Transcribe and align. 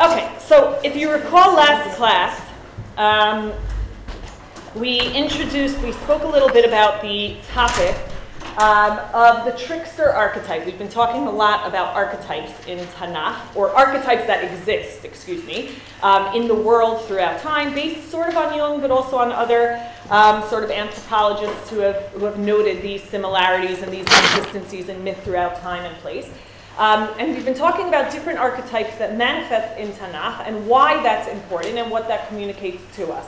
Okay, 0.00 0.32
so 0.38 0.78
if 0.84 0.94
you 0.94 1.10
recall 1.10 1.56
last 1.56 1.96
class, 1.96 2.40
um, 2.96 3.52
we 4.76 5.00
introduced, 5.00 5.76
we 5.80 5.90
spoke 5.90 6.22
a 6.22 6.28
little 6.28 6.48
bit 6.48 6.64
about 6.64 7.02
the 7.02 7.36
topic 7.48 7.96
um, 8.58 9.00
of 9.12 9.44
the 9.44 9.50
trickster 9.58 10.08
archetype. 10.08 10.64
We've 10.64 10.78
been 10.78 10.88
talking 10.88 11.26
a 11.26 11.30
lot 11.32 11.66
about 11.66 11.96
archetypes 11.96 12.52
in 12.68 12.78
Tanakh, 12.90 13.56
or 13.56 13.70
archetypes 13.70 14.24
that 14.28 14.44
exist, 14.44 15.04
excuse 15.04 15.42
me, 15.44 15.70
um, 16.04 16.32
in 16.32 16.46
the 16.46 16.54
world 16.54 17.04
throughout 17.06 17.40
time, 17.40 17.74
based 17.74 18.08
sort 18.08 18.28
of 18.28 18.36
on 18.36 18.56
Jung, 18.56 18.80
but 18.80 18.92
also 18.92 19.16
on 19.16 19.32
other 19.32 19.84
um, 20.10 20.48
sort 20.48 20.62
of 20.62 20.70
anthropologists 20.70 21.70
who 21.70 21.80
have, 21.80 22.04
who 22.12 22.24
have 22.24 22.38
noted 22.38 22.82
these 22.82 23.02
similarities 23.02 23.82
and 23.82 23.92
these 23.92 24.06
consistencies 24.06 24.88
in 24.88 25.02
myth 25.02 25.20
throughout 25.24 25.56
time 25.56 25.84
and 25.84 25.96
place. 25.96 26.30
Um, 26.78 27.12
and 27.18 27.34
we've 27.34 27.44
been 27.44 27.54
talking 27.54 27.88
about 27.88 28.12
different 28.12 28.38
archetypes 28.38 28.96
that 28.98 29.16
manifest 29.16 29.76
in 29.78 29.90
Tanakh 29.94 30.46
and 30.46 30.64
why 30.68 31.02
that's 31.02 31.26
important 31.26 31.76
and 31.76 31.90
what 31.90 32.06
that 32.06 32.28
communicates 32.28 32.80
to 32.94 33.10
us. 33.10 33.26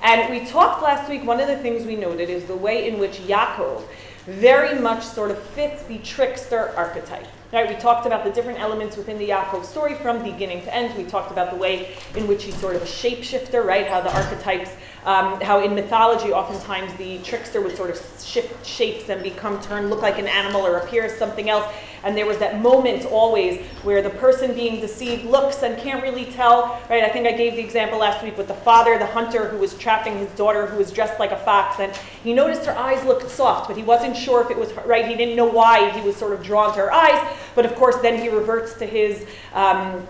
And 0.00 0.32
we 0.32 0.46
talked 0.46 0.80
last 0.80 1.08
week, 1.10 1.24
one 1.24 1.40
of 1.40 1.48
the 1.48 1.56
things 1.56 1.84
we 1.84 1.96
noted 1.96 2.30
is 2.30 2.44
the 2.44 2.54
way 2.54 2.86
in 2.88 3.00
which 3.00 3.18
Yaakov 3.22 3.82
very 4.26 4.78
much 4.78 5.02
sort 5.02 5.32
of 5.32 5.38
fits 5.38 5.82
the 5.84 5.98
trickster 5.98 6.72
archetype. 6.76 7.26
Right, 7.52 7.68
we 7.68 7.74
talked 7.74 8.06
about 8.06 8.22
the 8.22 8.30
different 8.30 8.60
elements 8.60 8.96
within 8.96 9.18
the 9.18 9.28
Yaakov 9.28 9.64
story 9.64 9.94
from 9.96 10.22
beginning 10.22 10.62
to 10.62 10.74
end. 10.74 10.96
We 10.96 11.04
talked 11.04 11.32
about 11.32 11.50
the 11.50 11.56
way 11.56 11.96
in 12.14 12.28
which 12.28 12.44
he's 12.44 12.56
sort 12.56 12.76
of 12.76 12.82
a 12.82 12.86
shapeshifter, 12.86 13.64
right? 13.64 13.88
How 13.88 14.00
the 14.00 14.14
archetypes, 14.14 14.70
um, 15.04 15.40
how 15.40 15.62
in 15.62 15.74
mythology, 15.74 16.32
oftentimes 16.32 16.92
the 16.94 17.18
trickster 17.18 17.60
would 17.60 17.76
sort 17.76 17.90
of 17.90 18.00
shift 18.24 18.64
shapes 18.64 19.10
and 19.10 19.22
become 19.22 19.60
turned, 19.60 19.90
look 19.90 20.00
like 20.00 20.18
an 20.18 20.26
animal 20.26 20.66
or 20.66 20.78
appear 20.78 21.04
as 21.04 21.16
something 21.18 21.50
else. 21.50 21.70
And 22.04 22.16
there 22.16 22.26
was 22.26 22.38
that 22.38 22.60
moment 22.60 23.06
always 23.06 23.60
where 23.82 24.02
the 24.02 24.10
person 24.10 24.54
being 24.54 24.80
deceived 24.80 25.24
looks 25.24 25.62
and 25.62 25.78
can't 25.78 26.02
really 26.02 26.26
tell, 26.26 26.80
right? 26.90 27.02
I 27.02 27.08
think 27.08 27.26
I 27.26 27.32
gave 27.32 27.54
the 27.54 27.60
example 27.62 27.98
last 27.98 28.22
week 28.22 28.36
with 28.36 28.48
the 28.48 28.54
father, 28.54 28.98
the 28.98 29.06
hunter 29.06 29.48
who 29.48 29.58
was 29.58 29.74
trapping 29.74 30.18
his 30.18 30.28
daughter 30.30 30.66
who 30.66 30.76
was 30.78 30.90
dressed 30.90 31.18
like 31.18 31.32
a 31.32 31.38
fox. 31.38 31.80
And 31.80 31.94
he 32.22 32.34
noticed 32.34 32.66
her 32.66 32.76
eyes 32.76 33.04
looked 33.04 33.30
soft, 33.30 33.68
but 33.68 33.76
he 33.76 33.82
wasn't 33.82 34.16
sure 34.16 34.42
if 34.42 34.50
it 34.50 34.58
was 34.58 34.72
right. 34.86 35.06
He 35.06 35.16
didn't 35.16 35.36
know 35.36 35.46
why 35.46 35.90
he 35.90 36.00
was 36.02 36.16
sort 36.16 36.32
of 36.32 36.42
drawn 36.42 36.74
to 36.74 36.80
her 36.80 36.92
eyes. 36.92 37.36
But 37.54 37.64
of 37.64 37.74
course, 37.74 37.96
then 37.96 38.20
he 38.20 38.28
reverts 38.28 38.74
to 38.74 38.86
his 38.86 39.26
um, 39.54 40.06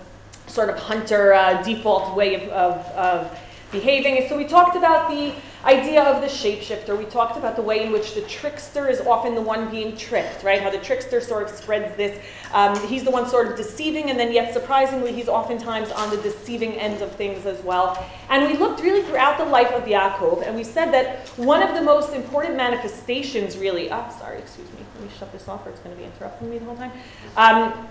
sort 0.46 0.70
of 0.70 0.78
hunter 0.78 1.32
uh, 1.32 1.62
default 1.62 2.16
way 2.16 2.34
of, 2.34 2.42
of, 2.50 2.86
of 2.92 3.38
behaving. 3.74 4.16
And 4.18 4.28
so 4.28 4.38
we 4.38 4.44
talked 4.44 4.76
about 4.76 5.10
the 5.10 5.34
idea 5.64 6.02
of 6.02 6.22
the 6.22 6.28
shapeshifter. 6.28 6.96
We 6.96 7.06
talked 7.06 7.36
about 7.36 7.56
the 7.56 7.62
way 7.62 7.84
in 7.84 7.92
which 7.92 8.14
the 8.14 8.22
trickster 8.22 8.88
is 8.88 9.00
often 9.00 9.34
the 9.34 9.42
one 9.42 9.70
being 9.70 9.96
tricked, 9.96 10.42
right? 10.42 10.62
How 10.62 10.70
the 10.70 10.78
trickster 10.78 11.20
sort 11.20 11.42
of 11.42 11.50
spreads 11.50 11.94
this. 11.96 12.18
Um, 12.52 12.78
he's 12.86 13.02
the 13.04 13.10
one 13.10 13.28
sort 13.28 13.48
of 13.50 13.56
deceiving, 13.56 14.10
and 14.10 14.18
then 14.18 14.32
yet 14.32 14.52
surprisingly, 14.52 15.12
he's 15.12 15.28
oftentimes 15.28 15.90
on 15.90 16.10
the 16.10 16.18
deceiving 16.18 16.74
end 16.74 17.02
of 17.02 17.10
things 17.12 17.46
as 17.46 17.60
well. 17.62 18.02
And 18.30 18.46
we 18.46 18.56
looked 18.56 18.80
really 18.80 19.02
throughout 19.02 19.38
the 19.38 19.44
life 19.44 19.72
of 19.72 19.84
Yaakov, 19.84 20.46
and 20.46 20.54
we 20.54 20.64
said 20.64 20.92
that 20.92 21.28
one 21.36 21.62
of 21.62 21.74
the 21.74 21.82
most 21.82 22.14
important 22.14 22.56
manifestations, 22.56 23.58
really, 23.58 23.90
oh, 23.90 24.16
sorry, 24.18 24.38
excuse 24.38 24.70
me, 24.72 24.84
let 24.94 25.04
me 25.04 25.10
shut 25.18 25.32
this 25.32 25.48
off 25.48 25.66
or 25.66 25.70
it's 25.70 25.80
going 25.80 25.94
to 25.94 26.00
be 26.00 26.06
interrupting 26.06 26.50
me 26.50 26.58
the 26.58 26.64
whole 26.64 26.76
time. 26.76 26.92
Um, 27.36 27.88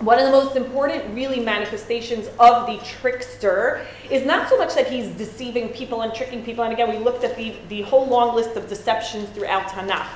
one 0.00 0.20
of 0.20 0.26
the 0.26 0.30
most 0.30 0.54
important, 0.54 1.12
really, 1.12 1.40
manifestations 1.40 2.28
of 2.38 2.66
the 2.66 2.78
trickster 2.84 3.84
is 4.10 4.24
not 4.24 4.48
so 4.48 4.56
much 4.56 4.74
that 4.76 4.86
he's 4.86 5.08
deceiving 5.16 5.70
people 5.70 6.02
and 6.02 6.14
tricking 6.14 6.44
people. 6.44 6.62
And 6.62 6.72
again, 6.72 6.88
we 6.88 6.98
looked 6.98 7.24
at 7.24 7.36
the, 7.36 7.56
the 7.68 7.82
whole 7.82 8.06
long 8.06 8.36
list 8.36 8.56
of 8.56 8.68
deceptions 8.68 9.28
throughout 9.30 9.66
Tanakh. 9.68 10.06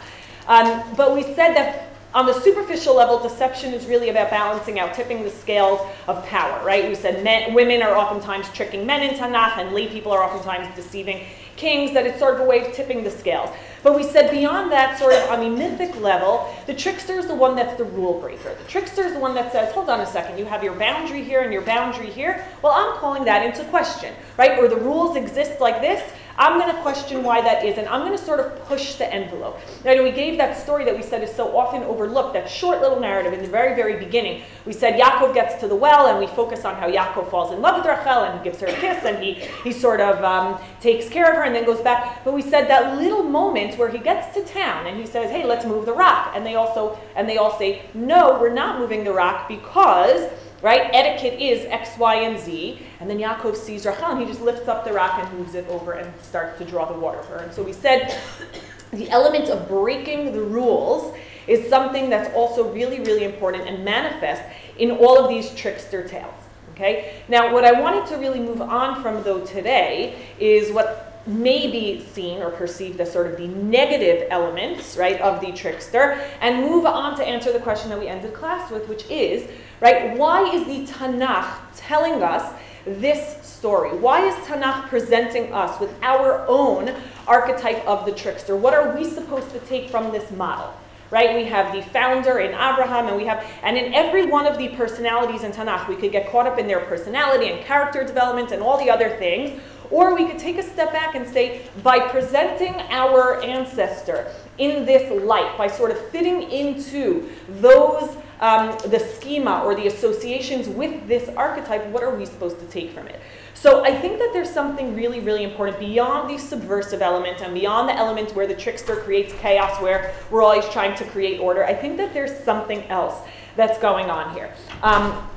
Um, 0.47 0.95
but 0.97 1.15
we 1.15 1.23
said 1.23 1.55
that 1.55 1.89
on 2.15 2.27
the 2.27 2.33
superficial 2.33 2.95
level, 2.95 3.19
deception 3.19 3.73
is 3.73 3.87
really 3.87 4.11
about 4.11 4.31
balancing 4.31 4.79
out, 4.79 4.95
tipping 4.95 5.25
the 5.25 5.31
scales 5.31 5.81
of 6.07 6.25
power, 6.27 6.65
right? 6.65 6.89
We 6.89 6.95
said 6.95 7.25
men, 7.25 7.55
women 7.55 7.83
are 7.83 7.97
oftentimes 7.97 8.53
tricking 8.53 8.87
men 8.87 9.03
in 9.03 9.19
Tanakh, 9.19 9.57
and 9.57 9.75
lay 9.75 9.89
people 9.89 10.13
are 10.13 10.23
oftentimes 10.23 10.75
deceiving 10.77 11.25
kings, 11.63 11.93
that 11.93 12.05
it's 12.07 12.19
sort 12.19 12.35
of 12.35 12.41
a 12.41 12.45
way 12.45 12.67
of 12.67 12.75
tipping 12.75 13.05
the 13.05 13.11
scales. 13.11 13.49
But 13.85 13.95
we 13.97 14.03
said 14.03 14.31
beyond 14.31 14.71
that, 14.73 14.99
sort 14.99 15.15
of 15.15 15.31
on 15.31 15.41
the 15.41 15.49
mythic 15.49 15.95
level, 16.01 16.53
the 16.67 16.75
trickster 16.75 17.15
is 17.19 17.27
the 17.27 17.35
one 17.35 17.55
that's 17.55 17.79
the 17.79 17.85
rule 17.85 18.21
breaker. 18.21 18.55
The 18.55 18.69
trickster 18.69 19.03
is 19.03 19.13
the 19.13 19.21
one 19.21 19.35
that 19.35 19.53
says, 19.53 19.73
hold 19.73 19.89
on 19.89 20.01
a 20.01 20.07
second, 20.07 20.39
you 20.39 20.45
have 20.45 20.63
your 20.65 20.75
boundary 20.75 21.23
here 21.23 21.43
and 21.43 21.53
your 21.53 21.63
boundary 21.63 22.11
here. 22.11 22.45
Well, 22.63 22.73
I'm 22.73 22.99
calling 22.99 23.25
that 23.25 23.47
into 23.47 23.65
question, 23.71 24.13
right? 24.37 24.59
Or 24.59 24.67
the 24.67 24.77
rules 24.77 25.17
exist 25.17 25.61
like 25.61 25.81
this. 25.81 26.03
I'm 26.39 26.59
going 26.59 26.75
to 26.75 26.81
question 26.83 27.23
why 27.23 27.41
that 27.43 27.65
is, 27.65 27.79
and 27.79 27.89
I'm 27.89 28.07
going 28.07 28.17
to 28.17 28.25
sort 28.25 28.41
of 28.41 28.59
push 28.67 28.95
the 28.95 29.13
envelope. 29.13 29.61
Now, 29.85 30.03
we 30.03 30.11
gave 30.11 30.39
that 30.39 30.57
story 30.57 30.85
that 30.85 30.97
we 30.97 31.03
said 31.03 31.23
is 31.23 31.35
so 31.35 31.57
often 31.57 31.83
overlooked, 31.83 32.33
that 32.35 32.49
short 32.49 32.81
little 32.81 33.01
narrative 33.01 33.33
in 33.33 33.43
the 33.43 33.49
very, 33.49 33.75
very 33.75 34.03
beginning. 34.03 34.43
We 34.65 34.73
said 34.73 34.99
Yaakov 34.99 35.35
gets 35.35 35.61
to 35.61 35.69
the 35.69 35.77
well, 35.77 36.07
and 36.07 36.19
we 36.19 36.27
focus 36.27 36.65
on 36.65 36.77
how 36.77 36.91
Yaakov 36.91 37.31
falls 37.31 37.53
in 37.53 37.61
love 37.61 37.77
with 37.77 37.87
Rachel, 37.87 38.25
and 38.25 38.39
he 38.39 38.45
gives 38.45 38.61
her 38.61 38.67
a 38.67 38.73
kiss, 38.73 39.05
and 39.05 39.23
he, 39.23 39.35
he 39.65 39.73
sort 39.73 40.01
of 40.01 40.23
um, 40.25 40.61
takes 40.81 41.09
care 41.09 41.31
of 41.31 41.37
her, 41.37 41.43
and 41.43 41.55
then 41.55 41.65
goes 41.65 41.81
back. 41.81 42.25
But 42.25 42.35
we 42.35 42.43
said 42.43 42.69
that 42.69 42.99
little 42.99 43.23
moment 43.23 43.79
where 43.79 43.89
he 43.89 43.99
gets 43.99 44.35
to 44.35 44.45
town, 44.45 44.87
and 44.87 44.99
he 44.99 45.07
says, 45.07 45.31
hey, 45.31 45.45
let's 45.45 45.67
move 45.67 45.87
the 45.87 45.95
rock. 45.95 46.33
And 46.35 46.47
they 46.47 46.55
also, 46.55 46.99
and 47.15 47.29
they 47.29 47.37
all 47.37 47.59
say, 47.59 47.83
no, 47.95 48.39
we're 48.41 48.53
not 48.53 48.79
moving 48.79 49.05
the 49.05 49.13
rock 49.13 49.49
because 49.49 50.31
right? 50.63 50.89
Etiquette 50.93 51.41
is 51.41 51.67
X, 51.67 51.99
Y, 51.99 52.15
and 52.15 52.39
Z. 52.39 52.79
And 53.01 53.11
then 53.11 53.19
Yaakov 53.19 53.57
sees 53.57 53.85
Rachel, 53.85 54.07
and 54.07 54.21
he 54.21 54.27
just 54.27 54.41
lifts 54.41 54.69
up 54.69 54.85
the 54.85 54.93
rock 54.93 55.19
and 55.19 55.39
moves 55.39 55.55
it 55.55 55.67
over 55.69 55.93
and 55.93 56.13
starts 56.23 56.59
to 56.59 56.65
draw 56.65 56.91
the 56.91 56.99
water 56.99 57.23
for 57.25 57.39
her. 57.39 57.45
And 57.45 57.53
so 57.53 57.63
we 57.63 57.73
said 57.73 58.17
the 58.93 59.11
element 59.11 59.51
of 59.51 59.69
breaking 59.69 60.33
the 60.33 60.43
rules 60.43 61.15
is 61.49 61.69
something 61.69 62.09
that's 62.09 62.33
also 62.35 62.73
really, 62.73 63.01
really 63.01 63.25
important 63.25 63.69
and 63.69 63.85
manifest 63.85 64.43
in 64.79 64.93
all 64.93 65.19
of 65.19 65.29
these 65.29 65.53
trickster 65.55 66.07
tales. 66.07 66.33
Okay? 66.73 67.23
Now, 67.29 67.53
what 67.53 67.65
I 67.65 67.79
wanted 67.79 68.07
to 68.07 68.17
really 68.17 68.41
move 68.41 68.63
on 68.63 69.03
from, 69.03 69.23
though, 69.25 69.45
today 69.45 70.17
is 70.39 70.73
what 70.73 71.12
may 71.27 71.71
be 71.71 72.05
seen 72.13 72.43
or 72.43 72.51
perceived 72.51 73.01
as 73.01 73.13
sort 73.13 73.27
of 73.27 73.37
the 73.37 73.47
negative 73.47 74.27
elements, 74.31 74.97
right, 74.97 75.21
of 75.21 75.41
the 75.41 75.53
trickster, 75.53 76.21
and 76.41 76.69
move 76.69 76.85
on 76.85 77.17
to 77.17 77.25
answer 77.25 77.53
the 77.53 77.61
question 77.61 77.91
that 77.91 77.99
we 77.99 78.09
ended 78.09 78.35
class 78.35 78.71
with, 78.71 78.89
which 78.89 79.09
is, 79.09 79.49
right, 79.81 80.17
why 80.17 80.43
is 80.51 80.67
the 80.67 80.93
Tanakh 80.93 81.53
telling 81.77 82.23
us 82.23 82.53
this 82.85 83.45
story? 83.47 83.97
Why 83.97 84.27
is 84.27 84.35
Tanakh 84.47 84.89
presenting 84.89 85.53
us 85.53 85.79
with 85.79 85.95
our 86.03 86.45
own 86.49 86.93
archetype 87.29 87.87
of 87.87 88.05
the 88.05 88.13
trickster? 88.13 88.57
What 88.57 88.75
are 88.75 88.97
we 88.97 89.05
supposed 89.05 89.51
to 89.51 89.61
take 89.61 89.89
from 89.89 90.11
this 90.11 90.31
model? 90.33 90.75
Right? 91.11 91.37
We 91.37 91.45
have 91.45 91.75
the 91.75 91.83
founder 91.83 92.39
in 92.39 92.53
Abraham, 92.55 93.07
and 93.07 93.17
we 93.19 93.27
have, 93.27 93.45
and 93.63 93.77
in 93.77 93.93
every 93.93 94.25
one 94.25 94.47
of 94.47 94.57
the 94.57 94.69
personalities 94.71 95.43
in 95.43 95.53
Tanakh, 95.53 95.87
we 95.87 95.95
could 95.95 96.11
get 96.11 96.31
caught 96.31 96.47
up 96.47 96.59
in 96.59 96.67
their 96.67 96.81
personality 96.81 97.51
and 97.51 97.63
character 97.65 98.03
development 98.03 98.51
and 98.51 98.63
all 98.63 98.79
the 98.83 98.91
other 98.91 99.11
things, 99.11 99.61
or 99.93 100.15
we 100.15 100.27
could 100.27 100.39
take 100.39 100.57
a 100.57 100.63
step 100.63 100.91
back 100.91 101.15
and 101.15 101.29
say, 101.29 101.63
by 101.83 102.01
presenting 102.01 102.75
our 102.91 103.43
ancestor 103.43 104.33
in 104.57 104.87
this 104.87 105.23
light, 105.23 105.57
by 105.59 105.67
sort 105.67 105.91
of 105.91 105.99
fitting 106.09 106.43
into 106.51 107.29
those, 107.49 108.17
um, 108.41 108.77
the 108.87 108.99
schema 108.99 109.63
or 109.65 109.75
the 109.75 109.87
associations 109.87 110.67
with 110.67 111.07
this 111.07 111.29
archetype, 111.37 111.87
what 111.89 112.03
are 112.03 112.15
we 112.15 112.25
supposed 112.25 112.59
to 112.59 112.67
take 112.67 112.91
from 112.91 113.07
it? 113.07 113.21
So 113.55 113.85
I 113.85 113.95
think 113.95 114.19
that 114.19 114.31
there's 114.33 114.51
something 114.51 114.97
really, 114.97 115.21
really 115.21 115.45
important 115.45 115.79
beyond 115.79 116.29
the 116.29 116.39
subversive 116.39 117.03
element 117.03 117.43
and 117.43 117.55
beyond 117.55 117.89
the 117.89 117.95
element 117.95 118.35
where 118.35 118.47
the 118.47 118.57
trickster 118.57 118.97
creates 118.97 119.35
chaos, 119.35 119.81
where 119.81 120.15
we're 120.31 120.43
always 120.43 120.69
trying 120.71 120.97
to 120.97 121.05
create 121.05 121.39
order. 121.39 121.65
I 121.65 121.75
think 121.75 121.99
that 121.99 122.15
there's 122.15 122.37
something 122.45 122.83
else 122.85 123.21
that's 123.57 123.79
going 123.79 124.11
on 124.11 124.35
here. 124.35 124.53
Um, 124.83 125.29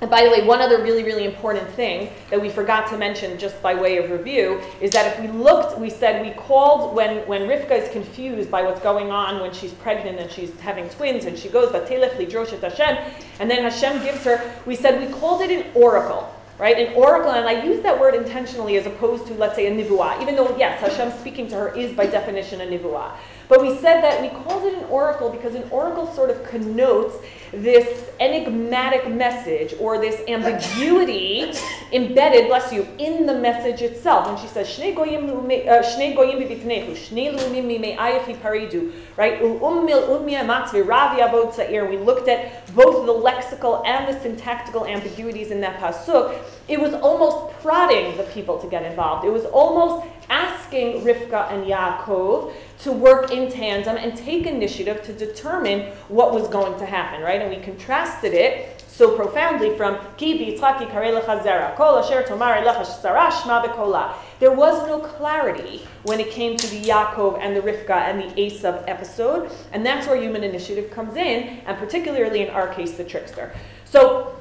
and 0.00 0.08
by 0.08 0.22
the 0.22 0.30
way, 0.30 0.44
one 0.44 0.60
other 0.60 0.80
really, 0.80 1.02
really 1.02 1.24
important 1.24 1.68
thing 1.70 2.10
that 2.30 2.40
we 2.40 2.48
forgot 2.48 2.88
to 2.90 2.96
mention 2.96 3.36
just 3.36 3.60
by 3.60 3.74
way 3.74 3.98
of 3.98 4.10
review 4.10 4.60
is 4.80 4.92
that 4.92 5.12
if 5.12 5.20
we 5.20 5.26
looked, 5.26 5.76
we 5.78 5.90
said 5.90 6.24
we 6.24 6.32
called 6.32 6.94
when, 6.94 7.26
when 7.26 7.42
Rivka 7.42 7.72
is 7.72 7.90
confused 7.90 8.48
by 8.48 8.62
what's 8.62 8.80
going 8.80 9.10
on 9.10 9.40
when 9.40 9.52
she's 9.52 9.72
pregnant 9.72 10.20
and 10.20 10.30
she's 10.30 10.58
having 10.60 10.88
twins 10.90 11.24
and 11.24 11.36
she 11.36 11.48
goes, 11.48 11.70
Vatelech 11.72 12.12
lidroshet 12.12 12.60
Hashem, 12.60 13.12
and 13.40 13.50
then 13.50 13.62
Hashem 13.64 14.04
gives 14.04 14.22
her, 14.22 14.54
we 14.66 14.76
said 14.76 15.00
we 15.00 15.12
called 15.12 15.42
it 15.42 15.50
an 15.50 15.70
oracle 15.74 16.32
right? 16.58 16.76
An 16.76 16.92
oracle, 16.94 17.30
and 17.30 17.48
I 17.48 17.64
use 17.64 17.82
that 17.82 17.98
word 17.98 18.14
intentionally 18.14 18.76
as 18.76 18.86
opposed 18.86 19.26
to, 19.28 19.34
let's 19.34 19.54
say, 19.54 19.66
a 19.68 19.70
nivuah, 19.70 20.20
even 20.20 20.34
though, 20.34 20.56
yes, 20.56 20.80
Hashem 20.80 21.16
speaking 21.20 21.46
to 21.48 21.54
her 21.54 21.76
is 21.76 21.92
by 21.92 22.06
definition 22.06 22.60
a 22.60 22.66
nivuah. 22.66 23.12
But 23.48 23.62
we 23.62 23.76
said 23.76 24.02
that 24.02 24.20
we 24.20 24.28
called 24.28 24.64
it 24.64 24.74
an 24.74 24.84
oracle 24.84 25.30
because 25.30 25.54
an 25.54 25.68
oracle 25.70 26.12
sort 26.12 26.30
of 26.30 26.44
connotes 26.44 27.16
this 27.52 28.10
enigmatic 28.20 29.08
message 29.10 29.74
or 29.78 29.98
this 29.98 30.20
ambiguity 30.28 31.52
embedded, 31.92 32.48
bless 32.48 32.72
you, 32.72 32.86
in 32.98 33.26
the 33.26 33.34
message 33.34 33.82
itself. 33.82 34.28
And 34.28 34.38
she 34.38 34.46
says, 34.46 34.68
Shnei 34.68 34.94
goyim 34.94 35.28
uh, 35.28 35.82
bivitnechu, 35.82 36.92
shnei 36.92 37.36
lumim 37.36 37.66
mime'ayach 37.66 38.40
paridu, 38.40 38.92
right? 39.16 39.40
Ummil 39.40 40.08
ummia 40.08 40.44
matzvi 40.44 40.86
ravi 40.86 41.22
avod 41.22 41.54
sa'ir. 41.54 41.88
We 41.88 41.96
looked 41.96 42.28
at 42.28 42.74
both 42.74 43.06
the 43.06 43.12
lexical 43.12 43.86
and 43.86 44.12
the 44.12 44.20
syntactical 44.20 44.86
ambiguities 44.86 45.50
in 45.50 45.60
that 45.62 45.80
pasuk. 45.80 46.38
It 46.68 46.80
was 46.80 46.94
almost 46.94 47.54
prodding 47.62 48.16
the 48.16 48.24
people 48.24 48.58
to 48.58 48.68
get 48.68 48.84
involved. 48.84 49.24
It 49.24 49.30
was 49.30 49.44
almost 49.46 50.06
asking 50.30 51.02
Rivka 51.02 51.50
and 51.52 51.64
Yaakov 51.64 52.52
to 52.80 52.92
work 52.92 53.30
in 53.30 53.50
tandem 53.50 53.96
and 53.96 54.16
take 54.16 54.46
initiative 54.46 55.02
to 55.02 55.12
determine 55.12 55.92
what 56.08 56.32
was 56.32 56.48
going 56.48 56.78
to 56.78 56.86
happen, 56.86 57.22
right? 57.22 57.40
And 57.40 57.50
we 57.50 57.62
contrasted 57.62 58.34
it 58.34 58.78
so 58.98 59.16
profoundly 59.16 59.76
from 59.76 59.96
Ki 60.16 60.58
kol 60.58 61.98
asher. 61.98 62.24
There 64.40 64.52
was 64.52 64.86
no 64.88 64.98
clarity 64.98 65.86
when 66.02 66.18
it 66.18 66.30
came 66.30 66.56
to 66.56 66.66
the 66.66 66.82
Yaakov 66.82 67.38
and 67.38 67.54
the 67.54 67.60
Rivka 67.60 67.90
and 67.90 68.20
the 68.20 68.34
Esav 68.34 68.84
episode, 68.88 69.52
and 69.72 69.86
that's 69.86 70.08
where 70.08 70.20
human 70.20 70.42
initiative 70.42 70.90
comes 70.90 71.16
in, 71.16 71.60
and 71.66 71.78
particularly 71.78 72.42
in 72.42 72.50
our 72.50 72.74
case, 72.74 72.92
the 72.92 73.04
trickster. 73.04 73.52
So 73.84 74.34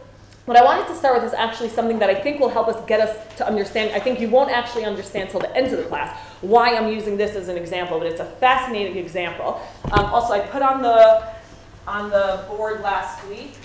what 0.48 0.56
I 0.56 0.64
wanted 0.64 0.88
to 0.88 0.96
start 0.96 1.22
with 1.22 1.26
is 1.26 1.34
actually 1.34 1.68
something 1.68 2.00
that 2.00 2.10
I 2.10 2.16
think 2.16 2.40
will 2.40 2.48
help 2.48 2.70
us 2.70 2.86
get 2.86 3.02
us 3.02 3.36
to 3.36 3.46
understand. 3.46 3.92
I 3.94 4.00
think 4.00 4.22
you 4.22 4.30
won't 4.30 4.50
actually 4.50 4.86
understand 4.86 5.30
till 5.30 5.42
the 5.42 5.54
end 5.54 5.74
of 5.74 5.78
the 5.78 5.84
class 5.84 6.18
why 6.40 6.74
I'm 6.74 6.90
using 6.90 7.18
this 7.18 7.36
as 7.36 7.50
an 7.50 7.58
example, 7.58 7.98
but 7.98 8.08
it's 8.08 8.22
a 8.22 8.26
fascinating 8.26 8.96
example. 8.96 9.62
Um, 9.92 10.06
also, 10.06 10.34
I 10.34 10.40
put 10.40 10.62
on 10.62 10.82
the 10.82 11.28
on 11.86 12.10
the 12.10 12.46
board 12.48 12.80
last 12.80 13.28
week, 13.28 13.56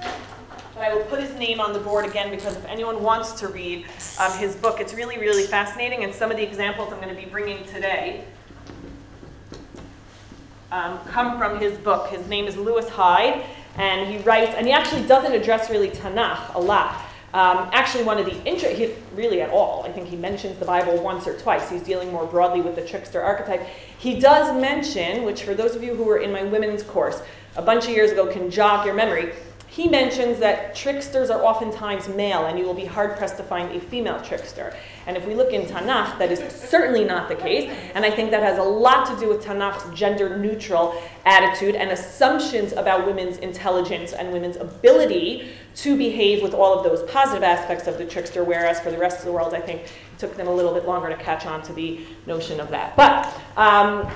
but 0.00 0.82
I 0.82 0.94
will 0.94 1.04
put 1.04 1.20
his 1.20 1.34
name 1.38 1.60
on 1.60 1.74
the 1.74 1.78
board 1.78 2.06
again 2.06 2.30
because 2.30 2.56
if 2.56 2.64
anyone 2.64 3.02
wants 3.02 3.32
to 3.40 3.48
read 3.48 3.84
um, 4.18 4.32
his 4.38 4.56
book, 4.56 4.80
it's 4.80 4.94
really, 4.94 5.18
really 5.18 5.44
fascinating. 5.44 6.04
And 6.04 6.14
some 6.14 6.30
of 6.30 6.38
the 6.38 6.42
examples 6.42 6.90
I'm 6.90 7.02
going 7.02 7.14
to 7.14 7.22
be 7.22 7.28
bringing 7.28 7.66
today 7.66 8.24
um, 10.72 10.98
come 11.00 11.36
from 11.36 11.60
his 11.60 11.76
book. 11.76 12.08
His 12.08 12.26
name 12.28 12.46
is 12.46 12.56
Lewis 12.56 12.88
Hyde, 12.88 13.44
and 13.76 14.10
he 14.10 14.18
writes, 14.18 14.54
and 14.56 14.66
he 14.66 14.72
actually 14.72 15.06
doesn't 15.06 15.32
address 15.32 15.70
really 15.70 15.90
Tanakh 15.90 16.54
a 16.54 16.60
lot. 16.60 16.94
Um, 17.32 17.70
actually, 17.72 18.02
one 18.02 18.18
of 18.18 18.26
the 18.26 18.42
intro, 18.44 18.70
he, 18.70 18.92
really 19.14 19.40
at 19.40 19.50
all, 19.50 19.84
I 19.84 19.92
think 19.92 20.08
he 20.08 20.16
mentions 20.16 20.58
the 20.58 20.64
Bible 20.64 21.00
once 21.00 21.28
or 21.28 21.38
twice. 21.38 21.70
He's 21.70 21.82
dealing 21.82 22.10
more 22.10 22.26
broadly 22.26 22.60
with 22.60 22.74
the 22.74 22.84
trickster 22.84 23.22
archetype. 23.22 23.64
He 23.98 24.18
does 24.18 24.52
mention, 24.60 25.22
which 25.22 25.44
for 25.44 25.54
those 25.54 25.76
of 25.76 25.84
you 25.84 25.94
who 25.94 26.02
were 26.02 26.18
in 26.18 26.32
my 26.32 26.42
women's 26.42 26.82
course 26.82 27.22
a 27.56 27.62
bunch 27.62 27.84
of 27.84 27.90
years 27.90 28.10
ago 28.10 28.26
can 28.26 28.50
jog 28.50 28.84
your 28.84 28.94
memory, 28.94 29.32
he 29.68 29.86
mentions 29.86 30.40
that 30.40 30.74
tricksters 30.74 31.30
are 31.30 31.40
oftentimes 31.44 32.08
male, 32.08 32.46
and 32.46 32.58
you 32.58 32.64
will 32.64 32.74
be 32.74 32.84
hard 32.84 33.16
pressed 33.16 33.36
to 33.36 33.44
find 33.44 33.70
a 33.76 33.80
female 33.80 34.20
trickster. 34.20 34.74
And 35.06 35.16
if 35.16 35.26
we 35.26 35.34
look 35.34 35.52
in 35.52 35.62
Tanakh, 35.62 36.18
that 36.18 36.30
is 36.30 36.40
certainly 36.52 37.04
not 37.04 37.28
the 37.28 37.34
case. 37.34 37.70
And 37.94 38.04
I 38.04 38.10
think 38.10 38.30
that 38.30 38.42
has 38.42 38.58
a 38.58 38.62
lot 38.62 39.06
to 39.06 39.18
do 39.18 39.28
with 39.28 39.44
Tanakh's 39.44 39.98
gender 39.98 40.36
neutral 40.38 41.00
attitude 41.24 41.74
and 41.74 41.90
assumptions 41.90 42.72
about 42.72 43.06
women's 43.06 43.38
intelligence 43.38 44.12
and 44.12 44.32
women's 44.32 44.56
ability 44.56 45.50
to 45.76 45.96
behave 45.96 46.42
with 46.42 46.54
all 46.54 46.76
of 46.76 46.84
those 46.84 47.08
positive 47.10 47.42
aspects 47.42 47.86
of 47.86 47.98
the 47.98 48.04
trickster, 48.04 48.44
whereas 48.44 48.80
for 48.80 48.90
the 48.90 48.98
rest 48.98 49.20
of 49.20 49.24
the 49.24 49.32
world, 49.32 49.54
I 49.54 49.60
think 49.60 49.82
it 49.82 49.92
took 50.18 50.36
them 50.36 50.48
a 50.48 50.54
little 50.54 50.74
bit 50.74 50.86
longer 50.86 51.08
to 51.08 51.16
catch 51.16 51.46
on 51.46 51.62
to 51.62 51.72
the 51.72 52.00
notion 52.26 52.60
of 52.60 52.70
that. 52.70 52.96
But 52.96 53.32
um, 53.56 54.10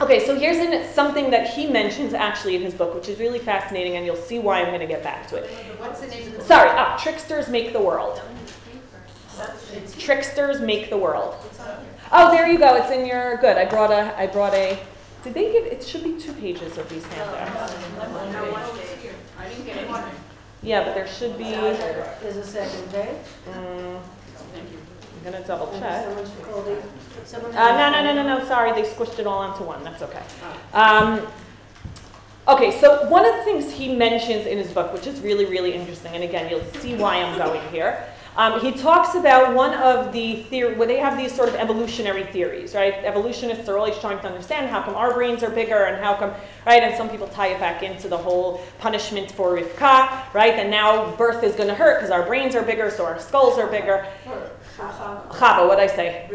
Okay, 0.00 0.26
so 0.26 0.36
here's 0.36 0.56
an, 0.56 0.92
something 0.92 1.30
that 1.30 1.50
he 1.50 1.66
mentions 1.66 2.12
actually 2.12 2.56
in 2.56 2.62
his 2.62 2.74
book, 2.74 2.92
which 2.92 3.08
is 3.08 3.20
really 3.20 3.38
fascinating, 3.38 3.96
and 3.96 4.04
you'll 4.04 4.16
see 4.16 4.40
why 4.40 4.60
I'm 4.60 4.68
going 4.68 4.80
to 4.80 4.86
get 4.86 5.04
back 5.04 5.28
to 5.28 5.36
it. 5.36 5.48
What's 5.78 6.00
the 6.00 6.08
name 6.08 6.26
of 6.26 6.38
the 6.38 6.42
Sorry, 6.42 6.70
ah, 6.72 6.98
Tricksters 7.00 7.48
Make 7.48 7.72
the 7.72 7.80
World. 7.80 8.20
Tricksters 9.98 10.60
Make 10.60 10.90
the 10.90 10.96
World. 10.98 11.34
Oh, 12.12 12.30
there 12.30 12.46
you 12.48 12.58
go. 12.58 12.74
It's 12.76 12.90
in 12.90 13.06
your 13.06 13.36
good. 13.38 13.56
I 13.56 13.64
brought 13.64 13.90
a. 13.90 14.16
I 14.18 14.26
brought 14.26 14.54
a. 14.54 14.78
Did 15.24 15.34
they 15.34 15.52
give? 15.52 15.64
It 15.66 15.82
should 15.84 16.04
be 16.04 16.18
two 16.20 16.32
pages 16.34 16.76
of 16.78 16.88
these 16.88 17.04
handouts. 17.06 17.72
I 19.38 19.48
didn't 19.48 19.64
get 19.64 19.76
any. 19.78 19.88
Yeah, 20.62 20.84
but 20.84 20.94
there 20.94 21.06
should 21.06 21.36
be. 21.38 21.44
Is 21.44 22.36
a 22.36 22.44
second 22.44 22.92
page? 22.92 23.08
Mm, 23.48 23.98
I'm 23.98 25.32
gonna 25.32 25.44
double 25.46 25.72
check. 25.78 26.04
Someone 26.04 26.24
should 26.24 26.42
call 26.42 26.62
the- 26.62 26.82
someone- 27.24 27.56
Uh, 27.56 27.76
no, 27.76 27.90
no, 27.92 28.02
no, 28.14 28.22
no, 28.22 28.38
no, 28.38 28.44
sorry, 28.44 28.72
they 28.72 28.82
squished 28.88 29.18
it 29.18 29.26
all 29.26 29.38
onto 29.38 29.64
one, 29.64 29.82
that's 29.84 30.02
okay. 30.02 30.22
Um, 30.72 31.26
okay, 32.48 32.72
so 32.80 33.08
one 33.08 33.24
of 33.24 33.36
the 33.36 33.42
things 33.44 33.72
he 33.72 33.94
mentions 33.94 34.46
in 34.46 34.58
his 34.58 34.70
book, 34.72 34.92
which 34.92 35.06
is 35.06 35.20
really, 35.20 35.44
really 35.46 35.74
interesting, 35.74 36.12
and 36.14 36.24
again, 36.24 36.48
you'll 36.50 36.64
see 36.80 36.94
why 36.96 37.16
I'm 37.16 37.38
going 37.38 37.60
here. 37.70 38.04
Um, 38.34 38.60
he 38.60 38.72
talks 38.72 39.14
about 39.14 39.54
one 39.54 39.74
of 39.74 40.10
the 40.10 40.36
theory, 40.44 40.74
where 40.74 40.88
they 40.88 40.96
have 40.96 41.18
these 41.18 41.34
sort 41.34 41.50
of 41.50 41.54
evolutionary 41.54 42.24
theories, 42.24 42.74
right? 42.74 42.94
Evolutionists 43.04 43.68
are 43.68 43.76
always 43.76 43.98
trying 43.98 44.20
to 44.20 44.26
understand 44.26 44.70
how 44.70 44.82
come 44.82 44.94
our 44.94 45.12
brains 45.12 45.42
are 45.42 45.50
bigger 45.50 45.84
and 45.84 46.02
how 46.02 46.14
come, 46.14 46.32
right? 46.64 46.82
And 46.82 46.96
some 46.96 47.10
people 47.10 47.28
tie 47.28 47.48
it 47.48 47.60
back 47.60 47.82
into 47.82 48.08
the 48.08 48.16
whole 48.16 48.62
punishment 48.78 49.30
for 49.30 49.54
Rivka, 49.54 50.32
right? 50.32 50.54
And 50.54 50.70
now 50.70 51.14
birth 51.16 51.44
is 51.44 51.54
going 51.54 51.68
to 51.68 51.74
hurt 51.74 51.98
because 51.98 52.10
our 52.10 52.24
brains 52.24 52.54
are 52.54 52.62
bigger, 52.62 52.90
so 52.90 53.04
our 53.04 53.20
skulls 53.20 53.58
are 53.58 53.66
bigger. 53.66 54.06
Chava, 54.78 55.68
what 55.68 55.78
I 55.78 55.86
say? 55.86 56.30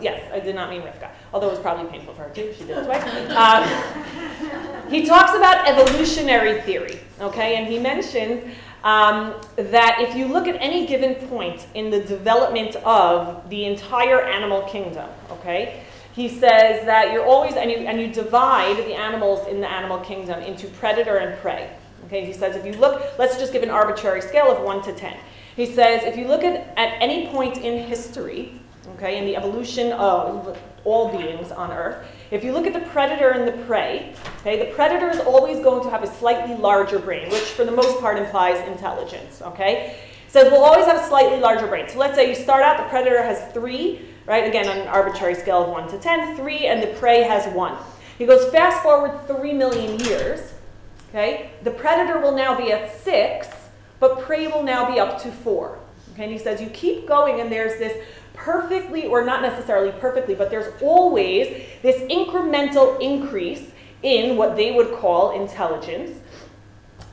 Yes, 0.00 0.30
I 0.32 0.38
did 0.38 0.54
not 0.54 0.70
mean 0.70 0.82
Rivka, 0.82 1.10
although 1.32 1.48
it 1.48 1.52
was 1.52 1.60
probably 1.60 1.90
painful 1.90 2.14
for 2.14 2.22
her 2.22 2.30
too. 2.30 2.54
She 2.56 2.64
did 2.64 2.78
it 2.78 2.84
twice. 2.84 3.02
Um, 3.32 4.90
he 4.92 5.04
talks 5.04 5.34
about 5.34 5.66
evolutionary 5.66 6.60
theory, 6.62 7.00
okay, 7.20 7.56
and 7.56 7.66
he 7.66 7.80
mentions 7.80 8.54
um, 8.84 9.34
that 9.56 9.98
if 10.00 10.16
you 10.16 10.26
look 10.26 10.48
at 10.48 10.56
any 10.56 10.86
given 10.86 11.14
point 11.28 11.66
in 11.74 11.90
the 11.90 12.00
development 12.00 12.76
of 12.76 13.48
the 13.48 13.64
entire 13.64 14.22
animal 14.22 14.62
kingdom, 14.62 15.08
okay, 15.30 15.84
he 16.14 16.28
says 16.28 16.84
that 16.84 17.12
you're 17.12 17.24
always 17.24 17.54
and 17.54 17.70
you 17.70 17.78
and 17.78 18.00
you 18.00 18.08
divide 18.08 18.76
the 18.76 18.94
animals 18.94 19.46
in 19.48 19.60
the 19.60 19.70
animal 19.70 19.98
kingdom 19.98 20.40
into 20.42 20.66
predator 20.68 21.16
and 21.16 21.40
prey. 21.40 21.70
Okay, 22.06 22.26
he 22.26 22.32
says 22.32 22.56
if 22.56 22.66
you 22.66 22.72
look, 22.74 23.18
let's 23.18 23.38
just 23.38 23.52
give 23.52 23.62
an 23.62 23.70
arbitrary 23.70 24.20
scale 24.20 24.50
of 24.50 24.62
one 24.62 24.82
to 24.82 24.92
ten. 24.92 25.16
He 25.56 25.66
says 25.66 26.02
if 26.04 26.16
you 26.16 26.26
look 26.26 26.44
at, 26.44 26.74
at 26.76 27.00
any 27.00 27.28
point 27.28 27.58
in 27.58 27.86
history, 27.86 28.60
okay, 28.96 29.18
in 29.18 29.24
the 29.24 29.36
evolution 29.36 29.92
of 29.92 30.58
all 30.84 31.16
beings 31.16 31.50
on 31.52 31.70
Earth, 31.70 32.06
if 32.32 32.42
you 32.42 32.52
look 32.52 32.66
at 32.66 32.72
the 32.72 32.88
predator 32.90 33.30
and 33.30 33.46
the 33.46 33.64
prey, 33.66 34.14
okay, 34.40 34.58
the 34.58 34.74
predator 34.74 35.10
is 35.10 35.20
always 35.20 35.62
going 35.62 35.84
to 35.84 35.90
have 35.90 36.02
a 36.02 36.06
slightly 36.06 36.56
larger 36.56 36.98
brain, 36.98 37.28
which 37.28 37.42
for 37.42 37.64
the 37.64 37.70
most 37.70 38.00
part 38.00 38.16
implies 38.16 38.66
intelligence, 38.66 39.42
okay? 39.42 39.98
Says 40.28 40.50
we'll 40.50 40.64
always 40.64 40.86
have 40.86 40.96
a 40.96 41.06
slightly 41.06 41.38
larger 41.38 41.66
brain. 41.66 41.90
So 41.90 41.98
let's 41.98 42.14
say 42.14 42.30
you 42.30 42.34
start 42.34 42.62
out, 42.62 42.78
the 42.78 42.88
predator 42.88 43.22
has 43.22 43.52
three, 43.52 44.00
right? 44.24 44.46
Again, 44.48 44.66
on 44.66 44.78
an 44.78 44.88
arbitrary 44.88 45.34
scale 45.34 45.64
of 45.64 45.68
one 45.68 45.86
to 45.90 45.98
ten, 45.98 46.34
three, 46.34 46.66
and 46.66 46.82
the 46.82 46.86
prey 46.98 47.22
has 47.22 47.54
one. 47.54 47.76
He 48.16 48.24
goes 48.24 48.50
fast 48.50 48.82
forward 48.82 49.26
three 49.26 49.52
million 49.52 50.00
years, 50.00 50.54
okay? 51.10 51.50
The 51.64 51.70
predator 51.70 52.18
will 52.18 52.34
now 52.34 52.56
be 52.56 52.72
at 52.72 52.96
six, 52.96 53.48
but 54.00 54.22
prey 54.22 54.46
will 54.46 54.62
now 54.62 54.90
be 54.90 54.98
up 54.98 55.20
to 55.22 55.30
four. 55.30 55.78
Okay, 56.14 56.24
and 56.24 56.32
he 56.32 56.38
says 56.38 56.62
you 56.62 56.68
keep 56.70 57.06
going, 57.06 57.40
and 57.40 57.52
there's 57.52 57.78
this 57.78 58.06
perfectly, 58.44 59.06
or 59.06 59.24
not 59.24 59.40
necessarily 59.42 59.92
perfectly, 60.00 60.34
but 60.34 60.50
there's 60.50 60.72
always 60.82 61.64
this 61.82 62.02
incremental 62.10 63.00
increase 63.00 63.70
in 64.02 64.36
what 64.36 64.56
they 64.56 64.72
would 64.72 64.92
call 64.94 65.40
intelligence. 65.40 66.18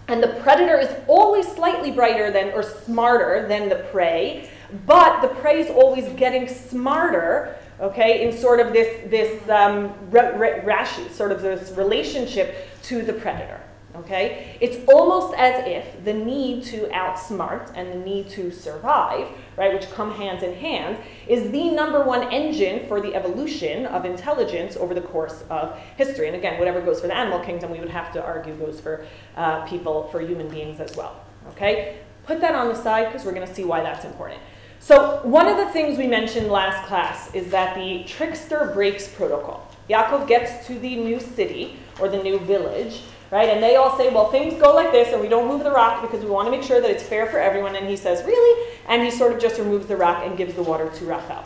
And 0.08 0.24
the 0.24 0.40
predator 0.42 0.80
is 0.80 0.90
always 1.08 1.48
slightly 1.48 1.92
brighter 1.92 2.32
than 2.32 2.52
or 2.54 2.64
smarter 2.64 3.48
than 3.48 3.70
the 3.70 3.76
prey, 3.92 4.50
but 4.88 5.22
the 5.22 5.28
prey 5.28 5.62
is 5.62 5.70
always 5.70 6.12
getting 6.14 6.48
smarter, 6.48 7.56
okay, 7.80 8.28
in 8.28 8.36
sort 8.36 8.60
of 8.60 8.74
this, 8.74 9.08
this 9.10 9.48
um, 9.50 9.94
rashi, 10.12 11.12
sort 11.12 11.32
of 11.32 11.44
this 11.44 11.72
relationship 11.78 12.68
to 12.84 13.04
the 13.04 13.14
predator. 13.14 13.62
Okay? 13.96 14.58
It's 14.62 14.78
almost 14.88 15.34
as 15.36 15.66
if 15.66 16.04
the 16.06 16.14
need 16.14 16.64
to 16.66 16.88
outsmart 16.88 17.72
and 17.76 17.92
the 17.92 17.98
need 17.98 18.30
to 18.30 18.52
survive, 18.52 19.28
right, 19.58 19.74
which 19.74 19.90
come 19.92 20.14
hand 20.14 20.44
in 20.44 20.54
hand, 20.56 20.98
is 21.28 21.52
the 21.52 21.72
number 21.72 22.04
one 22.04 22.32
engine 22.32 22.88
for 22.88 23.02
the 23.02 23.16
evolution 23.16 23.86
of 23.88 24.06
intelligence 24.06 24.78
over 24.78 24.94
the 24.94 25.02
course 25.02 25.44
of 25.50 25.78
history. 25.98 26.28
And 26.28 26.36
again, 26.36 26.60
whatever 26.60 26.82
goes 26.82 27.02
for 27.02 27.08
the 27.08 27.16
animal 27.16 27.40
kingdom, 27.40 27.72
we 27.72 27.80
would 27.80 27.90
have 27.90 28.14
to 28.14 28.24
argue 28.24 28.56
goes 28.56 28.80
for 28.80 29.06
uh, 29.36 29.66
people, 29.66 30.08
for 30.10 30.22
human 30.22 30.48
beings 30.50 30.80
as 30.80 30.96
well. 30.96 31.24
Okay? 31.50 31.98
Put 32.26 32.42
that 32.42 32.54
on 32.54 32.68
the 32.68 32.76
side 32.76 33.08
because 33.08 33.26
we're 33.26 33.34
going 33.34 33.48
to 33.48 33.54
see 33.54 33.64
why 33.64 33.82
that's 33.82 34.06
important. 34.06 34.40
So, 34.82 35.20
one 35.24 35.48
of 35.48 35.58
the 35.58 35.66
things 35.74 35.98
we 35.98 36.08
mentioned 36.08 36.48
last 36.48 36.88
class 36.88 37.34
is 37.34 37.52
that 37.52 37.76
the 37.76 38.06
trickster 38.06 38.72
breaks 38.74 39.10
protocol. 39.10 39.70
Yaakov 39.90 40.28
gets 40.28 40.66
to 40.68 40.80
the 40.80 40.96
new 40.96 41.20
city 41.20 41.78
or 42.00 42.08
the 42.08 42.22
new 42.24 42.40
village 42.40 43.02
right? 43.32 43.50
And 43.50 43.62
they 43.62 43.76
all 43.76 43.98
say, 43.98 44.14
well, 44.14 44.32
things 44.32 44.60
go 44.60 44.74
like 44.74 44.92
this, 44.92 45.14
and 45.14 45.22
we 45.22 45.28
don't 45.28 45.48
move 45.48 45.64
the 45.64 45.72
rock 45.72 46.02
because 46.02 46.24
we 46.24 46.30
want 46.30 46.48
to 46.48 46.52
make 46.52 46.64
sure 46.64 46.82
that 46.82 46.90
it's 46.90 47.04
fair 47.04 47.28
for 47.28 47.40
everyone. 47.40 47.76
And 47.76 47.88
he 47.88 47.96
says, 47.96 48.24
really? 48.26 48.78
And 48.88 49.04
he 49.04 49.12
sort 49.12 49.34
of 49.34 49.40
just 49.40 49.60
removes 49.60 49.88
the 49.88 49.98
rock 49.98 50.24
and 50.26 50.38
gives 50.38 50.56
the 50.56 50.64
water 50.64 50.90
to 50.90 51.06
Rachel. 51.06 51.44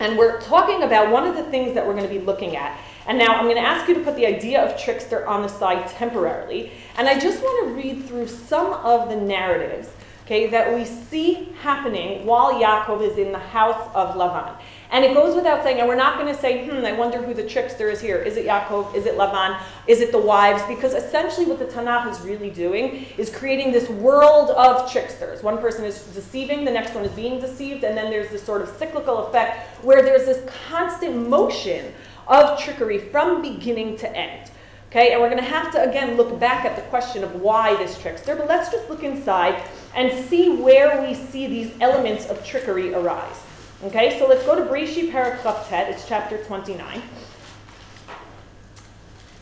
And 0.00 0.18
we're 0.18 0.40
talking 0.40 0.82
about 0.82 1.12
one 1.12 1.24
of 1.26 1.36
the 1.36 1.44
things 1.44 1.74
that 1.74 1.86
we're 1.86 1.94
going 1.94 2.08
to 2.08 2.12
be 2.12 2.24
looking 2.24 2.56
at. 2.56 2.76
And 3.06 3.18
now 3.18 3.34
I'm 3.34 3.44
going 3.44 3.56
to 3.56 3.62
ask 3.62 3.88
you 3.88 3.94
to 3.94 4.00
put 4.00 4.16
the 4.16 4.26
idea 4.26 4.60
of 4.60 4.80
trickster 4.80 5.26
on 5.26 5.42
the 5.42 5.48
side 5.48 5.86
temporarily. 5.88 6.72
And 6.96 7.08
I 7.08 7.18
just 7.18 7.40
want 7.40 7.68
to 7.68 7.74
read 7.74 8.04
through 8.06 8.26
some 8.26 8.72
of 8.72 9.08
the 9.08 9.16
narratives 9.16 9.90
okay, 10.24 10.48
that 10.48 10.74
we 10.74 10.84
see 10.84 11.48
happening 11.60 12.24
while 12.24 12.54
Yaakov 12.54 13.02
is 13.02 13.18
in 13.18 13.32
the 13.32 13.38
house 13.38 13.90
of 13.94 14.14
Lavan. 14.14 14.56
And 14.90 15.04
it 15.04 15.14
goes 15.14 15.34
without 15.34 15.62
saying, 15.62 15.78
and 15.78 15.88
we're 15.88 15.96
not 15.96 16.18
going 16.18 16.32
to 16.32 16.38
say, 16.38 16.68
hmm, 16.68 16.84
I 16.84 16.92
wonder 16.92 17.20
who 17.20 17.32
the 17.32 17.46
trickster 17.46 17.88
is 17.88 18.00
here. 18.00 18.18
Is 18.18 18.36
it 18.36 18.46
Yaakov? 18.46 18.94
Is 18.94 19.06
it 19.06 19.16
Lavan? 19.16 19.58
Is 19.86 20.00
it 20.00 20.12
the 20.12 20.18
wives? 20.18 20.62
Because 20.68 20.92
essentially 20.92 21.46
what 21.46 21.58
the 21.58 21.64
Tanakh 21.64 22.10
is 22.10 22.20
really 22.20 22.50
doing 22.50 23.06
is 23.16 23.30
creating 23.30 23.72
this 23.72 23.88
world 23.88 24.50
of 24.50 24.92
tricksters. 24.92 25.42
One 25.42 25.58
person 25.58 25.84
is 25.84 26.02
deceiving, 26.08 26.64
the 26.64 26.70
next 26.70 26.94
one 26.94 27.04
is 27.04 27.12
being 27.12 27.40
deceived, 27.40 27.84
and 27.84 27.96
then 27.96 28.10
there's 28.10 28.30
this 28.30 28.42
sort 28.42 28.60
of 28.60 28.68
cyclical 28.68 29.26
effect 29.26 29.82
where 29.82 30.02
there's 30.02 30.26
this 30.26 30.46
constant 30.68 31.28
motion 31.28 31.92
of 32.28 32.60
trickery 32.60 32.98
from 32.98 33.42
beginning 33.42 33.96
to 33.96 34.16
end. 34.16 34.50
Okay, 34.90 35.12
and 35.12 35.22
we're 35.22 35.30
going 35.30 35.42
to 35.42 35.48
have 35.48 35.72
to 35.72 35.88
again 35.88 36.18
look 36.18 36.38
back 36.38 36.66
at 36.66 36.76
the 36.76 36.82
question 36.82 37.24
of 37.24 37.36
why 37.36 37.74
this 37.76 37.98
trickster, 37.98 38.36
but 38.36 38.46
let's 38.46 38.70
just 38.70 38.90
look 38.90 39.02
inside 39.02 39.62
and 39.94 40.24
see 40.26 40.50
where 40.50 41.02
we 41.06 41.14
see 41.14 41.46
these 41.46 41.72
elements 41.80 42.26
of 42.26 42.44
trickery 42.44 42.94
arise. 42.94 43.42
Okay, 43.84 44.18
so 44.18 44.28
let's 44.28 44.44
go 44.44 44.54
to 44.54 44.62
Bereshit 44.62 45.10
Paragraph 45.10 45.68
it's 45.72 46.06
chapter 46.06 46.42
29. 46.44 47.02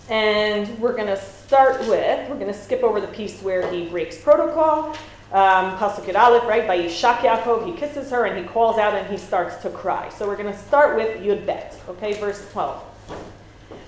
And 0.09 0.78
we're 0.80 0.95
going 0.95 1.07
to 1.07 1.16
start 1.16 1.80
with, 1.80 2.28
we're 2.28 2.38
going 2.38 2.47
to 2.47 2.54
skip 2.54 2.83
over 2.83 3.00
the 3.00 3.09
piece 3.09 3.40
where 3.42 3.71
he 3.71 3.88
breaks 3.88 4.19
protocol. 4.19 4.97
Um, 5.33 5.76
Pasuk 5.78 6.12
Aleph, 6.12 6.45
right? 6.45 6.64
Vayishak 6.64 7.19
Yaakov, 7.19 7.64
he 7.66 7.78
kisses 7.78 8.11
her 8.11 8.25
and 8.25 8.37
he 8.37 8.45
calls 8.45 8.78
out 8.78 8.95
and 8.95 9.07
he 9.09 9.16
starts 9.16 9.57
to 9.62 9.71
cry. 9.71 10.09
So 10.09 10.26
we're 10.26 10.37
going 10.37 10.52
to 10.52 10.59
start 10.59 10.97
with 10.97 11.21
Yud 11.21 11.47
Bet, 11.47 11.78
okay, 11.88 12.14
verse 12.14 12.50
12. 12.50 12.89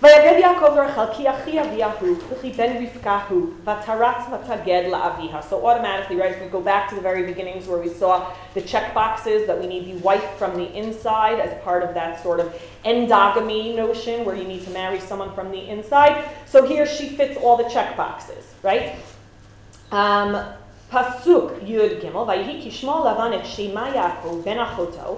ויגד 0.01 0.39
יעקב 0.39 0.75
לרחל 0.75 1.05
כי 1.13 1.29
אחי 1.29 1.61
אביה 1.61 1.89
הוא, 1.99 2.17
וכי 2.29 2.51
בן 2.51 2.83
רבקה 2.83 3.19
הוא, 3.29 3.47
ותרץ 3.63 4.15
ותגד 4.31 4.83
לאביה. 4.91 5.39
So 5.49 5.53
automatically, 5.53 6.15
right, 6.15 6.31
if 6.31 6.41
we 6.41 6.49
go 6.51 6.61
back 6.61 6.89
to 6.89 6.95
the 6.95 7.01
very 7.01 7.23
beginnings 7.23 7.67
where 7.67 7.79
we 7.79 7.89
saw 7.89 8.13
the 8.53 8.61
check 8.61 8.93
boxes 8.93 9.47
that 9.47 9.57
we 9.59 9.67
need 9.67 9.85
the 9.91 9.97
wife 10.07 10.27
from 10.39 10.51
the 10.55 10.67
inside 10.81 11.39
as 11.39 11.51
part 11.63 11.81
of 11.83 11.93
that 11.95 12.21
sort 12.21 12.39
of 12.39 12.47
endogamy 12.85 13.75
notion 13.75 14.23
where 14.25 14.35
you 14.35 14.47
need 14.53 14.63
to 14.67 14.71
marry 14.81 14.99
someone 14.99 15.31
from 15.33 15.47
the 15.51 15.63
inside. 15.73 16.15
So 16.45 16.57
here 16.71 16.85
she 16.85 17.05
fits 17.09 17.35
all 17.43 17.57
the 17.57 17.69
check 17.75 17.97
boxes, 17.97 18.43
right? 18.63 18.87
Um, 19.91 20.37
פסוק 20.91 21.51
י"ג, 21.65 22.05
ויהי 22.27 22.69
כשמו 22.69 23.05
לבן 23.11 23.33
את 23.33 23.45
שמה 23.45 23.89
יעקב 23.95 24.41
בן 24.45 24.59
אחותו, 24.59 25.17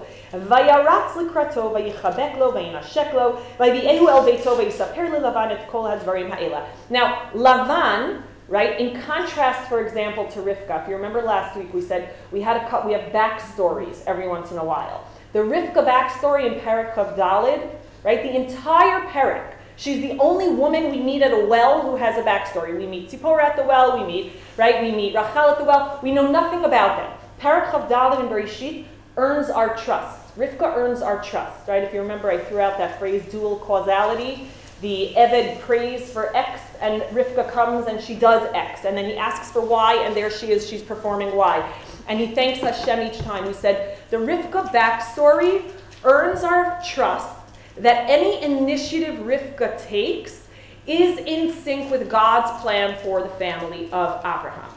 now, 6.90 7.30
Lavan, 7.34 8.22
right? 8.48 8.78
In 8.78 9.00
contrast, 9.02 9.68
for 9.68 9.84
example, 9.84 10.26
to 10.28 10.40
Rivka, 10.40 10.82
if 10.82 10.88
you 10.88 10.96
remember 10.96 11.22
last 11.22 11.56
week, 11.56 11.72
we 11.72 11.80
said 11.80 12.14
we 12.32 12.40
had 12.40 12.56
a 12.56 12.86
we 12.86 12.92
have 12.92 13.12
backstories 13.12 14.02
every 14.06 14.28
once 14.28 14.50
in 14.50 14.58
a 14.58 14.64
while. 14.64 15.08
The 15.32 15.40
Rivka 15.40 15.84
backstory 15.84 16.52
in 16.52 16.60
Perak 16.60 16.94
Chaf 16.94 17.16
Dalid, 17.16 17.68
right? 18.04 18.22
The 18.22 18.34
entire 18.34 19.08
Perak. 19.08 19.58
She's 19.76 20.00
the 20.00 20.16
only 20.20 20.48
woman 20.48 20.90
we 20.90 21.00
meet 21.00 21.22
at 21.22 21.32
a 21.32 21.46
well 21.46 21.82
who 21.82 21.96
has 21.96 22.16
a 22.16 22.22
backstory. 22.22 22.78
We 22.78 22.86
meet 22.86 23.10
Tzipora 23.10 23.42
at 23.42 23.56
the 23.56 23.64
well, 23.64 23.98
we 23.98 24.06
meet, 24.06 24.32
right? 24.56 24.80
We 24.80 24.92
meet 24.92 25.14
Rachel 25.14 25.50
at 25.50 25.58
the 25.58 25.64
well. 25.64 25.98
We 26.02 26.12
know 26.12 26.30
nothing 26.30 26.64
about 26.64 26.98
them. 26.98 27.18
Perak 27.38 27.72
Chaf 27.72 27.88
Dalid 27.88 28.20
and 28.20 28.28
Bereshit 28.28 28.86
earns 29.16 29.50
our 29.50 29.76
trust. 29.76 30.36
Rivka 30.36 30.76
earns 30.76 31.00
our 31.00 31.22
trust, 31.22 31.68
right? 31.68 31.82
If 31.82 31.94
you 31.94 32.00
remember, 32.00 32.30
I 32.30 32.38
threw 32.38 32.60
out 32.60 32.78
that 32.78 32.98
phrase, 32.98 33.22
dual 33.30 33.58
causality. 33.58 34.48
The 34.80 35.14
Eved 35.16 35.60
prays 35.60 36.10
for 36.10 36.34
X, 36.36 36.60
and 36.80 37.02
Rivka 37.02 37.50
comes 37.50 37.86
and 37.86 38.00
she 38.00 38.14
does 38.14 38.48
X. 38.52 38.84
And 38.84 38.96
then 38.96 39.06
he 39.06 39.16
asks 39.16 39.50
for 39.50 39.62
Y, 39.62 39.94
and 40.04 40.14
there 40.14 40.30
she 40.30 40.50
is, 40.50 40.68
she's 40.68 40.82
performing 40.82 41.34
Y. 41.34 41.72
And 42.08 42.18
he 42.18 42.34
thanks 42.34 42.60
Hashem 42.60 43.00
each 43.00 43.18
time. 43.20 43.46
He 43.46 43.54
said, 43.54 43.98
the 44.10 44.16
Rivka 44.16 44.70
backstory 44.72 45.70
earns 46.02 46.42
our 46.42 46.82
trust 46.84 47.34
that 47.76 48.08
any 48.10 48.42
initiative 48.42 49.20
Rivka 49.20 49.82
takes 49.86 50.48
is 50.86 51.18
in 51.18 51.52
sync 51.52 51.90
with 51.90 52.10
God's 52.10 52.60
plan 52.60 52.98
for 53.02 53.22
the 53.22 53.28
family 53.30 53.90
of 53.90 54.18
Abraham. 54.18 54.70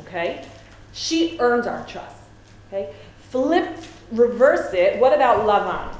Okay? 0.00 0.44
She 0.92 1.38
earns 1.38 1.66
our 1.66 1.86
trust. 1.86 2.16
Okay? 2.68 2.94
Flip, 3.36 3.76
reverse 4.12 4.72
it. 4.72 4.98
What 4.98 5.12
about 5.12 5.46
Lavan? 5.46 5.94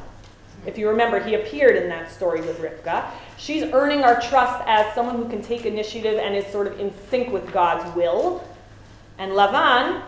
If 0.65 0.79
you 0.79 0.89
remember, 0.89 1.23
he 1.23 1.35
appeared 1.35 1.77
in 1.77 1.87
that 1.91 2.11
story 2.11 2.41
with 2.41 2.59
Rivka. 2.61 3.11
She's 3.37 3.63
earning 3.75 4.05
our 4.05 4.19
trust 4.23 4.65
as 4.67 4.95
someone 4.95 5.17
who 5.17 5.29
can 5.29 5.43
take 5.43 5.67
initiative 5.67 6.19
and 6.19 6.35
is 6.35 6.47
sort 6.47 6.67
of 6.67 6.81
in 6.81 6.95
sync 7.11 7.31
with 7.31 7.53
God's 7.53 7.95
will. 7.95 8.43
And 9.19 9.33
Lavan 9.33 10.01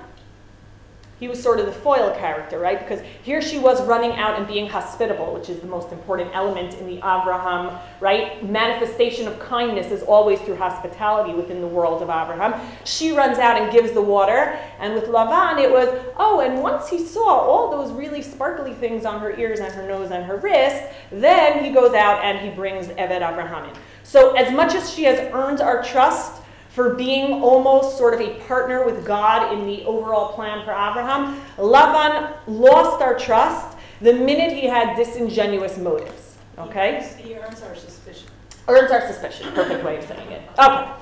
he 1.21 1.29
was 1.29 1.43
sort 1.43 1.59
of 1.59 1.67
the 1.67 1.73
foil 1.73 2.15
character, 2.17 2.59
right? 2.59 2.79
Because 2.79 3.05
here 3.23 3.43
she 3.43 3.59
was 3.59 3.85
running 3.85 4.13
out 4.13 4.39
and 4.39 4.47
being 4.47 4.69
hospitable, 4.69 5.35
which 5.35 5.49
is 5.49 5.61
the 5.61 5.67
most 5.67 5.91
important 5.93 6.31
element 6.33 6.75
in 6.75 6.87
the 6.87 6.99
Abraham, 6.99 7.79
right? 8.01 8.49
Manifestation 8.49 9.27
of 9.27 9.39
kindness 9.41 9.91
is 9.91 10.03
always 10.03 10.41
through 10.41 10.57
hospitality 10.57 11.35
within 11.35 11.61
the 11.61 11.67
world 11.67 12.03
of 12.03 12.09
Abraham. 12.09 12.61
She 12.85 13.13
runs 13.13 13.39
out 13.39 13.61
and 13.61 13.73
gives 13.73 13.93
the 13.93 14.03
water, 14.03 14.59
and 14.79 14.95
with 14.95 15.05
Lavan 15.05 15.61
it 15.63 15.71
was, 15.71 15.89
oh, 16.17 16.41
and 16.41 16.63
once 16.63 16.89
he 16.89 17.05
saw 17.05 17.27
all 17.27 17.71
those 17.71 17.93
really 17.93 18.23
sparkly 18.23 18.73
things 18.75 19.05
on 19.05 19.21
her 19.21 19.37
ears 19.39 19.61
and 19.61 19.73
her 19.73 19.87
nose 19.87 20.11
and 20.11 20.25
her 20.25 20.37
wrist, 20.37 20.85
then 21.11 21.65
he 21.65 21.71
goes 21.71 21.95
out 21.95 22.25
and 22.25 22.39
he 22.39 22.55
brings 22.55 22.87
Eved 22.89 23.29
Abraham 23.29 23.69
in. 23.69 23.75
So 24.05 24.35
as 24.37 24.53
much 24.55 24.75
as 24.75 24.91
she 24.91 25.05
has 25.05 25.19
earned 25.35 25.61
our 25.61 25.83
trust, 25.83 26.38
for 26.79 26.95
being 26.95 27.43
almost 27.43 27.99
sort 27.99 28.15
of 28.15 28.21
a 28.21 28.35
partner 28.47 28.87
with 28.87 29.05
God 29.05 29.53
in 29.53 29.67
the 29.67 29.85
overall 29.85 30.33
plan 30.33 30.65
for 30.65 30.71
Abraham, 30.71 31.41
Lavan 31.57 32.37
lost 32.47 33.03
our 33.03 33.19
trust 33.19 33.77
the 34.01 34.13
minute 34.13 34.53
he 34.53 34.69
had 34.69 34.95
disingenuous 34.95 35.77
motives. 35.77 36.37
Okay? 36.57 37.05
He 37.21 37.35
earns 37.35 37.63
our 37.63 37.75
suspicion. 37.75 38.29
Earns 38.69 38.93
our 38.93 39.05
suspicion. 39.09 39.53
Perfect 39.55 39.85
way 39.85 39.99
of 39.99 40.05
saying 40.05 40.31
it. 40.31 40.43
Okay. 40.57 40.93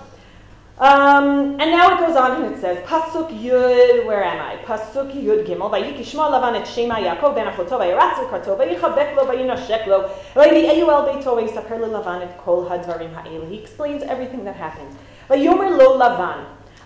Um, 0.78 1.60
and 1.60 1.70
now 1.70 1.94
it 1.94 2.06
goes 2.06 2.16
on 2.16 2.42
and 2.42 2.54
it 2.54 2.58
says, 2.58 2.78
Pasuk 2.86 3.28
Yud, 3.38 4.06
where 4.06 4.24
am 4.24 4.40
I? 4.40 4.62
Pasuk 4.64 5.12
Yud 5.12 5.46
Gimel, 5.46 5.70
Vayikishma 5.70 6.30
Lavan 6.30 6.58
et 6.58 6.64
Shema 6.64 6.94
Yaakov 6.94 7.34
ben 7.34 7.46
Achoto, 7.52 7.78
Vayiratz 7.78 8.14
lekarto, 8.14 8.58
Vayichabek 8.58 9.14
lo, 9.14 9.26
Vayinashek 9.26 9.86
lo, 9.86 10.10
Vayivi'eyu 10.34 10.88
el 10.88 11.20
beito, 11.20 11.36
Vayisaper 11.36 11.78
Lavan 11.80 12.22
et 12.22 12.38
kol 12.38 12.66
hadvarim 12.66 13.12
ha'el. 13.12 13.44
He 13.44 13.58
explains 13.58 14.02
everything 14.04 14.44
that 14.44 14.56
happened. 14.56 14.96
ויאמר 15.29 15.69
לו 15.69 15.95
לבן, 15.95 16.43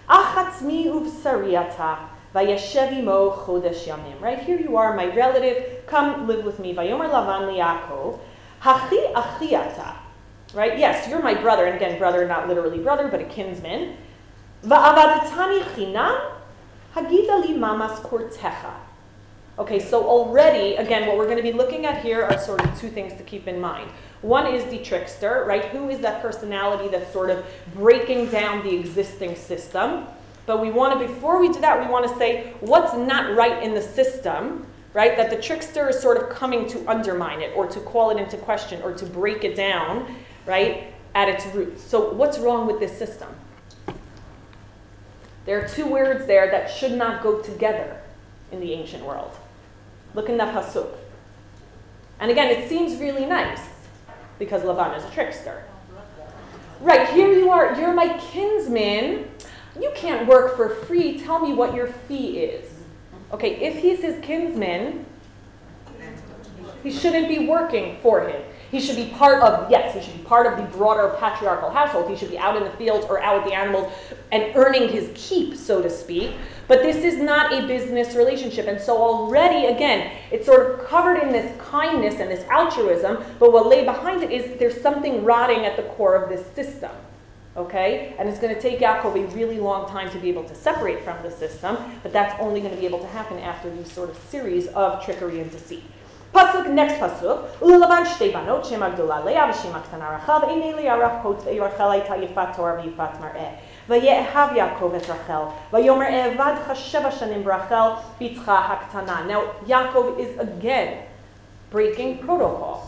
אח 0.08 0.38
עצמי 0.38 0.92
ובשרי 0.92 1.60
אתה, 1.60 1.94
וישב 2.36 2.88
עמו 2.92 3.32
חודש 3.32 3.88
ימים. 3.88 4.18
Right, 4.22 4.40
here 4.40 4.60
you 4.60 4.78
are, 4.78 4.94
my 4.94 5.16
relative, 5.16 5.88
come 5.88 6.28
live 6.28 6.46
with 6.46 6.60
me. 6.60 6.74
ויאמר 6.78 7.08
לבן 7.08 7.46
ליעקב, 7.46 8.18
הכי 8.64 8.96
אחי 9.14 9.58
אתה. 9.58 9.90
Right, 10.54 10.78
yes, 10.78 11.08
you're 11.10 11.22
my 11.22 11.34
brother, 11.34 11.66
and 11.66 11.76
again, 11.76 11.98
brother, 11.98 12.26
not 12.28 12.48
literally 12.48 12.80
brother, 12.80 13.08
but 13.08 13.20
a 13.20 13.26
kinsman. 13.26 13.82
ועבדתני 14.64 15.64
חינם, 15.76 16.16
הגידה 16.96 17.34
לי 17.36 17.54
ממס 17.54 18.00
קורתך. 18.00 18.68
Okay, 19.58 19.80
so 19.80 20.04
already, 20.04 20.76
again, 20.76 21.08
what 21.08 21.18
we're 21.18 21.32
going 21.32 21.38
to 21.38 21.50
be 21.52 21.54
looking 21.54 21.86
at 21.86 22.04
here 22.04 22.24
are 22.24 22.38
sort 22.38 22.62
of 22.66 22.78
two 22.80 22.90
things 22.90 23.14
to 23.14 23.24
keep 23.24 23.48
in 23.48 23.60
mind. 23.60 23.90
One 24.23 24.47
is 24.53 24.65
the 24.67 24.79
trickster, 24.79 25.45
right? 25.47 25.65
Who 25.67 25.89
is 25.89 26.01
that 26.01 26.21
personality 26.21 26.89
that's 26.89 27.11
sort 27.13 27.31
of 27.31 27.45
breaking 27.75 28.27
down 28.27 28.63
the 28.63 28.77
existing 28.77 29.35
system? 29.37 30.07
But 30.45 30.61
we 30.61 30.71
want 30.71 31.01
to, 31.01 31.07
before 31.07 31.41
we 31.41 31.49
do 31.49 31.61
that, 31.61 31.81
we 31.81 31.91
want 31.91 32.09
to 32.09 32.19
say 32.19 32.53
what's 32.61 32.95
not 32.95 33.35
right 33.35 33.63
in 33.63 33.75
the 33.75 33.81
system, 33.81 34.67
right? 34.93 35.17
That 35.17 35.31
the 35.31 35.41
trickster 35.41 35.89
is 35.89 36.01
sort 36.01 36.19
of 36.19 36.29
coming 36.29 36.69
to 36.69 36.87
undermine 36.91 37.41
it 37.41 37.53
or 37.57 37.67
to 37.69 37.81
call 37.81 38.11
it 38.11 38.19
into 38.19 38.37
question 38.37 38.83
or 38.83 38.93
to 38.93 39.07
break 39.07 39.45
it 39.45 39.57
down, 39.57 40.15
right, 40.45 40.93
at 41.15 41.29
its 41.29 41.47
roots. 41.55 41.83
So, 41.83 42.13
what's 42.13 42.39
wrong 42.39 42.67
with 42.67 42.79
this 42.79 42.97
system? 42.97 43.29
There 45.47 45.65
are 45.65 45.69
two 45.69 45.87
words 45.87 46.27
there 46.27 46.51
that 46.51 46.71
should 46.71 46.93
not 46.93 47.23
go 47.23 47.41
together 47.41 48.01
in 48.53 48.61
the 48.61 48.75
ancient 48.75 49.05
world. 49.05 49.33
Look 50.15 50.29
in 50.29 50.37
the 50.37 50.45
Pasuk. 50.45 50.91
And 52.19 52.31
again, 52.31 52.51
it 52.51 52.69
seems 52.69 53.01
really 53.01 53.25
nice 53.25 53.80
because 54.41 54.63
Lavan 54.63 54.97
is 54.97 55.05
a 55.05 55.11
trickster. 55.11 55.63
Right, 56.81 57.09
here 57.11 57.33
you 57.33 57.51
are, 57.51 57.79
you're 57.79 57.93
my 57.93 58.19
kinsman. 58.19 59.31
You 59.79 59.93
can't 59.95 60.27
work 60.27 60.57
for 60.57 60.71
free. 60.71 61.21
Tell 61.21 61.39
me 61.39 61.53
what 61.53 61.75
your 61.75 61.87
fee 61.87 62.39
is. 62.39 62.73
Okay, 63.33 63.57
if 63.61 63.77
he's 63.77 64.01
his 64.01 64.19
kinsman, 64.25 65.05
he 66.83 66.91
shouldn't 66.91 67.29
be 67.29 67.47
working 67.47 67.99
for 68.03 68.27
him. 68.27 68.43
He 68.71 68.81
should 68.81 68.97
be 68.97 69.11
part 69.11 69.43
of, 69.43 69.71
yes, 69.71 69.95
he 69.95 70.01
should 70.01 70.19
be 70.19 70.25
part 70.25 70.47
of 70.47 70.57
the 70.57 70.79
broader 70.79 71.15
patriarchal 71.19 71.71
household. 71.71 72.09
He 72.09 72.17
should 72.17 72.31
be 72.31 72.39
out 72.39 72.57
in 72.57 72.65
the 72.65 72.71
fields 72.71 73.05
or 73.07 73.21
out 73.21 73.43
with 73.43 73.53
the 73.53 73.57
animals 73.57 73.93
and 74.33 74.57
earning 74.57 74.89
his 74.89 75.11
keep, 75.15 75.57
so 75.57 75.83
to 75.83 75.91
speak. 75.91 76.33
But 76.71 76.83
this 76.83 76.99
is 76.99 77.17
not 77.17 77.53
a 77.53 77.67
business 77.67 78.15
relationship. 78.15 78.69
And 78.69 78.81
so 78.81 78.97
already, 78.97 79.67
again, 79.67 80.13
it's 80.31 80.47
sort 80.47 80.71
of 80.71 80.87
covered 80.87 81.17
in 81.17 81.33
this 81.33 81.61
kindness 81.61 82.21
and 82.21 82.31
this 82.31 82.47
altruism, 82.49 83.25
but 83.41 83.53
what 83.53 83.67
lay 83.67 83.85
behind 83.85 84.23
it 84.23 84.31
is 84.31 84.57
there's 84.61 84.81
something 84.81 85.25
rotting 85.25 85.67
at 85.67 85.77
the 85.77 85.83
core 85.83 86.15
of 86.15 86.29
this 86.29 86.47
system. 86.55 86.93
Okay? 87.57 88.15
And 88.21 88.29
it's 88.29 88.39
going 88.39 88.55
to 88.55 88.61
take 88.61 88.79
Yaakov 88.79 89.17
a 89.17 89.27
really 89.35 89.59
long 89.59 89.89
time 89.89 90.11
to 90.13 90.19
be 90.21 90.29
able 90.29 90.45
to 90.45 90.55
separate 90.55 91.03
from 91.03 91.21
the 91.25 91.31
system, 91.33 91.77
but 92.05 92.13
that's 92.13 92.41
only 92.41 92.61
going 92.61 92.73
to 92.73 92.79
be 92.79 92.87
able 92.87 93.01
to 93.01 93.09
happen 93.09 93.41
after 93.41 93.69
these 93.69 93.91
sort 93.91 94.09
of 94.09 94.17
series 94.17 94.69
of 94.69 95.05
trickery 95.05 95.41
and 95.41 95.51
deceit. 95.51 95.83
Pasuk, 96.33 96.71
next 96.71 97.01
pasuk. 97.01 97.51
Shtei 97.59 98.33
banot, 98.33 98.65
shem 98.65 98.83
agdola 98.83 99.25
leah 99.25 99.51
v'shem 99.53 99.75
leah 100.77 100.97
rav 100.97 101.25
yifat 101.25 102.55
Torah 102.55 102.81
v'yifat 102.81 103.21
mar'eh. 103.21 103.59
ויאהב 103.89 104.57
יעקב 104.57 104.95
את 104.97 105.11
רחל, 105.11 105.43
ויאמר 105.73 106.75
שבע 106.75 107.11
שנים 107.11 107.45
ברחל, 107.45 107.91
הקטנה. 108.47 109.23
Now, 109.29 109.43
Yaakov 109.67 110.19
is 110.19 110.39
again 110.39 111.05
breaking 111.71 112.19
protocol. 112.19 112.87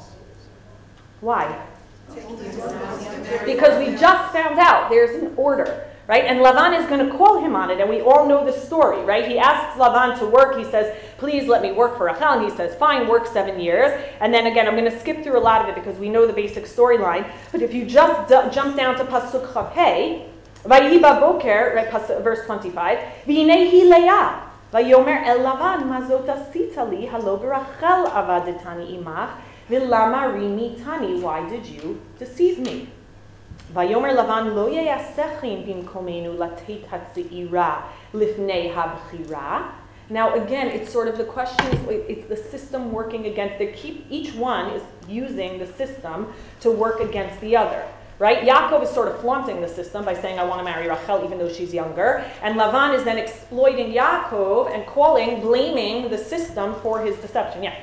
Why? 1.21 1.55
Because 3.45 3.79
we 3.79 3.97
just 3.97 4.33
found 4.33 4.59
out 4.59 4.91
there's 4.91 5.23
an 5.23 5.33
order, 5.37 5.87
right? 6.07 6.25
And 6.25 6.41
Lavan 6.41 6.79
is 6.79 6.87
going 6.87 7.07
to 7.07 7.17
call 7.17 7.41
him 7.41 7.55
on 7.55 7.71
it, 7.71 7.81
and 7.81 7.89
we 7.89 8.01
all 8.01 8.27
know 8.27 8.45
the 8.45 8.53
story, 8.53 9.03
right? 9.05 9.27
He 9.27 9.39
asks 9.39 9.79
Lavan 9.79 10.19
to 10.19 10.27
work. 10.27 10.59
He 10.59 10.65
says, 10.65 10.95
Please 11.19 11.47
let 11.47 11.63
me 11.63 11.71
work 11.71 11.97
for 11.97 12.07
Rachel. 12.07 12.33
And 12.33 12.43
he 12.43 12.51
says, 12.51 12.75
Fine, 12.77 13.07
work 13.07 13.27
seven 13.29 13.61
years. 13.61 13.93
And 14.21 14.35
then 14.35 14.47
again, 14.47 14.67
I'm 14.67 14.77
going 14.77 14.91
to 14.91 14.99
skip 14.99 15.23
through 15.23 15.39
a 15.39 15.41
lot 15.41 15.63
of 15.63 15.69
it 15.69 15.77
because 15.77 15.99
we 15.99 16.09
know 16.09 16.27
the 16.27 16.33
basic 16.33 16.65
storyline. 16.65 17.31
But 17.53 17.63
if 17.63 17.73
you 17.73 17.87
just 17.87 18.29
d- 18.29 18.53
jump 18.53 18.77
down 18.77 18.97
to 18.97 19.05
Pasuk 19.05 19.53
Chaf 19.55 19.73
Heh, 19.73 20.27
Vayihi 20.64 21.02
boker, 21.02 21.74
right, 21.76 21.90
pas- 21.90 22.22
verse 22.22 22.46
25, 22.46 23.00
V'hinei 23.26 23.70
hi 23.70 23.84
Leah, 23.84 24.44
Vayomer 24.74 25.26
el 25.26 25.40
Lavan, 25.40 25.88
ma 25.88 26.02
zot 26.02 26.28
asita 26.28 26.90
li, 26.90 27.06
halo 27.06 27.38
berachel 27.38 28.10
avadetani 28.12 29.02
imach, 29.02 29.30
v'lama 29.70 30.34
rimitani, 30.34 31.22
why 31.22 31.48
did 31.50 31.66
you 31.66 32.02
deceive 32.20 32.60
me? 32.60 32.90
ויאמר 33.74 34.14
לבן 34.14 34.48
לא 34.56 34.70
יעשכם 34.70 35.56
במקומנו 35.68 36.34
לתת 36.40 36.88
הצעירה 36.92 37.82
לפני 38.14 38.72
הבחירה. 38.76 39.62
Now 40.10 40.34
again, 40.36 40.68
it's 40.68 40.90
sort 40.90 41.10
of 41.10 41.18
the 41.18 41.26
question 41.26 41.66
is 41.74 41.80
it's 42.08 42.28
the 42.30 42.38
system 42.38 42.94
working 42.94 43.26
against 43.26 43.58
they 43.60 43.74
keep 43.74 44.06
each 44.10 44.34
one 44.36 44.72
is 44.72 44.84
using 45.10 45.60
the 45.60 45.68
system 45.68 46.34
to 46.62 46.72
work 46.72 47.02
against 47.02 47.42
the 47.42 47.58
other. 47.58 47.84
Right? 48.23 48.47
Yaakov 48.47 48.85
is 48.85 48.91
sort 48.91 49.09
of 49.09 49.21
flaunting 49.21 49.61
the 49.61 49.67
system 49.67 50.05
by 50.05 50.15
saying, 50.15 50.39
I 50.39 50.45
want 50.45 50.61
to 50.61 50.65
marry 50.65 50.89
Rachel 50.89 51.25
even 51.25 51.39
though 51.39 51.53
she's 51.53 51.75
younger. 51.75 52.25
And 52.41 52.55
Lavan 52.55 52.95
is 52.97 53.03
then 53.03 53.19
exploiting 53.19 53.93
Yaakov 53.93 54.73
and 54.73 54.87
calling, 54.87 55.41
blaming 55.41 56.09
the 56.09 56.17
system 56.17 56.77
for 56.83 57.05
his 57.05 57.17
deception. 57.17 57.65
Yeah. 57.65 57.75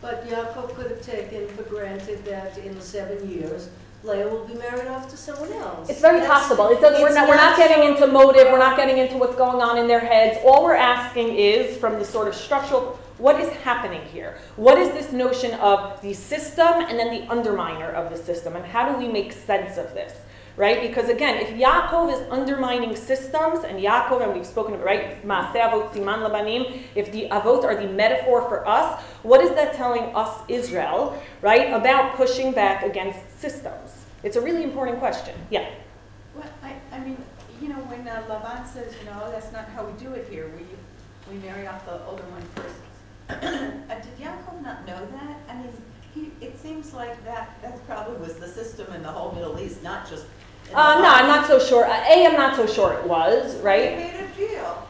But 0.00 0.28
Yaakov 0.28 0.76
could 0.76 0.92
have 0.92 1.02
taken 1.02 1.48
for 1.48 1.64
granted 1.64 2.24
that 2.26 2.56
in 2.58 2.80
seven 2.80 3.28
years, 3.28 3.68
Leah 4.04 4.28
will 4.28 4.44
be 4.44 4.54
married 4.54 4.86
off 4.86 5.10
to 5.10 5.16
someone 5.16 5.52
else. 5.54 5.90
It's 5.90 6.00
very 6.00 6.20
That's- 6.20 6.40
possible. 6.40 6.68
It 6.68 6.80
doesn't, 6.80 7.02
we're 7.02 7.12
not, 7.12 7.28
we're 7.28 7.34
not 7.34 7.58
not 7.58 7.68
getting 7.68 7.82
into 7.88 8.06
motive, 8.06 8.46
we're 8.52 8.58
not 8.58 8.76
getting 8.76 8.98
into 8.98 9.16
what's 9.16 9.34
going 9.34 9.60
on 9.60 9.76
in 9.76 9.88
their 9.88 9.98
heads. 9.98 10.38
All 10.44 10.62
we're 10.62 10.76
asking 10.76 11.34
is, 11.34 11.76
from 11.78 11.98
the 11.98 12.04
sort 12.04 12.28
of 12.28 12.36
structural, 12.36 12.96
what 13.20 13.38
is 13.38 13.50
happening 13.58 14.02
here? 14.06 14.38
What 14.56 14.78
is 14.78 14.88
this 14.90 15.12
notion 15.12 15.52
of 15.60 16.00
the 16.00 16.14
system 16.14 16.66
and 16.66 16.98
then 16.98 17.10
the 17.20 17.26
underminer 17.26 17.92
of 17.92 18.10
the 18.10 18.16
system? 18.16 18.56
And 18.56 18.64
how 18.64 18.90
do 18.90 18.98
we 18.98 19.08
make 19.12 19.32
sense 19.32 19.76
of 19.76 19.92
this? 19.92 20.14
Right? 20.56 20.80
Because 20.82 21.08
again, 21.08 21.36
if 21.36 21.50
Yaakov 21.50 22.12
is 22.12 22.30
undermining 22.30 22.96
systems, 22.96 23.64
and 23.64 23.78
Yaakov, 23.78 24.22
and 24.22 24.34
we've 24.34 24.46
spoken 24.46 24.74
about, 24.74 24.84
right, 24.84 25.24
Maaseh 25.26 25.54
Avot 25.54 25.92
Siman 25.92 26.28
Labanim, 26.28 26.82
if 26.94 27.12
the 27.12 27.28
Avot 27.30 27.62
are 27.64 27.80
the 27.80 27.88
metaphor 27.88 28.42
for 28.48 28.66
us, 28.66 29.00
what 29.22 29.40
is 29.42 29.50
that 29.50 29.74
telling 29.74 30.14
us, 30.14 30.42
Israel, 30.48 31.22
right, 31.40 31.72
about 31.72 32.16
pushing 32.16 32.52
back 32.52 32.82
against 32.82 33.20
systems? 33.38 34.04
It's 34.22 34.36
a 34.36 34.40
really 34.40 34.64
important 34.64 34.98
question. 34.98 35.34
Yeah. 35.50 35.70
Well, 36.34 36.50
I, 36.62 36.74
I 36.92 36.98
mean, 37.00 37.16
you 37.60 37.68
know, 37.68 37.76
when 37.76 38.06
uh, 38.08 38.64
says, 38.66 38.94
you 38.98 39.06
know, 39.06 39.30
that's 39.30 39.52
not 39.52 39.66
how 39.68 39.84
we 39.84 39.98
do 39.98 40.12
it 40.12 40.28
here, 40.28 40.50
we, 40.56 41.32
we 41.32 41.40
marry 41.40 41.66
off 41.66 41.84
the 41.86 42.04
older 42.06 42.24
one 42.24 42.42
first. 42.54 42.79
Uh, 43.30 43.94
Did 43.94 44.18
Yaakov 44.18 44.62
not 44.62 44.86
know 44.86 45.06
that? 45.12 45.36
I 45.48 45.54
mean, 45.54 45.72
he, 46.14 46.30
it 46.44 46.58
seems 46.60 46.92
like 46.92 47.22
that, 47.24 47.50
that 47.62 47.86
probably 47.86 48.16
was 48.18 48.36
the 48.36 48.48
system 48.48 48.92
in 48.92 49.02
the 49.02 49.08
whole 49.08 49.32
Middle 49.32 49.58
East, 49.60 49.82
not 49.82 50.08
just. 50.08 50.26
Uh, 50.74 51.00
no, 51.00 51.08
I'm 51.08 51.26
not 51.26 51.46
so 51.46 51.58
sure. 51.58 51.84
Uh, 51.84 52.04
A, 52.08 52.26
I'm 52.26 52.34
not 52.34 52.56
so 52.56 52.66
sure 52.66 52.92
it 52.94 53.06
was, 53.06 53.56
They 53.56 53.62
right? 53.62 53.96
made 53.96 54.14
a 54.20 54.36
deal. 54.36 54.86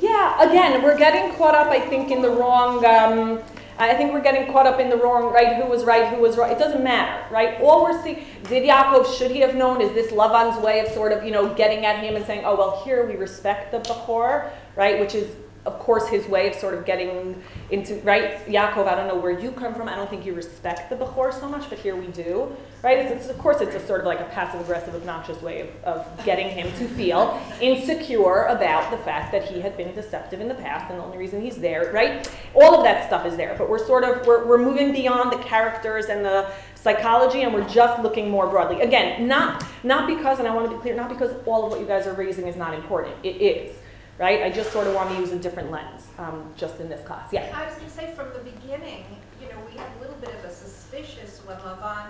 Yeah, 0.00 0.48
again, 0.48 0.82
we're 0.82 0.96
getting 0.96 1.34
caught 1.36 1.54
up, 1.54 1.68
I 1.68 1.80
think, 1.80 2.10
in 2.10 2.22
the 2.22 2.30
wrong. 2.30 2.84
Um, 2.84 3.40
I 3.78 3.94
think 3.94 4.12
we're 4.12 4.22
getting 4.22 4.52
caught 4.52 4.66
up 4.66 4.80
in 4.80 4.90
the 4.90 4.96
wrong, 4.96 5.32
right? 5.32 5.56
Who 5.56 5.68
was 5.68 5.84
right, 5.84 6.08
who 6.14 6.20
was 6.20 6.36
right. 6.36 6.52
It 6.52 6.58
doesn't 6.58 6.84
matter, 6.84 7.24
right? 7.32 7.60
All 7.60 7.82
we're 7.82 8.00
seeing, 8.02 8.24
did 8.44 8.68
Yaakov, 8.68 9.16
should 9.16 9.30
he 9.30 9.40
have 9.40 9.54
known? 9.54 9.80
Is 9.80 9.92
this 9.92 10.12
Lavan's 10.12 10.62
way 10.62 10.80
of 10.80 10.88
sort 10.88 11.12
of, 11.12 11.24
you 11.24 11.30
know, 11.30 11.52
getting 11.54 11.84
at 11.84 12.02
him 12.02 12.14
and 12.14 12.24
saying, 12.24 12.44
oh, 12.44 12.54
well, 12.56 12.82
here 12.84 13.06
we 13.06 13.16
respect 13.16 13.72
the 13.72 13.80
Bechor, 13.80 14.50
right? 14.76 15.00
Which 15.00 15.14
is, 15.14 15.34
of 15.64 15.78
course, 15.78 16.08
his 16.08 16.26
way 16.26 16.48
of 16.48 16.56
sort 16.56 16.74
of 16.74 16.84
getting 16.84 17.40
into, 17.70 17.94
right? 18.00 18.44
Yaakov, 18.46 18.88
I 18.88 18.96
don't 18.96 19.06
know 19.06 19.14
where 19.14 19.38
you 19.38 19.52
come 19.52 19.74
from. 19.74 19.88
I 19.88 19.94
don't 19.94 20.10
think 20.10 20.26
you 20.26 20.34
respect 20.34 20.90
the 20.90 20.96
Bechor 20.96 21.32
so 21.32 21.48
much, 21.48 21.70
but 21.70 21.78
here 21.78 21.94
we 21.94 22.08
do, 22.08 22.54
right? 22.82 22.98
It's, 22.98 23.12
it's, 23.12 23.30
of 23.30 23.38
course, 23.38 23.60
it's 23.60 23.76
a 23.76 23.86
sort 23.86 24.00
of 24.00 24.06
like 24.06 24.18
a 24.18 24.24
passive 24.24 24.60
aggressive, 24.60 24.92
obnoxious 24.94 25.40
way 25.40 25.60
of, 25.60 25.84
of 25.84 26.24
getting 26.24 26.48
him 26.48 26.66
to 26.78 26.88
feel 26.88 27.40
insecure 27.60 28.46
about 28.46 28.90
the 28.90 28.96
fact 28.98 29.30
that 29.30 29.44
he 29.44 29.60
had 29.60 29.76
been 29.76 29.94
deceptive 29.94 30.40
in 30.40 30.48
the 30.48 30.54
past 30.54 30.90
and 30.90 30.98
the 30.98 31.04
only 31.04 31.16
reason 31.16 31.40
he's 31.40 31.58
there, 31.58 31.92
right? 31.92 32.28
All 32.54 32.76
of 32.76 32.82
that 32.82 33.06
stuff 33.06 33.24
is 33.24 33.36
there, 33.36 33.54
but 33.56 33.70
we're 33.70 33.86
sort 33.86 34.02
of, 34.02 34.26
we're, 34.26 34.44
we're 34.44 34.58
moving 34.58 34.92
beyond 34.92 35.32
the 35.32 35.44
characters 35.44 36.06
and 36.06 36.24
the 36.24 36.50
psychology 36.74 37.42
and 37.42 37.54
we're 37.54 37.68
just 37.68 38.02
looking 38.02 38.28
more 38.28 38.48
broadly. 38.48 38.80
Again, 38.80 39.28
not, 39.28 39.64
not 39.84 40.08
because, 40.08 40.40
and 40.40 40.48
I 40.48 40.54
want 40.54 40.68
to 40.68 40.76
be 40.76 40.82
clear, 40.82 40.96
not 40.96 41.08
because 41.08 41.30
all 41.46 41.64
of 41.64 41.70
what 41.70 41.80
you 41.80 41.86
guys 41.86 42.08
are 42.08 42.14
raising 42.14 42.48
is 42.48 42.56
not 42.56 42.74
important. 42.74 43.14
It 43.22 43.40
is, 43.40 43.76
right? 44.22 44.44
I 44.44 44.50
just 44.50 44.70
sort 44.72 44.86
of 44.86 44.94
want 44.94 45.10
to 45.10 45.16
use 45.16 45.32
a 45.32 45.38
different 45.38 45.72
lens, 45.72 46.06
um, 46.16 46.54
just 46.56 46.78
in 46.78 46.88
this 46.88 47.04
class. 47.04 47.28
Yeah. 47.32 47.50
I 47.52 47.66
was 47.66 47.74
gonna 47.74 47.90
say, 47.90 48.14
from 48.14 48.28
the 48.32 48.38
beginning, 48.38 49.04
you 49.40 49.48
know, 49.48 49.56
we 49.68 49.76
have 49.76 49.88
a 49.96 50.00
little 50.00 50.14
bit 50.20 50.30
of 50.32 50.44
a 50.44 50.50
suspicious 50.54 51.40
when 51.44 51.56
Lavan 51.58 52.06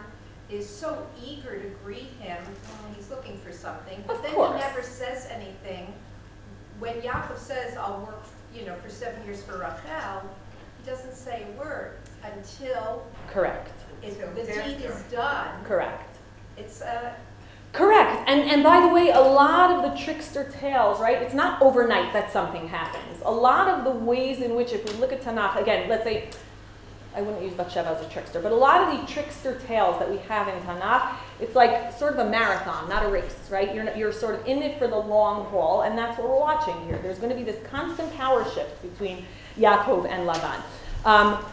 is 0.50 0.68
so 0.68 1.06
eager 1.24 1.58
to 1.58 1.68
greet 1.82 2.10
him 2.20 2.36
when 2.84 2.94
he's 2.94 3.08
looking 3.08 3.38
for 3.38 3.50
something. 3.50 4.04
But 4.06 4.16
Of 4.16 4.22
then 4.24 4.32
course. 4.34 4.52
he 4.52 4.68
never 4.68 4.82
says 4.82 5.26
anything. 5.30 5.94
When 6.78 7.00
Yaakov 7.00 7.38
says, 7.38 7.78
I'll 7.78 8.00
work, 8.00 8.22
you 8.54 8.66
know, 8.66 8.74
for 8.74 8.90
seven 8.90 9.24
years 9.24 9.42
for 9.42 9.52
Rachel, 9.56 10.28
he 10.84 10.90
doesn't 10.90 11.14
say 11.14 11.46
a 11.48 11.58
word 11.58 11.96
until 12.22 13.06
Correct. 13.28 13.70
it- 14.02 14.18
Till 14.20 14.30
the 14.34 14.42
deed 14.44 14.84
is 14.84 15.00
done. 15.10 15.64
Correct. 15.64 16.14
It's, 16.58 16.82
uh, 16.82 17.14
Correct. 17.72 18.28
And, 18.28 18.40
and 18.42 18.62
by 18.62 18.80
the 18.80 18.88
way, 18.88 19.10
a 19.10 19.20
lot 19.20 19.70
of 19.70 19.90
the 19.90 20.04
trickster 20.04 20.44
tales, 20.60 21.00
right? 21.00 21.22
It's 21.22 21.34
not 21.34 21.60
overnight 21.62 22.12
that 22.12 22.30
something 22.30 22.68
happens. 22.68 23.22
A 23.24 23.30
lot 23.30 23.68
of 23.68 23.84
the 23.84 23.90
ways 23.90 24.40
in 24.42 24.54
which, 24.54 24.72
if 24.72 24.84
we 24.84 24.98
look 24.98 25.12
at 25.12 25.22
Tanakh, 25.22 25.60
again, 25.60 25.88
let's 25.88 26.04
say, 26.04 26.28
I 27.14 27.22
wouldn't 27.22 27.42
use 27.42 27.54
Bathsheba 27.54 27.90
as 27.90 28.04
a 28.04 28.08
trickster, 28.08 28.40
but 28.40 28.52
a 28.52 28.56
lot 28.56 28.82
of 28.82 29.00
the 29.00 29.12
trickster 29.12 29.58
tales 29.66 29.98
that 29.98 30.10
we 30.10 30.18
have 30.18 30.48
in 30.48 30.54
Tanakh, 30.64 31.14
it's 31.40 31.54
like 31.54 31.92
sort 31.92 32.12
of 32.12 32.26
a 32.26 32.28
marathon, 32.28 32.88
not 32.88 33.04
a 33.04 33.08
race, 33.08 33.48
right? 33.50 33.74
You're, 33.74 33.94
you're 33.96 34.12
sort 34.12 34.38
of 34.38 34.46
in 34.46 34.62
it 34.62 34.78
for 34.78 34.86
the 34.86 34.96
long 34.96 35.46
haul, 35.46 35.82
and 35.82 35.96
that's 35.96 36.18
what 36.18 36.28
we're 36.28 36.40
watching 36.40 36.78
here. 36.86 36.98
There's 37.02 37.18
going 37.18 37.30
to 37.30 37.36
be 37.36 37.44
this 37.44 37.62
constant 37.66 38.14
power 38.16 38.44
shift 38.50 38.82
between 38.82 39.24
Yaakov 39.58 40.08
and 40.08 40.26
Laban. 40.26 40.62
Um, 41.04 41.44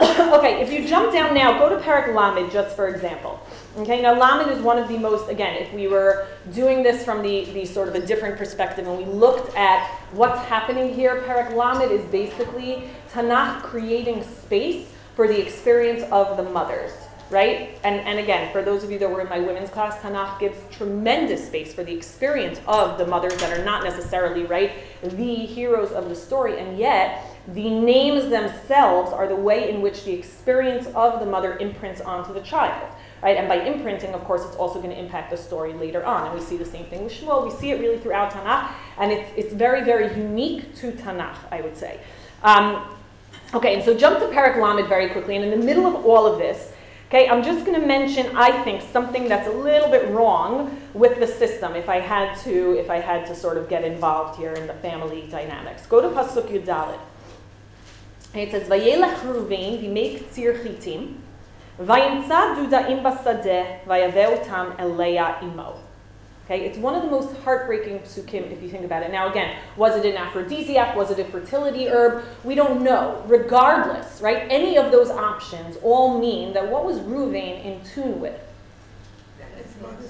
okay, 0.32 0.62
if 0.62 0.72
you 0.72 0.88
jump 0.88 1.12
down 1.12 1.34
now, 1.34 1.58
go 1.58 1.68
to 1.68 1.76
Parak 1.84 2.14
Lamed 2.14 2.50
just 2.50 2.74
for 2.74 2.88
example. 2.88 3.38
Okay, 3.76 4.00
now 4.00 4.18
Lamed 4.18 4.50
is 4.50 4.62
one 4.62 4.78
of 4.78 4.88
the 4.88 4.96
most, 4.96 5.28
again, 5.28 5.62
if 5.62 5.70
we 5.74 5.88
were 5.88 6.26
doing 6.54 6.82
this 6.82 7.04
from 7.04 7.22
the, 7.22 7.44
the 7.52 7.66
sort 7.66 7.86
of 7.86 7.94
a 7.94 8.06
different 8.06 8.38
perspective 8.38 8.86
and 8.88 8.96
we 8.96 9.04
looked 9.04 9.54
at 9.54 9.86
what's 10.12 10.40
happening 10.46 10.94
here, 10.94 11.22
Parak 11.26 11.54
Lamed 11.54 11.92
is 11.92 12.02
basically 12.06 12.84
Tanakh 13.12 13.62
creating 13.62 14.24
space 14.24 14.88
for 15.16 15.28
the 15.28 15.38
experience 15.38 16.02
of 16.10 16.38
the 16.38 16.44
mothers, 16.44 16.92
right? 17.28 17.78
And, 17.84 18.00
and 18.00 18.18
again, 18.18 18.50
for 18.52 18.62
those 18.62 18.82
of 18.82 18.90
you 18.90 18.98
that 19.00 19.10
were 19.10 19.20
in 19.20 19.28
my 19.28 19.40
women's 19.40 19.68
class, 19.68 19.98
Tanakh 19.98 20.40
gives 20.40 20.56
tremendous 20.74 21.46
space 21.46 21.74
for 21.74 21.84
the 21.84 21.92
experience 21.92 22.58
of 22.66 22.96
the 22.96 23.06
mothers 23.06 23.36
that 23.36 23.56
are 23.56 23.64
not 23.66 23.84
necessarily, 23.84 24.44
right, 24.44 24.72
the 25.02 25.34
heroes 25.34 25.92
of 25.92 26.08
the 26.08 26.16
story, 26.16 26.58
and 26.58 26.78
yet 26.78 27.29
the 27.48 27.70
names 27.70 28.28
themselves 28.28 29.12
are 29.12 29.26
the 29.26 29.36
way 29.36 29.70
in 29.70 29.80
which 29.80 30.04
the 30.04 30.12
experience 30.12 30.86
of 30.88 31.20
the 31.20 31.26
mother 31.26 31.56
imprints 31.58 32.00
onto 32.00 32.32
the 32.32 32.40
child. 32.40 32.94
Right? 33.22 33.36
And 33.36 33.48
by 33.48 33.56
imprinting, 33.56 34.14
of 34.14 34.24
course, 34.24 34.44
it's 34.46 34.56
also 34.56 34.80
going 34.80 34.94
to 34.94 34.98
impact 34.98 35.30
the 35.30 35.36
story 35.36 35.74
later 35.74 36.04
on. 36.04 36.26
And 36.26 36.38
we 36.38 36.40
see 36.44 36.56
the 36.56 36.64
same 36.64 36.86
thing 36.86 37.04
with 37.04 37.12
Shmuel. 37.12 37.44
We 37.44 37.50
see 37.50 37.70
it 37.70 37.80
really 37.80 37.98
throughout 37.98 38.32
Tanakh, 38.32 38.72
and 38.98 39.12
it's, 39.12 39.30
it's 39.36 39.52
very, 39.52 39.84
very 39.84 40.08
unique 40.16 40.74
to 40.76 40.92
Tanakh, 40.92 41.36
I 41.50 41.60
would 41.60 41.76
say. 41.76 42.00
Um, 42.42 42.96
okay, 43.52 43.74
and 43.74 43.84
so 43.84 43.94
jump 43.94 44.20
to 44.20 44.26
Parak 44.26 44.60
Lamed 44.60 44.88
very 44.88 45.10
quickly. 45.10 45.36
And 45.36 45.44
in 45.44 45.50
the 45.58 45.64
middle 45.64 45.86
of 45.86 46.06
all 46.06 46.26
of 46.26 46.38
this, 46.38 46.72
okay, 47.08 47.28
I'm 47.28 47.42
just 47.42 47.66
going 47.66 47.78
to 47.78 47.86
mention, 47.86 48.34
I 48.36 48.62
think, 48.62 48.80
something 48.80 49.28
that's 49.28 49.48
a 49.48 49.52
little 49.52 49.90
bit 49.90 50.08
wrong 50.08 50.80
with 50.94 51.18
the 51.18 51.26
system. 51.26 51.74
If 51.74 51.90
I 51.90 52.00
had 52.00 52.38
to, 52.44 52.78
if 52.78 52.88
I 52.88 53.00
had 53.00 53.26
to 53.26 53.34
sort 53.34 53.58
of 53.58 53.68
get 53.68 53.84
involved 53.84 54.38
here 54.38 54.54
in 54.54 54.66
the 54.66 54.74
family 54.74 55.28
dynamics, 55.30 55.84
go 55.86 56.00
to 56.00 56.08
Pasuk 56.08 56.48
Yud 56.48 56.64
Dalid. 56.64 57.00
It 58.34 58.50
says, 58.52 58.68
"Vayelech 58.68 59.16
Reuven 59.22 59.82
v'mei 59.82 60.20
ktsir 60.20 60.62
chitim, 60.62 61.16
vayimtza 61.80 62.54
dudaim 62.56 63.02
basadeh 63.02 63.84
vayaveh 63.84 64.44
otam 64.44 64.74
el 64.78 64.90
Leah 64.90 65.38
imo." 65.42 65.74
Okay, 66.44 66.64
it's 66.64 66.78
one 66.78 66.96
of 66.96 67.02
the 67.02 67.10
most 67.10 67.36
heartbreaking 67.44 68.00
psukim 68.00 68.50
if 68.50 68.60
you 68.60 68.68
think 68.68 68.84
about 68.84 69.04
it. 69.04 69.12
Now, 69.12 69.30
again, 69.30 69.56
was 69.76 69.94
it 69.96 70.04
an 70.04 70.16
aphrodisiac? 70.16 70.96
Was 70.96 71.12
it 71.12 71.20
a 71.20 71.24
fertility 71.24 71.88
herb? 71.88 72.24
We 72.42 72.56
don't 72.56 72.82
know. 72.82 73.22
Regardless, 73.28 74.20
right? 74.20 74.48
Any 74.50 74.76
of 74.76 74.90
those 74.90 75.10
options 75.10 75.76
all 75.80 76.18
mean 76.18 76.52
that 76.54 76.68
what 76.68 76.84
was 76.84 76.98
Reuven 76.98 77.64
in 77.64 77.84
tune 77.84 78.20
with? 78.20 78.40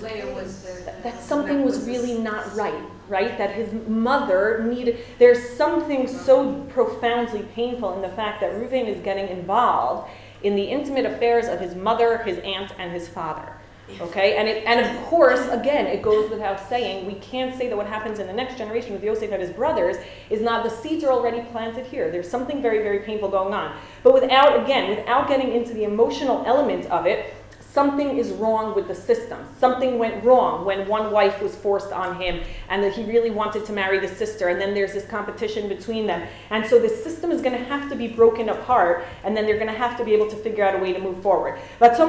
Leah 0.00 0.34
was 0.34 0.62
the. 0.62 0.84
that, 0.84 1.02
that 1.02 1.20
something 1.20 1.62
was 1.62 1.86
really 1.86 2.18
not 2.18 2.54
right, 2.56 2.84
right? 3.10 3.36
That 3.36 3.50
his 3.50 3.72
mother 3.86 4.64
needed, 4.66 4.98
there's 5.18 5.56
something 5.56 6.08
so 6.08 6.62
profoundly 6.70 7.42
painful 7.54 7.94
in 7.94 8.02
the 8.02 8.16
fact 8.16 8.40
that 8.40 8.52
Reuven 8.52 8.86
is 8.86 9.02
getting 9.02 9.28
involved 9.28 10.10
in 10.42 10.56
the 10.56 10.64
intimate 10.64 11.04
affairs 11.04 11.46
of 11.48 11.60
his 11.60 11.74
mother, 11.74 12.18
his 12.18 12.38
aunt, 12.38 12.72
and 12.78 12.92
his 12.92 13.08
father, 13.08 13.60
Okay, 14.00 14.36
and 14.36 14.48
it, 14.48 14.64
and 14.66 14.80
of 14.80 15.04
course, 15.04 15.40
again, 15.48 15.86
it 15.86 16.02
goes 16.02 16.30
without 16.30 16.60
saying, 16.68 17.06
we 17.06 17.14
can't 17.14 17.56
say 17.56 17.68
that 17.68 17.76
what 17.76 17.86
happens 17.86 18.18
in 18.18 18.26
the 18.26 18.32
next 18.32 18.56
generation 18.56 18.92
with 18.92 19.02
Yosef 19.02 19.30
and 19.32 19.42
his 19.42 19.50
brothers 19.50 19.96
is 20.30 20.40
not 20.40 20.62
the 20.62 20.70
seeds 20.70 21.02
are 21.04 21.10
already 21.10 21.42
planted 21.50 21.86
here. 21.86 22.10
There's 22.10 22.30
something 22.30 22.62
very, 22.62 22.82
very 22.82 23.00
painful 23.00 23.28
going 23.28 23.52
on. 23.52 23.76
But 24.02 24.14
without, 24.14 24.62
again, 24.62 24.90
without 24.90 25.28
getting 25.28 25.52
into 25.52 25.74
the 25.74 25.84
emotional 25.84 26.44
element 26.46 26.86
of 26.86 27.06
it, 27.06 27.34
something 27.72 28.18
is 28.18 28.30
wrong 28.32 28.74
with 28.74 28.88
the 28.88 28.94
system. 28.94 29.38
Something 29.58 29.98
went 29.98 30.24
wrong 30.24 30.64
when 30.64 30.88
one 30.88 31.12
wife 31.12 31.40
was 31.40 31.54
forced 31.54 31.92
on 31.92 32.20
him 32.20 32.42
and 32.68 32.82
that 32.82 32.92
he 32.92 33.04
really 33.04 33.30
wanted 33.30 33.64
to 33.66 33.72
marry 33.72 33.98
the 33.98 34.08
sister, 34.08 34.48
and 34.48 34.60
then 34.60 34.74
there's 34.74 34.92
this 34.92 35.06
competition 35.06 35.68
between 35.68 36.06
them. 36.06 36.26
And 36.50 36.66
so 36.66 36.78
the 36.78 36.88
system 36.88 37.30
is 37.30 37.40
going 37.40 37.56
to 37.56 37.64
have 37.64 37.88
to 37.90 37.96
be 37.96 38.08
broken 38.08 38.48
apart, 38.48 39.04
and 39.24 39.36
then 39.36 39.46
they're 39.46 39.58
going 39.58 39.68
to 39.68 39.72
have 39.72 39.96
to 39.98 40.04
be 40.04 40.12
able 40.12 40.28
to 40.30 40.36
figure 40.36 40.64
out 40.64 40.74
a 40.74 40.78
way 40.78 40.92
to 40.92 41.00
move 41.00 41.22
forward. 41.22 41.58
Rachel 41.80 42.06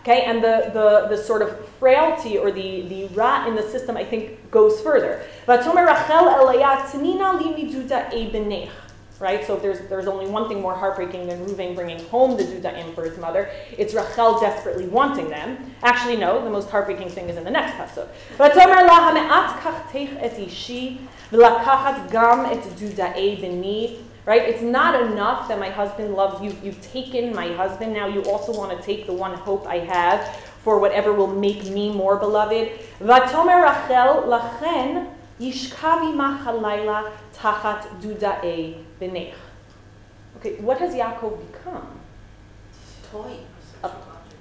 okay, 0.00 0.22
and 0.24 0.42
the, 0.42 0.70
the, 0.72 1.08
the 1.08 1.22
sort 1.22 1.42
of 1.42 1.68
frailty 1.78 2.36
or 2.38 2.50
the, 2.50 2.82
the 2.88 3.06
rot 3.08 3.48
in 3.48 3.54
the 3.54 3.62
system, 3.62 3.96
I 3.96 4.04
think, 4.04 4.50
goes 4.50 4.80
further. 4.80 5.24
Right? 9.22 9.46
So 9.46 9.54
if 9.54 9.62
there's, 9.62 9.88
there's 9.88 10.08
only 10.08 10.26
one 10.26 10.48
thing 10.48 10.60
more 10.60 10.74
heartbreaking 10.74 11.28
than 11.28 11.46
Reuven 11.46 11.76
bringing 11.76 12.04
home 12.06 12.36
the 12.36 12.42
Dudaim 12.42 12.92
for 12.92 13.04
his 13.04 13.16
mother, 13.18 13.48
it's 13.78 13.94
Rachel 13.94 14.40
desperately 14.40 14.86
wanting 14.88 15.28
them. 15.30 15.72
Actually, 15.84 16.16
no, 16.16 16.42
the 16.42 16.50
most 16.50 16.68
heartbreaking 16.70 17.08
thing 17.08 17.28
is 17.28 17.36
in 17.36 17.44
the 17.44 17.50
next 17.50 17.74
pasuk. 17.74 18.08
"Vatomer 18.36 18.84
la 18.84 18.98
hame'at 19.06 19.60
kachtech 19.60 20.10
et 20.20 20.36
ishi 20.40 21.00
v'lakachat 21.30 22.10
gam 22.10 22.46
et 22.46 22.64
Dudaei 22.76 23.40
b'ni." 23.40 23.98
Right? 24.26 24.42
It's 24.42 24.62
not 24.62 25.00
enough 25.00 25.46
that 25.46 25.60
my 25.60 25.70
husband 25.70 26.14
loves 26.14 26.42
you. 26.42 26.56
You've 26.60 26.82
taken 26.82 27.32
my 27.32 27.52
husband. 27.52 27.92
Now 27.92 28.08
you 28.08 28.22
also 28.24 28.52
want 28.52 28.76
to 28.76 28.82
take 28.82 29.06
the 29.06 29.12
one 29.12 29.34
hope 29.34 29.68
I 29.68 29.78
have 29.78 30.18
for 30.64 30.78
whatever 30.80 31.12
will 31.12 31.34
make 31.48 31.64
me 31.70 31.92
more 31.92 32.16
beloved. 32.16 32.70
Vatomer 33.00 33.62
Rachel 33.62 34.22
lachen 34.32 35.08
yishkavi 35.40 36.12
tachat 37.34 38.00
dudae 38.00 38.84
Okay, 40.36 40.56
what 40.56 40.78
has 40.78 40.94
Yaakov 40.94 41.52
become? 41.52 42.00
Toy. 43.10 43.36
A 43.84 43.90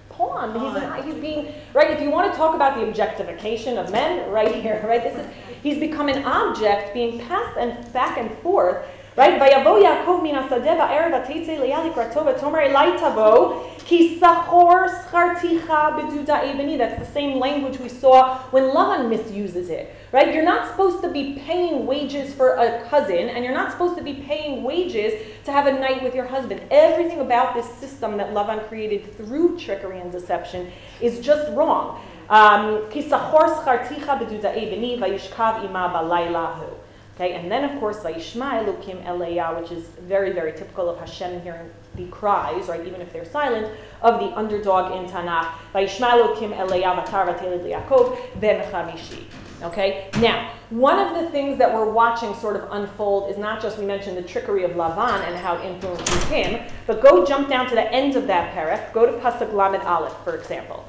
pawn. 0.10 0.54
He's, 0.54 0.82
not, 0.82 1.06
he's 1.06 1.16
being 1.16 1.54
right. 1.74 1.92
If 1.92 2.02
you 2.02 2.10
want 2.10 2.32
to 2.32 2.38
talk 2.38 2.56
about 2.56 2.78
the 2.78 2.88
objectification 2.88 3.78
of 3.78 3.92
men, 3.92 4.30
right 4.30 4.56
here, 4.56 4.84
right. 4.88 5.04
This 5.04 5.18
is 5.18 5.32
he's 5.64 5.80
become 5.80 6.10
an 6.10 6.24
object 6.26 6.94
being 6.94 7.20
passed 7.20 7.58
and 7.58 7.92
back 7.94 8.18
and 8.18 8.32
forth. 8.40 8.86
Right? 9.17 9.41
ויבוא 9.41 9.79
יעקב 9.79 10.21
מן 10.23 10.35
השדה 10.35 10.75
בערב 10.75 11.13
ותצא 11.23 11.53
לאה 11.53 11.85
לקראתו 11.85 12.27
ותאמר 12.27 12.59
אלי 12.59 12.99
תבוא 12.99 13.53
כי 13.87 14.19
שכור 14.21 14.73
שכרתיך 14.89 15.73
בדודאי 15.97 16.53
בני. 16.53 16.79
That's 16.79 17.01
the 17.01 17.19
same 17.19 17.41
language 17.41 17.79
we 17.81 17.89
saw 17.89 18.39
when 18.51 18.65
Lavan 18.77 19.09
misuses 19.09 19.71
it. 19.71 19.95
Right? 20.13 20.35
You're 20.35 20.51
not 20.55 20.63
supposed 20.71 21.01
to 21.03 21.09
be 21.09 21.25
paying 21.47 21.87
wages 21.87 22.35
for 22.35 22.49
a 22.67 22.69
cousin 22.91 23.25
and 23.33 23.45
you're 23.45 23.59
not 23.63 23.73
supposed 23.73 23.97
to 23.97 24.05
be 24.11 24.15
paying 24.31 24.63
wages 24.63 25.13
to 25.47 25.51
have 25.57 25.67
a 25.67 25.73
night 25.73 26.03
with 26.03 26.15
your 26.15 26.29
husband. 26.37 26.61
Everything 26.71 27.21
about 27.21 27.55
this 27.55 27.69
system 27.83 28.11
that 28.19 28.29
Lavan 28.37 28.61
created 28.69 29.01
through 29.17 29.59
trickery 29.65 29.99
and 30.03 30.13
deception 30.13 30.63
is 31.01 31.15
just 31.21 31.45
wrong. 31.57 31.85
Um, 32.29 32.91
כי 32.91 33.03
שכור 33.03 33.49
שכרתיך 33.49 34.13
בדודאי 34.21 34.67
בני 34.67 34.99
וישכב 35.01 35.53
עמה 35.65 35.89
בלילה 35.89 36.39
ההוא. 36.39 36.80
Okay, 37.22 37.36
and 37.36 37.52
then 37.52 37.64
of 37.64 37.80
course 37.80 37.98
Vayishma 37.98 38.66
Elokim 38.66 39.06
Eleya, 39.06 39.62
which 39.62 39.72
is 39.72 39.84
very, 40.08 40.32
very 40.32 40.54
typical 40.54 40.90
of 40.90 40.98
Hashem 40.98 41.40
hearing 41.44 41.70
the 41.94 42.08
cries, 42.08 42.68
right, 42.68 42.84
even 42.88 43.00
if 43.00 43.14
they're 43.14 43.26
silent, 43.26 43.72
of 44.02 44.20
the 44.20 44.36
underdog 44.36 44.92
in 44.94 45.06
Tanakh. 45.08 45.52
Vayishma 45.72 46.14
Elokim 46.14 46.58
Eleya 46.58 47.06
Vatar 47.06 47.28
Vatelid 47.28 47.62
Yaakov 47.62 48.18
Bemechamishi. 48.40 49.26
Okay, 49.62 50.10
now 50.20 50.52
one 50.72 50.98
of 50.98 51.14
the 51.14 51.30
things 51.30 51.60
that 51.60 51.72
we're 51.72 51.92
watching 51.92 52.34
sort 52.34 52.56
of 52.56 52.68
unfold 52.72 53.30
is 53.30 53.38
not 53.38 53.62
just 53.62 53.78
we 53.78 53.86
mentioned 53.86 54.18
the 54.18 54.24
trickery 54.24 54.64
of 54.64 54.72
Lavan 54.72 55.22
and 55.28 55.38
how 55.38 55.58
it 55.58 55.64
influences 55.64 56.24
him, 56.24 56.68
but 56.88 57.04
go 57.04 57.24
jump 57.24 57.50
down 57.50 57.70
to 57.70 57.76
the 57.76 57.94
end 57.94 58.16
of 58.16 58.26
that 58.26 58.56
parak. 58.56 58.92
Go 58.94 59.06
to 59.06 59.12
Pasuk 59.20 59.54
Lamed 59.54 59.84
Aleph, 59.84 60.18
for 60.24 60.36
example. 60.36 60.88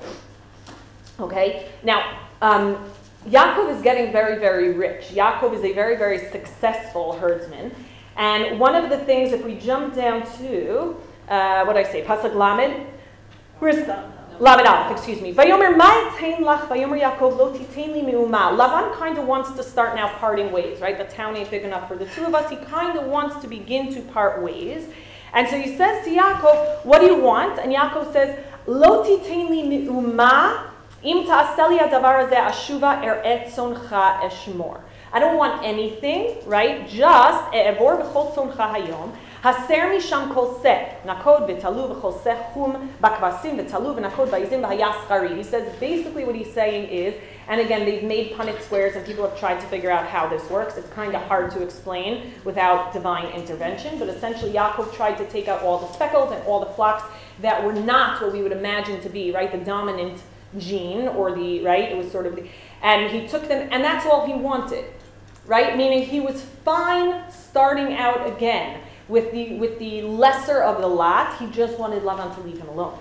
Okay, 1.21 1.69
now. 1.83 2.21
Um, 2.41 2.91
Yaakov 3.29 3.75
is 3.75 3.83
getting 3.83 4.11
very, 4.13 4.39
very 4.39 4.73
rich. 4.73 5.11
Yaakov 5.11 5.55
is 5.55 5.65
a 5.65 5.73
very, 5.73 5.97
very 5.97 6.31
successful 6.31 7.13
herdsman. 7.15 7.73
And 8.17 8.59
one 8.59 8.75
of 8.75 8.91
the 8.91 8.99
things, 8.99 9.33
if 9.33 9.45
we 9.45 9.55
jump 9.55 9.95
down 9.95 10.23
to, 10.39 10.97
uh, 11.29 11.65
what 11.65 11.75
do 11.75 11.79
I 11.79 11.85
say, 11.85 12.05
Pasuk 12.05 12.35
Lamed? 12.35 12.87
Where's 13.59 13.87
Lamed 14.41 14.67
Aleph, 14.67 14.91
excuse 14.91 15.21
me. 15.21 15.33
Vayomer 15.33 15.77
ma'etain 15.77 16.39
lach, 16.41 16.67
vayomer 16.67 17.01
Yaakov 17.01 17.37
lo 17.37 17.57
titain 17.57 17.93
li 17.93 18.03
me'uma. 18.03 18.57
Lavan 18.59 18.93
kind 18.97 19.17
of 19.19 19.27
wants 19.27 19.53
to 19.53 19.63
start 19.63 19.95
now 19.95 20.09
parting 20.19 20.51
ways, 20.51 20.81
right? 20.81 20.99
The 20.99 21.05
town 21.05 21.37
ain't 21.37 21.51
big 21.51 21.63
enough 21.63 21.87
for 21.87 21.97
the 21.97 22.07
two 22.07 22.25
of 22.25 22.35
us. 22.35 22.51
He 22.51 22.57
kind 22.57 22.99
of 22.99 23.07
wants 23.07 23.41
to 23.43 23.47
begin 23.47 23.95
to 23.95 24.01
part 24.01 24.43
ways. 24.43 24.89
And 25.33 25.49
so 25.49 25.61
he 25.61 25.77
says 25.77 26.05
to 26.05 26.11
Yaakov, 26.11 26.85
what 26.85 27.01
do 27.01 27.07
you 27.07 27.17
want? 27.21 27.61
And 27.61 27.73
Yaakov 27.73 28.13
says, 28.13 28.37
lo 28.67 29.05
titain 29.05 29.49
li 29.49 29.63
me'uma 29.63 30.72
I 35.14 35.20
don't 35.20 35.38
want 35.38 35.64
anything, 35.64 36.36
right? 36.46 36.88
Just 36.90 37.54
אעבור 37.54 37.96
בכל 37.96 38.24
צונך 38.36 38.64
היום, 38.74 39.12
הסר 39.44 39.96
משם 39.98 40.32
כל 40.34 40.46
שא, 40.64 40.76
נקוד 41.06 41.44
ותלו 41.48 41.90
וכל 41.90 42.12
שא 42.24 42.34
חום 42.54 42.76
בכבשים 43.02 43.60
ותלו 43.60 43.96
ונקוד 43.96 44.30
בעזים 44.30 44.64
והיה 44.64 44.88
שכרי. 45.04 45.40
He 45.40 45.44
says 45.44 45.64
basically 45.80 46.26
what 46.26 46.36
he's 46.36 46.54
saying 46.54 46.90
is, 46.90 47.14
and 47.48 47.62
again 47.62 47.86
they've 47.86 48.04
made 48.04 48.36
Punnett 48.36 48.62
squares 48.62 48.96
and 48.96 49.06
people 49.06 49.24
have 49.28 49.40
tried 49.40 49.60
to 49.62 49.68
figure 49.68 49.92
out 49.92 50.06
how 50.08 50.28
this 50.28 50.50
works. 50.50 50.78
It's 50.78 50.90
kind 50.90 51.16
of 51.16 51.22
hard 51.22 51.52
to 51.52 51.62
explain 51.62 52.34
without 52.44 52.92
divine 52.92 53.28
intervention, 53.40 53.98
but 54.00 54.10
essentially 54.10 54.52
Yaakov 54.52 54.94
tried 54.94 55.18
to 55.22 55.26
take 55.26 55.48
out 55.48 55.62
all 55.62 55.78
the 55.78 55.92
speckles 55.94 56.32
and 56.34 56.42
all 56.48 56.60
the 56.60 56.72
flocks 56.78 57.04
that 57.42 57.64
were 57.64 57.78
not 57.94 58.22
what 58.22 58.34
we 58.34 58.42
would 58.44 58.52
imagine 58.52 59.00
to 59.02 59.10
be, 59.10 59.32
right, 59.32 59.52
the 59.52 59.64
dominant 59.74 60.18
gene 60.59 61.09
or 61.09 61.35
the 61.35 61.63
right? 61.63 61.91
It 61.91 61.97
was 61.97 62.11
sort 62.11 62.27
of 62.27 62.37
the 62.37 62.47
and 62.83 63.11
he 63.11 63.27
took 63.27 63.49
them 63.49 63.69
and 63.71 63.83
that's 63.83 64.07
all 64.07 64.27
he 64.27 64.35
wanted 64.35 64.85
right? 65.47 65.77
Meaning 65.77 66.05
he 66.05 66.21
was 66.21 66.43
fine 66.65 67.31
starting 67.31 67.95
out 67.95 68.27
again. 68.27 68.81
With 69.09 69.33
the 69.33 69.57
with 69.57 69.79
the 69.79 70.03
lesser 70.03 70.63
of 70.63 70.81
the 70.81 70.87
lot 70.87 71.37
he 71.39 71.47
just 71.51 71.79
wanted 71.79 72.03
lavan 72.03 72.35
to 72.35 72.41
leave 72.43 72.59
him 72.59 72.69
alone 72.69 72.99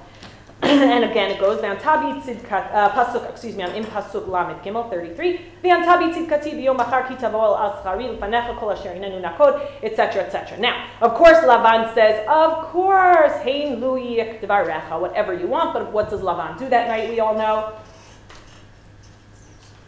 and 0.95 1.03
again 1.03 1.31
it 1.31 1.39
goes 1.39 1.61
down. 1.61 1.77
Tabi 1.77 2.19
tzidkat 2.21 2.73
uh, 2.73 2.89
pasuk 2.91 3.29
excuse 3.29 3.55
me 3.55 3.63
i'm 3.63 3.73
in 3.73 3.83
pasuk 3.83 4.27
lamed 4.27 4.61
gimel 4.61 4.89
33 4.89 5.39
v'an 5.63 5.83
tabi 5.83 6.11
tzidkati 6.13 6.53
v'yom 6.53 6.77
machar 6.77 7.07
ki 7.07 7.15
tavo 7.15 7.41
al 7.41 7.55
aschari 7.69 8.07
l'fanecha 8.07 8.57
kol 8.59 8.71
asher 8.71 8.93
hinenu 8.93 9.21
nakod 9.21 9.59
etc 9.81 10.23
etc 10.23 10.57
now 10.59 10.85
of 11.01 11.13
course 11.15 11.37
lavan 11.45 11.93
says 11.93 12.25
of 12.29 12.67
course 12.71 13.33
hein 13.43 13.79
lui 13.79 14.17
devarecha 14.41 14.99
whatever 14.99 15.33
you 15.33 15.47
want 15.47 15.73
but 15.73 15.91
what 15.91 16.09
does 16.09 16.21
lavan 16.21 16.57
do 16.59 16.69
that 16.69 16.87
night 16.87 17.09
we 17.09 17.19
all 17.19 17.35
know? 17.35 17.73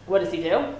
What 0.06 0.20
does 0.22 0.32
he 0.32 0.42
do? 0.42 0.74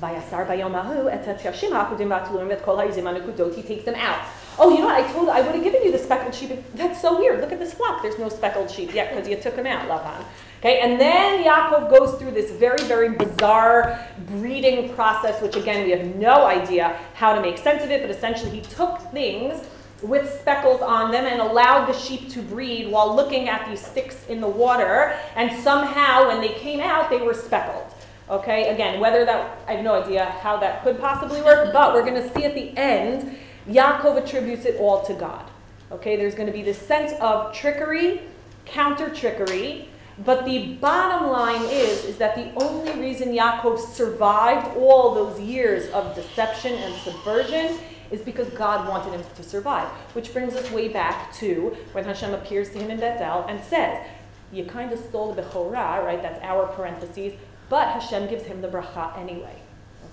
Vayasar 0.00 0.46
bayomahu 0.46 1.12
et 1.12 1.24
tashim 1.24 1.70
hakudim 1.70 2.08
vatuluim 2.08 2.50
et 2.50 2.62
kol 2.62 2.76
ha'izim. 2.76 3.06
He 3.54 3.62
takes 3.62 3.84
them 3.84 3.94
out. 3.94 4.24
Oh, 4.58 4.70
you 4.70 4.78
know 4.78 4.86
what? 4.86 5.04
I 5.04 5.12
told 5.12 5.28
I 5.28 5.42
would 5.42 5.54
have 5.54 5.64
given 5.64 5.82
you 5.82 5.92
the 5.92 5.98
speckled 5.98 6.34
sheep. 6.34 6.50
That's 6.74 7.00
so 7.00 7.18
weird. 7.18 7.40
Look 7.40 7.52
at 7.52 7.58
this 7.58 7.74
flock. 7.74 8.02
There's 8.02 8.18
no 8.18 8.28
speckled 8.28 8.70
sheep 8.70 8.94
yet 8.94 9.10
because 9.10 9.28
you 9.28 9.36
took 9.36 9.56
them 9.56 9.66
out, 9.66 9.88
Lavan. 9.88 10.24
Okay, 10.60 10.80
and 10.80 10.98
then 10.98 11.44
Yaakov 11.44 11.90
goes 11.90 12.18
through 12.18 12.30
this 12.30 12.50
very, 12.52 12.82
very 12.84 13.10
bizarre 13.10 14.06
breeding 14.28 14.94
process, 14.94 15.40
which 15.42 15.54
again 15.56 15.84
we 15.84 15.90
have 15.90 16.16
no 16.16 16.46
idea 16.46 16.98
how 17.14 17.34
to 17.34 17.42
make 17.42 17.58
sense 17.58 17.84
of 17.84 17.90
it. 17.90 18.00
But 18.00 18.10
essentially, 18.10 18.50
he 18.50 18.62
took 18.62 19.00
things 19.12 19.68
with 20.02 20.40
speckles 20.40 20.80
on 20.80 21.10
them 21.10 21.26
and 21.26 21.40
allowed 21.40 21.86
the 21.86 21.92
sheep 21.92 22.30
to 22.30 22.42
breed 22.42 22.90
while 22.90 23.14
looking 23.14 23.48
at 23.48 23.68
these 23.68 23.84
sticks 23.84 24.26
in 24.26 24.40
the 24.40 24.48
water. 24.48 25.14
And 25.34 25.52
somehow, 25.62 26.28
when 26.28 26.40
they 26.40 26.54
came 26.54 26.80
out, 26.80 27.10
they 27.10 27.20
were 27.20 27.34
speckled. 27.34 27.92
Okay, 28.28 28.74
again, 28.74 28.98
whether 28.98 29.24
that, 29.24 29.58
I 29.68 29.74
have 29.74 29.84
no 29.84 30.02
idea 30.02 30.24
how 30.42 30.56
that 30.56 30.82
could 30.82 30.98
possibly 30.98 31.40
work, 31.42 31.72
but 31.72 31.94
we're 31.94 32.04
going 32.04 32.20
to 32.20 32.34
see 32.34 32.44
at 32.44 32.54
the 32.54 32.76
end, 32.76 33.38
Yaakov 33.68 34.22
attributes 34.22 34.64
it 34.64 34.78
all 34.80 35.02
to 35.02 35.14
God. 35.14 35.44
Okay, 35.90 36.16
there's 36.16 36.34
going 36.34 36.46
to 36.46 36.52
be 36.52 36.62
this 36.62 36.78
sense 36.78 37.12
of 37.20 37.54
trickery, 37.54 38.22
counter 38.64 39.08
trickery, 39.08 39.88
but 40.24 40.46
the 40.46 40.74
bottom 40.74 41.28
line 41.30 41.62
is, 41.64 42.04
is 42.04 42.16
that 42.16 42.34
the 42.36 42.52
only 42.64 42.92
reason 42.98 43.32
Yaakov 43.32 43.78
survived 43.78 44.76
all 44.76 45.14
those 45.14 45.38
years 45.38 45.90
of 45.90 46.14
deception 46.14 46.72
and 46.72 46.94
subversion 47.02 47.78
is 48.10 48.20
because 48.20 48.48
God 48.50 48.88
wanted 48.88 49.12
him 49.12 49.24
to 49.36 49.42
survive. 49.42 49.88
Which 50.14 50.32
brings 50.32 50.54
us 50.54 50.70
way 50.70 50.88
back 50.88 51.34
to 51.34 51.76
when 51.92 52.04
Hashem 52.04 52.32
appears 52.32 52.70
to 52.70 52.78
him 52.78 52.90
in 52.90 52.98
Bethel 52.98 53.44
and 53.48 53.62
says, 53.62 54.06
You 54.52 54.64
kind 54.64 54.92
of 54.92 54.98
stole 55.00 55.34
the 55.34 55.42
Bechorah, 55.42 56.04
right? 56.04 56.22
That's 56.22 56.42
our 56.42 56.66
parentheses. 56.68 57.34
But 57.68 57.88
Hashem 57.88 58.28
gives 58.28 58.44
him 58.44 58.62
the 58.62 58.68
bracha 58.68 59.18
anyway. 59.18 59.60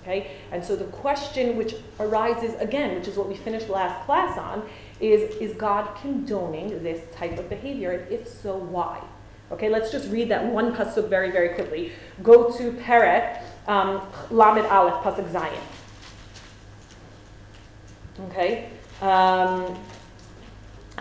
Okay? 0.04 0.36
And 0.52 0.62
so 0.62 0.76
the 0.76 0.84
question 0.84 1.56
which 1.56 1.74
arises 1.98 2.54
again, 2.60 2.94
which 2.94 3.08
is 3.08 3.16
what 3.16 3.26
we 3.26 3.34
finished 3.34 3.70
last 3.70 4.04
class 4.04 4.36
on, 4.38 4.68
is 5.00 5.34
is 5.36 5.56
God 5.56 5.96
condoning 6.00 6.82
this 6.82 7.02
type 7.14 7.38
of 7.38 7.48
behavior? 7.48 7.90
And 7.92 8.12
if 8.12 8.28
so, 8.28 8.56
why? 8.56 9.02
Okay, 9.50 9.68
let's 9.68 9.90
just 9.90 10.10
read 10.10 10.28
that 10.30 10.44
one 10.44 10.74
pasuk 10.74 11.08
very, 11.08 11.30
very 11.30 11.50
quickly. 11.54 11.92
Go 12.22 12.50
to 12.56 12.72
Perek, 12.72 13.42
um, 13.66 14.02
Lamed 14.30 14.66
Aleph, 14.66 15.02
pasuk 15.02 15.30
Zayin. 15.30 15.58
Okay, 18.28 18.68
um, 19.02 19.76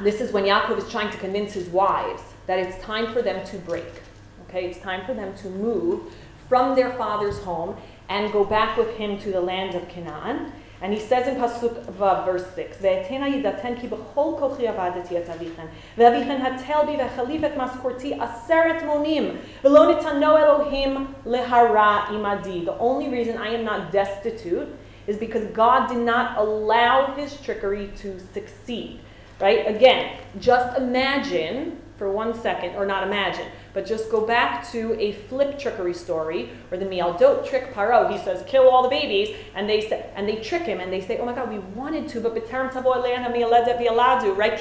this 0.02 0.22
is 0.22 0.32
when 0.32 0.46
Yaakov 0.46 0.78
is 0.78 0.90
trying 0.90 1.12
to 1.12 1.18
convince 1.18 1.54
his 1.54 1.68
wives 1.70 2.24
that 2.48 2.58
it's 2.58 2.82
time 2.84 3.12
for 3.14 3.22
them 3.22 3.46
to 3.48 3.58
break. 3.58 4.02
Okay, 4.48 4.66
it's 4.66 4.80
time 4.80 5.06
for 5.06 5.14
them 5.14 5.36
to 5.38 5.50
move 5.50 6.14
from 6.50 6.76
their 6.76 6.92
father's 6.94 7.40
home 7.40 7.76
and 8.10 8.32
go 8.32 8.44
back 8.44 8.78
with 8.78 8.96
him 8.98 9.18
to 9.20 9.32
the 9.32 9.42
land 9.42 9.76
of 9.76 9.88
Canaan. 9.88 10.52
And 10.82 10.94
he 10.94 11.00
says 11.00 11.30
in 11.30 11.36
Pasuk 11.36 11.86
Vav, 11.94 12.26
verse 12.26 12.46
6, 12.56 12.78
"Ve'etena 12.80 13.32
yidaten 13.32 13.80
ki 13.80 13.88
b'chol 13.88 14.38
kochi 14.38 14.64
avadati 14.64 15.14
et 15.14 15.28
avichen, 15.28 15.70
ve'avichen 15.98 16.42
hatel 16.42 16.86
bi 16.86 16.98
ve'chaliv 16.98 17.44
et 17.44 17.58
maskorti 17.58 18.18
aseret 18.18 18.82
monim, 18.84 19.38
nitano 19.64 20.38
Elohim 20.38 21.16
lehara 21.26 22.08
imadi." 22.08 22.66
The 22.66 22.78
only 22.80 23.08
reason 23.08 23.38
I 23.38 23.54
am 23.54 23.64
not 23.64 23.94
destitute 23.94 24.68
is 25.08 25.16
because 25.16 25.46
God 25.46 25.88
did 25.88 26.00
not 26.00 26.38
allow 26.38 27.14
his 27.14 27.40
trickery 27.40 27.92
to 27.98 28.20
succeed. 28.20 29.00
Right? 29.40 29.66
Again, 29.66 30.18
just 30.40 30.78
imagine 30.78 31.82
for 31.98 32.10
one 32.10 32.34
second, 32.34 32.76
or 32.76 32.86
not 32.86 33.04
imagine, 33.04 33.46
but 33.74 33.86
just 33.86 34.10
go 34.12 34.26
back 34.26 34.70
to 34.72 34.96
a 35.00 35.14
flip 35.14 35.58
trickery 35.60 35.94
story 35.94 36.50
where 36.70 36.80
the 36.80 36.86
Mialdot 36.86 37.48
trick 37.48 37.74
Paro. 37.74 38.12
He 38.12 38.18
says, 38.18 38.44
kill 38.48 38.70
all 38.70 38.84
the 38.84 38.90
babies, 38.90 39.36
and 39.56 39.68
they 39.70 39.82
say, 39.82 40.10
and 40.16 40.28
they 40.28 40.38
trick 40.38 40.64
him, 40.64 40.80
and 40.80 40.92
they 40.92 41.02
say, 41.02 41.18
oh 41.18 41.26
my 41.26 41.34
God, 41.34 41.50
we 41.50 41.60
wanted 41.60 42.08
to, 42.10 42.22
but 42.22 42.36
b'terem 42.36 42.72
tavo 42.72 42.96
elena 42.96 43.30
mialedet 43.30 43.80
vialadu, 43.80 44.36
right? 44.38 44.54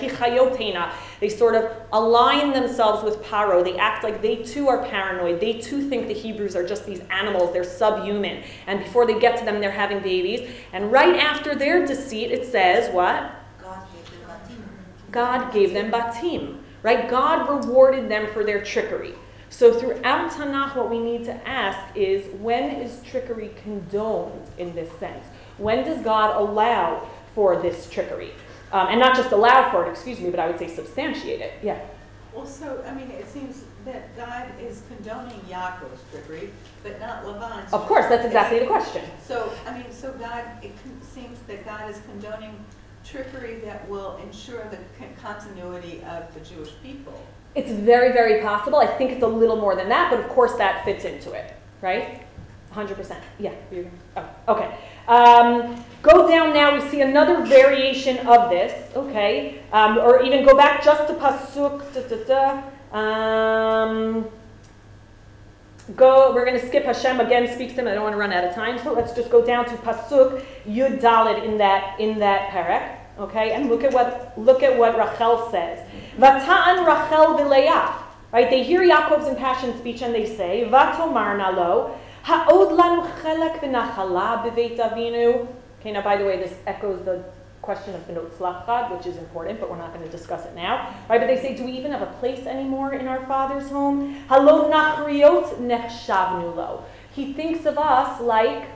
They 1.20 1.28
sort 1.28 1.54
of 1.54 1.70
align 1.92 2.52
themselves 2.52 3.04
with 3.04 3.22
Paro. 3.22 3.62
They 3.62 3.76
act 3.76 4.02
like 4.02 4.22
they 4.22 4.36
too 4.36 4.68
are 4.68 4.84
paranoid. 4.84 5.40
They 5.40 5.54
too 5.60 5.88
think 5.88 6.08
the 6.08 6.14
Hebrews 6.14 6.56
are 6.56 6.66
just 6.66 6.86
these 6.86 7.00
animals. 7.10 7.52
They're 7.52 7.64
subhuman. 7.64 8.42
And 8.66 8.80
before 8.82 9.06
they 9.06 9.18
get 9.18 9.38
to 9.38 9.44
them, 9.44 9.60
they're 9.60 9.70
having 9.70 10.00
babies. 10.00 10.48
And 10.72 10.90
right 10.90 11.16
after 11.16 11.54
their 11.54 11.86
deceit, 11.86 12.30
it 12.32 12.46
says, 12.46 12.92
what? 12.92 13.30
God 15.12 15.52
gave 15.52 15.74
them 15.74 15.90
batim. 15.90 16.61
God 16.82 16.96
gave 16.96 17.10
them 17.10 17.10
batim 17.10 17.10
right? 17.10 17.10
God 17.10 17.64
rewarded 17.66 18.10
them 18.10 18.26
for 18.32 18.44
their 18.44 18.64
trickery. 18.64 19.14
So 19.50 19.72
throughout 19.72 20.30
Tanakh, 20.30 20.76
what 20.76 20.90
we 20.90 20.98
need 20.98 21.24
to 21.24 21.48
ask 21.48 21.96
is 21.96 22.24
when 22.40 22.70
is 22.70 23.02
trickery 23.02 23.50
condoned 23.62 24.48
in 24.58 24.74
this 24.74 24.90
sense? 24.98 25.26
When 25.58 25.84
does 25.84 26.02
God 26.02 26.36
allow 26.36 27.08
for 27.34 27.60
this 27.60 27.88
trickery? 27.90 28.32
Um, 28.72 28.88
and 28.88 29.00
not 29.00 29.14
just 29.14 29.32
allow 29.32 29.70
for 29.70 29.86
it, 29.86 29.90
excuse 29.90 30.20
me, 30.20 30.30
but 30.30 30.40
I 30.40 30.46
would 30.46 30.58
say 30.58 30.68
substantiate 30.68 31.40
it. 31.40 31.52
Yeah. 31.62 31.78
Also, 32.34 32.82
I 32.86 32.94
mean, 32.94 33.10
it 33.10 33.28
seems 33.28 33.64
that 33.84 34.16
God 34.16 34.48
is 34.58 34.82
condoning 34.88 35.40
Yaakov's 35.40 36.00
trickery, 36.10 36.50
but 36.82 36.98
not 36.98 37.26
Laban's. 37.26 37.72
Of 37.72 37.86
course, 37.86 38.06
that's 38.08 38.24
exactly 38.24 38.60
the 38.60 38.66
question. 38.66 39.04
So, 39.22 39.52
I 39.66 39.76
mean, 39.76 39.92
so 39.92 40.12
God, 40.12 40.44
it 40.62 40.72
seems 41.02 41.40
that 41.40 41.64
God 41.66 41.90
is 41.90 42.00
condoning 42.10 42.64
trickery 43.04 43.60
that 43.64 43.88
will 43.88 44.16
ensure 44.18 44.64
the 44.70 44.78
con- 44.98 45.14
continuity 45.20 46.02
of 46.04 46.32
the 46.34 46.40
Jewish 46.40 46.70
people. 46.82 47.18
It's 47.54 47.70
very, 47.70 48.12
very 48.12 48.40
possible. 48.42 48.78
I 48.78 48.86
think 48.86 49.10
it's 49.10 49.22
a 49.22 49.26
little 49.26 49.56
more 49.56 49.76
than 49.76 49.88
that, 49.90 50.10
but 50.10 50.20
of 50.20 50.28
course 50.30 50.54
that 50.54 50.84
fits 50.84 51.04
into 51.04 51.32
it, 51.32 51.54
right? 51.80 52.22
100%. 52.72 53.16
Yeah. 53.38 53.52
Oh, 54.16 54.28
okay. 54.48 54.78
Um, 55.06 55.84
go 56.00 56.28
down 56.28 56.54
now. 56.54 56.74
We 56.74 56.88
see 56.88 57.02
another 57.02 57.44
variation 57.44 58.26
of 58.26 58.48
this, 58.48 58.94
okay? 58.96 59.62
Um, 59.72 59.98
or 59.98 60.22
even 60.22 60.44
go 60.44 60.56
back 60.56 60.82
just 60.82 61.06
to 61.08 61.14
Pasuk. 61.14 61.92
Da, 61.92 62.02
da, 62.02 62.62
da. 62.92 62.98
Um, 62.98 64.26
go, 65.96 66.32
we're 66.34 66.44
going 66.44 66.58
to 66.58 66.66
skip 66.66 66.84
Hashem 66.84 67.20
again 67.20 67.52
speaks 67.52 67.74
to 67.74 67.80
him. 67.80 67.88
I 67.88 67.94
don't 67.94 68.02
want 68.02 68.14
to 68.14 68.18
run 68.18 68.32
out 68.32 68.44
of 68.44 68.54
time, 68.54 68.78
so 68.78 68.92
let's 68.92 69.12
just 69.12 69.30
go 69.30 69.44
down 69.44 69.64
to 69.66 69.72
Pasuk 69.76 70.44
Yud 70.66 71.00
Dalid 71.00 71.44
in 71.44 71.58
that, 71.58 71.98
in 72.00 72.18
that 72.20 72.50
parak. 72.50 72.98
Okay, 73.18 73.52
and 73.52 73.68
look 73.68 73.84
at 73.84 73.92
what 73.92 74.32
look 74.38 74.62
at 74.62 74.76
what 74.78 74.96
Rachel 74.96 75.50
says. 75.50 75.78
Vata'an 76.16 76.86
Rachel 76.86 77.36
v'Leah. 77.36 78.02
Right, 78.32 78.48
they 78.48 78.62
hear 78.62 78.80
Yaakov's 78.80 79.28
impassioned 79.28 79.78
speech 79.78 80.00
and 80.00 80.14
they 80.14 80.24
say, 80.24 80.66
Vatomar 80.70 81.38
nalo, 81.38 81.98
ha'od 82.22 82.70
lanu 82.70 83.06
chelek 83.20 83.58
v'nachala 83.60 84.42
b'veit 84.42 84.78
avinu. 84.78 85.46
Okay, 85.80 85.92
now 85.92 86.00
by 86.00 86.16
the 86.16 86.24
way, 86.24 86.38
this 86.38 86.54
echoes 86.66 87.04
the 87.04 87.22
question 87.62 87.94
of 87.94 88.06
Benot 88.08 88.30
Tzlofchad, 88.32 88.94
which 88.94 89.06
is 89.06 89.16
important, 89.16 89.60
but 89.60 89.70
we're 89.70 89.78
not 89.78 89.94
going 89.94 90.04
to 90.04 90.10
discuss 90.10 90.44
it 90.44 90.54
now. 90.54 90.94
Right, 91.08 91.20
but 91.20 91.28
they 91.28 91.38
say, 91.38 91.56
do 91.56 91.64
we 91.64 91.72
even 91.72 91.92
have 91.92 92.02
a 92.02 92.12
place 92.18 92.44
anymore 92.44 92.92
in 92.92 93.06
our 93.06 93.24
father's 93.26 93.70
home? 93.70 94.14
Halo 94.28 94.68
nachriot 94.68 95.58
nechshavnu 95.58 96.54
lo. 96.56 96.84
He 97.12 97.32
thinks 97.32 97.64
of 97.64 97.78
us 97.78 98.20
like 98.20 98.68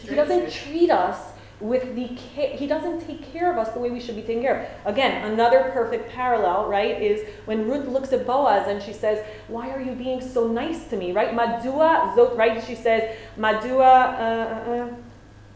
he 0.00 0.14
doesn't 0.14 0.50
treat 0.50 0.90
us 0.90 1.32
with 1.60 1.94
the 1.94 2.08
ca- 2.08 2.56
he 2.56 2.66
doesn't 2.66 3.06
take 3.06 3.22
care 3.32 3.50
of 3.50 3.58
us 3.58 3.72
the 3.74 3.80
way 3.80 3.90
we 3.90 4.00
should 4.00 4.16
be 4.16 4.22
taken 4.22 4.42
care 4.42 4.62
of. 4.84 4.92
Again, 4.92 5.24
another 5.32 5.70
perfect 5.72 6.10
parallel, 6.10 6.66
right, 6.68 7.00
is 7.00 7.26
when 7.44 7.68
Ruth 7.68 7.86
looks 7.86 8.12
at 8.12 8.26
Boaz 8.26 8.66
and 8.68 8.82
she 8.82 8.92
says, 8.92 9.24
"Why 9.48 9.70
are 9.70 9.80
you 9.80 9.92
being 9.92 10.20
so 10.20 10.48
nice 10.48 10.86
to 10.88 10.96
me?" 10.96 11.12
Right? 11.12 11.32
Madua 11.32 12.14
zot, 12.14 12.36
right? 12.36 12.62
She 12.64 12.74
says, 12.74 13.16
"Madua." 13.38 14.18
Uh, 14.18 14.70
uh, 14.70 14.88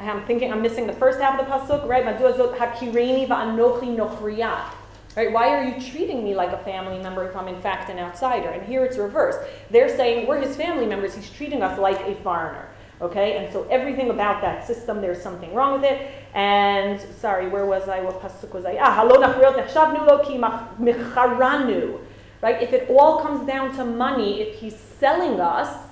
I'm 0.00 0.24
thinking 0.26 0.52
I'm 0.52 0.62
missing 0.62 0.86
the 0.86 0.92
first 0.92 1.20
half 1.20 1.38
of 1.38 1.46
the 1.46 1.52
pasuk, 1.52 1.86
right? 1.88 2.04
Right? 5.16 5.32
Why 5.32 5.48
are 5.48 5.64
you 5.64 5.90
treating 5.90 6.22
me 6.22 6.34
like 6.36 6.52
a 6.52 6.58
family 6.58 7.02
member 7.02 7.28
if 7.28 7.34
I'm 7.34 7.48
in 7.48 7.60
fact 7.60 7.90
an 7.90 7.98
outsider? 7.98 8.50
And 8.50 8.62
here 8.64 8.84
it's 8.84 8.96
reversed. 8.96 9.40
They're 9.70 9.88
saying 9.88 10.28
we're 10.28 10.40
his 10.40 10.56
family 10.56 10.86
members. 10.86 11.14
He's 11.14 11.28
treating 11.30 11.62
us 11.62 11.78
like 11.78 12.00
a 12.06 12.14
foreigner. 12.22 12.68
Okay, 13.00 13.36
and 13.36 13.52
so 13.52 13.66
everything 13.70 14.10
about 14.10 14.40
that 14.42 14.66
system, 14.66 15.00
there's 15.00 15.22
something 15.22 15.54
wrong 15.54 15.72
with 15.72 15.84
it. 15.84 16.10
And 16.34 17.00
sorry, 17.00 17.48
where 17.48 17.64
was 17.66 17.88
I? 17.88 18.00
What 18.00 18.20
pasuk 18.20 18.52
was 18.52 18.64
I? 18.64 18.76
Ah, 18.80 18.94
halo 18.94 19.20
nachriot 19.20 19.54
nechshavnu 19.56 20.06
lo 20.06 20.18
ki. 20.24 20.38
Right? 22.40 22.62
If 22.62 22.72
it 22.72 22.88
all 22.88 23.20
comes 23.20 23.46
down 23.46 23.74
to 23.76 23.84
money, 23.84 24.40
if 24.42 24.60
he's 24.60 24.76
selling 24.76 25.40
us, 25.40 25.87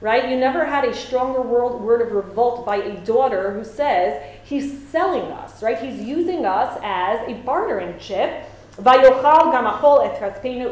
right? 0.00 0.28
You 0.28 0.36
never 0.36 0.64
had 0.64 0.84
a 0.84 0.94
stronger 0.94 1.40
word, 1.42 2.00
of 2.00 2.12
revolt 2.12 2.64
by 2.64 2.76
a 2.76 3.04
daughter 3.04 3.52
who 3.52 3.64
says 3.64 4.22
he's 4.44 4.86
selling 4.88 5.32
us, 5.32 5.62
right? 5.62 5.78
He's 5.78 6.00
using 6.00 6.46
us 6.46 6.78
as 6.82 7.28
a 7.28 7.34
bartering 7.42 7.98
chip. 7.98 8.44
Et 8.78 8.84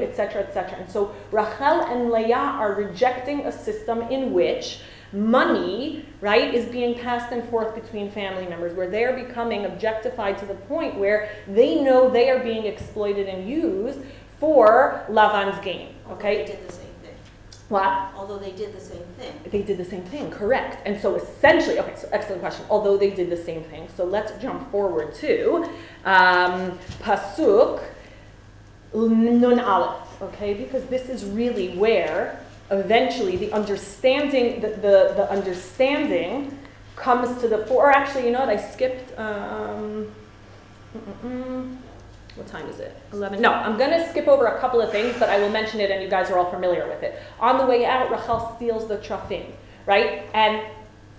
etc., 0.01 0.43
etc. 0.43 0.79
And 0.79 0.89
so 0.89 1.13
Rachel 1.33 1.83
and 1.83 2.11
Leah 2.11 2.37
are 2.37 2.75
rejecting 2.75 3.47
a 3.47 3.53
system 3.53 4.03
in 4.03 4.33
which 4.33 4.81
money, 5.13 6.05
right, 6.21 6.55
is 6.55 6.67
being 6.67 6.99
passed 6.99 7.33
and 7.33 7.49
forth 7.49 7.75
between 7.75 8.11
family 8.11 8.47
members, 8.47 8.75
where 8.75 8.89
they 8.89 9.05
are 9.05 9.13
becoming 9.13 9.65
objectified 9.65 10.39
to 10.39 10.47
the 10.47 10.55
point 10.55 10.99
where 10.99 11.31
they 11.49 11.81
know 11.83 12.11
they 12.11 12.31
are 12.31 12.39
being 12.39 12.67
exploited 12.67 13.29
and 13.29 13.49
used 13.49 14.01
for 14.39 15.05
Lavan's 15.09 15.59
gain. 15.65 15.95
Okay? 16.11 16.39
they 16.39 16.53
did 16.53 16.69
the 16.69 16.73
same 16.73 16.87
thing. 17.03 17.17
What? 17.69 18.13
Although 18.17 18.39
they 18.39 18.53
did 18.53 18.73
the 18.73 18.81
same 18.81 19.03
thing. 19.19 19.33
They 19.51 19.63
did 19.63 19.77
the 19.77 19.85
same 19.85 20.05
thing, 20.05 20.31
correct. 20.31 20.87
And 20.87 21.01
so 21.01 21.17
essentially, 21.17 21.81
okay, 21.81 21.97
so 21.97 22.09
excellent 22.13 22.41
question. 22.41 22.65
Although 22.71 22.97
they 22.97 23.11
did 23.11 23.29
the 23.29 23.37
same 23.37 23.65
thing, 23.65 23.89
so 23.97 24.05
let's 24.05 24.41
jump 24.41 24.71
forward 24.71 25.15
to 25.17 25.69
um, 26.05 26.79
Pasuk 27.01 27.83
Nun 28.95 29.59
Aleph, 29.59 30.23
okay, 30.23 30.55
because 30.55 30.85
this 30.87 31.09
is 31.09 31.25
really 31.25 31.77
where 31.77 32.41
eventually 32.71 33.37
the 33.37 33.53
understanding, 33.53 34.61
the, 34.61 34.69
the, 34.69 35.15
the 35.17 35.31
understanding 35.31 36.57
comes 36.95 37.41
to 37.41 37.49
the 37.49 37.59
fore. 37.67 37.87
Or 37.87 37.91
actually, 37.91 38.27
you 38.27 38.33
know 38.33 38.41
what, 38.41 38.49
I 38.49 38.57
skipped, 38.57 39.19
um. 39.19 40.15
What 42.37 42.47
time 42.47 42.69
is 42.69 42.81
it? 42.81 42.97
11. 43.13 43.41
No, 43.41 43.53
I'm 43.53 43.77
going 43.79 43.91
to 43.91 44.09
skip 44.11 44.29
over 44.29 44.47
a 44.47 44.61
couple 44.61 44.81
of 44.81 44.91
things, 44.91 45.17
but 45.19 45.29
I 45.29 45.39
will 45.39 45.51
mention 45.51 45.81
it 45.81 45.91
and 45.91 46.03
you 46.03 46.09
guys 46.09 46.31
are 46.31 46.39
all 46.39 46.51
familiar 46.51 46.87
with 46.87 47.03
it. 47.03 47.19
On 47.41 47.59
the 47.59 47.67
way 47.67 47.85
out, 47.85 48.11
Rachel 48.11 48.55
steals 48.57 48.87
the 48.87 48.99
trafim, 48.99 49.47
right? 49.87 50.25
And 50.35 50.63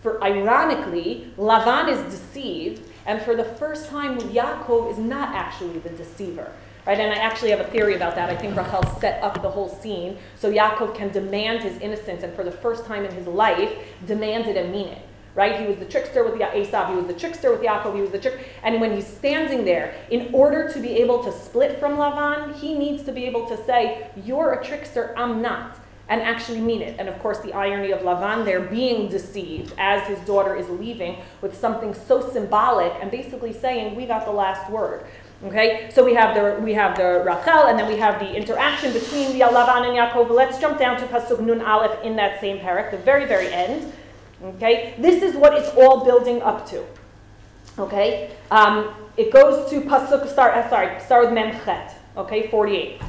for 0.02 0.24
ironically, 0.24 1.34
Lavan 1.38 1.90
is 1.90 2.14
deceived, 2.14 2.88
and 3.06 3.22
for 3.22 3.36
the 3.36 3.44
first 3.44 3.90
time, 3.90 4.20
Yaakov 4.20 4.92
is 4.92 4.98
not 4.98 5.36
actually 5.36 5.80
the 5.80 5.90
deceiver. 5.90 6.52
Right, 6.86 7.02
and 7.02 7.12
I 7.12 7.18
actually 7.18 7.50
have 7.50 7.60
a 7.60 7.66
theory 7.66 7.96
about 7.96 8.16
that. 8.16 8.30
I 8.30 8.38
think 8.38 8.56
Rachel 8.56 8.82
set 9.02 9.22
up 9.22 9.42
the 9.42 9.50
whole 9.50 9.68
scene 9.68 10.18
so 10.38 10.50
Yaakov 10.50 10.96
can 10.96 11.12
demand 11.12 11.62
his 11.62 11.78
innocence, 11.82 12.24
and 12.24 12.34
for 12.34 12.46
the 12.46 12.52
first 12.52 12.86
time 12.86 13.04
in 13.04 13.12
his 13.14 13.28
life, 13.28 13.78
demand 14.06 14.48
it 14.48 14.56
and 14.56 14.72
mean 14.72 14.88
it. 14.88 15.02
Right? 15.38 15.62
He 15.62 15.68
was 15.68 15.78
the 15.78 15.86
trickster 15.86 16.24
with 16.24 16.40
Ya- 16.40 16.56
Esau. 16.56 16.90
He 16.90 16.96
was 16.96 17.06
the 17.06 17.14
trickster 17.14 17.52
with 17.52 17.62
Yaakov. 17.62 17.94
He 17.96 18.02
was 18.02 18.10
the 18.10 18.18
trick. 18.18 18.40
And 18.64 18.82
when 18.82 18.94
he's 18.96 19.06
standing 19.06 19.66
there, 19.66 19.94
in 20.10 20.32
order 20.34 20.68
to 20.74 20.80
be 20.80 20.98
able 20.98 21.24
to 21.24 21.32
split 21.32 21.80
from 21.80 21.96
Lavan, 21.96 22.56
he 22.56 22.74
needs 22.74 23.04
to 23.04 23.12
be 23.12 23.26
able 23.26 23.46
to 23.48 23.56
say, 23.66 24.08
"You're 24.26 24.54
a 24.54 24.66
trickster. 24.66 25.14
I'm 25.16 25.42
not." 25.42 25.78
and 26.10 26.22
actually 26.22 26.62
mean 26.62 26.82
it. 26.82 26.96
And 27.00 27.10
of 27.10 27.20
course, 27.20 27.40
the 27.40 27.52
irony 27.52 27.92
of 27.92 28.00
Lavan 28.00 28.46
there 28.46 28.62
being 28.62 29.10
deceived 29.10 29.74
as 29.78 30.08
his 30.08 30.18
daughter 30.20 30.56
is 30.56 30.70
leaving 30.70 31.18
with 31.42 31.54
something 31.58 31.94
so 31.94 32.22
symbolic 32.30 32.94
and 33.02 33.12
basically 33.12 33.52
saying, 33.52 33.94
We 33.94 34.06
got 34.06 34.24
the 34.24 34.32
last 34.32 34.72
word. 34.72 35.06
Okay, 35.46 35.90
so 35.94 36.04
we 36.04 36.16
have 36.16 36.34
the 36.34 36.60
we 36.64 36.74
have 36.74 36.98
the 36.98 37.22
Rachel, 37.24 37.68
and 37.68 37.78
then 37.78 37.88
we 37.88 37.98
have 38.00 38.20
the 38.20 38.34
interaction 38.34 38.92
between 38.92 39.34
the 39.34 39.42
Lavan 39.42 39.86
and 39.88 39.96
Yaakov. 39.96 40.32
Let's 40.32 40.58
jump 40.58 40.80
down 40.80 40.98
to 41.00 41.06
Pasuk 41.06 41.40
Nun 41.42 41.62
Aleph 41.62 42.02
in 42.04 42.16
that 42.16 42.42
same 42.42 42.58
parak, 42.58 42.90
the 42.90 42.98
very 42.98 43.26
very 43.26 43.54
end. 43.54 43.94
Okay, 44.42 44.94
this 45.00 45.24
is 45.24 45.36
what 45.36 45.54
it's 45.56 45.70
all 45.76 46.06
building 46.06 46.42
up 46.42 46.70
to. 46.70 46.84
Okay, 47.80 48.32
um, 48.52 48.94
it 49.18 49.32
goes 49.34 49.70
to 49.70 49.82
Pasuk. 49.82 50.28
Start. 50.28 50.56
Uh, 50.56 50.70
sorry, 50.70 51.00
start 51.00 51.26
with 51.26 51.34
Memchet. 51.34 51.94
Okay, 52.16 52.48
forty-eight. 52.50 53.02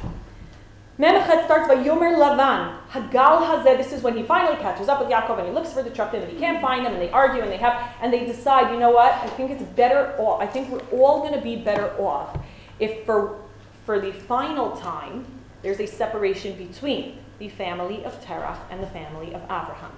Memchet 0.99 1.45
starts 1.45 1.67
by 1.67 1.75
Yomer 1.75 2.17
Lavan. 2.17 2.77
Hagal 2.89 3.47
Hazeh. 3.47 3.77
This 3.77 3.93
is 3.93 4.01
when 4.01 4.17
he 4.17 4.23
finally 4.23 4.57
catches 4.57 4.89
up 4.89 4.99
with 4.99 5.09
Yaakov 5.09 5.37
and 5.37 5.47
he 5.47 5.53
looks 5.53 5.71
for 5.71 5.81
the 5.81 5.91
Shoftim 5.91 6.23
and 6.23 6.31
he 6.31 6.37
can't 6.37 6.61
find 6.61 6.85
them 6.85 6.93
and 6.93 7.01
they 7.01 7.09
argue 7.11 7.41
and 7.41 7.49
they 7.49 7.57
have 7.57 7.93
and 8.01 8.11
they 8.11 8.25
decide. 8.25 8.73
You 8.73 8.79
know 8.79 8.91
what? 8.91 9.13
I 9.13 9.27
think 9.27 9.51
it's 9.51 9.63
better 9.63 10.13
off. 10.17 10.41
I 10.41 10.47
think 10.47 10.69
we're 10.69 10.99
all 10.99 11.19
going 11.21 11.33
to 11.33 11.41
be 11.41 11.55
better 11.55 11.91
off 11.99 12.37
if 12.79 13.05
for 13.05 13.39
for 13.85 13.99
the 13.99 14.11
final 14.11 14.75
time 14.77 15.25
there's 15.61 15.79
a 15.79 15.87
separation 15.87 16.57
between 16.57 17.19
the 17.37 17.49
family 17.49 18.03
of 18.03 18.23
Terach 18.25 18.59
and 18.69 18.83
the 18.83 18.87
family 18.87 19.33
of 19.33 19.41
Abraham 19.43 19.91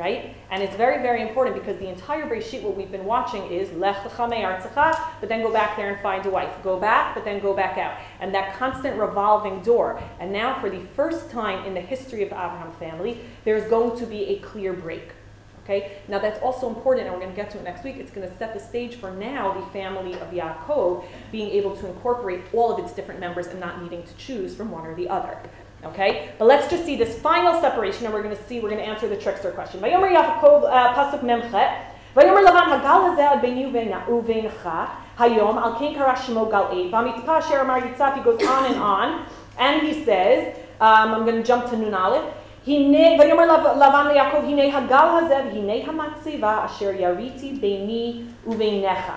right? 0.00 0.34
And 0.50 0.62
it's 0.62 0.74
very, 0.76 1.02
very 1.02 1.20
important 1.20 1.54
because 1.54 1.76
the 1.76 1.88
entire 1.88 2.24
Bereshit, 2.26 2.62
what 2.62 2.74
we've 2.74 2.90
been 2.90 3.04
watching 3.04 3.44
is 3.52 3.70
Lech 3.72 3.96
lecha 3.96 4.30
me'artzecha, 4.30 4.98
but 5.20 5.28
then 5.28 5.42
go 5.42 5.52
back 5.52 5.76
there 5.76 5.92
and 5.92 6.00
find 6.00 6.24
a 6.24 6.30
wife. 6.30 6.50
Go 6.62 6.80
back, 6.80 7.14
but 7.14 7.22
then 7.22 7.38
go 7.38 7.54
back 7.54 7.76
out. 7.76 7.98
And 8.18 8.34
that 8.34 8.56
constant 8.56 8.98
revolving 8.98 9.60
door. 9.60 10.02
And 10.18 10.32
now, 10.32 10.58
for 10.58 10.70
the 10.70 10.80
first 10.96 11.30
time 11.30 11.66
in 11.66 11.74
the 11.74 11.82
history 11.82 12.22
of 12.22 12.30
the 12.30 12.36
Abraham 12.36 12.72
family, 12.72 13.20
there's 13.44 13.68
going 13.68 13.98
to 13.98 14.06
be 14.06 14.24
a 14.28 14.38
clear 14.38 14.72
break. 14.72 15.10
Okay? 15.64 15.98
Now 16.08 16.18
that's 16.18 16.40
also 16.40 16.66
important, 16.68 17.06
and 17.06 17.14
we're 17.14 17.20
going 17.20 17.34
to 17.34 17.36
get 17.36 17.50
to 17.50 17.58
it 17.58 17.64
next 17.64 17.84
week. 17.84 17.96
It's 17.96 18.10
going 18.10 18.26
to 18.26 18.36
set 18.38 18.54
the 18.54 18.60
stage 18.60 18.96
for 18.96 19.10
now 19.10 19.52
the 19.52 19.66
family 19.66 20.14
of 20.14 20.30
Yaakov 20.30 21.04
being 21.30 21.50
able 21.50 21.76
to 21.76 21.86
incorporate 21.86 22.40
all 22.54 22.72
of 22.72 22.82
its 22.82 22.94
different 22.94 23.20
members 23.20 23.48
and 23.48 23.60
not 23.60 23.82
needing 23.82 24.02
to 24.02 24.14
choose 24.16 24.54
from 24.54 24.70
one 24.70 24.86
or 24.86 24.94
the 24.94 25.10
other. 25.10 25.36
Okay? 25.83 26.31
But 26.39 26.45
let's 26.45 26.69
just 26.69 26.85
see 26.85 26.95
this 26.95 27.19
final 27.19 27.59
separation, 27.61 28.05
and 28.05 28.13
we're 28.13 28.23
going 28.23 28.35
to 28.35 28.43
see, 28.43 28.59
we're 28.59 28.69
going 28.69 28.81
to 28.81 28.87
answer 28.87 29.07
the 29.07 29.17
trickster 29.17 29.51
question. 29.51 29.79
Vayomer 29.81 30.11
Yaakov, 30.13 30.63
uh, 30.63 30.93
Pasuk 30.95 31.21
Memchet. 31.21 31.91
Vayomer 32.15 32.45
Lavan, 32.45 32.79
Hagal 32.79 33.15
hazeh 33.15 33.19
ad 33.19 33.41
beinu 33.43 33.71
uvenecha, 34.07 34.89
hayom, 35.17 35.57
al 35.57 35.75
ken 35.77 35.93
kara 35.93 36.15
shemo 36.15 36.49
gal 36.49 36.69
eid. 36.71 36.91
Vamitzpah 36.91 37.41
asher 37.41 37.59
amar 37.59 37.81
yitzhak, 37.81 38.17
he 38.17 38.23
goes 38.23 38.41
on 38.43 38.71
and 38.71 38.81
on. 38.81 39.25
And 39.57 39.85
he 39.85 40.05
says, 40.05 40.57
um, 40.81 41.13
I'm 41.13 41.25
going 41.25 41.37
to 41.37 41.43
jump 41.43 41.69
to 41.69 41.77
Nun 41.77 41.93
Aleph. 41.93 42.33
ויאמר 42.67 43.45
לבן 43.75 44.07
ליעקב, 44.07 44.37
הנה 44.37 44.77
הגל 44.77 45.07
הזה 45.17 45.35
והנה 45.35 45.73
המצבה 45.87 46.65
אשר 46.65 46.89
יריתי 46.99 47.51
ביני 47.51 48.21
וביניך. 48.47 49.11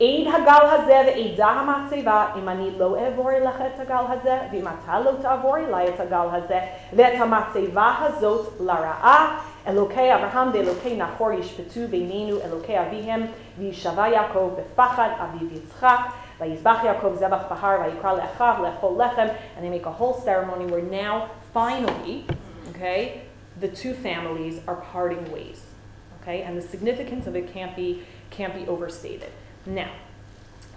עד 0.00 0.34
הגל 0.34 0.66
הזה 0.66 1.00
ועדה 1.06 1.46
המצבה, 1.46 2.26
אם 2.38 2.48
אני 2.48 2.70
לא 2.78 2.96
אעבור 2.98 3.30
אליך 3.30 3.60
את 3.60 3.80
הגל 3.80 4.04
הזה, 4.08 4.38
ואם 4.52 4.64
אתה 4.68 5.00
לא 5.00 5.10
תעבור 5.22 5.56
אליי 5.56 5.88
את 5.88 6.00
הגל 6.00 6.26
הזה, 6.32 6.60
ואת 6.92 7.20
המצבה 7.20 7.94
הזאת 8.00 8.60
לרעה, 8.60 9.40
אלוקי 9.66 10.14
אברהם 10.14 10.48
ואלוקי 10.52 10.96
נחור 10.96 11.32
ישפטו 11.32 11.80
בינינו 11.90 12.36
אלוקי 12.44 12.80
אביהם, 12.80 13.26
וישבע 13.58 14.08
יעקב 14.08 14.50
בפחד 14.58 15.08
אביו 15.18 15.48
יצחק, 15.56 15.98
ויזבח 16.40 16.78
יעקב 16.84 17.14
זבח 17.14 17.42
בהר, 17.50 17.80
ויקרא 17.84 18.12
לאחיו 18.12 18.54
לאכול 18.62 19.02
לחם, 19.02 19.26
and 19.56 19.64
they 19.64 19.68
make 19.68 19.86
a 19.86 19.92
whole 19.92 20.14
ceremony 20.24 20.64
where 20.72 20.82
now, 20.82 21.28
finally, 21.54 22.24
okay, 22.70 23.20
the 23.60 23.68
two 23.68 23.94
families 23.94 24.60
are 24.66 24.76
parting 24.92 25.30
ways. 25.32 25.60
Okay, 26.22 26.42
and 26.42 26.56
the 26.56 26.62
significance 26.62 27.26
of 27.26 27.34
it 27.36 27.52
can't 27.52 27.74
be, 27.76 28.02
can't 28.30 28.54
be 28.54 28.66
overstated. 28.68 29.32
Now, 29.65 29.91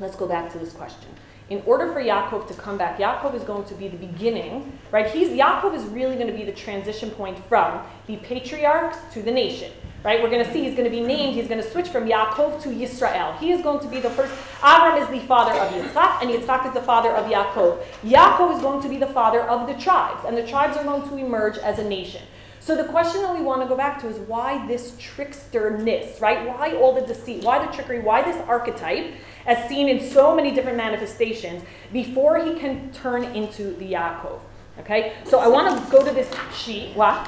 let's 0.01 0.17
go 0.17 0.27
back 0.27 0.51
to 0.53 0.59
this 0.59 0.73
question. 0.73 1.09
In 1.51 1.63
order 1.65 1.93
for 1.93 2.01
Yaakov 2.01 2.47
to 2.49 2.55
come 2.55 2.77
back, 2.77 2.99
Yaakov 2.99 3.35
is 3.35 3.43
going 3.43 3.65
to 3.67 3.75
be 3.75 3.89
the 3.89 3.97
beginning, 3.97 4.79
right? 4.93 5.11
He's 5.11 5.29
Yaakov 5.29 5.75
is 5.75 5.83
really 5.85 6.17
going 6.17 6.27
to 6.27 6.33
be 6.33 6.45
the 6.45 6.53
transition 6.53 7.11
point 7.11 7.39
from 7.47 7.81
the 8.07 8.17
patriarchs 8.17 8.99
to 9.15 9.23
the 9.23 9.31
nation, 9.31 9.73
right? 10.05 10.23
We're 10.23 10.29
going 10.29 10.45
to 10.45 10.53
see 10.53 10.65
he's 10.65 10.75
going 10.75 10.85
to 10.85 10.91
be 10.91 11.01
named, 11.01 11.37
he's 11.37 11.49
going 11.49 11.63
to 11.63 11.71
switch 11.71 11.89
from 11.89 12.07
Yaakov 12.07 12.63
to 12.65 12.69
Yisrael. 12.69 13.39
He 13.39 13.51
is 13.51 13.63
going 13.63 13.81
to 13.81 13.89
be 13.89 13.99
the 13.99 14.11
first. 14.11 14.33
Avram 14.61 15.01
is 15.01 15.09
the 15.09 15.27
father 15.27 15.53
of 15.59 15.73
Yitzchak, 15.73 16.23
and 16.23 16.31
Yitzchak 16.31 16.67
is 16.67 16.75
the 16.75 16.83
father 16.83 17.13
of 17.13 17.31
Yaakov. 17.31 17.83
Yaakov 18.05 18.55
is 18.55 18.61
going 18.61 18.83
to 18.83 18.89
be 18.89 18.99
the 18.99 19.07
father 19.07 19.41
of 19.41 19.67
the 19.67 19.75
tribes, 19.83 20.27
and 20.27 20.37
the 20.37 20.47
tribes 20.47 20.77
are 20.77 20.85
going 20.85 21.09
to 21.09 21.17
emerge 21.17 21.57
as 21.59 21.79
a 21.79 21.85
nation. 21.85 22.23
So 22.69 22.77
the 22.77 22.85
question 22.85 23.23
that 23.23 23.35
we 23.35 23.41
want 23.41 23.63
to 23.63 23.67
go 23.67 23.75
back 23.75 23.99
to 24.03 24.09
is 24.09 24.19
why 24.29 24.67
this 24.67 24.91
tricksterness, 25.01 26.21
right? 26.21 26.47
Why 26.47 26.75
all 26.75 26.93
the 26.95 27.01
deceit? 27.01 27.43
Why 27.43 27.65
the 27.65 27.73
trickery? 27.73 28.01
Why 28.01 28.21
this 28.21 28.37
archetype, 28.47 29.15
as 29.47 29.67
seen 29.71 29.89
in 29.89 30.07
so 30.07 30.37
many 30.37 30.51
different 30.51 30.77
manifestations, 30.77 31.63
before 31.95 32.45
he 32.45 32.61
can 32.61 32.93
turn 32.93 33.25
into 33.25 33.75
the 33.77 33.93
Yaakov? 33.93 34.41
Okay, 34.81 35.15
so 35.25 35.39
I 35.39 35.49
want 35.49 35.83
to 35.83 35.91
go 35.91 36.07
to 36.07 36.13
this 36.13 36.31
sheet. 36.55 36.95
What? 36.95 37.27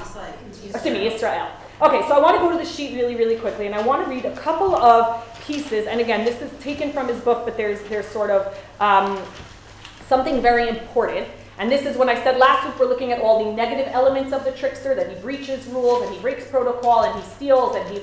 Excuse 0.62 0.84
me, 0.84 1.06
Israel. 1.06 1.48
Okay, 1.80 2.06
so 2.06 2.14
I 2.14 2.20
want 2.20 2.36
to 2.36 2.40
go 2.40 2.52
to 2.52 2.58
the 2.58 2.70
sheet 2.70 2.94
really, 2.94 3.16
really 3.16 3.36
quickly, 3.36 3.64
and 3.64 3.74
I 3.74 3.80
want 3.80 4.04
to 4.04 4.10
read 4.10 4.26
a 4.26 4.36
couple 4.36 4.76
of 4.76 5.26
pieces. 5.46 5.86
And 5.86 6.02
again, 6.02 6.26
this 6.26 6.42
is 6.42 6.50
taken 6.62 6.92
from 6.92 7.08
his 7.08 7.18
book, 7.18 7.46
but 7.46 7.56
there's 7.56 7.80
there's 7.88 8.04
sort 8.08 8.28
of 8.28 8.54
um, 8.78 9.18
something 10.06 10.42
very 10.42 10.68
important. 10.68 11.26
And 11.60 11.70
this 11.70 11.84
is 11.84 11.98
when 11.98 12.08
I 12.08 12.14
said 12.14 12.38
last 12.38 12.66
week 12.66 12.80
we're 12.80 12.86
looking 12.86 13.12
at 13.12 13.20
all 13.20 13.44
the 13.44 13.52
negative 13.52 13.86
elements 13.92 14.32
of 14.32 14.44
the 14.44 14.52
trickster, 14.52 14.94
that 14.94 15.10
he 15.10 15.20
breaches 15.20 15.66
rules 15.66 16.02
and 16.02 16.14
he 16.14 16.18
breaks 16.18 16.46
protocol 16.46 17.04
and 17.04 17.22
he 17.22 17.30
steals 17.32 17.76
and 17.76 17.86
he. 17.90 18.00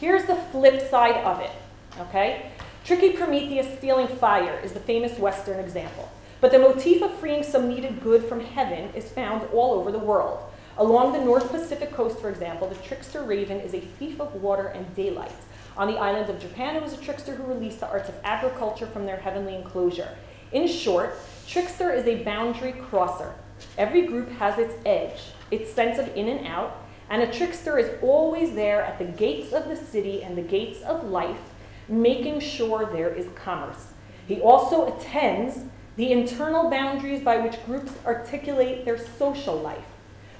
Here's 0.00 0.24
the 0.24 0.36
flip 0.50 0.88
side 0.88 1.22
of 1.22 1.40
it, 1.40 1.50
okay? 1.98 2.52
Tricky 2.82 3.12
Prometheus 3.12 3.76
stealing 3.76 4.08
fire 4.08 4.58
is 4.64 4.72
the 4.72 4.80
famous 4.80 5.18
Western 5.18 5.60
example. 5.60 6.10
But 6.40 6.52
the 6.52 6.58
motif 6.58 7.02
of 7.02 7.12
freeing 7.18 7.42
some 7.42 7.68
needed 7.68 8.02
good 8.02 8.24
from 8.24 8.40
heaven 8.40 8.88
is 8.94 9.10
found 9.10 9.46
all 9.52 9.74
over 9.74 9.92
the 9.92 9.98
world. 9.98 10.42
Along 10.78 11.12
the 11.12 11.22
North 11.22 11.50
Pacific 11.50 11.92
coast, 11.92 12.18
for 12.18 12.30
example, 12.30 12.66
the 12.66 12.76
trickster 12.76 13.22
raven 13.22 13.60
is 13.60 13.74
a 13.74 13.80
thief 13.80 14.18
of 14.18 14.36
water 14.36 14.68
and 14.68 14.96
daylight. 14.96 15.36
On 15.76 15.86
the 15.86 15.98
island 15.98 16.30
of 16.30 16.40
Japan, 16.40 16.76
it 16.76 16.82
was 16.82 16.94
a 16.94 17.02
trickster 17.02 17.34
who 17.34 17.42
released 17.42 17.80
the 17.80 17.90
arts 17.90 18.08
of 18.08 18.14
agriculture 18.24 18.86
from 18.86 19.04
their 19.04 19.18
heavenly 19.18 19.54
enclosure. 19.54 20.16
In 20.52 20.66
short, 20.66 21.14
Trickster 21.50 21.90
is 21.90 22.06
a 22.06 22.22
boundary 22.22 22.70
crosser. 22.70 23.34
Every 23.76 24.02
group 24.02 24.30
has 24.34 24.56
its 24.56 24.74
edge, 24.86 25.32
its 25.50 25.72
sense 25.72 25.98
of 25.98 26.06
in 26.16 26.28
and 26.28 26.46
out, 26.46 26.86
and 27.08 27.22
a 27.22 27.32
trickster 27.32 27.76
is 27.76 27.90
always 28.02 28.54
there 28.54 28.82
at 28.82 29.00
the 29.00 29.04
gates 29.04 29.52
of 29.52 29.66
the 29.66 29.74
city 29.74 30.22
and 30.22 30.38
the 30.38 30.42
gates 30.42 30.80
of 30.82 31.10
life, 31.10 31.40
making 31.88 32.38
sure 32.38 32.88
there 32.92 33.12
is 33.12 33.26
commerce. 33.34 33.88
He 34.28 34.40
also 34.40 34.96
attends 34.96 35.64
the 35.96 36.12
internal 36.12 36.70
boundaries 36.70 37.20
by 37.20 37.38
which 37.38 37.64
groups 37.66 37.94
articulate 38.06 38.84
their 38.84 38.96
social 38.96 39.56
life. 39.56 39.86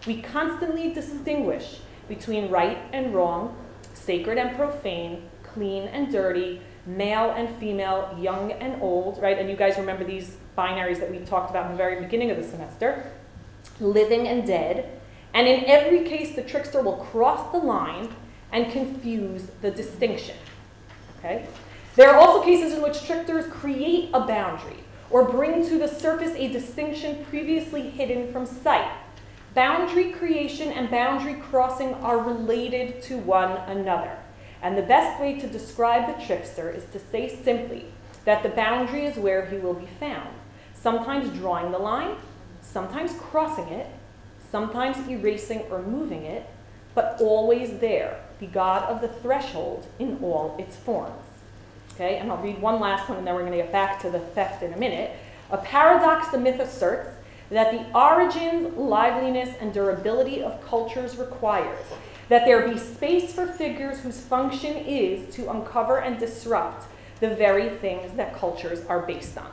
We 0.06 0.22
constantly 0.22 0.92
distinguish 0.92 1.80
between 2.08 2.50
right 2.50 2.78
and 2.92 3.12
wrong, 3.12 3.56
sacred 3.94 4.38
and 4.38 4.56
profane, 4.56 5.28
clean 5.42 5.88
and 5.88 6.12
dirty, 6.12 6.62
male 6.86 7.32
and 7.32 7.48
female, 7.58 8.16
young 8.20 8.52
and 8.52 8.80
old, 8.80 9.20
right? 9.20 9.40
And 9.40 9.50
you 9.50 9.56
guys 9.56 9.76
remember 9.76 10.04
these 10.04 10.36
binaries 10.56 11.00
that 11.00 11.10
we 11.10 11.18
talked 11.20 11.50
about 11.50 11.66
in 11.66 11.72
the 11.72 11.78
very 11.78 12.00
beginning 12.00 12.30
of 12.30 12.36
the 12.36 12.44
semester, 12.44 13.10
living 13.80 14.28
and 14.28 14.46
dead. 14.46 15.00
And 15.32 15.46
in 15.46 15.64
every 15.66 16.04
case, 16.04 16.34
the 16.34 16.42
trickster 16.42 16.82
will 16.82 16.96
cross 16.96 17.52
the 17.52 17.58
line 17.58 18.14
and 18.52 18.72
confuse 18.72 19.46
the 19.62 19.70
distinction. 19.70 20.36
Okay? 21.18 21.46
There 21.96 22.10
are 22.10 22.16
also 22.16 22.44
cases 22.44 22.72
in 22.72 22.82
which 22.82 23.04
tricksters 23.04 23.46
create 23.46 24.10
a 24.12 24.20
boundary 24.20 24.84
or 25.10 25.24
bring 25.24 25.66
to 25.68 25.78
the 25.78 25.88
surface 25.88 26.34
a 26.36 26.48
distinction 26.48 27.24
previously 27.28 27.90
hidden 27.90 28.32
from 28.32 28.46
sight. 28.46 28.90
Boundary 29.54 30.12
creation 30.12 30.68
and 30.68 30.90
boundary 30.90 31.34
crossing 31.34 31.94
are 31.94 32.18
related 32.18 33.02
to 33.02 33.18
one 33.18 33.52
another. 33.68 34.16
And 34.62 34.76
the 34.76 34.82
best 34.82 35.20
way 35.20 35.38
to 35.40 35.48
describe 35.48 36.06
the 36.06 36.24
trickster 36.24 36.70
is 36.70 36.84
to 36.92 37.00
say 37.00 37.28
simply 37.28 37.86
that 38.24 38.42
the 38.42 38.50
boundary 38.50 39.06
is 39.06 39.16
where 39.16 39.46
he 39.46 39.56
will 39.56 39.74
be 39.74 39.88
found 39.98 40.28
sometimes 40.82 41.30
drawing 41.38 41.72
the 41.72 41.78
line, 41.78 42.16
sometimes 42.62 43.12
crossing 43.14 43.68
it, 43.68 43.86
sometimes 44.50 44.96
erasing 45.08 45.60
or 45.70 45.82
moving 45.82 46.24
it, 46.24 46.48
but 46.94 47.20
always 47.20 47.78
there, 47.78 48.20
the 48.40 48.46
God 48.46 48.82
of 48.88 49.00
the 49.00 49.08
threshold 49.08 49.86
in 49.98 50.18
all 50.22 50.56
its 50.58 50.76
forms. 50.76 51.26
Okay, 51.94 52.16
and 52.16 52.30
I'll 52.30 52.42
read 52.42 52.60
one 52.60 52.80
last 52.80 53.08
one 53.08 53.18
and 53.18 53.26
then 53.26 53.34
we're 53.34 53.40
going 53.40 53.52
to 53.52 53.58
get 53.58 53.72
back 53.72 54.00
to 54.02 54.10
the 54.10 54.18
theft 54.18 54.62
in 54.62 54.72
a 54.72 54.76
minute. 54.76 55.12
A 55.50 55.58
paradox 55.58 56.28
the 56.28 56.38
myth 56.38 56.60
asserts 56.60 57.10
that 57.50 57.72
the 57.72 57.98
origins, 57.98 58.74
liveliness, 58.76 59.50
and 59.60 59.74
durability 59.74 60.42
of 60.42 60.64
cultures 60.64 61.16
requires 61.16 61.84
that 62.28 62.46
there 62.46 62.66
be 62.68 62.78
space 62.78 63.32
for 63.32 63.46
figures 63.46 63.98
whose 63.98 64.20
function 64.20 64.76
is 64.76 65.34
to 65.34 65.50
uncover 65.50 65.98
and 65.98 66.18
disrupt 66.18 66.86
the 67.18 67.34
very 67.34 67.76
things 67.78 68.12
that 68.14 68.36
cultures 68.36 68.84
are 68.86 69.00
based 69.00 69.36
on. 69.36 69.50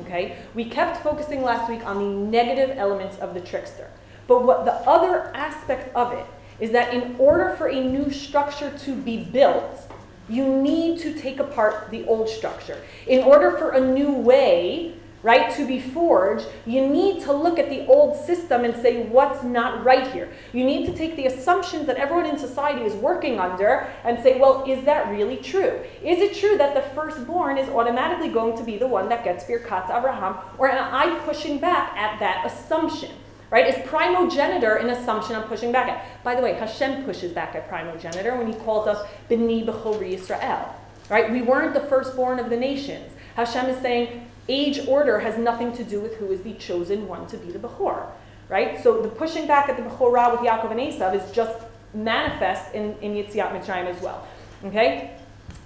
Okay? 0.00 0.36
We 0.54 0.64
kept 0.64 1.02
focusing 1.02 1.42
last 1.42 1.70
week 1.70 1.84
on 1.86 1.98
the 1.98 2.28
negative 2.30 2.76
elements 2.76 3.18
of 3.18 3.34
the 3.34 3.40
trickster. 3.40 3.90
But 4.26 4.44
what 4.44 4.64
the 4.64 4.74
other 4.88 5.34
aspect 5.34 5.94
of 5.94 6.12
it 6.12 6.26
is 6.58 6.72
that 6.72 6.92
in 6.92 7.16
order 7.18 7.54
for 7.56 7.68
a 7.68 7.80
new 7.80 8.10
structure 8.10 8.76
to 8.78 8.94
be 8.94 9.24
built, 9.24 9.88
You 10.28 10.44
need 10.44 10.98
to 11.00 11.14
take 11.14 11.38
apart 11.38 11.90
the 11.90 12.04
old 12.06 12.28
structure. 12.28 12.82
In 13.06 13.22
order 13.22 13.52
for 13.52 13.70
a 13.70 13.80
new 13.80 14.10
way, 14.12 14.94
right, 15.26 15.52
to 15.56 15.66
be 15.66 15.80
forged, 15.80 16.46
you 16.66 16.86
need 16.86 17.20
to 17.20 17.32
look 17.32 17.58
at 17.58 17.68
the 17.68 17.84
old 17.88 18.16
system 18.24 18.64
and 18.64 18.76
say 18.76 19.08
what's 19.08 19.42
not 19.42 19.84
right 19.84 20.12
here. 20.12 20.28
You 20.52 20.62
need 20.62 20.86
to 20.86 20.96
take 20.96 21.16
the 21.16 21.26
assumptions 21.26 21.88
that 21.88 21.96
everyone 21.96 22.26
in 22.26 22.38
society 22.38 22.82
is 22.82 22.94
working 22.94 23.40
under 23.40 23.88
and 24.04 24.22
say, 24.22 24.38
well, 24.38 24.62
is 24.68 24.84
that 24.84 25.10
really 25.10 25.38
true? 25.38 25.80
Is 26.00 26.20
it 26.20 26.36
true 26.36 26.56
that 26.58 26.76
the 26.76 26.82
firstborn 26.94 27.58
is 27.58 27.68
automatically 27.68 28.28
going 28.28 28.56
to 28.56 28.62
be 28.62 28.78
the 28.78 28.86
one 28.86 29.08
that 29.08 29.24
gets 29.24 29.42
Birkat 29.42 29.90
Abraham? 29.90 30.36
Or 30.58 30.70
am 30.70 30.94
I 30.94 31.18
pushing 31.24 31.58
back 31.58 31.96
at 31.96 32.20
that 32.20 32.46
assumption? 32.46 33.10
Right? 33.50 33.66
Is 33.66 33.84
primogeniture 33.88 34.76
an 34.76 34.90
assumption 34.90 35.34
I'm 35.34 35.48
pushing 35.48 35.72
back 35.72 35.88
at? 35.88 36.22
By 36.22 36.36
the 36.36 36.42
way, 36.42 36.52
Hashem 36.52 37.04
pushes 37.04 37.32
back 37.32 37.56
at 37.56 37.68
primogeniture 37.68 38.36
when 38.36 38.46
he 38.46 38.54
calls 38.60 38.86
us 38.86 39.04
B'ni 39.28 39.66
B'chori 39.66 40.14
Yisrael. 40.14 40.68
Right? 41.10 41.32
We 41.32 41.42
weren't 41.42 41.74
the 41.74 41.80
firstborn 41.80 42.38
of 42.38 42.48
the 42.48 42.56
nations. 42.56 43.12
Hashem 43.34 43.66
is 43.66 43.82
saying 43.82 44.28
age 44.48 44.86
order 44.86 45.20
has 45.20 45.38
nothing 45.38 45.72
to 45.76 45.84
do 45.84 46.00
with 46.00 46.16
who 46.16 46.30
is 46.32 46.42
the 46.42 46.54
chosen 46.54 47.08
one 47.08 47.26
to 47.28 47.36
be 47.36 47.50
the 47.50 47.58
Bechor. 47.58 48.06
Right? 48.48 48.82
So 48.82 49.02
the 49.02 49.08
pushing 49.08 49.46
back 49.46 49.68
at 49.68 49.76
the 49.76 49.82
Bechorah 49.82 50.32
with 50.32 50.40
Yaakov 50.40 50.70
and 50.70 50.80
Esav 50.80 51.14
is 51.14 51.32
just 51.32 51.58
manifest 51.94 52.74
in, 52.74 52.96
in 53.00 53.14
Yetziat 53.14 53.50
Mitzrayim 53.52 53.86
as 53.86 54.00
well. 54.00 54.26
Okay? 54.64 55.16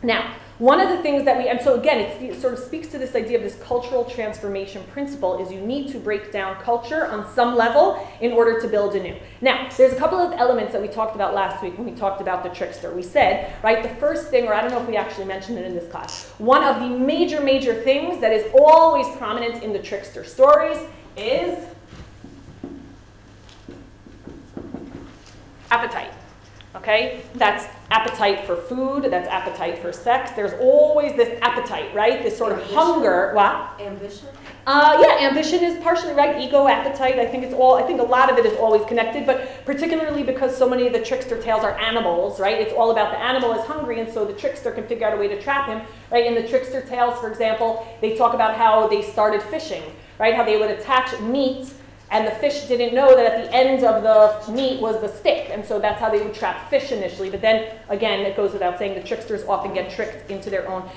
Now, 0.03 0.35
one 0.61 0.79
of 0.79 0.91
the 0.91 1.03
things 1.03 1.25
that 1.25 1.39
we, 1.39 1.49
and 1.49 1.59
so 1.59 1.81
again, 1.81 1.99
it 1.99 2.39
sort 2.39 2.53
of 2.53 2.59
speaks 2.59 2.89
to 2.89 2.99
this 2.99 3.15
idea 3.15 3.39
of 3.39 3.43
this 3.43 3.57
cultural 3.63 4.05
transformation 4.05 4.85
principle 4.93 5.43
is 5.43 5.51
you 5.51 5.61
need 5.61 5.91
to 5.91 5.99
break 5.99 6.31
down 6.31 6.55
culture 6.63 7.07
on 7.07 7.27
some 7.33 7.57
level 7.57 8.07
in 8.21 8.31
order 8.31 8.61
to 8.61 8.69
build 8.69 8.95
anew. 8.95 9.17
Now, 9.41 9.71
there's 9.79 9.95
a 9.95 9.97
couple 9.97 10.19
of 10.19 10.35
elements 10.39 10.75
that 10.75 10.83
we 10.83 10.89
talked 10.89 11.15
about 11.15 11.33
last 11.33 11.63
week 11.63 11.79
when 11.79 11.87
we 11.87 11.97
talked 11.97 12.21
about 12.21 12.43
the 12.43 12.51
trickster. 12.51 12.95
We 12.95 13.03
said, 13.03 13.55
right, 13.65 13.83
the 13.83 13.89
first 13.97 14.29
thing, 14.29 14.47
or 14.47 14.53
I 14.53 14.61
don't 14.61 14.71
know 14.71 14.83
if 14.83 14.87
we 14.87 14.97
actually 14.97 15.25
mentioned 15.25 15.57
it 15.57 15.65
in 15.65 15.75
this 15.75 15.91
class, 15.91 16.29
one 16.37 16.63
of 16.63 16.79
the 16.79 16.91
major, 16.91 17.41
major 17.41 17.83
things 17.83 18.21
that 18.21 18.33
is 18.33 18.45
always 18.53 19.09
prominent 19.17 19.63
in 19.63 19.73
the 19.73 19.79
trickster 19.79 20.25
stories 20.25 20.79
is 21.17 21.67
appetite. 25.71 26.13
Okay? 26.77 27.23
That's 27.35 27.67
appetite 27.91 28.47
for 28.47 28.57
food, 28.57 29.05
that's 29.05 29.29
appetite 29.29 29.79
for 29.79 29.93
sex. 29.93 30.31
There's 30.33 30.53
always 30.61 31.17
this 31.17 31.37
appetite, 31.43 31.93
right? 31.95 32.23
This 32.23 32.39
sort 32.39 32.53
of 32.53 32.63
hunger. 32.63 33.33
What? 33.35 33.81
Ambition? 33.81 34.29
Uh, 34.67 35.03
yeah, 35.03 35.27
ambition 35.27 35.65
is 35.65 35.83
partially 35.83 36.13
right. 36.13 36.41
Ego, 36.41 36.69
appetite. 36.69 37.19
I 37.19 37.27
think 37.27 37.43
it's 37.43 37.55
all. 37.55 37.75
I 37.75 37.83
think 37.83 38.01
a 38.01 38.05
lot 38.05 38.31
of 38.31 38.39
it 38.39 38.47
is 38.47 38.57
always 38.59 38.85
connected, 38.85 39.27
but 39.27 39.65
particularly 39.65 40.23
because 40.23 40.57
so 40.57 40.69
many 40.69 40.87
of 40.87 40.93
the 40.93 41.03
trickster 41.03 41.43
tales 41.43 41.65
are 41.65 41.77
animals, 41.79 42.39
right? 42.39 42.61
It's 42.61 42.73
all 42.73 42.93
about 42.93 43.11
the 43.11 43.19
animal 43.19 43.53
is 43.53 43.65
hungry, 43.65 43.99
and 43.99 44.13
so 44.13 44.25
the 44.25 44.35
trickster 44.35 44.71
can 44.71 44.87
figure 44.87 45.09
out 45.09 45.15
a 45.15 45.17
way 45.17 45.27
to 45.29 45.43
trap 45.43 45.67
him, 45.69 45.83
right? 46.13 46.25
In 46.25 46.35
the 46.35 46.47
trickster 46.47 46.83
tales, 46.83 47.19
for 47.19 47.31
example, 47.31 47.89
they 48.01 48.17
talk 48.17 48.35
about 48.35 48.55
how 48.55 48.87
they 48.87 49.03
started 49.03 49.43
fishing, 49.43 49.83
right? 50.21 50.35
How 50.35 50.45
they 50.45 50.57
would 50.57 50.71
attach 50.71 51.19
meat, 51.21 51.73
and 52.11 52.27
the 52.27 52.33
fish 52.33 52.65
didn't 52.65 52.95
know 52.95 53.15
that 53.15 53.27
at 53.27 53.45
the 53.45 53.55
end 53.55 53.85
of 53.85 54.03
the 54.03 54.53
meat 54.53 54.81
was 54.81 55.01
the 55.01 55.09
stick, 55.09 55.49
and 55.51 55.65
so 55.65 55.79
that's 55.79 56.01
how 56.01 56.11
they 56.11 56.23
would 56.23 56.35
trap 56.35 56.69
fish 56.69 56.93
initially. 56.93 57.31
But 57.31 57.41
then 57.41 57.77
again, 57.89 58.21
it 58.21 58.37
goes 58.37 58.53
without 58.53 58.79
saying, 58.79 58.95
the 58.95 59.07
tricksters 59.07 59.45
often 59.45 59.73
get 59.75 59.91
tricked 59.91 60.31
into 60.31 60.51
their 60.51 60.69
own 60.69 60.89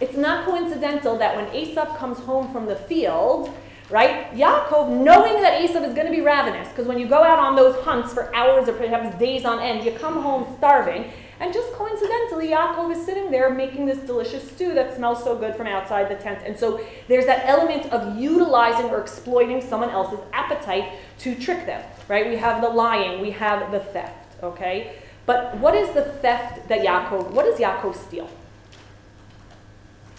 it's 0.00 0.16
not 0.16 0.46
coincidental 0.46 1.16
that 1.18 1.36
when 1.36 1.46
Esav 1.48 1.96
comes 1.98 2.18
home 2.20 2.50
from 2.52 2.66
the 2.66 2.74
field, 2.74 3.54
right, 3.90 4.32
Yaakov, 4.32 4.88
knowing 4.88 5.42
that 5.42 5.60
Esav 5.62 5.86
is 5.86 5.94
going 5.94 6.06
to 6.06 6.12
be 6.12 6.22
ravenous, 6.22 6.68
because 6.68 6.86
when 6.86 6.98
you 6.98 7.06
go 7.06 7.22
out 7.22 7.38
on 7.38 7.54
those 7.54 7.76
hunts 7.84 8.12
for 8.12 8.34
hours 8.34 8.68
or 8.68 8.72
perhaps 8.72 9.16
days 9.18 9.44
on 9.44 9.60
end, 9.60 9.84
you 9.84 9.92
come 9.92 10.22
home 10.22 10.54
starving, 10.56 11.10
and 11.40 11.54
just 11.54 11.72
coincidentally, 11.72 12.48
Yaakov 12.48 12.94
is 12.94 13.02
sitting 13.02 13.30
there 13.30 13.48
making 13.48 13.86
this 13.86 13.98
delicious 14.00 14.48
stew 14.50 14.74
that 14.74 14.94
smells 14.94 15.24
so 15.24 15.34
good 15.34 15.56
from 15.56 15.66
outside 15.66 16.10
the 16.10 16.22
tent. 16.22 16.40
And 16.44 16.58
so 16.58 16.84
there's 17.08 17.24
that 17.24 17.46
element 17.46 17.90
of 17.90 18.18
utilizing 18.18 18.90
or 18.90 19.00
exploiting 19.00 19.62
someone 19.62 19.88
else's 19.88 20.20
appetite 20.34 20.92
to 21.20 21.34
trick 21.34 21.64
them, 21.64 21.82
right? 22.08 22.28
We 22.28 22.36
have 22.36 22.60
the 22.60 22.68
lying, 22.68 23.22
we 23.22 23.30
have 23.30 23.72
the 23.72 23.80
theft, 23.80 24.42
okay? 24.42 24.96
But 25.24 25.56
what 25.56 25.74
is 25.74 25.88
the 25.94 26.02
theft 26.02 26.68
that 26.68 26.80
Yaakov, 26.80 27.30
what 27.30 27.46
does 27.46 27.58
Yaakov 27.58 27.96
steal? 27.96 28.28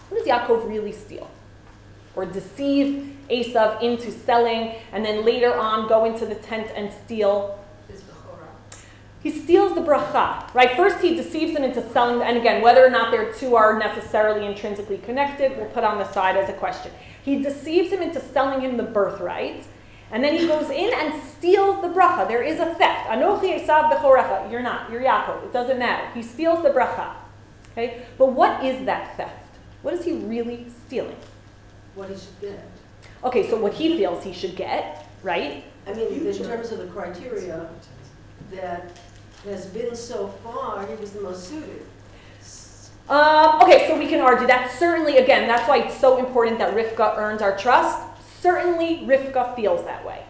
What 0.09 0.26
does 0.26 0.28
Yaakov 0.28 0.67
really 0.67 0.91
steal? 0.91 1.30
Or 2.15 2.26
deceive 2.26 3.15
Esav 3.30 3.82
into 3.84 4.11
selling 4.11 4.74
and 4.91 5.05
then 5.05 5.24
later 5.24 5.53
on 5.53 5.88
go 5.88 6.05
into 6.05 6.26
the 6.26 6.36
tent 6.36 6.72
and 6.76 6.91
steal? 6.91 7.61
He 9.24 9.30
steals 9.30 9.76
the 9.76 9.82
bracha, 9.82 10.51
right? 10.55 10.76
First, 10.76 10.99
he 10.99 11.15
deceives 11.15 11.53
them 11.53 11.63
into 11.63 11.88
selling, 11.91 12.22
and 12.24 12.38
again, 12.38 12.61
whether 12.61 12.84
or 12.84 12.89
not 12.89 13.11
their 13.11 13.32
two 13.34 13.55
are 13.55 13.78
necessarily 13.78 14.47
intrinsically 14.47 14.97
connected, 14.97 15.55
we'll 15.57 15.67
put 15.67 15.84
on 15.84 15.99
the 15.99 16.11
side 16.11 16.38
as 16.38 16.49
a 16.49 16.53
question. 16.53 16.91
He 17.24 17.41
deceives 17.43 17.91
him 17.91 18.01
into 18.01 18.19
selling 18.19 18.61
him 18.61 18.78
the 18.78 18.84
birthright, 18.84 19.65
and 20.11 20.24
then 20.24 20.36
he 20.36 20.47
goes 20.47 20.69
in 20.72 20.91
and 20.93 21.24
steals 21.24 21.82
the 21.82 21.88
bracha. 21.88 22.28
There 22.28 22.41
is 22.41 22.59
a 22.59 22.74
theft. 22.76 23.07
Anochi 23.07 23.59
Esav 23.59 23.91
bechorecha. 23.91 24.51
You're 24.51 24.61
not. 24.61 24.91
You're 24.91 25.01
Yaakov. 25.01 25.45
It 25.45 25.53
doesn't 25.53 25.80
matter. 25.80 26.11
He 26.13 26.22
steals 26.22 26.63
the 26.63 26.69
bracha. 26.69 27.13
Okay? 27.72 28.05
But 28.17 28.34
what 28.34 28.65
is 28.65 28.86
that 28.86 29.15
theft? 29.15 29.57
What 29.84 29.93
is 29.93 30.03
he 30.03 30.13
really 30.13 30.65
stealing? 30.86 31.15
What 31.95 32.09
he 32.09 32.15
should 32.15 32.41
get. 32.41 32.67
Okay, 33.24 33.49
so 33.49 33.57
what 33.57 33.74
he 33.74 33.97
feels 33.97 34.24
he 34.24 34.34
should 34.34 34.55
get, 34.55 35.07
right? 35.24 35.63
I 35.88 35.93
mean, 35.93 36.28
in 36.28 36.38
terms 36.43 36.72
of 36.72 36.80
the 36.80 36.88
criteria 36.88 37.69
that 38.51 38.99
has 39.46 39.66
been 39.68 39.96
so 39.96 40.28
far, 40.44 40.86
he 40.86 40.96
was 40.96 41.12
the 41.12 41.22
most 41.22 41.48
suited. 41.48 41.86
Um, 43.10 43.62
okay, 43.62 43.88
so 43.88 43.98
we 43.98 44.08
can 44.08 44.22
argue 44.22 44.48
that 44.48 44.72
certainly, 44.78 45.18
again, 45.18 45.48
that's 45.48 45.68
why 45.68 45.80
it's 45.80 46.00
so 46.00 46.18
important 46.18 46.60
that 46.60 46.74
Rivka 46.76 47.18
earns 47.18 47.42
our 47.42 47.58
trust. 47.58 48.00
Certainly, 48.39 49.06
Rivka 49.06 49.56
feels 49.56 49.84
that 49.86 50.06
way, 50.06 50.24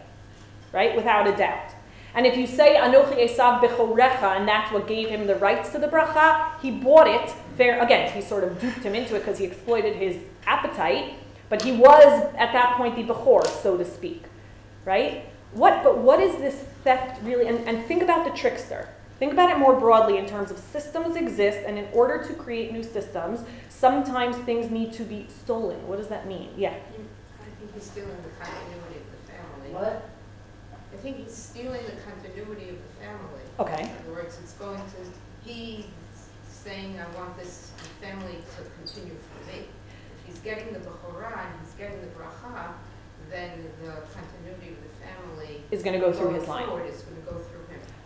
right? 0.72 0.96
Without 0.96 1.26
a 1.26 1.36
doubt. 1.36 1.70
And 2.14 2.26
if 2.26 2.36
you 2.36 2.46
say 2.46 2.76
Anochi 2.76 3.26
Esav 3.26 3.60
bechorecha, 3.60 4.36
and 4.36 4.46
that's 4.46 4.72
what 4.72 4.86
gave 4.86 5.08
him 5.08 5.26
the 5.26 5.36
rights 5.36 5.70
to 5.70 5.78
the 5.78 5.86
bracha, 5.86 6.58
he 6.60 6.70
bought 6.70 7.06
it. 7.06 7.30
Fair 7.56 7.80
again, 7.80 8.10
he 8.12 8.20
sort 8.20 8.44
of 8.44 8.60
duped 8.60 8.82
him 8.82 8.94
into 8.94 9.14
it 9.14 9.20
because 9.20 9.38
he 9.38 9.44
exploited 9.44 9.96
his 9.96 10.18
appetite. 10.46 11.14
But 11.48 11.62
he 11.62 11.72
was 11.72 12.34
at 12.36 12.52
that 12.52 12.76
point 12.76 12.96
the 12.96 13.04
bechor, 13.04 13.46
so 13.46 13.76
to 13.76 13.84
speak, 13.84 14.24
right? 14.84 15.26
What? 15.52 15.82
But 15.82 15.98
what 15.98 16.20
is 16.20 16.36
this 16.36 16.64
theft 16.82 17.22
really? 17.22 17.46
And, 17.46 17.66
and 17.68 17.86
think 17.86 18.02
about 18.02 18.24
the 18.24 18.36
trickster. 18.36 18.88
Think 19.22 19.34
about 19.34 19.50
it 19.50 19.58
more 19.58 19.78
broadly 19.78 20.18
in 20.18 20.26
terms 20.26 20.50
of 20.50 20.58
systems 20.58 21.14
exist, 21.14 21.60
and 21.64 21.78
in 21.78 21.86
order 21.92 22.26
to 22.26 22.34
create 22.34 22.72
new 22.72 22.82
systems, 22.82 23.44
sometimes 23.68 24.34
things 24.38 24.68
need 24.68 24.92
to 24.94 25.04
be 25.04 25.28
stolen. 25.28 25.86
What 25.86 25.98
does 25.98 26.08
that 26.08 26.26
mean? 26.26 26.48
Yeah. 26.56 26.70
I 26.74 27.44
think 27.60 27.72
he's 27.72 27.84
stealing 27.84 28.16
the 28.24 28.44
continuity 28.44 28.98
of 28.98 29.06
the 29.14 29.22
family. 29.30 29.70
What? 29.70 30.10
I 30.92 30.96
think 30.96 31.18
he's 31.18 31.32
stealing 31.32 31.82
the 31.86 32.02
continuity 32.02 32.70
of 32.70 32.78
the 32.82 33.06
family. 33.06 33.44
Okay. 33.60 33.82
In 33.84 33.96
other 34.02 34.22
words, 34.22 34.40
it's 34.42 34.54
going 34.54 34.82
to, 34.82 35.48
he's 35.48 35.84
saying, 36.50 36.98
I 36.98 37.06
want 37.16 37.38
this 37.38 37.70
family 38.00 38.38
to 38.56 38.62
continue 38.74 39.14
for 39.14 39.46
me. 39.46 39.66
If 40.18 40.26
he's 40.26 40.38
getting 40.40 40.72
the 40.72 40.80
Bechorah 40.80 41.46
and 41.46 41.60
he's 41.62 41.74
getting 41.74 42.00
the 42.00 42.08
Bracha, 42.08 42.72
then 43.30 43.70
the 43.84 44.02
continuity 44.10 44.74
of 44.74 44.82
the 44.82 44.90
family. 44.98 45.62
Is 45.70 45.84
going 45.84 45.94
to 45.94 46.04
go 46.04 46.12
through 46.12 46.34
his 46.34 46.48
line. 46.48 46.64
is 46.64 47.02
going 47.02 47.22
to 47.22 47.30
go 47.30 47.38
through 47.38 47.60
him. 47.60 47.61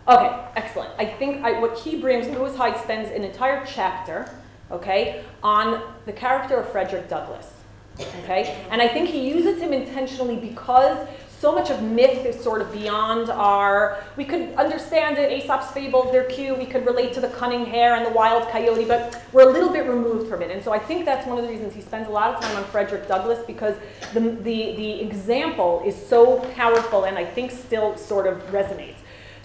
Okay, 0.07 0.39
excellent. 0.55 0.91
I 0.97 1.05
think 1.05 1.43
I, 1.43 1.59
what 1.59 1.77
he 1.77 1.99
brings, 1.99 2.27
Lewis 2.27 2.55
Hyde 2.55 2.77
spends 2.81 3.09
an 3.11 3.25
entire 3.25 3.65
chapter, 3.65 4.31
okay, 4.71 5.23
on 5.43 5.83
the 6.05 6.13
character 6.13 6.55
of 6.55 6.69
Frederick 6.69 7.09
Douglass. 7.09 7.51
Okay? 7.99 8.65
And 8.71 8.81
I 8.81 8.87
think 8.87 9.09
he 9.09 9.27
uses 9.27 9.61
him 9.61 9.73
intentionally 9.73 10.37
because 10.37 11.07
so 11.39 11.51
much 11.51 11.69
of 11.69 11.83
myth 11.83 12.25
is 12.25 12.41
sort 12.41 12.61
of 12.61 12.71
beyond 12.71 13.29
our. 13.29 14.03
We 14.15 14.25
could 14.25 14.53
understand 14.55 15.17
it, 15.17 15.31
Aesop's 15.31 15.71
fables, 15.71 16.11
they're 16.11 16.23
cute. 16.23 16.57
We 16.57 16.65
could 16.65 16.85
relate 16.85 17.13
to 17.13 17.21
the 17.21 17.27
cunning 17.29 17.65
hare 17.65 17.95
and 17.95 18.05
the 18.05 18.09
wild 18.09 18.49
coyote, 18.49 18.85
but 18.85 19.21
we're 19.33 19.47
a 19.47 19.51
little 19.51 19.71
bit 19.71 19.87
removed 19.87 20.29
from 20.29 20.41
it. 20.41 20.51
And 20.51 20.63
so 20.63 20.73
I 20.73 20.79
think 20.79 21.05
that's 21.05 21.27
one 21.27 21.37
of 21.37 21.43
the 21.43 21.49
reasons 21.49 21.73
he 21.75 21.81
spends 21.81 22.07
a 22.07 22.11
lot 22.11 22.33
of 22.33 22.41
time 22.41 22.55
on 22.55 22.63
Frederick 22.65 23.07
Douglass 23.07 23.45
because 23.45 23.75
the, 24.13 24.21
the, 24.21 24.75
the 24.77 25.01
example 25.01 25.83
is 25.85 25.95
so 25.95 26.39
powerful 26.55 27.03
and 27.03 27.17
I 27.17 27.25
think 27.25 27.51
still 27.51 27.97
sort 27.97 28.25
of 28.25 28.41
resonates. 28.51 28.96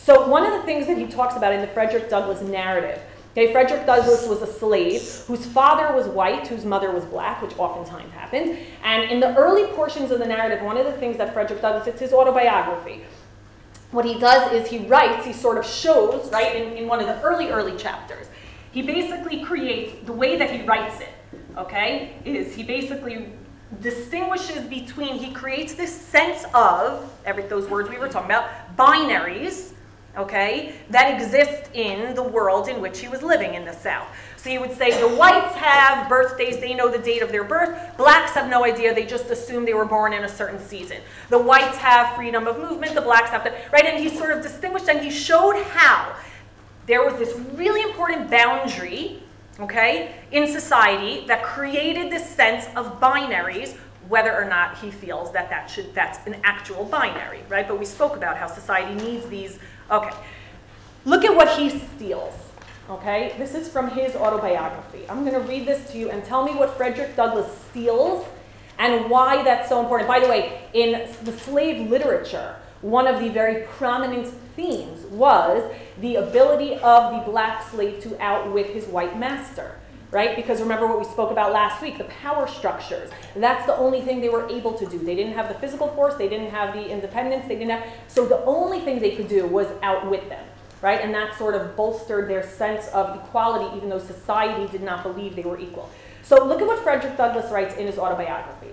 So 0.02 0.26
one 0.26 0.44
of 0.44 0.52
the 0.52 0.62
things 0.62 0.88
that 0.88 0.98
he 0.98 1.06
talks 1.06 1.36
about 1.36 1.52
in 1.52 1.60
the 1.60 1.68
Frederick 1.68 2.10
Douglass 2.10 2.42
narrative, 2.42 3.00
okay, 3.30 3.52
Frederick 3.52 3.86
Douglass 3.86 4.26
was 4.26 4.42
a 4.42 4.52
slave 4.52 5.00
whose 5.28 5.46
father 5.46 5.94
was 5.94 6.08
white, 6.08 6.48
whose 6.48 6.64
mother 6.64 6.90
was 6.90 7.04
black, 7.04 7.40
which 7.40 7.56
oftentimes 7.56 8.12
happened. 8.12 8.58
And 8.82 9.08
in 9.12 9.20
the 9.20 9.32
early 9.36 9.68
portions 9.74 10.10
of 10.10 10.18
the 10.18 10.26
narrative, 10.26 10.64
one 10.64 10.76
of 10.76 10.86
the 10.86 10.92
things 10.94 11.18
that 11.18 11.32
Frederick 11.32 11.62
Douglass, 11.62 11.86
it's 11.86 12.00
his 12.00 12.12
autobiography. 12.12 13.04
What 13.92 14.04
he 14.04 14.18
does 14.18 14.52
is 14.52 14.68
he 14.68 14.78
writes, 14.88 15.24
he 15.24 15.32
sort 15.32 15.56
of 15.56 15.64
shows, 15.64 16.28
right, 16.32 16.56
in, 16.56 16.72
in 16.72 16.88
one 16.88 16.98
of 16.98 17.06
the 17.06 17.22
early, 17.22 17.50
early 17.50 17.76
chapters, 17.76 18.26
he 18.72 18.82
basically 18.82 19.44
creates, 19.44 20.04
the 20.04 20.12
way 20.12 20.36
that 20.36 20.50
he 20.50 20.62
writes 20.62 20.98
it, 21.00 21.10
okay, 21.56 22.16
is 22.24 22.56
he 22.56 22.64
basically 22.64 23.34
distinguishes 23.80 24.64
between, 24.64 25.14
he 25.14 25.32
creates 25.32 25.74
this 25.74 25.94
sense 25.94 26.44
of, 26.54 27.08
every, 27.24 27.44
those 27.44 27.68
words 27.68 27.88
we 27.88 27.98
were 27.98 28.08
talking 28.08 28.30
about, 28.30 28.50
binaries, 28.76 29.71
okay, 30.16 30.74
that 30.90 31.14
exist 31.14 31.70
in 31.74 32.14
the 32.14 32.22
world 32.22 32.68
in 32.68 32.80
which 32.80 33.00
he 33.00 33.08
was 33.08 33.22
living 33.22 33.54
in 33.54 33.64
the 33.64 33.72
South. 33.72 34.06
So 34.36 34.50
you 34.50 34.60
would 34.60 34.76
say 34.76 35.00
the 35.00 35.16
whites 35.16 35.54
have 35.54 36.08
birthdays, 36.08 36.58
they 36.58 36.74
know 36.74 36.90
the 36.90 36.98
date 36.98 37.22
of 37.22 37.30
their 37.30 37.44
birth. 37.44 37.96
Blacks 37.96 38.32
have 38.32 38.50
no 38.50 38.64
idea, 38.64 38.94
they 38.94 39.06
just 39.06 39.30
assume 39.30 39.64
they 39.64 39.74
were 39.74 39.84
born 39.84 40.12
in 40.12 40.24
a 40.24 40.28
certain 40.28 40.58
season. 40.58 40.98
The 41.30 41.38
whites 41.38 41.78
have 41.78 42.14
freedom 42.16 42.46
of 42.46 42.58
movement, 42.58 42.94
the 42.94 43.00
blacks 43.00 43.30
have 43.30 43.44
to, 43.44 43.54
right? 43.72 43.84
And 43.84 44.02
he 44.02 44.08
sort 44.14 44.32
of 44.32 44.42
distinguished 44.42 44.88
and 44.88 45.00
he 45.00 45.10
showed 45.10 45.62
how 45.62 46.14
there 46.86 47.04
was 47.04 47.14
this 47.14 47.38
really 47.54 47.82
important 47.82 48.30
boundary, 48.30 49.22
okay, 49.60 50.16
in 50.32 50.48
society 50.48 51.24
that 51.26 51.42
created 51.42 52.10
this 52.10 52.28
sense 52.28 52.66
of 52.76 53.00
binaries 53.00 53.76
whether 54.08 54.34
or 54.34 54.44
not 54.44 54.76
he 54.78 54.90
feels 54.90 55.32
that 55.32 55.48
that 55.48 55.70
should 55.70 55.94
that's 55.94 56.26
an 56.26 56.36
actual 56.44 56.84
binary, 56.84 57.40
right? 57.48 57.66
But 57.66 57.78
we 57.78 57.84
spoke 57.84 58.16
about 58.16 58.36
how 58.36 58.46
society 58.46 58.94
needs 58.94 59.26
these. 59.28 59.58
Okay. 59.92 60.16
Look 61.04 61.22
at 61.22 61.36
what 61.36 61.58
he 61.58 61.68
steals. 61.68 62.34
Okay? 62.88 63.34
This 63.36 63.54
is 63.54 63.68
from 63.68 63.90
his 63.90 64.16
autobiography. 64.16 65.04
I'm 65.06 65.20
going 65.22 65.34
to 65.34 65.46
read 65.46 65.66
this 65.66 65.90
to 65.92 65.98
you 65.98 66.08
and 66.08 66.24
tell 66.24 66.44
me 66.44 66.54
what 66.54 66.78
Frederick 66.78 67.14
Douglass 67.14 67.46
steals 67.70 68.26
and 68.78 69.10
why 69.10 69.42
that's 69.42 69.68
so 69.68 69.80
important. 69.80 70.08
By 70.08 70.18
the 70.18 70.28
way, 70.28 70.62
in 70.72 71.08
the 71.24 71.32
slave 71.32 71.90
literature, 71.90 72.56
one 72.80 73.06
of 73.06 73.20
the 73.20 73.28
very 73.28 73.66
prominent 73.66 74.28
themes 74.56 75.04
was 75.06 75.70
the 76.00 76.16
ability 76.16 76.76
of 76.76 77.12
the 77.12 77.30
black 77.30 77.68
slave 77.68 78.02
to 78.02 78.20
outwit 78.20 78.70
his 78.70 78.86
white 78.86 79.18
master 79.18 79.76
right? 80.12 80.36
Because 80.36 80.60
remember 80.60 80.86
what 80.86 80.98
we 80.98 81.06
spoke 81.06 81.30
about 81.30 81.52
last 81.52 81.82
week, 81.82 81.96
the 81.96 82.04
power 82.04 82.46
structures. 82.46 83.10
That's 83.34 83.64
the 83.66 83.74
only 83.76 84.02
thing 84.02 84.20
they 84.20 84.28
were 84.28 84.46
able 84.48 84.74
to 84.74 84.86
do. 84.86 84.98
They 84.98 85.16
didn't 85.16 85.32
have 85.32 85.48
the 85.48 85.54
physical 85.54 85.88
force, 85.88 86.14
they 86.14 86.28
didn't 86.28 86.50
have 86.50 86.74
the 86.74 86.86
independence, 86.86 87.48
they 87.48 87.56
didn't 87.56 87.70
have, 87.70 87.88
so 88.08 88.26
the 88.26 88.44
only 88.44 88.80
thing 88.80 89.00
they 89.00 89.16
could 89.16 89.26
do 89.26 89.46
was 89.46 89.66
outwit 89.82 90.28
them, 90.28 90.44
right? 90.82 91.00
And 91.00 91.14
that 91.14 91.36
sort 91.38 91.54
of 91.54 91.74
bolstered 91.74 92.28
their 92.28 92.46
sense 92.46 92.88
of 92.88 93.24
equality, 93.24 93.74
even 93.74 93.88
though 93.88 93.98
society 93.98 94.70
did 94.70 94.82
not 94.82 95.02
believe 95.02 95.34
they 95.34 95.42
were 95.42 95.58
equal. 95.58 95.90
So 96.22 96.44
look 96.44 96.60
at 96.60 96.66
what 96.66 96.82
Frederick 96.82 97.16
Douglass 97.16 97.50
writes 97.50 97.76
in 97.76 97.86
his 97.86 97.98
autobiography. 97.98 98.68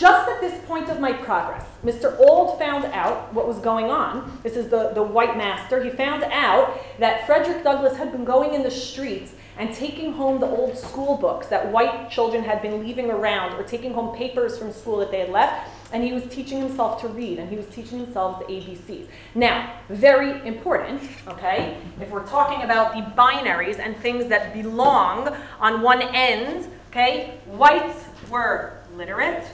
Just 0.00 0.30
at 0.30 0.40
this 0.40 0.58
point 0.64 0.88
of 0.88 0.98
my 0.98 1.12
progress, 1.12 1.66
Mr. 1.84 2.18
Auld 2.18 2.58
found 2.58 2.86
out 2.86 3.34
what 3.34 3.46
was 3.46 3.58
going 3.58 3.90
on. 3.90 4.40
This 4.42 4.56
is 4.56 4.70
the, 4.70 4.92
the 4.94 5.02
white 5.02 5.36
master. 5.36 5.84
He 5.84 5.90
found 5.90 6.24
out 6.24 6.80
that 6.98 7.26
Frederick 7.26 7.62
Douglass 7.62 7.98
had 7.98 8.10
been 8.10 8.24
going 8.24 8.54
in 8.54 8.62
the 8.62 8.70
streets 8.70 9.34
and 9.58 9.74
taking 9.74 10.14
home 10.14 10.40
the 10.40 10.46
old 10.46 10.78
school 10.78 11.18
books 11.18 11.48
that 11.48 11.70
white 11.70 12.10
children 12.10 12.42
had 12.42 12.62
been 12.62 12.80
leaving 12.82 13.10
around 13.10 13.52
or 13.60 13.62
taking 13.62 13.92
home 13.92 14.16
papers 14.16 14.56
from 14.56 14.72
school 14.72 14.96
that 15.00 15.10
they 15.10 15.20
had 15.20 15.28
left 15.28 15.68
and 15.92 16.02
he 16.02 16.14
was 16.14 16.22
teaching 16.30 16.60
himself 16.60 16.98
to 17.02 17.08
read 17.08 17.38
and 17.38 17.50
he 17.50 17.56
was 17.56 17.66
teaching 17.66 17.98
himself 17.98 18.38
the 18.38 18.46
ABCs. 18.46 19.06
Now, 19.34 19.80
very 19.90 20.48
important, 20.48 21.02
okay, 21.28 21.76
if 22.00 22.08
we're 22.08 22.26
talking 22.26 22.62
about 22.62 22.94
the 22.94 23.02
binaries 23.20 23.78
and 23.78 23.94
things 23.98 24.28
that 24.28 24.54
belong 24.54 25.36
on 25.58 25.82
one 25.82 26.00
end, 26.00 26.68
okay, 26.88 27.38
whites 27.44 28.06
were 28.30 28.78
literate, 28.96 29.44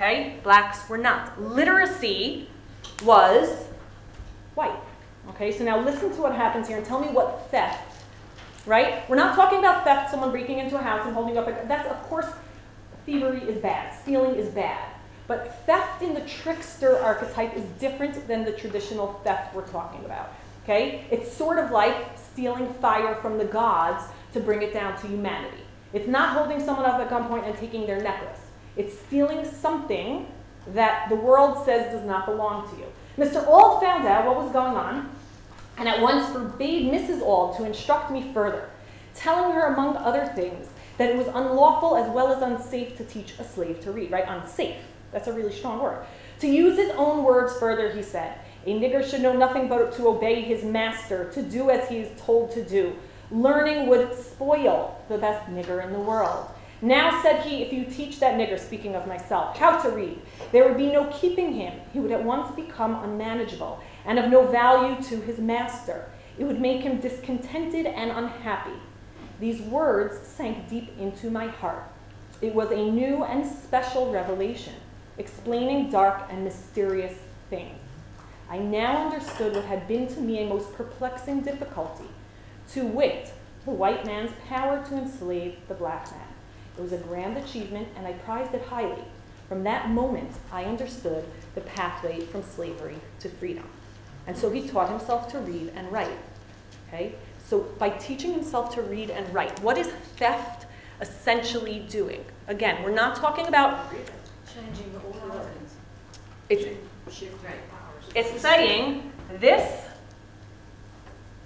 okay, 0.00 0.38
blacks 0.42 0.88
were 0.88 0.98
not. 0.98 1.40
Literacy 1.40 2.48
was 3.04 3.66
white, 4.54 4.78
okay, 5.28 5.52
so 5.52 5.64
now 5.64 5.78
listen 5.78 6.10
to 6.14 6.22
what 6.22 6.34
happens 6.34 6.68
here 6.68 6.78
and 6.78 6.86
tell 6.86 7.00
me 7.00 7.08
what 7.08 7.50
theft 7.50 7.90
right? 8.66 9.08
We're 9.08 9.16
not 9.16 9.34
talking 9.34 9.58
about 9.58 9.84
theft, 9.84 10.10
someone 10.10 10.30
breaking 10.30 10.58
into 10.58 10.76
a 10.76 10.82
house 10.82 11.04
and 11.06 11.14
holding 11.14 11.38
up 11.38 11.48
a 11.48 11.66
that's 11.66 11.88
of 11.90 12.02
course 12.04 12.26
thievery 13.06 13.40
is 13.40 13.60
bad, 13.60 13.92
stealing 14.00 14.34
is 14.34 14.48
bad. 14.48 14.86
But 15.26 15.64
theft 15.64 16.02
in 16.02 16.14
the 16.14 16.20
trickster 16.22 16.98
archetype 16.98 17.56
is 17.56 17.64
different 17.78 18.26
than 18.26 18.44
the 18.44 18.52
traditional 18.52 19.20
theft 19.24 19.54
we're 19.54 19.66
talking 19.68 20.04
about. 20.04 20.32
Okay? 20.64 21.04
It's 21.10 21.32
sort 21.32 21.58
of 21.58 21.70
like 21.70 22.18
stealing 22.18 22.72
fire 22.74 23.14
from 23.16 23.38
the 23.38 23.44
gods 23.44 24.04
to 24.32 24.40
bring 24.40 24.62
it 24.62 24.72
down 24.72 25.00
to 25.00 25.06
humanity. 25.06 25.64
It's 25.92 26.08
not 26.08 26.36
holding 26.36 26.64
someone 26.64 26.84
up 26.84 27.00
at 27.00 27.10
gunpoint 27.10 27.46
and 27.46 27.56
taking 27.56 27.86
their 27.86 28.02
necklace. 28.02 28.39
It's 28.76 28.98
stealing 28.98 29.44
something 29.44 30.26
that 30.68 31.08
the 31.08 31.16
world 31.16 31.64
says 31.64 31.92
does 31.92 32.06
not 32.06 32.26
belong 32.26 32.70
to 32.70 32.76
you. 32.76 32.86
Mr. 33.18 33.46
Auld 33.46 33.82
found 33.82 34.06
out 34.06 34.26
what 34.26 34.36
was 34.36 34.52
going 34.52 34.76
on 34.76 35.10
and 35.78 35.88
at 35.88 36.00
once 36.00 36.30
forbade 36.30 36.92
Mrs. 36.92 37.22
Auld 37.22 37.56
to 37.56 37.64
instruct 37.64 38.10
me 38.10 38.30
further, 38.34 38.68
telling 39.14 39.54
her, 39.54 39.72
among 39.72 39.96
other 39.96 40.26
things, 40.26 40.68
that 40.98 41.08
it 41.08 41.16
was 41.16 41.28
unlawful 41.28 41.96
as 41.96 42.10
well 42.10 42.30
as 42.32 42.42
unsafe 42.42 42.96
to 42.98 43.04
teach 43.04 43.32
a 43.38 43.44
slave 43.44 43.80
to 43.80 43.90
read, 43.90 44.10
right? 44.10 44.26
Unsafe. 44.28 44.76
That's 45.12 45.26
a 45.26 45.32
really 45.32 45.52
strong 45.52 45.80
word. 45.80 46.04
To 46.40 46.46
use 46.46 46.76
his 46.76 46.90
own 46.90 47.24
words 47.24 47.58
further, 47.58 47.90
he 47.92 48.02
said, 48.02 48.38
a 48.66 48.78
nigger 48.78 49.02
should 49.02 49.22
know 49.22 49.32
nothing 49.32 49.68
but 49.68 49.92
to 49.94 50.08
obey 50.08 50.42
his 50.42 50.62
master, 50.62 51.30
to 51.32 51.42
do 51.42 51.70
as 51.70 51.88
he 51.88 51.96
is 51.96 52.20
told 52.20 52.52
to 52.52 52.62
do. 52.62 52.94
Learning 53.30 53.86
would 53.88 54.14
spoil 54.14 55.02
the 55.08 55.16
best 55.16 55.48
nigger 55.48 55.82
in 55.82 55.92
the 55.94 55.98
world. 55.98 56.46
Now, 56.82 57.20
said 57.22 57.42
he, 57.42 57.62
if 57.62 57.72
you 57.74 57.84
teach 57.84 58.20
that 58.20 58.38
nigger, 58.38 58.58
speaking 58.58 58.94
of 58.94 59.06
myself, 59.06 59.58
how 59.58 59.82
to 59.82 59.90
read, 59.90 60.18
there 60.50 60.66
would 60.66 60.78
be 60.78 60.86
no 60.86 61.04
keeping 61.12 61.52
him. 61.52 61.78
He 61.92 62.00
would 62.00 62.10
at 62.10 62.24
once 62.24 62.54
become 62.54 62.94
unmanageable 63.04 63.80
and 64.06 64.18
of 64.18 64.30
no 64.30 64.46
value 64.46 65.02
to 65.04 65.20
his 65.20 65.38
master. 65.38 66.06
It 66.38 66.44
would 66.44 66.60
make 66.60 66.80
him 66.80 66.98
discontented 66.98 67.84
and 67.84 68.10
unhappy. 68.10 68.78
These 69.40 69.60
words 69.60 70.26
sank 70.26 70.70
deep 70.70 70.96
into 70.98 71.30
my 71.30 71.48
heart. 71.48 71.84
It 72.40 72.54
was 72.54 72.70
a 72.70 72.90
new 72.90 73.24
and 73.24 73.44
special 73.44 74.10
revelation, 74.10 74.74
explaining 75.18 75.90
dark 75.90 76.28
and 76.30 76.44
mysterious 76.44 77.18
things. 77.50 77.82
I 78.48 78.58
now 78.58 79.10
understood 79.10 79.54
what 79.54 79.66
had 79.66 79.86
been 79.86 80.06
to 80.08 80.20
me 80.20 80.42
a 80.42 80.46
most 80.46 80.72
perplexing 80.72 81.42
difficulty, 81.42 82.08
to 82.72 82.86
wit, 82.86 83.34
the 83.66 83.70
white 83.70 84.06
man's 84.06 84.32
power 84.48 84.82
to 84.86 84.96
enslave 84.96 85.58
the 85.68 85.74
black 85.74 86.10
man. 86.10 86.29
It 86.78 86.80
was 86.80 86.92
a 86.92 86.98
grand 86.98 87.36
achievement, 87.36 87.88
and 87.96 88.06
I 88.06 88.12
prized 88.12 88.54
it 88.54 88.62
highly. 88.62 89.04
From 89.48 89.64
that 89.64 89.90
moment, 89.90 90.32
I 90.52 90.64
understood 90.64 91.24
the 91.54 91.60
pathway 91.62 92.20
from 92.20 92.42
slavery 92.42 92.96
to 93.18 93.28
freedom. 93.28 93.64
And 94.26 94.36
so 94.36 94.50
he 94.50 94.68
taught 94.68 94.88
himself 94.88 95.30
to 95.32 95.38
read 95.40 95.72
and 95.74 95.90
write. 95.90 96.18
Okay? 96.88 97.14
So 97.44 97.62
by 97.78 97.90
teaching 97.90 98.32
himself 98.32 98.72
to 98.76 98.82
read 98.82 99.10
and 99.10 99.32
write, 99.34 99.60
what 99.60 99.76
is 99.76 99.88
theft 100.16 100.66
essentially 101.00 101.80
doing? 101.88 102.24
Again, 102.46 102.82
we're 102.84 102.94
not 102.94 103.16
talking 103.16 103.48
about 103.48 103.92
Changing 104.54 104.92
the 104.92 105.00
order. 105.00 105.48
it's 106.48 106.64
it's 108.14 108.40
saying 108.40 109.12
this 109.38 109.86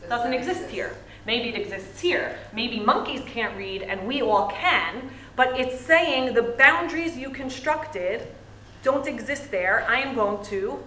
doesn't 0.08 0.32
exist 0.32 0.70
here. 0.70 0.96
Maybe 1.26 1.48
it 1.48 1.54
exists 1.54 2.00
here. 2.00 2.38
Maybe 2.52 2.80
monkeys 2.80 3.22
can't 3.26 3.56
read 3.56 3.82
and 3.82 4.06
we 4.06 4.22
all 4.22 4.48
can, 4.50 5.10
but 5.36 5.58
it's 5.58 5.80
saying 5.80 6.34
the 6.34 6.42
boundaries 6.42 7.16
you 7.16 7.30
constructed 7.30 8.28
don't 8.82 9.06
exist 9.06 9.50
there. 9.50 9.86
I 9.88 10.00
am 10.00 10.14
going 10.14 10.44
to 10.46 10.82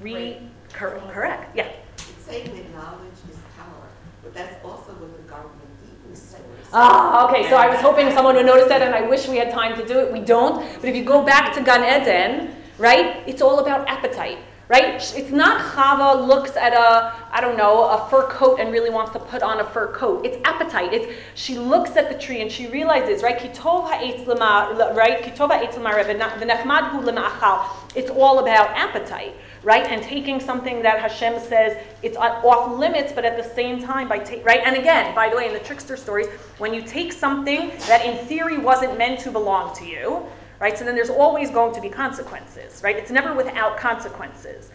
re 0.00 0.38
cor- 0.72 1.00
correct. 1.12 1.54
Yeah. 1.56 1.68
It's 1.96 2.24
saying 2.24 2.46
that 2.56 2.72
knowledge 2.74 3.12
is 3.30 3.36
power, 3.58 3.88
but 4.22 4.34
that's 4.34 4.64
also 4.64 4.92
what 4.92 5.14
the 5.14 5.22
government 5.30 5.70
says. 6.14 6.40
Ah, 6.72 7.28
okay. 7.28 7.48
So 7.48 7.56
I 7.56 7.68
was 7.68 7.80
hoping 7.80 8.10
someone 8.12 8.36
would 8.36 8.46
notice 8.46 8.68
that, 8.68 8.82
and 8.82 8.94
I 8.94 9.02
wish 9.02 9.28
we 9.28 9.36
had 9.36 9.50
time 9.50 9.76
to 9.76 9.86
do 9.86 9.98
it. 10.00 10.12
We 10.12 10.20
don't. 10.20 10.64
But 10.80 10.88
if 10.88 10.96
you 10.96 11.04
go 11.04 11.22
back 11.24 11.54
to 11.54 11.62
Gan 11.62 11.82
Eden, 11.82 12.54
right, 12.78 13.22
it's 13.26 13.42
all 13.42 13.58
about 13.58 13.88
appetite, 13.88 14.38
right? 14.70 14.94
It's 15.16 15.32
not 15.32 15.60
Chava 15.72 16.24
looks 16.28 16.56
at 16.56 16.72
a, 16.72 17.12
I 17.32 17.40
don't 17.40 17.56
know, 17.56 17.88
a 17.88 18.08
fur 18.08 18.28
coat 18.28 18.60
and 18.60 18.72
really 18.72 18.88
wants 18.88 19.10
to 19.14 19.18
put 19.18 19.42
on 19.42 19.58
a 19.58 19.64
fur 19.64 19.88
coat. 19.88 20.24
It's 20.24 20.38
appetite. 20.44 20.94
It's 20.94 21.12
she 21.34 21.58
looks 21.58 21.96
at 21.96 22.08
the 22.08 22.16
tree 22.16 22.40
and 22.40 22.50
she 22.50 22.68
realizes, 22.68 23.24
right? 23.24 23.36
Kitov 23.36 23.90
ha'etz 23.90 24.22
lema, 24.28 24.94
right? 24.94 25.24
Kitov 25.24 25.50
ha'etz 25.50 25.74
lema 25.74 25.92
v'nechmad 26.04 26.90
hu 26.90 27.00
lema'achal. 27.02 27.66
It's 27.96 28.10
all 28.12 28.38
about 28.38 28.70
appetite 28.76 29.34
right? 29.62 29.84
And 29.84 30.02
taking 30.02 30.40
something 30.40 30.80
that 30.80 31.00
Hashem 31.00 31.38
says 31.38 31.76
it's 32.02 32.16
off 32.16 32.78
limits, 32.78 33.12
but 33.12 33.26
at 33.26 33.36
the 33.36 33.46
same 33.54 33.82
time, 33.82 34.08
by 34.08 34.18
ta- 34.18 34.40
right? 34.42 34.62
And 34.64 34.74
again, 34.74 35.14
by 35.14 35.28
the 35.28 35.36
way, 35.36 35.48
in 35.48 35.52
the 35.52 35.58
trickster 35.60 35.98
stories, 35.98 36.28
when 36.56 36.72
you 36.72 36.80
take 36.80 37.12
something 37.12 37.70
that 37.86 38.02
in 38.06 38.24
theory 38.26 38.56
wasn't 38.56 38.96
meant 38.96 39.20
to 39.20 39.30
belong 39.30 39.76
to 39.76 39.84
you, 39.84 40.26
right? 40.60 40.78
So 40.78 40.84
then 40.84 40.94
there's 40.94 41.10
always 41.10 41.50
going 41.50 41.74
to 41.74 41.80
be 41.80 41.88
consequences, 41.88 42.82
right? 42.84 42.96
It's 42.96 43.10
never 43.10 43.34
without 43.34 43.76
consequences. 43.78 44.70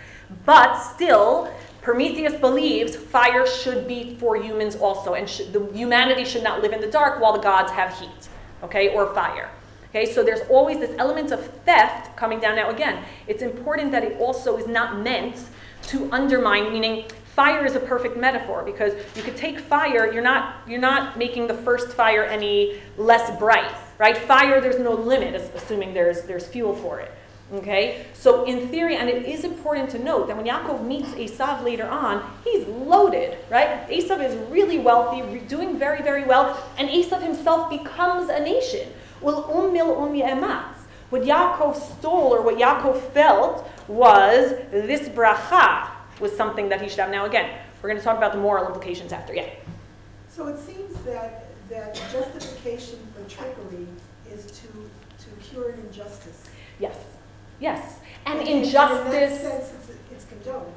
But 0.45 0.75
still, 0.77 1.53
Prometheus 1.81 2.33
believes 2.33 2.95
fire 2.95 3.45
should 3.45 3.87
be 3.87 4.15
for 4.15 4.35
humans 4.35 4.75
also, 4.75 5.13
and 5.13 5.27
the 5.53 5.69
humanity 5.71 6.25
should 6.25 6.43
not 6.43 6.61
live 6.61 6.73
in 6.73 6.81
the 6.81 6.89
dark 6.89 7.21
while 7.21 7.33
the 7.33 7.39
gods 7.39 7.71
have 7.71 7.97
heat, 7.99 8.27
okay, 8.63 8.89
or 8.89 9.13
fire. 9.13 9.49
Okay, 9.89 10.11
so 10.11 10.23
there's 10.23 10.41
always 10.49 10.79
this 10.79 10.93
element 10.97 11.31
of 11.31 11.45
theft 11.63 12.17
coming 12.17 12.39
down. 12.39 12.55
Now, 12.55 12.69
again, 12.69 13.03
it's 13.27 13.43
important 13.43 13.91
that 13.91 14.03
it 14.03 14.19
also 14.19 14.57
is 14.57 14.67
not 14.67 14.99
meant 14.99 15.45
to 15.83 16.11
undermine, 16.11 16.73
meaning 16.73 17.07
fire 17.35 17.65
is 17.65 17.75
a 17.75 17.79
perfect 17.79 18.17
metaphor 18.17 18.63
because 18.63 18.93
you 19.15 19.21
could 19.21 19.37
take 19.37 19.59
fire, 19.59 20.11
you're 20.11 20.23
not, 20.23 20.55
you're 20.67 20.81
not 20.81 21.17
making 21.17 21.47
the 21.47 21.53
first 21.53 21.89
fire 21.89 22.23
any 22.23 22.81
less 22.97 23.37
bright, 23.37 23.71
right? 23.97 24.17
Fire, 24.17 24.61
there's 24.61 24.79
no 24.79 24.93
limit, 24.93 25.35
assuming 25.55 25.93
there's, 25.93 26.23
there's 26.23 26.45
fuel 26.45 26.75
for 26.75 26.99
it. 26.99 27.11
Okay, 27.53 28.07
so 28.13 28.43
in 28.45 28.69
theory, 28.69 28.95
and 28.95 29.07
it 29.07 29.23
is 29.23 29.43
important 29.43 29.91
to 29.91 29.99
note 29.99 30.27
that 30.27 30.35
when 30.35 30.47
Yaakov 30.47 30.83
meets 30.83 31.09
Esav 31.09 31.63
later 31.63 31.85
on, 31.85 32.27
he's 32.43 32.65
loaded, 32.67 33.37
right? 33.51 33.87
Esav 33.87 34.23
is 34.27 34.35
really 34.49 34.79
wealthy, 34.79 35.39
doing 35.41 35.77
very, 35.77 36.01
very 36.01 36.23
well, 36.23 36.59
and 36.79 36.89
Esav 36.89 37.21
himself 37.21 37.69
becomes 37.69 38.29
a 38.29 38.39
nation. 38.39 38.91
Well, 39.21 39.43
ummil 39.43 39.95
um 39.95 40.13
ematz. 40.13 40.73
What 41.11 41.21
Yaakov 41.21 41.75
stole 41.75 42.33
or 42.33 42.41
what 42.41 42.57
Yaakov 42.57 42.99
felt 43.11 43.69
was 43.87 44.51
this 44.71 45.07
bracha 45.09 45.87
was 46.19 46.35
something 46.35 46.67
that 46.69 46.81
he 46.81 46.89
should 46.89 46.99
have. 46.99 47.11
Now, 47.11 47.25
again, 47.25 47.59
we're 47.81 47.89
going 47.89 47.99
to 47.99 48.03
talk 48.03 48.17
about 48.17 48.31
the 48.31 48.39
moral 48.39 48.65
implications 48.65 49.13
after. 49.13 49.35
Yeah. 49.35 49.49
So 50.29 50.47
it 50.47 50.57
seems 50.57 50.95
that, 51.03 51.45
that 51.69 51.93
justification 52.11 52.97
trickery 53.27 53.87
is 54.31 54.45
to, 54.47 54.67
to 54.67 55.29
cure 55.41 55.69
an 55.69 55.79
injustice. 55.87 56.43
Yes. 56.79 56.97
Yes. 57.59 57.99
And 58.25 58.39
in- 58.41 58.47
In 58.47 58.71
that 58.71 58.91
injustice. 58.91 59.41
sense, 59.41 59.73
it's, 59.89 59.91
it's 60.11 60.25
condoned. 60.25 60.73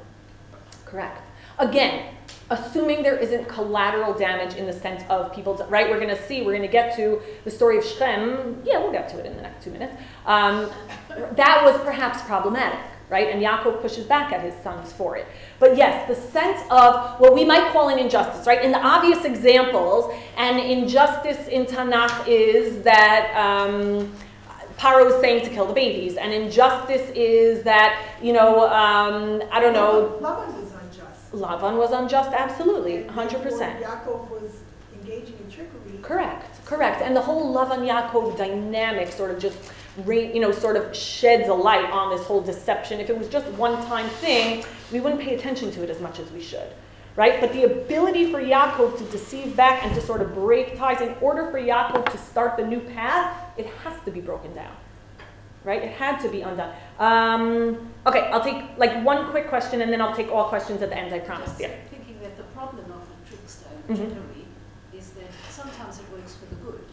Correct. 0.85 1.21
Again, 1.57 2.15
assuming 2.49 3.03
there 3.03 3.17
isn't 3.17 3.47
collateral 3.49 4.13
damage 4.13 4.55
in 4.55 4.65
the 4.65 4.73
sense 4.73 5.03
of 5.09 5.33
people, 5.33 5.55
right? 5.69 5.89
We're 5.89 5.99
going 5.99 6.15
to 6.15 6.21
see, 6.23 6.41
we're 6.41 6.53
going 6.53 6.61
to 6.61 6.67
get 6.71 6.95
to 6.95 7.21
the 7.43 7.51
story 7.51 7.77
of 7.77 7.83
Shechem. 7.85 8.61
Yeah, 8.63 8.79
we'll 8.79 8.91
get 8.93 9.09
to 9.09 9.19
it 9.19 9.25
in 9.25 9.35
the 9.35 9.41
next 9.41 9.63
two 9.63 9.71
minutes. 9.71 9.93
Um, 10.25 10.69
that 11.09 11.63
was 11.65 11.79
perhaps 11.81 12.21
problematic, 12.23 12.79
right? 13.09 13.29
And 13.29 13.41
Yaakov 13.41 13.81
pushes 13.81 14.05
back 14.05 14.31
at 14.31 14.41
his 14.41 14.53
sons 14.63 14.93
for 14.93 15.17
it. 15.17 15.25
But 15.59 15.75
yes, 15.75 16.07
the 16.07 16.15
sense 16.15 16.61
of 16.69 17.19
what 17.19 17.33
we 17.33 17.43
might 17.43 17.71
call 17.71 17.89
an 17.89 17.99
injustice, 17.99 18.45
right? 18.47 18.63
In 18.63 18.71
the 18.71 18.79
obvious 18.79 19.25
examples, 19.25 20.13
an 20.37 20.59
injustice 20.59 21.47
in 21.47 21.65
Tanakh 21.65 22.27
is 22.27 22.83
that. 22.83 23.33
Um, 23.35 24.13
Paro 24.77 25.13
is 25.13 25.19
saying 25.19 25.43
to 25.43 25.49
kill 25.49 25.65
the 25.65 25.73
babies, 25.73 26.15
and 26.15 26.31
injustice 26.31 27.11
is 27.13 27.63
that, 27.63 28.01
you 28.21 28.31
know, 28.31 28.69
um, 28.69 29.43
I 29.51 29.59
don't 29.59 29.73
know, 29.73 30.17
Lavan 30.21 30.53
was 30.57 30.71
unjust. 30.71 31.31
Lavan 31.33 31.77
was 31.77 31.91
unjust, 31.91 32.31
absolutely, 32.31 33.03
100%. 33.03 33.09
therefore 33.09 33.75
Yaakov 33.75 34.29
was 34.29 34.61
engaging 34.93 35.35
in 35.43 35.51
trickery. 35.51 35.99
Correct, 36.01 36.65
correct. 36.65 37.01
And 37.01 37.13
the 37.13 37.19
whole 37.21 37.53
Lavan 37.53 37.79
Yaakov 37.79 38.37
dynamic 38.37 39.11
sort 39.11 39.31
of 39.31 39.39
just, 39.39 39.57
you 40.07 40.39
know, 40.39 40.51
sort 40.51 40.75
of 40.77 40.95
sheds 40.95 41.47
a 41.49 41.53
light 41.53 41.89
on 41.91 42.15
this 42.15 42.25
whole 42.25 42.41
deception. 42.41 42.99
If 42.99 43.09
it 43.09 43.17
was 43.17 43.27
just 43.27 43.45
one 43.53 43.83
time 43.87 44.07
thing, 44.09 44.63
we 44.91 44.99
wouldn't 44.99 45.21
pay 45.21 45.35
attention 45.35 45.71
to 45.71 45.83
it 45.83 45.89
as 45.89 45.99
much 45.99 46.19
as 46.19 46.31
we 46.31 46.41
should. 46.41 46.69
Right? 47.15 47.41
But 47.41 47.51
the 47.51 47.63
ability 47.63 48.31
for 48.31 48.39
Yaakov 48.39 48.97
to 48.97 49.03
deceive 49.05 49.55
back 49.55 49.83
and 49.83 49.93
to 49.95 50.01
sort 50.01 50.21
of 50.21 50.33
break 50.33 50.77
ties, 50.77 51.01
in 51.01 51.15
order 51.21 51.51
for 51.51 51.59
Yaakov 51.59 52.09
to 52.11 52.17
start 52.17 52.55
the 52.55 52.65
new 52.65 52.79
path, 52.79 53.35
it 53.57 53.65
has 53.83 53.93
to 54.05 54.11
be 54.11 54.21
broken 54.21 54.53
down. 54.53 54.71
Right? 55.65 55.83
It 55.83 55.91
had 55.91 56.19
to 56.21 56.29
be 56.29 56.41
undone. 56.41 56.73
Um, 56.97 57.91
okay, 58.07 58.29
I'll 58.31 58.43
take 58.43 58.63
like 58.77 59.03
one 59.03 59.29
quick 59.31 59.49
question 59.49 59.81
and 59.81 59.91
then 59.91 59.99
I'll 59.99 60.15
take 60.15 60.31
all 60.31 60.45
questions 60.47 60.81
at 60.81 60.89
the 60.89 60.97
end, 60.97 61.13
I 61.13 61.19
promise. 61.19 61.49
Just 61.49 61.59
Yeah. 61.61 61.71
thinking 61.89 62.17
that 62.21 62.37
the 62.37 62.43
problem 62.55 62.85
of 62.85 63.01
the 63.09 63.29
trickster 63.35 63.65
Mhm. 63.89 64.15
is 64.97 65.09
that 65.11 65.27
sometimes 65.49 65.99
it 65.99 66.05
works 66.13 66.35
for 66.35 66.45
the 66.45 66.55
good, 66.55 66.85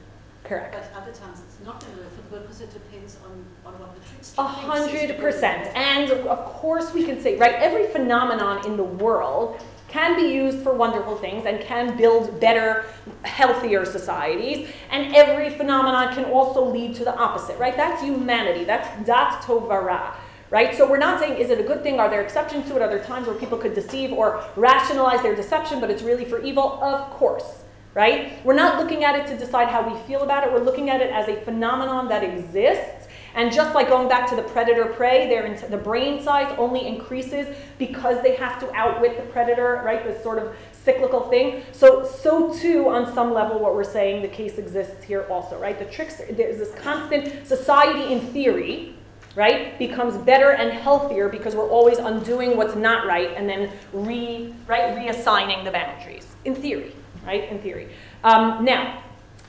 Correct. 0.42 0.74
but 0.74 1.02
other 1.02 1.12
times 1.12 1.40
it's 1.46 1.64
not 1.64 1.78
going 1.80 1.92
to 1.94 2.00
work 2.00 2.10
for 2.10 2.15
the 2.15 2.15
good 2.15 2.15
because 2.40 2.60
it 2.60 2.72
depends 2.72 3.16
on, 3.24 3.44
on 3.64 3.78
what 3.80 3.94
the 3.94 4.00
trickster 4.08 4.40
A 4.40 4.44
hundred 4.44 5.18
percent. 5.18 5.74
And 5.76 6.10
of 6.10 6.44
course, 6.44 6.92
we 6.92 7.04
can 7.04 7.20
say, 7.20 7.36
right, 7.36 7.54
every 7.54 7.86
phenomenon 7.86 8.64
in 8.66 8.76
the 8.76 8.84
world 8.84 9.60
can 9.88 10.16
be 10.16 10.32
used 10.32 10.58
for 10.58 10.74
wonderful 10.74 11.16
things 11.16 11.46
and 11.46 11.60
can 11.60 11.96
build 11.96 12.40
better, 12.40 12.84
healthier 13.22 13.84
societies. 13.84 14.68
And 14.90 15.14
every 15.14 15.50
phenomenon 15.50 16.12
can 16.14 16.24
also 16.26 16.64
lead 16.64 16.94
to 16.96 17.04
the 17.04 17.16
opposite, 17.16 17.58
right? 17.58 17.76
That's 17.76 18.02
humanity. 18.02 18.64
That's 18.64 19.06
dat 19.06 19.42
tovara. 19.42 20.14
Right? 20.48 20.76
So 20.76 20.88
we're 20.88 20.98
not 20.98 21.18
saying 21.18 21.38
is 21.38 21.50
it 21.50 21.58
a 21.58 21.62
good 21.64 21.82
thing? 21.82 21.98
Are 21.98 22.08
there 22.08 22.22
exceptions 22.22 22.68
to 22.68 22.76
it? 22.76 22.82
Are 22.82 22.88
there 22.88 23.02
times 23.02 23.26
where 23.26 23.34
people 23.36 23.58
could 23.58 23.74
deceive 23.74 24.12
or 24.12 24.44
rationalize 24.54 25.20
their 25.22 25.34
deception, 25.34 25.80
but 25.80 25.90
it's 25.90 26.02
really 26.02 26.24
for 26.24 26.40
evil? 26.40 26.80
Of 26.82 27.10
course. 27.10 27.64
Right? 27.96 28.44
We're 28.44 28.54
not 28.54 28.78
looking 28.78 29.04
at 29.04 29.16
it 29.16 29.26
to 29.28 29.38
decide 29.38 29.68
how 29.68 29.90
we 29.90 29.98
feel 30.02 30.22
about 30.22 30.46
it. 30.46 30.52
We're 30.52 30.62
looking 30.62 30.90
at 30.90 31.00
it 31.00 31.10
as 31.10 31.28
a 31.28 31.40
phenomenon 31.40 32.08
that 32.08 32.22
exists 32.22 33.08
and 33.36 33.52
just 33.52 33.74
like 33.74 33.88
going 33.88 34.08
back 34.08 34.28
to 34.30 34.34
the 34.34 34.42
predator 34.42 34.86
prey, 34.86 35.28
the 35.68 35.76
brain 35.76 36.22
size 36.22 36.52
only 36.58 36.86
increases 36.86 37.54
because 37.78 38.22
they 38.22 38.34
have 38.36 38.58
to 38.60 38.74
outwit 38.74 39.18
the 39.18 39.30
predator, 39.30 39.82
right? 39.84 40.02
This 40.02 40.22
sort 40.22 40.38
of 40.38 40.56
cyclical 40.72 41.28
thing. 41.28 41.62
So, 41.72 42.02
so 42.02 42.54
too, 42.54 42.88
on 42.88 43.12
some 43.12 43.34
level, 43.34 43.58
what 43.58 43.74
we're 43.74 43.84
saying, 43.84 44.22
the 44.22 44.28
case 44.28 44.56
exists 44.56 45.04
here 45.04 45.26
also, 45.28 45.58
right? 45.58 45.78
The 45.78 45.84
trickster, 45.84 46.26
there's 46.32 46.56
this 46.56 46.74
constant 46.76 47.46
society 47.46 48.10
in 48.10 48.20
theory, 48.20 48.94
right, 49.34 49.78
becomes 49.78 50.16
better 50.16 50.52
and 50.52 50.72
healthier 50.72 51.28
because 51.28 51.54
we're 51.54 51.68
always 51.68 51.98
undoing 51.98 52.56
what's 52.56 52.74
not 52.74 53.06
right 53.06 53.34
and 53.36 53.46
then 53.46 53.70
re, 53.92 54.54
right, 54.66 54.96
reassigning 54.96 55.62
the 55.62 55.70
boundaries. 55.70 56.36
In 56.46 56.54
theory, 56.54 56.94
right? 57.26 57.50
In 57.50 57.58
theory. 57.58 57.90
Um, 58.24 58.64
now, 58.64 59.02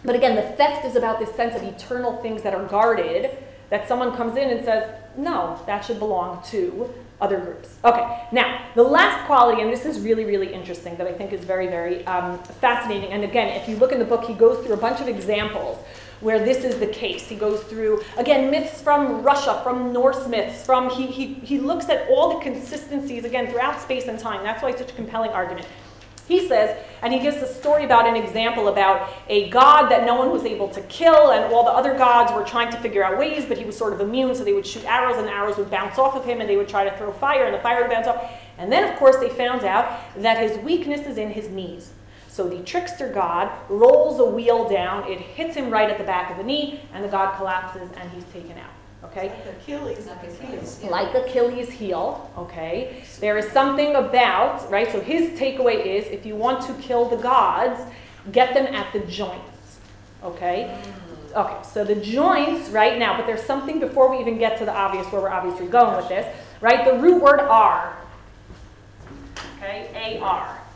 but 0.03 0.15
again, 0.15 0.35
the 0.35 0.41
theft 0.41 0.85
is 0.85 0.95
about 0.95 1.19
this 1.19 1.33
sense 1.35 1.55
of 1.55 1.63
eternal 1.63 2.17
things 2.21 2.41
that 2.43 2.53
are 2.53 2.65
guarded, 2.65 3.31
that 3.69 3.87
someone 3.87 4.15
comes 4.15 4.37
in 4.37 4.49
and 4.49 4.63
says, 4.63 4.89
no, 5.17 5.61
that 5.65 5.83
should 5.83 5.99
belong 5.99 6.41
to 6.51 6.93
other 7.19 7.39
groups. 7.39 7.75
Okay, 7.83 8.27
now, 8.31 8.63
the 8.75 8.83
last 8.83 9.25
quality, 9.25 9.61
and 9.61 9.71
this 9.71 9.85
is 9.85 9.99
really, 9.99 10.23
really 10.23 10.53
interesting, 10.53 10.95
that 10.97 11.07
I 11.07 11.13
think 11.13 11.33
is 11.33 11.43
very, 11.43 11.67
very 11.67 12.05
um, 12.05 12.37
fascinating. 12.43 13.11
And 13.11 13.23
again, 13.23 13.59
if 13.59 13.67
you 13.67 13.75
look 13.77 13.91
in 13.91 13.99
the 13.99 14.05
book, 14.05 14.23
he 14.25 14.33
goes 14.33 14.63
through 14.63 14.75
a 14.75 14.79
bunch 14.79 15.01
of 15.01 15.07
examples 15.07 15.83
where 16.19 16.43
this 16.43 16.63
is 16.63 16.79
the 16.79 16.87
case. 16.87 17.27
He 17.27 17.35
goes 17.35 17.61
through, 17.63 18.03
again, 18.17 18.49
myths 18.51 18.81
from 18.81 19.23
Russia, 19.23 19.59
from 19.63 19.91
Norse 19.91 20.27
myths, 20.27 20.63
from, 20.65 20.89
he, 20.89 21.07
he, 21.07 21.33
he 21.35 21.59
looks 21.59 21.89
at 21.89 22.07
all 22.09 22.37
the 22.37 22.43
consistencies, 22.43 23.25
again, 23.25 23.47
throughout 23.47 23.81
space 23.81 24.07
and 24.07 24.19
time. 24.19 24.43
That's 24.43 24.61
why 24.61 24.69
it's 24.69 24.79
such 24.79 24.91
a 24.91 24.95
compelling 24.95 25.31
argument. 25.31 25.67
He 26.27 26.45
says, 26.45 26.77
and 27.01 27.13
he 27.13 27.19
gives 27.19 27.37
a 27.37 27.47
story 27.47 27.85
about 27.85 28.05
an 28.05 28.17
example 28.17 28.67
about 28.67 29.09
a 29.29 29.49
god 29.49 29.89
that 29.89 30.05
no 30.05 30.15
one 30.15 30.29
was 30.29 30.43
able 30.43 30.67
to 30.69 30.81
kill, 30.81 31.31
and 31.31 31.53
all 31.53 31.63
the 31.63 31.71
other 31.71 31.97
gods 31.97 32.33
were 32.33 32.43
trying 32.43 32.69
to 32.71 32.77
figure 32.79 33.01
out 33.01 33.17
ways, 33.17 33.45
but 33.45 33.57
he 33.57 33.63
was 33.63 33.77
sort 33.77 33.93
of 33.93 34.01
immune, 34.01 34.35
so 34.35 34.43
they 34.43 34.51
would 34.51 34.67
shoot 34.67 34.83
arrows, 34.83 35.17
and 35.17 35.25
the 35.25 35.31
arrows 35.31 35.57
would 35.57 35.71
bounce 35.71 35.97
off 35.97 36.15
of 36.15 36.25
him, 36.25 36.41
and 36.41 36.49
they 36.49 36.57
would 36.57 36.67
try 36.67 36.83
to 36.83 36.97
throw 36.97 37.13
fire, 37.13 37.45
and 37.45 37.55
the 37.55 37.59
fire 37.59 37.81
would 37.81 37.89
bounce 37.91 38.07
off. 38.07 38.29
And 38.57 38.69
then, 38.69 38.91
of 38.91 38.99
course, 38.99 39.15
they 39.17 39.29
found 39.29 39.63
out 39.63 40.01
that 40.17 40.37
his 40.37 40.57
weakness 40.57 41.07
is 41.07 41.17
in 41.17 41.29
his 41.29 41.47
knees. 41.47 41.93
So 42.27 42.49
the 42.49 42.61
trickster 42.63 43.09
god 43.09 43.49
rolls 43.69 44.19
a 44.19 44.25
wheel 44.25 44.67
down, 44.67 45.09
it 45.09 45.19
hits 45.19 45.55
him 45.55 45.69
right 45.69 45.89
at 45.89 45.97
the 45.97 46.03
back 46.03 46.29
of 46.29 46.37
the 46.37 46.43
knee, 46.43 46.81
and 46.93 47.03
the 47.03 47.09
god 47.09 47.37
collapses, 47.37 47.89
and 47.95 48.11
he's 48.11 48.25
taken 48.25 48.57
out. 48.57 48.66
Okay? 49.03 49.29
Like 49.29 49.55
Achilles, 49.61 50.07
Achilles. 50.07 50.39
Achilles. 50.39 50.83
like 50.83 51.13
Achilles' 51.13 51.69
heel, 51.69 52.31
okay? 52.37 53.03
There 53.19 53.37
is 53.37 53.51
something 53.51 53.95
about, 53.95 54.69
right? 54.71 54.91
So 54.91 55.01
his 55.01 55.39
takeaway 55.39 55.85
is 55.85 56.05
if 56.07 56.25
you 56.25 56.35
want 56.35 56.65
to 56.65 56.73
kill 56.81 57.07
the 57.07 57.17
gods, 57.17 57.79
get 58.31 58.53
them 58.53 58.73
at 58.73 58.91
the 58.93 58.99
joints, 59.01 59.79
okay? 60.23 60.75
Mm. 60.83 61.35
Okay, 61.35 61.57
so 61.63 61.83
the 61.83 61.95
joints 61.95 62.69
right 62.69 62.97
now, 62.97 63.15
but 63.15 63.27
there's 63.27 63.43
something 63.43 63.79
before 63.79 64.09
we 64.09 64.19
even 64.19 64.39
get 64.39 64.57
to 64.57 64.65
the 64.65 64.73
obvious 64.73 65.05
where 65.11 65.21
we're 65.21 65.29
obviously 65.29 65.67
going 65.67 65.95
with 65.95 66.09
this, 66.09 66.25
right? 66.61 66.83
The 66.83 66.97
root 66.97 67.21
word 67.21 67.41
R, 67.41 67.95
okay? 69.57 69.91
A-R. 69.93 70.66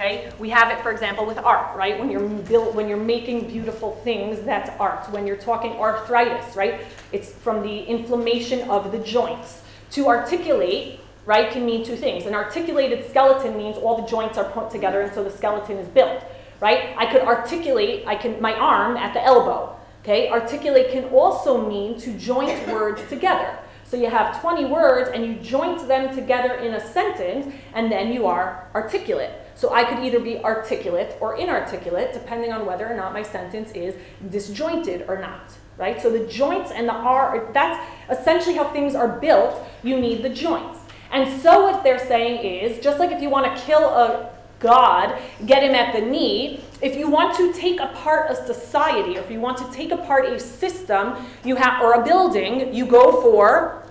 Okay, 0.00 0.32
we 0.38 0.48
have 0.48 0.72
it, 0.72 0.82
for 0.82 0.90
example, 0.90 1.26
with 1.26 1.36
art, 1.36 1.76
right? 1.76 1.98
When 1.98 2.10
you're 2.10 2.26
build, 2.26 2.74
when 2.74 2.88
you're 2.88 2.96
making 2.96 3.48
beautiful 3.48 3.96
things, 3.96 4.40
that's 4.40 4.70
art. 4.80 5.10
When 5.10 5.26
you're 5.26 5.36
talking 5.36 5.72
arthritis, 5.72 6.56
right? 6.56 6.86
It's 7.12 7.30
from 7.30 7.60
the 7.60 7.80
inflammation 7.82 8.70
of 8.70 8.92
the 8.92 8.98
joints. 9.00 9.62
To 9.90 10.08
articulate, 10.08 11.00
right, 11.26 11.52
can 11.52 11.66
mean 11.66 11.84
two 11.84 11.96
things. 11.96 12.24
An 12.24 12.34
articulated 12.34 13.10
skeleton 13.10 13.58
means 13.58 13.76
all 13.76 14.00
the 14.00 14.08
joints 14.08 14.38
are 14.38 14.50
put 14.50 14.70
together, 14.70 15.02
and 15.02 15.12
so 15.12 15.22
the 15.22 15.30
skeleton 15.30 15.76
is 15.76 15.86
built, 15.88 16.24
right? 16.60 16.94
I 16.96 17.04
could 17.12 17.20
articulate, 17.20 18.06
I 18.06 18.14
can 18.14 18.40
my 18.40 18.54
arm 18.54 18.96
at 18.96 19.12
the 19.12 19.22
elbow. 19.22 19.76
Okay, 20.00 20.30
articulate 20.30 20.92
can 20.92 21.04
also 21.10 21.68
mean 21.68 22.00
to 22.00 22.16
joint 22.16 22.66
words 22.72 23.06
together. 23.10 23.58
So 23.84 23.98
you 23.98 24.08
have 24.08 24.40
20 24.40 24.64
words 24.64 25.10
and 25.12 25.26
you 25.26 25.34
joint 25.34 25.86
them 25.88 26.14
together 26.14 26.54
in 26.54 26.72
a 26.72 26.80
sentence, 26.80 27.52
and 27.74 27.92
then 27.92 28.14
you 28.14 28.24
are 28.24 28.66
articulate. 28.74 29.39
So 29.60 29.74
I 29.74 29.84
could 29.84 29.98
either 29.98 30.20
be 30.20 30.38
articulate 30.38 31.18
or 31.20 31.36
inarticulate, 31.36 32.14
depending 32.14 32.50
on 32.50 32.64
whether 32.64 32.90
or 32.90 32.96
not 32.96 33.12
my 33.12 33.22
sentence 33.22 33.70
is 33.72 33.94
disjointed 34.30 35.04
or 35.06 35.20
not. 35.20 35.52
Right? 35.76 36.00
So 36.00 36.08
the 36.08 36.26
joints 36.26 36.70
and 36.70 36.88
the 36.88 36.94
R, 36.94 37.50
that's 37.52 37.78
essentially 38.10 38.54
how 38.54 38.72
things 38.72 38.94
are 38.94 39.20
built. 39.20 39.54
You 39.82 40.00
need 40.00 40.22
the 40.22 40.30
joints. 40.30 40.78
And 41.12 41.42
so 41.42 41.70
what 41.70 41.84
they're 41.84 41.98
saying 41.98 42.42
is, 42.42 42.82
just 42.82 42.98
like 42.98 43.10
if 43.10 43.20
you 43.20 43.28
want 43.28 43.54
to 43.54 43.62
kill 43.62 43.84
a 43.84 44.30
God, 44.60 45.20
get 45.44 45.62
him 45.62 45.74
at 45.74 45.94
the 45.94 46.00
knee. 46.00 46.64
If 46.80 46.96
you 46.96 47.10
want 47.10 47.36
to 47.36 47.52
take 47.52 47.80
apart 47.80 48.30
a 48.30 48.36
society, 48.46 49.18
or 49.18 49.20
if 49.20 49.30
you 49.30 49.40
want 49.40 49.58
to 49.58 49.70
take 49.76 49.90
apart 49.92 50.24
a 50.24 50.40
system, 50.40 51.26
you 51.44 51.56
have 51.56 51.82
or 51.82 52.00
a 52.00 52.02
building, 52.02 52.72
you 52.72 52.86
go 52.86 53.20
for 53.20 53.82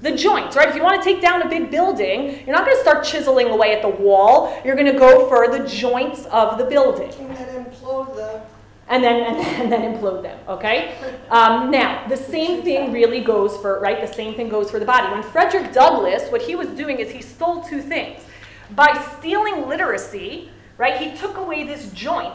the 0.00 0.14
joints, 0.14 0.56
right? 0.56 0.68
If 0.68 0.74
you 0.74 0.82
want 0.82 1.02
to 1.02 1.04
take 1.08 1.22
down 1.22 1.42
a 1.42 1.48
big 1.48 1.70
building, 1.70 2.44
you're 2.46 2.54
not 2.54 2.64
going 2.66 2.76
to 2.76 2.82
start 2.82 3.04
chiseling 3.04 3.48
away 3.48 3.72
at 3.72 3.82
the 3.82 3.88
wall. 3.88 4.60
You're 4.64 4.76
going 4.76 4.92
to 4.92 4.98
go 4.98 5.28
for 5.28 5.48
the 5.56 5.66
joints 5.66 6.26
of 6.26 6.58
the 6.58 6.64
building. 6.64 7.10
Thing 7.10 7.28
that 7.28 7.48
implode 7.48 8.14
the 8.14 8.42
and 8.88 9.02
then 9.02 9.22
and, 9.22 9.36
then- 9.38 9.60
and 9.62 9.72
then 9.72 9.94
implode 9.94 10.22
them. 10.22 10.38
Okay. 10.48 10.94
Um, 11.30 11.70
now 11.70 12.06
the 12.08 12.16
same 12.16 12.62
thing 12.62 12.92
really 12.92 13.20
goes 13.20 13.56
for 13.58 13.80
right. 13.80 14.00
The 14.06 14.12
same 14.12 14.34
thing 14.34 14.48
goes 14.48 14.70
for 14.70 14.78
the 14.78 14.84
body. 14.84 15.10
When 15.12 15.22
Frederick 15.22 15.72
Douglass, 15.72 16.30
what 16.30 16.42
he 16.42 16.54
was 16.54 16.68
doing 16.68 16.98
is 16.98 17.10
he 17.10 17.22
stole 17.22 17.62
two 17.62 17.80
things. 17.80 18.22
By 18.70 18.92
stealing 19.18 19.68
literacy, 19.68 20.50
right, 20.78 20.96
he 20.96 21.16
took 21.16 21.36
away 21.36 21.64
this 21.64 21.90
joint, 21.92 22.34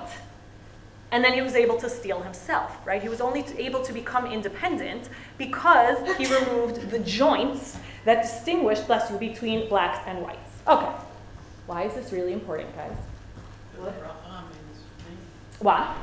and 1.11 1.23
then 1.23 1.33
he 1.33 1.41
was 1.41 1.55
able 1.55 1.77
to 1.77 1.89
steal 1.89 2.21
himself. 2.21 2.77
Right. 2.85 3.01
He 3.01 3.09
was 3.09 3.21
only 3.21 3.43
able 3.57 3.81
to 3.83 3.93
become 3.93 4.25
independent 4.25 5.09
because 5.37 5.97
he 6.17 6.25
removed 6.33 6.89
the 6.91 6.99
joints 6.99 7.77
that 8.05 8.21
distinguished, 8.21 8.87
bless 8.87 9.09
you, 9.09 9.17
between 9.17 9.67
blacks 9.69 9.99
and 10.05 10.21
whites. 10.21 10.51
Okay. 10.67 10.91
Why 11.67 11.83
is 11.83 11.93
this 11.93 12.11
really 12.11 12.33
important, 12.33 12.75
guys? 12.75 12.97
What? 13.77 13.93
Why? 15.59 15.95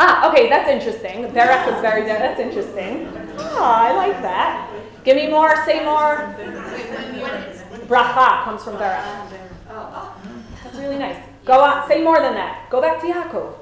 Ah, 0.00 0.30
okay, 0.30 0.48
that's 0.48 0.68
interesting. 0.68 1.24
Berech 1.32 1.66
was 1.70 1.80
very, 1.80 2.04
that's 2.04 2.38
interesting. 2.38 3.08
Oh, 3.38 3.62
I 3.62 3.92
like 3.92 4.20
that. 4.22 4.70
Give 5.04 5.16
me 5.16 5.28
more, 5.28 5.56
say 5.64 5.84
more. 5.84 6.34
Bracha 7.86 8.44
comes 8.44 8.62
from 8.62 8.76
Berech. 8.76 9.02
Oh, 9.70 9.92
oh. 9.94 10.16
That's 10.62 10.76
really 10.76 10.98
nice. 10.98 11.27
Go 11.48 11.60
on, 11.62 11.88
say 11.88 12.04
more 12.04 12.20
than 12.20 12.34
that. 12.34 12.68
Go 12.68 12.82
back 12.82 13.00
to 13.00 13.06
Yaakov. 13.06 13.54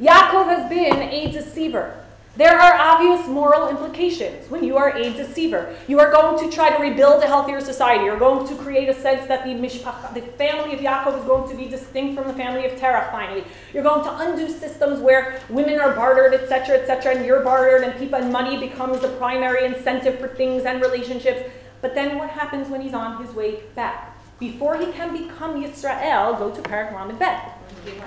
Yaakov 0.00 0.46
has 0.46 0.66
been 0.70 1.02
a 1.02 1.30
deceiver. 1.30 2.02
There 2.38 2.58
are 2.58 2.74
obvious 2.74 3.28
moral 3.28 3.68
implications 3.68 4.48
when 4.48 4.64
you 4.64 4.78
are 4.78 4.96
a 4.96 5.12
deceiver. 5.12 5.76
You 5.86 6.00
are 6.00 6.10
going 6.10 6.42
to 6.42 6.56
try 6.56 6.74
to 6.74 6.82
rebuild 6.82 7.22
a 7.22 7.26
healthier 7.26 7.60
society. 7.60 8.04
You're 8.04 8.18
going 8.18 8.48
to 8.48 8.54
create 8.54 8.88
a 8.88 8.94
sense 8.94 9.28
that 9.28 9.44
the 9.44 9.50
mishpacha, 9.50 10.14
the 10.14 10.22
family 10.38 10.72
of 10.72 10.80
Yaakov 10.80 11.18
is 11.18 11.24
going 11.26 11.50
to 11.50 11.54
be 11.54 11.68
distinct 11.68 12.16
from 12.16 12.26
the 12.26 12.32
family 12.32 12.64
of 12.64 12.78
Terah 12.80 13.10
finally. 13.12 13.44
You're 13.74 13.82
going 13.82 14.02
to 14.04 14.16
undo 14.20 14.48
systems 14.48 15.00
where 15.00 15.42
women 15.50 15.78
are 15.78 15.94
bartered, 15.94 16.32
etc., 16.32 16.78
etc., 16.78 17.16
and 17.16 17.26
you're 17.26 17.44
bartered 17.44 17.82
and 17.82 17.98
people 17.98 18.18
and 18.18 18.32
money 18.32 18.58
becomes 18.58 19.00
the 19.00 19.08
primary 19.18 19.66
incentive 19.66 20.18
for 20.18 20.28
things 20.28 20.64
and 20.64 20.80
relationships. 20.80 21.50
But 21.82 21.94
then 21.94 22.16
what 22.16 22.30
happens 22.30 22.70
when 22.70 22.80
he's 22.80 22.94
on 22.94 23.22
his 23.22 23.34
way 23.34 23.60
back? 23.74 24.09
Before 24.40 24.78
he 24.78 24.90
can 24.92 25.12
become 25.12 25.62
Yisrael, 25.62 26.38
go 26.38 26.50
to 26.50 26.62
Parak 26.62 26.94
Lamed 26.94 27.18
Bet. 27.18 27.58
Okay. 27.86 28.00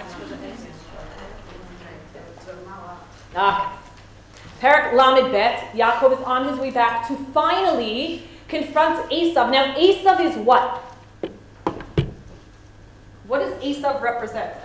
Ah, 3.36 3.80
Perak 4.60 4.94
Lamed 4.94 5.32
Bet, 5.32 5.72
Yaakov 5.74 6.20
is 6.20 6.24
on 6.26 6.48
his 6.48 6.58
way 6.58 6.72
back 6.72 7.08
to 7.08 7.16
finally 7.34 8.24
confront 8.48 9.12
Esav. 9.12 9.52
Now, 9.52 9.76
Esav 9.76 10.20
is 10.22 10.36
what? 10.38 10.82
What 13.28 13.40
does 13.40 13.54
Esav 13.64 14.02
represent? 14.02 14.56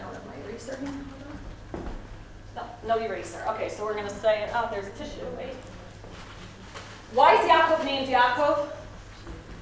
No, 2.57 2.63
no 2.87 2.99
eraser. 2.99 3.45
Okay, 3.49 3.69
so 3.69 3.85
we're 3.85 3.95
going 3.95 4.09
to 4.09 4.15
say, 4.15 4.49
oh, 4.55 4.69
there's 4.71 4.87
a 4.87 4.91
tissue, 4.91 5.21
wait. 5.37 5.55
Why 7.13 7.35
is 7.35 7.51
Yaakov 7.51 7.85
named 7.85 8.09
Yaakov? 8.09 8.69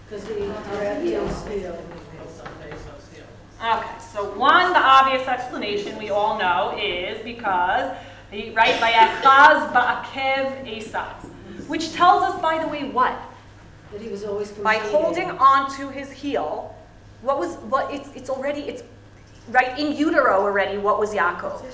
Because 0.08 0.26
he 0.28 0.34
grabbed 0.34 1.04
the 1.04 1.34
steel. 1.34 1.78
Okay, 3.58 3.98
so 4.12 4.38
one, 4.38 4.72
the 4.72 4.78
obvious 4.78 5.26
explanation 5.26 5.98
we 5.98 6.10
all 6.10 6.38
know 6.38 6.78
is 6.78 7.24
because, 7.24 7.96
the, 8.30 8.50
right, 8.50 8.74
Vayachaz 8.74 9.72
ba'akev 9.72 10.64
Esav, 10.66 11.14
which 11.66 11.92
tells 11.92 12.22
us, 12.22 12.40
by 12.40 12.62
the 12.62 12.68
way, 12.68 12.84
what? 12.90 13.18
That 13.92 14.00
he 14.00 14.08
was 14.08 14.24
always 14.24 14.52
By 14.52 14.74
holding 14.76 15.30
on 15.30 15.74
to 15.78 15.88
his 15.88 16.12
heel, 16.12 16.76
what 17.22 17.38
was, 17.38 17.56
what, 17.56 17.92
it's, 17.92 18.10
it's 18.14 18.28
already, 18.28 18.60
it's, 18.60 18.82
right, 19.48 19.76
in 19.78 19.96
utero 19.96 20.42
already, 20.42 20.76
what 20.78 21.00
was 21.00 21.14
Yaakov? 21.14 21.64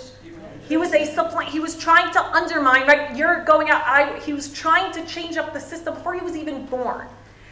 He 0.68 0.76
was 0.76 0.94
a 0.94 1.04
supplant, 1.04 1.50
he 1.50 1.58
was 1.58 1.76
trying 1.76 2.12
to 2.12 2.22
undermine, 2.22 2.86
right, 2.86 3.14
you're 3.16 3.44
going 3.44 3.68
out, 3.68 3.82
I, 3.84 4.20
he 4.20 4.32
was 4.32 4.52
trying 4.52 4.92
to 4.92 5.04
change 5.04 5.36
up 5.36 5.52
the 5.52 5.60
system 5.60 5.94
before 5.94 6.14
he 6.14 6.20
was 6.20 6.36
even 6.36 6.64
born. 6.66 7.08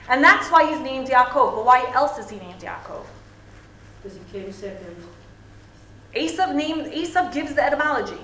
And 0.09 0.25
that's 0.25 0.51
why 0.51 0.71
he's 0.71 0.81
named 0.81 1.09
Yaakov, 1.09 1.57
but 1.57 1.65
why 1.65 1.91
else 1.95 2.19
is 2.19 2.31
he 2.31 2.39
named 2.39 2.61
Yaakov? 2.61 3.05
Because 4.03 4.19
he 4.19 4.25
came 4.33 4.53
second. 4.53 4.97
Esav 6.15 6.55
named 6.55 6.93
Esav 6.93 7.33
gives 7.33 7.55
the 7.55 7.65
etymology. 7.65 8.21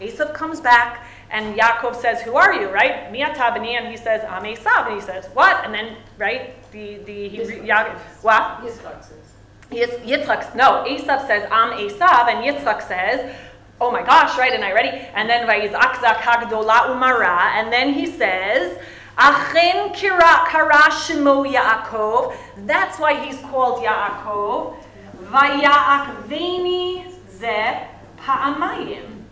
Esav 0.00 0.34
comes 0.34 0.60
back 0.60 1.06
and 1.30 1.56
Yaakov 1.56 1.96
says, 1.96 2.20
"Who 2.22 2.36
are 2.36 2.52
you?" 2.52 2.68
Right? 2.68 3.10
Miata 3.10 3.56
b'ni, 3.56 3.78
and 3.78 3.88
he 3.88 3.96
says, 3.96 4.22
"I'm 4.28 4.42
Esav," 4.42 4.88
and 4.88 4.96
he 4.96 5.00
says, 5.00 5.28
"What?" 5.32 5.64
And 5.64 5.72
then 5.72 5.96
right, 6.18 6.54
the 6.72 6.98
the 7.04 7.28
he, 7.28 7.38
Yitzchak. 7.38 7.66
Yaakov, 7.66 7.98
what? 8.22 8.42
Yitzchak 8.62 9.02
says. 9.02 9.26
Yitz- 9.70 10.04
Yitzchak, 10.04 10.54
no, 10.54 10.84
Esav 10.86 11.26
says, 11.26 11.48
"I'm 11.50 11.72
Esav," 11.78 12.28
and 12.28 12.44
Yitzchak 12.44 12.86
says, 12.86 13.34
"Oh 13.80 13.90
my 13.90 14.02
gosh!" 14.02 14.36
Right? 14.36 14.52
And 14.52 14.62
I 14.62 14.72
ready. 14.72 14.90
And 15.14 15.30
then 15.30 15.48
Vayizakzak 15.48 16.16
hagdola 16.16 16.92
umara, 16.92 17.38
and 17.56 17.72
then 17.72 17.94
he 17.94 18.06
says. 18.06 18.78
Achen 19.18 19.92
kira 19.92 20.46
kara 20.48 20.90
Yaakov. 20.90 22.34
That's 22.66 22.98
why 22.98 23.14
he's 23.24 23.38
called 23.40 23.84
Yaakov. 23.84 24.76
Vayakveni 25.24 27.04
ze 27.28 27.88
pa'amayim. 28.18 29.24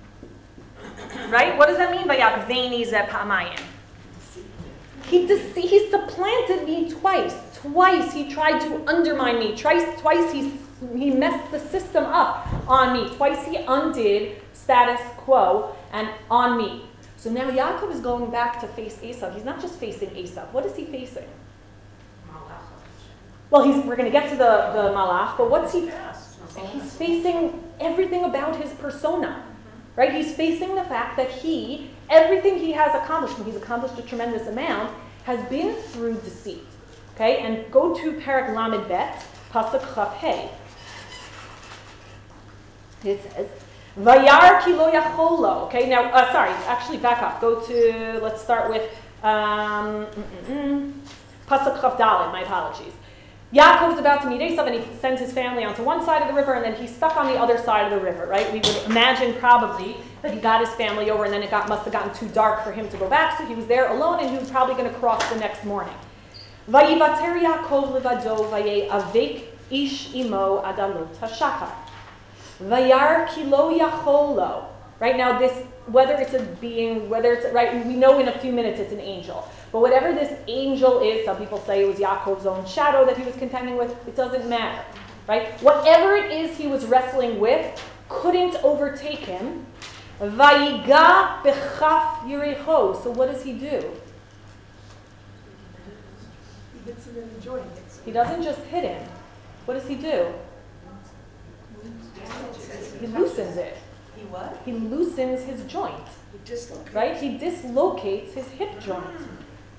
Right? 1.28 1.56
What 1.56 1.68
does 1.68 1.78
that 1.78 1.90
mean? 1.90 2.06
Vayakveni 2.06 2.84
ze 2.84 2.98
pa'amayim. 2.98 3.60
He, 5.06 5.26
dece- 5.26 5.56
he 5.56 5.90
supplanted 5.90 6.66
me 6.66 6.90
twice. 6.90 7.34
Twice 7.54 8.12
he 8.12 8.30
tried 8.30 8.60
to 8.60 8.88
undermine 8.88 9.38
me. 9.38 9.56
Twice, 9.56 9.98
twice 10.00 10.32
he, 10.32 10.52
he 10.96 11.10
messed 11.10 11.50
the 11.50 11.58
system 11.58 12.04
up 12.04 12.46
on 12.68 12.92
me. 12.92 13.08
Twice 13.16 13.44
he 13.46 13.56
undid 13.56 14.40
status 14.52 15.00
quo 15.16 15.74
and 15.92 16.08
on 16.30 16.56
me. 16.56 16.89
So 17.20 17.30
now 17.30 17.50
Yaakov 17.50 17.92
is 17.92 18.00
going 18.00 18.30
back 18.30 18.62
to 18.62 18.66
face 18.66 18.96
Esav. 19.02 19.34
He's 19.34 19.44
not 19.44 19.60
just 19.60 19.74
facing 19.74 20.08
Esav. 20.12 20.50
What 20.52 20.64
is 20.64 20.74
he 20.74 20.86
facing? 20.86 21.28
Malach. 22.32 22.62
Well, 23.50 23.62
he's, 23.64 23.84
we're 23.84 23.96
going 23.96 24.10
to 24.10 24.18
get 24.18 24.30
to 24.30 24.36
the, 24.36 24.72
the 24.72 24.88
Malach, 24.96 25.36
but 25.36 25.50
what's 25.50 25.74
he? 25.74 25.90
Facing? 25.90 26.80
He's 26.80 26.96
facing 26.96 27.62
everything 27.78 28.24
about 28.24 28.56
his 28.56 28.72
persona, 28.72 29.26
mm-hmm. 29.26 30.00
right? 30.00 30.14
He's 30.14 30.34
facing 30.34 30.74
the 30.74 30.84
fact 30.84 31.18
that 31.18 31.30
he, 31.30 31.90
everything 32.08 32.58
he 32.58 32.72
has 32.72 32.94
accomplished, 32.94 33.36
and 33.36 33.46
he's 33.46 33.56
accomplished 33.56 33.98
a 33.98 34.02
tremendous 34.08 34.48
amount, 34.48 34.96
has 35.24 35.46
been 35.50 35.74
through 35.74 36.14
deceit. 36.22 36.64
Okay, 37.16 37.40
and 37.40 37.70
go 37.70 37.94
to 37.96 38.12
Parak 38.12 38.56
Lamed 38.56 38.88
Bet, 38.88 39.26
Pasuk 39.52 39.94
Chaf 39.94 40.16
Hey. 40.16 40.50
It 43.04 43.22
says, 43.22 43.46
Vayar 43.98 44.64
ki 44.64 44.72
lo 44.72 44.90
yacholo. 44.90 45.66
Okay, 45.66 45.88
now, 45.88 46.10
uh, 46.10 46.32
sorry, 46.32 46.50
actually 46.66 46.98
back 46.98 47.22
up. 47.22 47.40
Go 47.40 47.60
to, 47.60 48.20
let's 48.22 48.40
start 48.40 48.70
with 48.70 48.90
um. 49.22 50.06
Pasuk 51.50 51.98
my 52.32 52.42
apologies. 52.42 52.92
Yaakov's 53.52 53.98
about 53.98 54.22
to 54.22 54.30
meet 54.30 54.40
Esav 54.40 54.68
and 54.68 54.84
he 54.84 54.96
sends 54.98 55.20
his 55.20 55.32
family 55.32 55.64
onto 55.64 55.82
one 55.82 56.04
side 56.04 56.22
of 56.22 56.28
the 56.28 56.34
river 56.34 56.54
and 56.54 56.64
then 56.64 56.80
he's 56.80 56.94
stuck 56.94 57.16
on 57.16 57.26
the 57.26 57.36
other 57.36 57.58
side 57.58 57.90
of 57.92 57.98
the 57.98 57.98
river, 57.98 58.26
right? 58.26 58.46
We 58.52 58.60
would 58.60 58.86
imagine 58.86 59.34
probably 59.34 59.96
that 60.22 60.32
he 60.32 60.38
got 60.38 60.60
his 60.60 60.72
family 60.76 61.10
over 61.10 61.24
and 61.24 61.32
then 61.32 61.42
it 61.42 61.50
got, 61.50 61.68
must 61.68 61.82
have 61.82 61.92
gotten 61.92 62.14
too 62.14 62.32
dark 62.32 62.62
for 62.62 62.70
him 62.70 62.88
to 62.88 62.96
go 62.96 63.10
back, 63.10 63.36
so 63.36 63.44
he 63.44 63.56
was 63.56 63.66
there 63.66 63.88
alone 63.88 64.20
and 64.20 64.30
he 64.30 64.38
was 64.38 64.48
probably 64.48 64.76
going 64.76 64.88
to 64.88 64.96
cross 65.00 65.28
the 65.28 65.40
next 65.40 65.64
morning. 65.64 65.94
Vayivater 66.68 67.42
Yaakov 67.42 68.00
levado 68.00 68.48
vaye 68.48 68.88
avek 68.88 69.42
ish 69.72 70.14
imo 70.14 70.62
adalot 70.62 71.12
hashachar. 71.16 71.72
Vayar 72.62 73.28
kilo 73.28 73.76
yacholo. 73.76 74.66
Right 74.98 75.16
now, 75.16 75.38
this 75.38 75.66
whether 75.86 76.14
it's 76.14 76.34
a 76.34 76.42
being, 76.60 77.08
whether 77.08 77.32
it's 77.32 77.52
right, 77.52 77.84
we 77.84 77.94
know 77.94 78.20
in 78.20 78.28
a 78.28 78.38
few 78.38 78.52
minutes 78.52 78.78
it's 78.78 78.92
an 78.92 79.00
angel. 79.00 79.48
But 79.72 79.80
whatever 79.80 80.12
this 80.12 80.38
angel 80.46 81.00
is, 81.00 81.24
some 81.24 81.36
people 81.36 81.58
say 81.58 81.82
it 81.82 81.86
was 81.86 81.98
Yaakov's 81.98 82.46
own 82.46 82.66
shadow 82.66 83.04
that 83.06 83.16
he 83.16 83.24
was 83.24 83.34
contending 83.36 83.76
with. 83.76 83.90
It 84.06 84.14
doesn't 84.14 84.48
matter, 84.48 84.84
right? 85.26 85.48
Whatever 85.62 86.16
it 86.16 86.30
is 86.30 86.56
he 86.56 86.66
was 86.66 86.86
wrestling 86.86 87.40
with 87.40 87.82
couldn't 88.08 88.56
overtake 88.62 89.20
him. 89.20 89.66
Vayiga 90.20 91.42
bechaf 91.42 92.18
yiricho. 92.26 93.02
So 93.02 93.10
what 93.10 93.32
does 93.32 93.42
he 93.42 93.54
do? 93.54 93.90
He 96.74 96.90
hits 96.90 97.06
him 97.06 97.16
in 97.16 97.34
the 97.34 97.40
joint. 97.40 97.64
He 98.04 98.12
doesn't 98.12 98.42
just 98.42 98.60
hit 98.62 98.84
him. 98.84 99.08
What 99.64 99.74
does 99.74 99.88
he 99.88 99.94
do? 99.94 100.34
He 103.00 103.06
loosens 103.06 103.56
it. 103.56 103.76
He 104.16 104.22
what? 104.26 104.60
He 104.64 104.72
loosens 104.72 105.42
his 105.44 105.62
joint, 105.64 106.08
He 106.32 106.38
dislocated. 106.44 106.94
right? 106.94 107.16
He 107.16 107.38
dislocates 107.38 108.34
his 108.34 108.48
hip 108.48 108.78
joint. 108.80 109.04
Ah. 109.04 109.26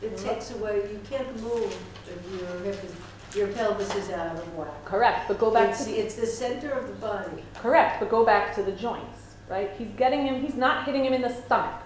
It 0.02 0.18
takes 0.18 0.50
away, 0.52 0.78
you 0.92 1.00
can't 1.10 1.30
move 1.44 1.72
if 2.08 2.40
your 2.42 2.60
hip 2.64 2.84
is, 2.84 3.36
your 3.38 3.48
pelvis 3.50 3.94
is 3.96 4.10
out 4.10 4.36
of 4.36 4.56
whack. 4.58 4.84
Correct, 4.84 5.28
but 5.28 5.38
go 5.38 5.52
back 5.52 5.70
It's, 5.70 5.86
to 5.86 5.92
it's 5.92 6.16
the 6.16 6.26
center 6.26 6.72
of 6.72 6.88
the 6.88 6.94
body. 6.96 7.44
correct, 7.56 8.00
but 8.00 8.10
go 8.10 8.26
back 8.26 8.56
to 8.56 8.64
the 8.64 8.72
joints, 8.72 9.36
right? 9.48 9.70
He's 9.78 9.92
getting 9.92 10.26
him. 10.26 10.42
He's 10.42 10.56
not 10.56 10.86
hitting 10.86 11.06
him 11.06 11.14
in 11.14 11.22
the 11.22 11.30
stomach, 11.32 11.82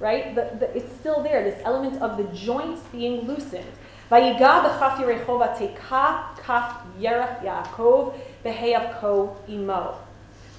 right? 0.00 0.34
The, 0.34 0.56
the, 0.58 0.76
it's 0.76 0.92
still 0.96 1.22
there. 1.22 1.44
This 1.44 1.60
element 1.64 2.02
of 2.02 2.16
the 2.16 2.24
joints 2.36 2.82
being 2.90 3.20
loosened. 3.26 3.72
Vayiga 4.10 4.64
b'chaf 4.64 4.96
yerechova 4.96 5.56
teka 5.56 6.36
kaf 6.42 6.82
yerach 7.00 7.40
Yaakov 7.44 8.14
beheyav 8.44 8.98
ko 9.00 9.36
imo. 9.48 9.96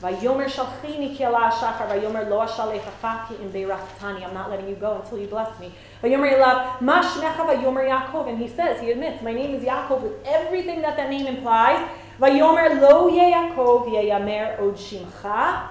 Vayomer 0.02 0.50
shalchini 0.50 1.16
ki 1.16 1.26
ala 1.26 1.52
shachar, 1.52 1.88
vayomer 1.88 2.28
lo 2.28 2.40
ashalechacha 2.40 3.28
ki 3.28 3.36
im 3.36 3.52
beirachtani. 3.52 4.26
I'm 4.28 4.34
not 4.34 4.50
letting 4.50 4.68
you 4.68 4.76
go 4.76 5.00
until 5.00 5.20
you 5.20 5.28
bless 5.28 5.60
me. 5.60 5.72
Vayomer 6.02 6.40
elav, 6.40 6.82
ma 6.82 7.04
shmecha 7.04 7.46
vayomer 7.46 7.88
Yaakov. 7.88 8.28
And 8.28 8.40
he 8.40 8.48
says, 8.48 8.82
he 8.82 8.90
admits, 8.90 9.22
my 9.22 9.32
name 9.32 9.54
is 9.54 9.64
Yaakov 9.64 10.02
with 10.02 10.14
everything 10.26 10.82
that 10.82 10.98
that 10.98 11.12
name 11.12 11.28
implies. 11.28 11.88
Vayomer 12.20 12.82
lo 12.82 13.10
ye 13.10 13.32
Yaakov 13.32 13.94
yeyamer 13.94 14.60
od 14.60 14.76
shimcha 14.76 15.68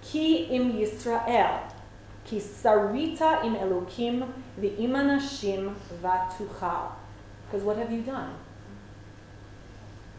ki 0.00 0.44
im 0.44 0.72
Yisrael. 0.72 1.70
Ki 2.24 2.38
sarita 2.38 3.44
im 3.44 3.54
Elokim 3.54 4.26
v'im 4.58 4.92
anashim 4.92 5.74
vatuchal. 6.02 6.92
Because 7.46 7.62
what 7.62 7.76
have 7.76 7.92
you 7.92 8.00
done? 8.00 8.34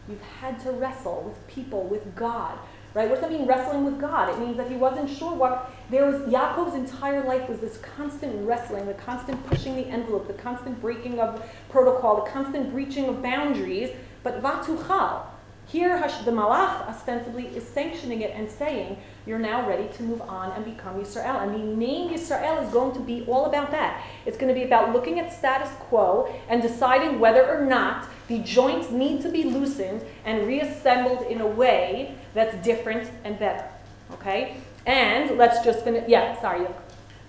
You've 0.08 0.22
had 0.22 0.60
to 0.60 0.72
wrestle 0.72 1.24
with 1.24 1.48
people, 1.48 1.84
with 1.86 2.16
God. 2.16 2.60
Right? 2.96 3.10
What 3.10 3.20
does 3.20 3.30
that 3.30 3.38
mean, 3.38 3.46
wrestling 3.46 3.84
with 3.84 4.00
God? 4.00 4.30
It 4.30 4.40
means 4.40 4.56
that 4.56 4.72
he 4.72 4.78
wasn't 4.78 5.10
sure 5.10 5.36
what. 5.36 5.70
There 5.90 6.10
was 6.10 6.22
Yaakov's 6.22 6.76
entire 6.76 7.26
life 7.26 7.50
was 7.50 7.60
this 7.60 7.78
constant 7.78 8.48
wrestling, 8.48 8.86
the 8.88 8.94
constant 8.94 9.46
pushing 9.48 9.76
the 9.76 9.86
envelope, 9.88 10.28
the 10.28 10.34
constant 10.34 10.80
breaking 10.80 11.20
of 11.20 11.44
protocol, 11.70 12.24
the 12.24 12.32
constant 12.32 12.72
breaching 12.72 13.10
of 13.10 13.22
boundaries. 13.22 13.90
But 14.24 14.42
vatuchal, 14.42 15.26
here 15.68 15.98
Hash- 15.98 16.24
the 16.24 16.32
Malach 16.32 16.88
ostensibly 16.88 17.48
is 17.48 17.68
sanctioning 17.68 18.22
it 18.22 18.32
and 18.34 18.50
saying, 18.50 18.98
you're 19.26 19.40
now 19.40 19.68
ready 19.68 19.90
to 19.98 20.04
move 20.04 20.22
on 20.22 20.52
and 20.52 20.64
become 20.64 20.96
Yisrael. 20.96 21.44
And 21.44 21.54
the 21.54 21.76
name 21.76 22.12
Yisrael 22.12 22.64
is 22.66 22.72
going 22.72 22.94
to 22.94 23.02
be 23.02 23.26
all 23.28 23.46
about 23.46 23.72
that. 23.72 24.06
It's 24.26 24.38
going 24.38 24.54
to 24.54 24.58
be 24.58 24.66
about 24.66 24.94
looking 24.94 25.20
at 25.20 25.34
status 25.34 25.70
quo 25.82 26.34
and 26.48 26.62
deciding 26.62 27.20
whether 27.20 27.46
or 27.46 27.66
not 27.66 28.08
the 28.28 28.40
joints 28.40 28.90
need 28.90 29.22
to 29.24 29.30
be 29.30 29.44
loosened 29.44 30.06
and 30.24 30.48
reassembled 30.48 31.24
in 31.24 31.42
a 31.42 31.48
way 31.48 32.16
that's 32.36 32.56
different 32.64 33.10
and 33.24 33.40
better. 33.40 33.66
Okay? 34.14 34.58
And 34.86 35.36
let's 35.40 35.64
just 35.66 35.84
finish. 35.84 36.08
Yeah, 36.08 36.40
sorry. 36.40 36.68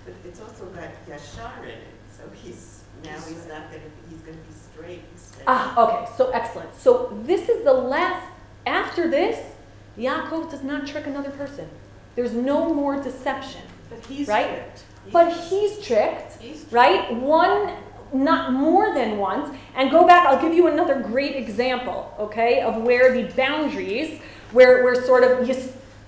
But 0.04 0.14
it's 0.26 0.40
also 0.40 0.66
got 0.66 0.90
Yashar 1.08 1.62
in 1.62 1.70
it, 1.70 1.78
so 2.14 2.22
he's, 2.34 2.82
now 3.02 3.14
he's 3.14 3.46
not 3.46 3.70
gonna, 3.70 3.82
be 3.82 4.10
he's 4.10 4.20
gonna 4.20 4.36
be 4.36 4.52
straight 4.52 5.02
instead. 5.14 5.44
Ah, 5.46 5.82
okay, 6.04 6.12
so 6.16 6.30
excellent. 6.30 6.74
So 6.76 7.18
this 7.24 7.48
is 7.48 7.64
the 7.64 7.72
last, 7.72 8.26
after 8.66 9.08
this, 9.08 9.54
Yaakov 9.96 10.50
does 10.50 10.62
not 10.62 10.86
trick 10.86 11.06
another 11.06 11.30
person. 11.30 11.68
There's 12.14 12.34
no 12.34 12.74
more 12.74 13.02
deception. 13.02 13.62
But 13.88 14.04
he's 14.04 14.28
Right? 14.28 14.48
tricked. 14.48 14.84
But 15.12 15.32
he's 15.32 15.80
tricked, 15.80 16.40
He's 16.40 16.66
right? 16.70 17.14
One, 17.14 17.72
not 18.12 18.52
more 18.52 18.92
than 18.94 19.18
once. 19.18 19.56
And 19.76 19.90
go 19.90 20.06
back, 20.06 20.26
I'll 20.26 20.40
give 20.40 20.52
you 20.52 20.66
another 20.66 20.98
great 21.00 21.36
example, 21.36 22.12
okay, 22.18 22.60
of 22.60 22.82
where 22.82 23.12
the 23.12 23.32
boundaries, 23.34 24.20
where 24.56 24.82
we're 24.82 25.04
sort 25.04 25.22
of, 25.22 25.48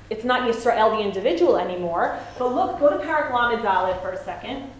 it's 0.08 0.24
not 0.24 0.48
Yisrael 0.48 0.96
the 0.96 1.04
individual 1.04 1.58
anymore. 1.58 2.18
But 2.38 2.54
look, 2.54 2.80
go 2.80 2.88
to 2.88 2.96
Parak 3.04 3.30
Lamed 3.30 4.00
for 4.00 4.10
a 4.10 4.24
second. 4.24 4.70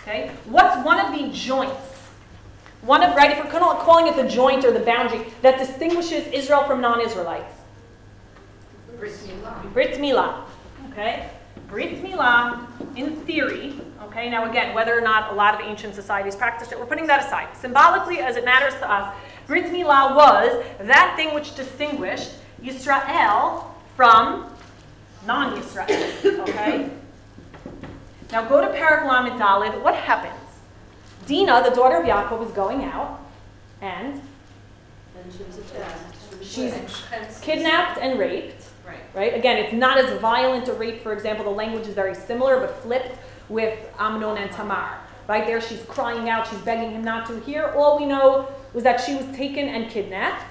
Okay, 0.00 0.30
what's 0.44 0.82
one 0.86 1.00
of 1.00 1.18
the 1.18 1.36
joints? 1.36 1.74
One 2.82 3.02
of, 3.02 3.16
right, 3.16 3.36
if 3.36 3.44
we're 3.44 3.50
calling 3.50 4.06
it 4.06 4.14
the 4.14 4.28
joint 4.28 4.64
or 4.64 4.70
the 4.70 4.80
boundary 4.80 5.26
that 5.42 5.58
distinguishes 5.58 6.28
Israel 6.28 6.62
from 6.62 6.80
non 6.80 7.00
Israelites? 7.00 7.52
Brit 8.96 9.12
Milah. 9.12 9.72
Brit 9.72 10.00
Milah, 10.00 10.44
okay? 10.92 11.30
Brit 11.66 12.02
Milah, 12.02 12.66
in 12.96 13.16
theory, 13.22 13.80
okay, 14.02 14.30
now 14.30 14.48
again, 14.48 14.74
whether 14.74 14.96
or 14.96 15.00
not 15.00 15.32
a 15.32 15.34
lot 15.34 15.54
of 15.54 15.60
ancient 15.60 15.96
societies 15.96 16.36
practiced 16.36 16.70
it, 16.70 16.78
we're 16.78 16.86
putting 16.86 17.08
that 17.08 17.26
aside. 17.26 17.48
Symbolically, 17.56 18.20
as 18.20 18.36
it 18.36 18.44
matters 18.44 18.74
to 18.74 18.90
us, 18.90 19.12
Brit 19.48 19.72
Milah 19.72 20.14
was 20.14 20.62
that 20.78 21.14
thing 21.16 21.34
which 21.34 21.56
distinguished 21.56 22.32
Israel 22.62 23.74
from 23.96 24.46
non-Israel, 25.26 25.86
okay? 26.40 26.90
Now 28.30 28.46
go 28.46 28.60
to 28.60 28.68
Parak 28.68 29.08
Lamed 29.08 29.40
Daled, 29.40 29.82
what 29.82 29.94
happens? 29.94 30.34
Dina, 31.26 31.62
the 31.64 31.74
daughter 31.74 31.96
of 31.96 32.06
Yaakov, 32.06 32.46
is 32.46 32.52
going 32.52 32.84
out, 32.84 33.20
and 33.80 34.20
And 35.16 35.32
she 35.32 35.42
was 35.44 35.60
she's 36.42 36.72
And 37.12 37.42
kidnapped 37.42 37.98
and 38.00 38.18
raped. 38.18 38.66
Right. 38.86 39.00
right? 39.14 39.34
Again, 39.34 39.56
it's 39.56 39.72
not 39.72 39.98
as 39.98 40.18
violent 40.20 40.68
a 40.68 40.74
rape, 40.74 41.02
for 41.02 41.12
example, 41.14 41.44
the 41.44 41.50
language 41.50 41.86
is 41.86 41.94
very 41.94 42.14
similar, 42.14 42.60
but 42.60 42.82
flipped 42.82 43.18
with 43.48 43.78
Amnon 43.98 44.36
and 44.36 44.50
Tamar. 44.52 44.98
Right 45.26 45.46
there, 45.46 45.60
she's 45.60 45.82
crying 45.84 46.28
out, 46.28 46.46
she's 46.46 46.60
begging 46.60 46.90
him 46.90 47.02
not 47.02 47.26
to. 47.28 47.40
Here, 47.40 47.72
all 47.76 47.98
we 47.98 48.06
know 48.06 48.48
was 48.72 48.84
that 48.84 49.00
she 49.00 49.14
was 49.14 49.26
taken 49.36 49.68
and 49.68 49.90
kidnapped. 49.90 50.44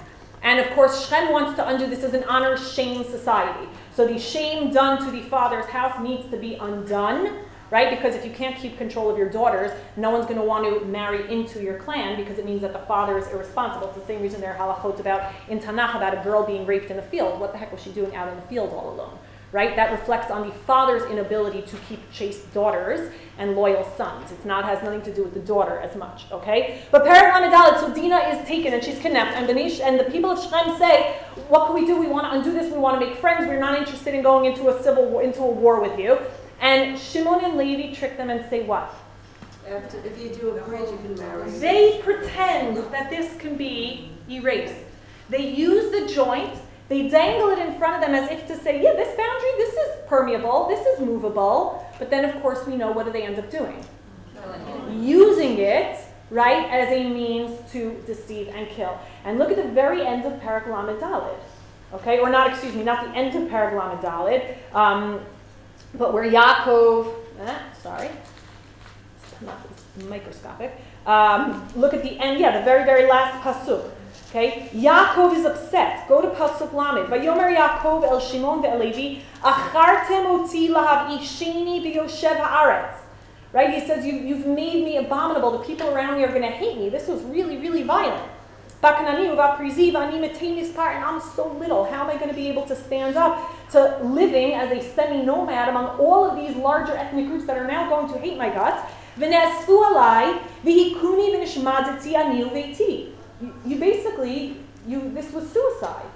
And 0.44 0.60
of 0.60 0.70
course, 0.72 1.08
Shem 1.08 1.32
wants 1.32 1.56
to 1.58 1.68
undo 1.68 1.88
this 1.88 2.04
as 2.04 2.14
an 2.14 2.24
honor 2.26 2.58
shame 2.58 3.04
society. 3.04 3.68
So 3.94 4.08
the 4.08 4.20
shame 4.20 4.72
done 4.72 5.04
to 5.04 5.12
the 5.12 5.22
father's 5.24 5.66
house 5.66 6.00
needs 6.02 6.30
to 6.30 6.38
be 6.38 6.56
undone, 6.56 7.40
right? 7.72 7.90
Because 7.90 8.16
if 8.16 8.24
you 8.24 8.32
can't 8.32 8.56
keep 8.56 8.78
control 8.78 9.10
of 9.10 9.18
your 9.18 9.30
daughters, 9.30 9.72
no 9.96 10.12
one's 10.12 10.26
going 10.26 10.38
to 10.38 10.46
want 10.46 10.64
to 10.66 10.86
marry 10.86 11.30
into 11.32 11.62
your 11.62 11.80
clan 11.80 12.16
because 12.16 12.38
it 12.38 12.46
means 12.46 12.62
that 12.62 12.74
the 12.74 12.80
father 12.80 13.18
is 13.18 13.28
irresponsible. 13.28 13.88
It's 13.88 13.98
the 13.98 14.06
same 14.06 14.22
reason 14.22 14.40
there 14.40 14.56
are 14.56 14.76
halachot 14.76 15.00
about 15.00 15.34
in 15.50 15.60
Tanakh 15.60 15.96
about 15.96 16.18
a 16.18 16.24
girl 16.24 16.46
being 16.46 16.66
raped 16.66 16.92
in 16.92 16.98
the 16.98 17.04
field. 17.04 17.40
What 17.40 17.52
the 17.52 17.58
heck 17.58 17.72
was 17.72 17.82
she 17.82 17.92
doing 17.92 18.16
out 18.16 18.30
in 18.30 18.36
the 18.36 18.44
field 18.44 18.72
all 18.72 18.94
alone? 18.94 19.18
Right? 19.58 19.76
That 19.76 19.92
reflects 19.92 20.30
on 20.30 20.48
the 20.48 20.54
father's 20.54 21.10
inability 21.10 21.64
to 21.64 21.78
keep 21.90 22.00
chaste 22.12 22.54
daughters 22.54 23.12
and 23.40 23.56
loyal 23.56 23.84
sons. 23.98 24.32
It's 24.32 24.46
not 24.46 24.66
has 24.66 24.84
nothing 24.84 25.02
to 25.02 25.12
do 25.12 25.24
with 25.24 25.34
the 25.34 25.40
daughter 25.40 25.80
as 25.80 25.96
much. 25.96 26.26
Okay? 26.32 26.84
But 26.92 27.04
Parak 27.04 27.32
Dalet, 27.52 27.80
so 27.80 27.92
Dinah 27.92 28.38
is 28.38 28.48
taken 28.48 28.72
and 28.76 28.84
she's 28.84 29.00
kidnapped, 29.00 29.36
and 29.36 29.50
Benish 29.50 29.82
and 29.82 30.00
the 30.00 30.04
people 30.04 30.30
of 30.30 30.40
Shechem 30.40 30.78
say, 30.78 31.16
"What 31.48 31.66
can 31.66 31.74
we 31.74 31.88
do? 31.88 31.96
We 31.98 32.06
want 32.06 32.26
to 32.28 32.38
undo 32.38 32.52
this. 32.52 32.72
We 32.72 32.78
want 32.78 33.00
to 33.00 33.04
make 33.04 33.18
friends. 33.18 33.48
We're 33.48 33.60
not 33.60 33.76
interested 33.76 34.14
in 34.14 34.22
going 34.22 34.46
into 34.46 34.70
a 34.70 34.84
civil 34.84 35.06
war, 35.06 35.24
into 35.24 35.42
a 35.42 35.52
war 35.64 35.82
with 35.82 35.98
you." 35.98 36.20
And 36.62 37.00
Shimon 37.00 37.44
and 37.44 37.58
Levi 37.58 37.96
trick 37.96 38.16
them 38.16 38.30
and 38.30 38.48
say 38.52 38.62
what? 38.62 38.94
After, 39.68 39.98
if 40.06 40.22
you 40.22 40.30
do 40.30 40.52
a 40.52 40.62
bridge, 40.62 40.92
you 40.92 40.98
can 40.98 41.16
marry. 41.16 41.50
They 41.50 42.00
pretend 42.04 42.78
that 42.94 43.10
this 43.10 43.36
can 43.38 43.58
be 43.58 44.12
erased. 44.30 44.86
They 45.30 45.46
use 45.50 45.92
the 45.92 46.06
joint, 46.14 46.54
they 46.90 47.10
dangle 47.10 47.50
it 47.50 47.60
in 47.60 47.78
front 47.78 47.96
of 47.96 48.02
them 48.02 48.16
as 48.16 48.32
if 48.32 48.48
to 48.48 48.58
say, 48.58 48.82
yeah, 48.82 48.94
this 48.94 49.16
boundary, 49.18 49.52
this 49.58 49.74
is 49.74 50.08
permeable, 50.08 50.68
this 50.68 50.86
is 50.86 51.00
movable. 51.00 51.86
But 52.00 52.10
then, 52.10 52.24
of 52.24 52.42
course, 52.42 52.66
we 52.66 52.76
know 52.76 52.92
what 52.92 53.06
do 53.06 53.12
they 53.12 53.24
end 53.24 53.38
up 53.38 53.52
doing? 53.52 53.84
Using 54.92 55.58
it, 55.58 56.00
right, 56.30 56.66
as 56.70 56.90
a 56.90 57.10
means 57.10 57.60
to 57.72 58.02
deceive 58.06 58.48
and 58.50 58.70
kill. 58.70 58.98
And 59.26 59.38
look 59.38 59.52
at 59.52 59.58
the 59.58 59.70
very 59.70 60.06
end 60.06 60.26
of 60.26 60.34
Parak 60.42 60.68
Lamed 60.68 61.04
Okay, 61.94 62.20
or 62.20 62.30
not, 62.30 62.50
excuse 62.50 62.74
me, 62.74 62.84
not 62.84 63.06
the 63.06 63.18
end 63.18 63.36
of 63.36 63.50
Parak 63.50 63.74
Lamed 63.74 64.58
um, 64.74 65.22
but 65.94 66.14
where 66.14 66.30
Yaakov, 66.30 67.14
eh, 67.42 67.60
sorry, 67.82 68.10
microscopic. 70.08 70.80
Um, 71.06 71.68
look 71.76 71.94
at 71.94 72.04
the 72.04 72.20
end, 72.20 72.40
yeah, 72.40 72.58
the 72.58 72.66
very, 72.66 72.84
very 72.84 73.10
last 73.10 73.42
pasuk. 73.44 73.90
Okay, 74.30 74.70
Yaakov 74.74 75.38
is 75.38 75.46
upset. 75.46 76.06
Go 76.10 76.22
to 76.22 76.28
pasuk 76.30 76.74
lamed. 76.74 77.10
Vayomer 77.10 77.56
Yaakov 77.56 78.04
el 78.04 78.20
Shimon 78.20 78.62
ve'el 78.62 78.78
Levi, 78.78 79.22
achartem 79.42 80.26
oti 80.26 80.68
lahav 80.68 81.08
ishini 81.18 81.82
b'yoshev 81.82 82.38
haaretz. 82.38 82.98
Right? 83.54 83.74
He 83.74 83.80
says, 83.88 84.06
you, 84.06 84.14
you've 84.14 84.46
made 84.46 84.84
me 84.84 84.98
abominable. 84.98 85.52
The 85.58 85.64
people 85.66 85.88
around 85.88 86.18
me 86.18 86.26
are 86.26 86.28
going 86.28 86.42
to 86.42 86.50
hate 86.50 86.78
me. 86.78 86.90
This 86.90 87.08
was 87.08 87.24
really, 87.24 87.56
really 87.58 87.84
violent. 87.84 88.30
And 88.84 89.08
I'm 89.08 89.38
so 91.22 91.48
little. 91.58 91.86
How 91.86 92.04
am 92.04 92.10
I 92.10 92.18
going 92.18 92.30
to 92.30 92.36
be 92.36 92.50
able 92.50 92.66
to 92.68 92.76
stand 92.76 93.16
up 93.16 93.40
to 93.72 93.98
living 94.04 94.54
as 94.54 94.72
a 94.72 94.82
semi-nomad 94.94 95.70
among 95.70 95.98
all 95.98 96.30
of 96.30 96.36
these 96.36 96.56
larger 96.58 96.96
ethnic 96.96 97.28
groups 97.28 97.46
that 97.48 97.58
are 97.58 97.66
now 97.66 97.90
going 97.90 98.12
to 98.14 98.20
hate 98.20 98.38
my 98.38 98.50
guts? 98.50 98.84
V'ne'asfu 103.42 103.46
alai 103.46 103.46
v'hikuni 103.46 103.46
v'nishmadeti 103.46 103.46
ani 103.46 103.46
uveiti. 103.46 103.46
You- 103.46 103.54
You 103.66 103.80
basically, 103.80 104.58
you 104.88 105.12
this 105.14 105.32
was 105.34 105.52
suicide. 105.52 106.10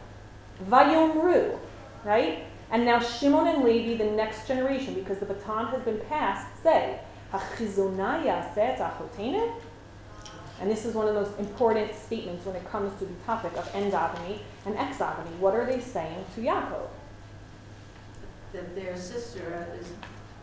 Vayomru, 0.70 1.58
right? 2.06 2.44
And 2.72 2.86
now 2.86 3.00
Shimon 3.00 3.48
and 3.48 3.64
Levi, 3.64 3.98
the 4.04 4.10
next 4.12 4.48
generation, 4.48 4.94
because 4.94 5.20
the 5.20 5.26
baton 5.26 5.68
has 5.68 5.82
been 5.84 6.00
passed, 6.10 6.48
say, 6.64 7.00
"Hachizonai 7.34 8.24
yaseh? 8.26 9.52
And 10.62 10.70
this 10.70 10.86
is 10.86 10.94
one 10.94 11.08
of 11.08 11.16
those 11.16 11.32
important 11.40 11.94
statements 11.96 12.46
when 12.46 12.56
it 12.56 12.64
comes 12.72 12.94
to 13.00 13.06
the 13.06 13.14
topic 13.26 13.52
of 13.58 13.66
endogamy 13.74 14.40
and 14.66 14.76
exogamy. 14.78 15.34
What 15.40 15.56
are 15.56 15.66
they 15.66 15.80
saying 15.80 16.24
to 16.36 16.42
Yaakov? 16.42 16.88
That 18.54 18.76
their 18.76 18.96
sister 18.96 19.68
is 19.80 19.88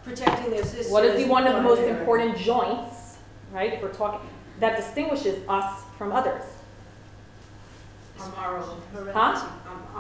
protecting 0.05 0.51
their 0.51 0.65
sister. 0.65 0.93
What 0.93 1.05
is 1.05 1.17
the 1.25 1.31
one 1.31 1.47
of 1.47 1.55
the 1.55 1.63
most 1.63 1.83
important 1.83 2.37
joints, 2.37 3.19
right? 3.53 3.73
If 3.75 3.83
we're 3.83 3.93
talking 3.93 4.29
that 4.61 4.77
distinguishes 4.77 5.39
us 5.49 5.83
from 5.97 6.11
others. 6.13 6.43
Huh? 8.19 9.49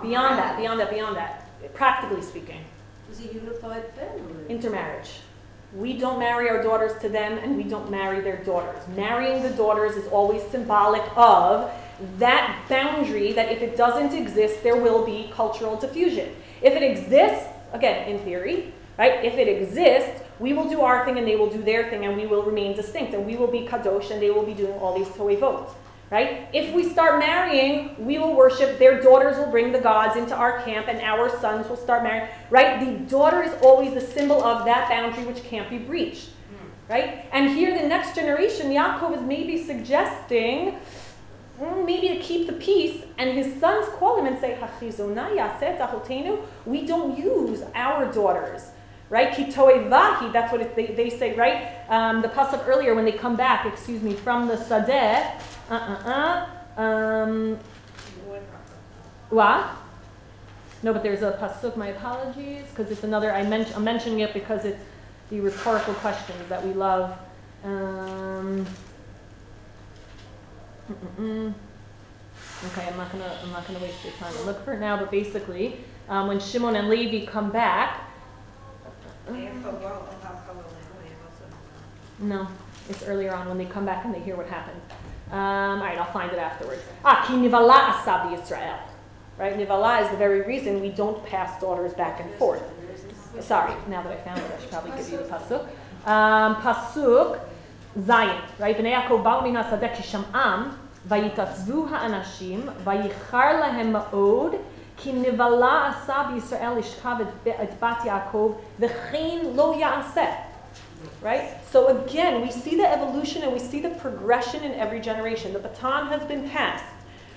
Beyond 0.02 0.38
that, 0.38 0.58
beyond 0.58 0.80
that, 0.80 0.90
beyond 0.90 1.16
that. 1.16 1.44
Practically 1.74 2.22
speaking, 2.22 2.60
It 2.60 3.10
was 3.10 3.20
a 3.20 3.34
unified 3.34 3.84
family. 3.94 4.44
intermarriage. 4.48 5.20
We 5.74 5.98
don't 5.98 6.18
marry 6.18 6.48
our 6.48 6.62
daughters 6.62 6.98
to 7.02 7.08
them, 7.08 7.36
and 7.38 7.56
we 7.56 7.64
don't 7.64 7.90
marry 7.90 8.20
their 8.20 8.36
daughters. 8.44 8.80
Marrying 8.96 9.42
the 9.42 9.50
daughters 9.50 9.96
is 9.96 10.08
always 10.08 10.42
symbolic 10.44 11.02
of 11.16 11.70
that 12.18 12.56
boundary 12.68 13.32
that 13.32 13.50
if 13.52 13.60
it 13.60 13.76
doesn't 13.76 14.14
exist, 14.14 14.62
there 14.62 14.76
will 14.76 15.04
be 15.04 15.30
cultural 15.34 15.76
diffusion. 15.76 16.34
If 16.62 16.74
it 16.74 16.82
exists, 16.82 17.46
again, 17.72 18.08
in 18.08 18.18
theory, 18.20 18.72
right? 18.96 19.22
If 19.24 19.34
it 19.34 19.48
exists, 19.48 20.22
we 20.38 20.52
will 20.52 20.68
do 20.68 20.80
our 20.80 21.04
thing 21.04 21.18
and 21.18 21.26
they 21.26 21.36
will 21.36 21.50
do 21.50 21.60
their 21.62 21.90
thing 21.90 22.04
and 22.06 22.16
we 22.16 22.26
will 22.26 22.44
remain 22.44 22.74
distinct 22.76 23.12
and 23.12 23.26
we 23.26 23.36
will 23.36 23.48
be 23.48 23.66
kadosh 23.66 24.10
and 24.12 24.22
they 24.22 24.30
will 24.30 24.46
be 24.46 24.54
doing 24.54 24.72
all 24.78 24.96
these 24.96 25.08
toevot, 25.08 25.68
right? 26.10 26.48
If 26.52 26.74
we 26.74 26.88
start 26.88 27.18
marrying, 27.18 27.94
we 28.04 28.18
will 28.18 28.34
worship, 28.34 28.78
their 28.78 29.00
daughters 29.02 29.36
will 29.36 29.50
bring 29.50 29.72
the 29.72 29.78
gods 29.78 30.16
into 30.16 30.34
our 30.34 30.62
camp 30.62 30.88
and 30.88 31.00
our 31.00 31.28
sons 31.40 31.68
will 31.68 31.76
start 31.76 32.02
marrying, 32.02 32.28
right? 32.50 32.80
The 32.80 33.10
daughter 33.10 33.42
is 33.42 33.52
always 33.62 33.92
the 33.94 34.00
symbol 34.00 34.42
of 34.42 34.64
that 34.64 34.88
boundary 34.88 35.24
which 35.24 35.42
can't 35.44 35.68
be 35.68 35.78
breached, 35.78 36.30
right? 36.88 37.26
And 37.32 37.50
here 37.50 37.78
the 37.78 37.86
next 37.86 38.14
generation, 38.14 38.70
Yaakov 38.70 39.16
is 39.16 39.22
maybe 39.22 39.62
suggesting 39.62 40.78
mm, 41.60 41.84
maybe 41.84 42.08
to 42.08 42.20
keep 42.20 42.46
the 42.46 42.54
peace, 42.54 43.04
and 43.18 43.36
his 43.36 43.60
sons 43.60 43.86
call 43.98 44.18
him 44.18 44.26
and 44.26 44.38
say, 44.38 44.56
"Hachizona 44.60 45.36
yaset 45.36 45.78
ahotenu." 45.78 46.40
We 46.64 46.86
don't 46.86 47.18
use 47.18 47.62
our 47.74 48.10
daughters, 48.10 48.70
right? 49.10 49.30
Kitoevahi. 49.32 50.32
That's 50.32 50.52
what 50.52 50.62
it, 50.62 50.74
they, 50.74 50.86
they 50.86 51.10
say, 51.10 51.34
right? 51.34 51.80
Um, 51.90 52.22
the 52.22 52.28
pasuk 52.28 52.66
earlier 52.66 52.94
when 52.94 53.04
they 53.04 53.12
come 53.12 53.36
back, 53.36 53.66
excuse 53.66 54.02
me, 54.02 54.14
from 54.14 54.46
the 54.46 54.56
sadeh. 54.56 55.32
Uh 55.70 55.74
uh 55.74 56.46
uh. 56.76 56.80
Um, 56.80 57.58
what? 59.30 59.66
No, 60.82 60.92
but 60.92 61.02
there's 61.02 61.22
a 61.22 61.32
pasuk. 61.32 61.76
My 61.76 61.88
apologies, 61.88 62.64
because 62.70 62.90
it's 62.92 63.02
another. 63.04 63.32
I 63.32 63.42
men- 63.42 63.66
I'm 63.74 63.84
mentioning 63.84 64.20
it 64.20 64.32
because 64.32 64.64
it's 64.64 64.82
the 65.30 65.40
rhetorical 65.40 65.94
questions 65.94 66.48
that 66.48 66.64
we 66.64 66.72
love. 66.72 67.18
Um, 67.64 68.64
mm-mm-mm. 70.88 71.52
Okay, 72.66 72.86
I'm 72.88 72.96
not 72.96 73.10
gonna 73.12 73.38
I'm 73.42 73.50
not 73.52 73.66
gonna 73.66 73.80
waste 73.80 74.04
your 74.04 74.12
time 74.14 74.34
and 74.36 74.46
look 74.46 74.64
for 74.64 74.72
it 74.74 74.80
now. 74.80 74.96
But 74.96 75.10
basically, 75.10 75.80
um, 76.08 76.28
when 76.28 76.38
Shimon 76.40 76.76
and 76.76 76.88
Levi 76.88 77.26
come 77.30 77.50
back, 77.50 78.08
no, 82.20 82.48
it's 82.88 83.02
earlier 83.02 83.34
on 83.34 83.48
when 83.48 83.58
they 83.58 83.66
come 83.66 83.84
back 83.84 84.04
and 84.04 84.14
they 84.14 84.20
hear 84.20 84.36
what 84.36 84.46
happened. 84.46 84.80
Um, 85.30 85.38
all 85.38 85.78
right, 85.78 85.98
I'll 85.98 86.12
find 86.12 86.32
it 86.32 86.38
afterwards. 86.38 86.82
Ah, 87.04 87.24
ki 87.26 87.34
nivala 87.34 87.92
asabi 87.92 88.40
Israel. 88.40 88.78
Right, 89.38 89.56
nivala 89.56 90.02
is 90.02 90.10
the 90.10 90.16
very 90.16 90.40
reason 90.42 90.80
we 90.80 90.88
don't 90.88 91.24
pass 91.26 91.60
daughters 91.60 91.92
back 91.92 92.20
and 92.20 92.30
forth. 92.36 92.62
Sorry, 93.40 93.74
now 93.88 94.02
that 94.02 94.12
I 94.12 94.16
found 94.16 94.40
it, 94.40 94.50
I 94.56 94.60
should 94.60 94.70
probably 94.70 94.92
give 94.96 95.10
you 95.10 95.18
the 95.18 95.24
pasuk. 95.24 95.66
Um, 96.06 96.56
pasuk 96.56 97.40
Zayin, 97.98 98.40
right? 98.58 98.76
Vnei 98.76 98.94
Yaakov 98.94 99.22
ba'u 99.22 99.42
min 99.42 99.54
hasadeh 99.54 99.94
sham'am, 99.96 100.74
vayitatzvu 101.06 101.88
ha'anashim, 101.90 102.74
vayichar 102.84 103.60
lahem 103.60 103.92
ma'od, 103.92 104.58
ki 104.96 105.12
נבלה 105.12 105.92
asab 105.92 106.34
Yisrael 106.34 106.78
לשכב 106.78 107.16
את 107.46 107.80
בת 107.80 108.00
Yaakov, 108.04 108.54
וכן 108.80 109.54
lo 109.54 109.76
יעשה. 109.76 110.47
Right? 111.20 111.56
So 111.70 111.98
again, 112.04 112.42
we 112.42 112.50
see 112.50 112.76
the 112.76 112.88
evolution 112.88 113.42
and 113.42 113.52
we 113.52 113.58
see 113.58 113.80
the 113.80 113.90
progression 113.90 114.62
in 114.62 114.72
every 114.74 115.00
generation. 115.00 115.52
The 115.52 115.58
baton 115.58 116.08
has 116.08 116.22
been 116.26 116.48
passed. 116.48 116.84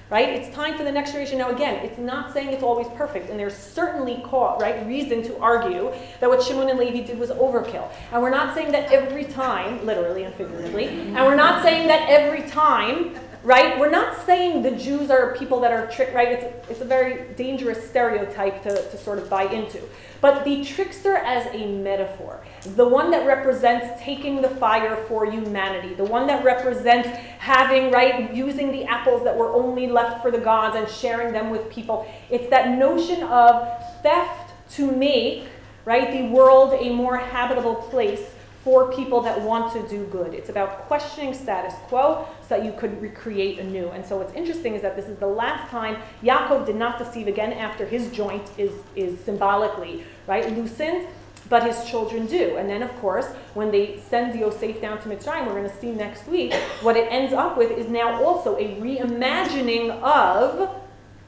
Right? 0.09 0.27
It's 0.27 0.53
time 0.53 0.77
for 0.77 0.84
the 0.84 0.91
next 0.91 1.11
generation. 1.11 1.38
Now, 1.38 1.51
again, 1.51 1.86
it's 1.86 1.97
not 1.97 2.34
saying 2.34 2.49
it's 2.49 2.63
always 2.63 2.88
perfect, 2.97 3.29
and 3.29 3.39
there's 3.39 3.55
certainly 3.55 4.21
cause, 4.25 4.61
right, 4.61 4.86
reason 4.86 5.23
to 5.23 5.38
argue 5.39 5.93
that 6.19 6.29
what 6.29 6.43
Shimon 6.43 6.67
and 6.67 6.77
Levi 6.77 7.07
did 7.07 7.17
was 7.17 7.29
overkill. 7.29 7.89
And 8.11 8.21
we're 8.21 8.29
not 8.29 8.53
saying 8.53 8.73
that 8.73 8.91
every 8.91 9.23
time, 9.23 9.86
literally 9.86 10.25
and 10.25 10.36
figuratively, 10.36 10.88
and 10.88 11.15
we're 11.15 11.36
not 11.36 11.63
saying 11.63 11.88
that 11.88 12.09
every 12.09 12.41
time, 12.49 13.15
right? 13.43 13.79
We're 13.79 13.89
not 13.89 14.25
saying 14.25 14.63
the 14.63 14.71
Jews 14.71 15.09
are 15.09 15.34
people 15.36 15.61
that 15.61 15.71
are 15.71 15.88
tricked, 15.88 16.13
right? 16.13 16.27
It's, 16.34 16.69
it's 16.69 16.82
a 16.82 16.86
very 16.86 17.34
dangerous 17.36 17.89
stereotype 17.89 18.63
to, 18.63 18.69
to 18.69 18.97
sort 18.97 19.17
of 19.17 19.29
buy 19.29 19.43
into. 19.43 19.82
But 20.19 20.43
the 20.43 20.63
trickster 20.63 21.15
as 21.15 21.47
a 21.55 21.65
metaphor, 21.67 22.41
the 22.62 22.88
one 22.88 23.12
that 23.12 23.26
represents 23.26 24.01
taking 24.01 24.41
the 24.41 24.49
fire 24.49 24.95
for 25.07 25.26
humanity, 25.30 25.93
the 25.95 26.03
one 26.03 26.28
that 26.28 26.43
represents 26.43 27.07
having, 27.39 27.91
right, 27.91 28.34
using 28.34 28.72
the 28.72 28.84
apples 28.86 29.24
that 29.24 29.36
were 29.36 29.51
only 29.51 29.88
left 29.88 30.22
for 30.22 30.30
the 30.32 30.38
gods 30.38 30.76
and 30.76 30.88
sharing 30.88 31.34
them 31.34 31.49
with 31.49 31.70
people. 31.72 32.12
It's 32.30 32.49
that 32.49 32.78
notion 32.78 33.24
of 33.24 33.68
theft 34.03 34.53
to 34.72 34.91
make, 34.91 35.47
right, 35.86 36.12
the 36.12 36.28
world 36.28 36.74
a 36.80 36.93
more 36.93 37.18
habitable 37.18 37.76
place 37.76 38.32
for 38.64 38.91
people 38.93 39.22
that 39.22 39.41
want 39.41 39.74
to 39.74 39.88
do 39.89 40.05
good. 40.05 40.36
It's 40.36 40.49
about 40.49 40.86
questioning 40.88 41.34
status 41.34 41.74
quo 41.88 42.28
so 42.41 42.47
that 42.49 42.64
you 42.64 42.72
could 42.74 43.01
recreate 43.01 43.57
anew. 43.57 43.89
And 43.89 44.05
so 44.05 44.18
what's 44.18 44.36
interesting 44.36 44.76
is 44.76 44.84
that 44.84 44.95
this 44.95 45.07
is 45.07 45.18
the 45.18 45.26
last 45.26 45.70
time 45.72 45.97
Yaakov 46.22 46.68
did 46.68 46.76
not 46.76 46.99
deceive 46.99 47.28
again 47.28 47.53
after 47.53 47.88
his 47.88 48.12
joint 48.12 48.51
is, 48.59 48.72
is 48.95 49.20
symbolically, 49.22 50.03
right, 50.28 50.55
loosened, 50.55 51.07
but 51.52 51.64
his 51.64 51.84
children 51.84 52.26
do. 52.28 52.56
And 52.56 52.70
then, 52.70 52.82
of 52.82 52.95
course, 53.02 53.28
when 53.56 53.72
they 53.72 53.99
send 53.99 54.39
Yosef 54.39 54.80
down 54.80 55.02
to 55.02 55.10
Mitzrayim, 55.10 55.45
we're 55.45 55.60
going 55.60 55.70
to 55.70 55.78
see 55.82 55.91
next 55.91 56.26
week, 56.26 56.54
what 56.82 56.95
it 56.95 57.12
ends 57.12 57.34
up 57.34 57.58
with 57.58 57.72
is 57.72 57.88
now 57.89 58.24
also 58.24 58.56
a 58.56 58.80
reimagining 58.80 59.91
of 60.02 60.70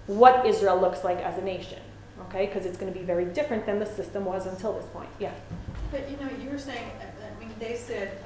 what 0.07 0.45
Israel 0.45 0.79
looks 0.79 1.03
like 1.03 1.17
as 1.17 1.37
a 1.37 1.41
nation. 1.41 1.79
Okay, 2.21 2.45
because 2.45 2.65
it's 2.65 2.77
going 2.77 2.91
to 2.91 2.97
be 2.97 3.03
very 3.05 3.25
different 3.25 3.65
than 3.65 3.79
the 3.79 3.85
system 3.85 4.23
was 4.23 4.45
until 4.45 4.71
this 4.71 4.85
point. 4.85 5.09
Yeah. 5.19 5.33
But, 5.91 6.09
you 6.09 6.15
know, 6.15 6.29
you 6.41 6.49
were 6.49 6.57
saying, 6.57 6.89
I 7.01 7.37
mean, 7.37 7.53
they 7.59 7.75
said, 7.75 8.17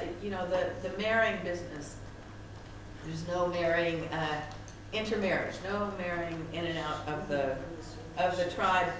uh, 0.00 0.04
you 0.22 0.30
know, 0.30 0.46
the, 0.48 0.70
the 0.88 0.96
marrying 0.98 1.42
business, 1.42 1.96
there's 3.04 3.26
no 3.26 3.48
marrying, 3.48 4.04
uh, 4.12 4.40
intermarriage, 4.92 5.56
no 5.64 5.92
marrying 5.98 6.46
in 6.52 6.64
and 6.64 6.78
out 6.78 7.08
of 7.08 7.28
the, 7.28 7.56
of 8.18 8.36
the 8.36 8.48
tribe. 8.52 8.92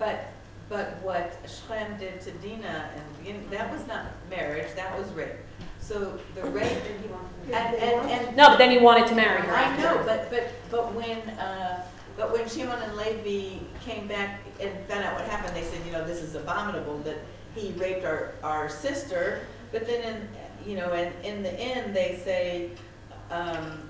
But, 0.00 0.26
but 0.68 1.00
what 1.02 1.38
Shechem 1.46 1.98
did 1.98 2.20
to 2.22 2.30
Dinah, 2.32 2.90
and 3.26 3.50
that 3.50 3.70
was 3.72 3.86
not 3.86 4.06
marriage, 4.30 4.74
that 4.74 4.98
was 4.98 5.08
rape. 5.12 5.32
So 5.80 6.18
the 6.34 6.44
rape, 6.44 6.78
and, 7.46 7.54
and, 7.54 8.10
and. 8.10 8.36
No, 8.36 8.48
but 8.50 8.58
then 8.58 8.70
he 8.70 8.78
wanted 8.78 9.06
to 9.08 9.14
marry 9.14 9.42
her 9.42 9.52
I 9.52 9.62
after. 9.62 9.82
know, 9.82 10.02
but, 10.06 10.30
but, 10.30 10.50
but 10.70 10.94
when, 10.94 11.18
uh, 11.38 11.84
but 12.16 12.32
when 12.32 12.48
Shimon 12.48 12.80
and 12.80 12.96
Levi 12.96 13.58
came 13.84 14.06
back 14.06 14.40
and 14.60 14.72
found 14.86 15.04
out 15.04 15.14
what 15.14 15.24
happened, 15.24 15.56
they 15.56 15.64
said, 15.64 15.84
you 15.84 15.92
know, 15.92 16.06
this 16.06 16.22
is 16.22 16.34
abominable 16.34 16.98
that 16.98 17.18
he 17.54 17.72
raped 17.72 18.04
our, 18.04 18.32
our 18.42 18.68
sister. 18.68 19.46
But 19.72 19.86
then 19.86 20.02
in, 20.02 20.28
you 20.70 20.76
know, 20.76 20.92
and 20.92 21.12
in 21.24 21.42
the 21.42 21.52
end, 21.52 21.96
they 21.96 22.20
say, 22.24 22.70
um, 23.30 23.88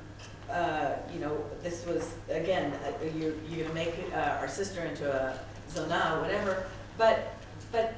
uh, 0.50 0.92
you 1.12 1.20
know, 1.20 1.44
this 1.62 1.84
was, 1.86 2.14
again, 2.30 2.72
uh, 2.72 2.92
you're, 3.16 3.34
you're 3.48 3.64
gonna 3.66 3.74
make, 3.74 3.94
uh, 4.14 4.38
our 4.40 4.48
sister 4.48 4.82
into 4.82 5.10
a 5.10 5.38
zona, 5.72 6.18
whatever. 6.20 6.64
But, 6.98 7.34
but, 7.70 7.94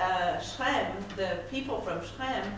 uh, 0.00 0.40
Shechem, 0.40 0.92
the 1.16 1.38
people 1.50 1.80
from 1.80 2.00
Shechem 2.00 2.52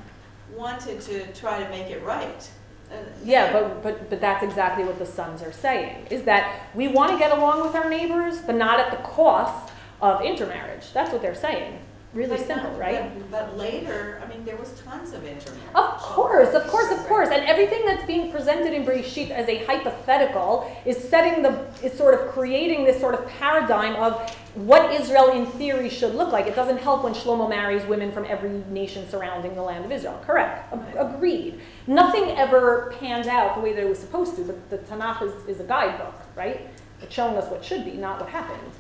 wanted 0.55 1.01
to 1.03 1.33
try 1.33 1.63
to 1.63 1.69
make 1.71 1.91
it 1.91 2.03
right. 2.03 2.51
Uh, 2.91 2.97
Yeah, 3.25 3.53
but, 3.53 3.83
but, 3.83 4.11
but 4.11 4.21
that's 4.21 4.43
exactly 4.43 4.85
what 4.85 4.99
the 4.99 5.07
sons 5.07 5.43
are 5.43 5.53
saying, 5.53 6.07
is 6.11 6.23
that 6.25 6.69
we 6.75 6.89
want 6.89 7.13
to 7.13 7.19
get 7.19 7.37
along 7.37 7.63
with 7.63 7.75
our 7.75 7.89
neighbors, 7.89 8.39
but 8.39 8.55
not 8.55 8.81
at 8.81 8.91
the 8.91 9.03
cost 9.09 9.73
of 10.01 10.23
intermarriage. 10.23 10.93
That's 10.93 11.13
what 11.13 11.23
they're 11.23 11.35
saying. 11.35 11.81
Really 12.15 12.37
But 12.37 12.47
simple, 12.47 12.71
not- 12.71 12.79
right? 12.79 13.31
But 13.31 13.49
but 13.49 13.59
later, 13.59 14.23
I 14.25 14.29
mean, 14.29 14.45
there 14.45 14.57
was 14.57 14.71
tons 14.85 15.13
of 15.13 15.27
intermarriage. 15.27 15.75
Of 15.75 15.97
course, 15.99 16.55
of 16.55 16.65
course, 16.69 16.93
of 16.93 17.05
course. 17.09 17.29
And 17.31 17.45
everything 17.45 17.85
that's 17.85 18.07
being 18.07 18.31
presented 18.31 18.73
in 18.73 18.85
Bereshit 18.87 19.31
as 19.31 19.49
a 19.49 19.65
hypothetical 19.65 20.71
is 20.87 20.97
setting 20.97 21.43
the, 21.43 21.67
is 21.83 21.93
sort 21.99 22.15
of 22.15 22.29
creating 22.33 22.85
this 22.85 23.01
sort 23.01 23.15
of 23.15 23.27
paradigm 23.27 23.97
of 23.97 24.31
what 24.55 24.93
Israel 24.93 25.33
in 25.33 25.47
theory 25.47 25.89
should 25.89 26.15
look 26.15 26.31
like. 26.31 26.47
It 26.47 26.55
doesn't 26.55 26.79
help 26.79 27.03
when 27.03 27.15
Shlomo 27.15 27.49
marries 27.49 27.85
women 27.87 28.13
from 28.13 28.25
every 28.27 28.51
nation 28.71 29.09
surrounding 29.11 29.57
the 29.57 29.63
land 29.63 29.85
of 29.85 29.91
Israel. 29.91 30.23
Correct. 30.25 30.73
Ag- 30.73 30.97
Agreed. 30.97 31.61
Nothing 31.89 32.31
ever 32.39 32.95
pans 33.01 33.27
out 33.27 33.57
the 33.57 33.61
way 33.61 33.73
that 33.73 33.83
it 33.83 33.89
was 33.89 33.99
supposed 33.99 34.37
to, 34.37 34.43
but 34.45 34.71
the 34.71 34.79
Tanakh 34.79 35.21
is, 35.23 35.33
is 35.49 35.59
a 35.61 35.65
guidebook, 35.65 36.15
right? 36.37 36.69
It's 37.03 37.13
showing 37.13 37.37
us 37.37 37.51
what 37.51 37.65
should 37.65 37.85
be, 37.85 37.93
not 37.95 38.21
what 38.21 38.29
happened. 38.29 38.71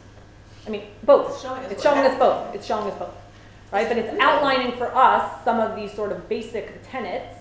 I 0.69 0.71
mean, 0.71 0.85
both. 1.03 1.31
It's 1.33 1.43
showing 1.43 1.65
us 1.65 1.73
It's 1.73 1.83
showing 1.83 1.99
us 1.99 2.17
both. 2.17 2.55
It's 2.55 2.65
showing 2.67 2.89
us 2.91 2.97
both 2.97 3.15
right? 3.75 3.89
But 3.89 3.99
it's 3.99 4.19
outlining 4.21 4.77
for 4.79 4.95
us 4.95 5.45
some 5.45 5.59
of 5.59 5.75
these 5.75 5.93
sort 5.93 6.13
of 6.13 6.29
basic 6.29 6.81
tenets, 6.89 7.37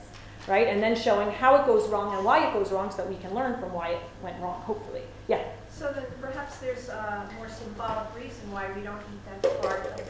right? 0.47 0.67
And 0.67 0.81
then 0.81 0.95
showing 0.95 1.29
how 1.31 1.55
it 1.55 1.65
goes 1.67 1.87
wrong 1.89 2.15
and 2.15 2.25
why 2.25 2.47
it 2.47 2.53
goes 2.53 2.71
wrong 2.71 2.89
so 2.89 2.97
that 2.97 3.07
we 3.07 3.15
can 3.17 3.35
learn 3.35 3.59
from 3.59 3.71
why 3.71 3.89
it 3.89 4.01
went 4.23 4.41
wrong, 4.41 4.59
hopefully. 4.61 5.03
Yeah. 5.27 5.43
So 5.69 5.91
then 5.93 6.05
perhaps 6.19 6.57
there's 6.57 6.89
a 6.89 7.29
more 7.37 7.47
symbolic 7.47 8.15
reason 8.15 8.51
why 8.51 8.71
we 8.75 8.81
don't 8.81 8.99
eat 9.13 9.41
that 9.41 9.61
part 9.61 9.85
of 9.85 9.95
the, 9.95 10.03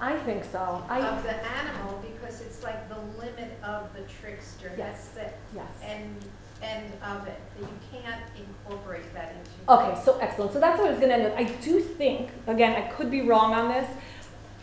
I 0.00 0.16
think 0.18 0.44
so. 0.44 0.84
I, 0.88 1.00
of 1.00 1.22
the 1.24 1.34
animal, 1.44 2.02
because 2.02 2.40
it's 2.40 2.62
like 2.62 2.88
the 2.88 3.00
limit 3.18 3.58
of 3.64 3.92
the 3.94 4.02
trickster. 4.20 4.72
Yes. 4.78 5.10
That's 5.14 5.32
the 5.32 5.56
yes. 5.56 5.66
end, 5.82 6.24
end 6.62 6.92
of 7.02 7.26
it, 7.26 7.40
that 7.58 7.60
you 7.60 7.78
can't 7.92 8.22
incorporate 8.36 9.12
that 9.12 9.34
into. 9.34 9.72
Okay, 9.72 10.00
so 10.04 10.18
excellent. 10.20 10.52
So 10.52 10.60
that's 10.60 10.78
what 10.78 10.88
I 10.88 10.90
was 10.90 11.00
going 11.00 11.10
to 11.10 11.16
end 11.16 11.24
with. 11.24 11.34
I 11.34 11.44
do 11.62 11.80
think, 11.80 12.30
again, 12.46 12.80
I 12.80 12.88
could 12.88 13.10
be 13.10 13.22
wrong 13.22 13.54
on 13.54 13.68
this. 13.68 13.88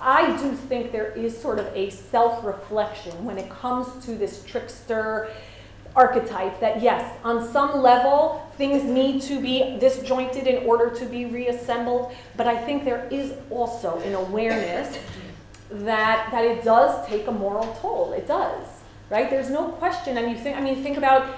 I 0.01 0.35
do 0.41 0.51
think 0.53 0.91
there 0.91 1.11
is 1.11 1.39
sort 1.39 1.59
of 1.59 1.67
a 1.75 1.91
self 1.91 2.43
reflection 2.43 3.23
when 3.23 3.37
it 3.37 3.49
comes 3.49 4.03
to 4.05 4.15
this 4.15 4.43
trickster 4.43 5.29
archetype 5.95 6.59
that 6.59 6.81
yes, 6.81 7.17
on 7.23 7.47
some 7.51 7.81
level, 7.81 8.49
things 8.57 8.83
need 8.83 9.21
to 9.23 9.39
be 9.39 9.77
disjointed 9.79 10.47
in 10.47 10.65
order 10.65 10.89
to 10.89 11.05
be 11.05 11.25
reassembled, 11.25 12.13
but 12.37 12.47
I 12.47 12.57
think 12.57 12.85
there 12.85 13.07
is 13.11 13.33
also 13.49 13.99
an 13.99 14.15
awareness 14.15 14.97
that, 15.69 16.29
that 16.31 16.45
it 16.45 16.63
does 16.63 17.07
take 17.07 17.27
a 17.27 17.31
moral 17.31 17.77
toll. 17.81 18.13
It 18.13 18.27
does, 18.27 18.65
right? 19.09 19.29
There's 19.29 19.49
no 19.49 19.69
question. 19.69 20.17
And 20.17 20.31
you 20.31 20.37
think, 20.37 20.57
I 20.57 20.61
mean, 20.61 20.81
think 20.81 20.97
about, 20.97 21.35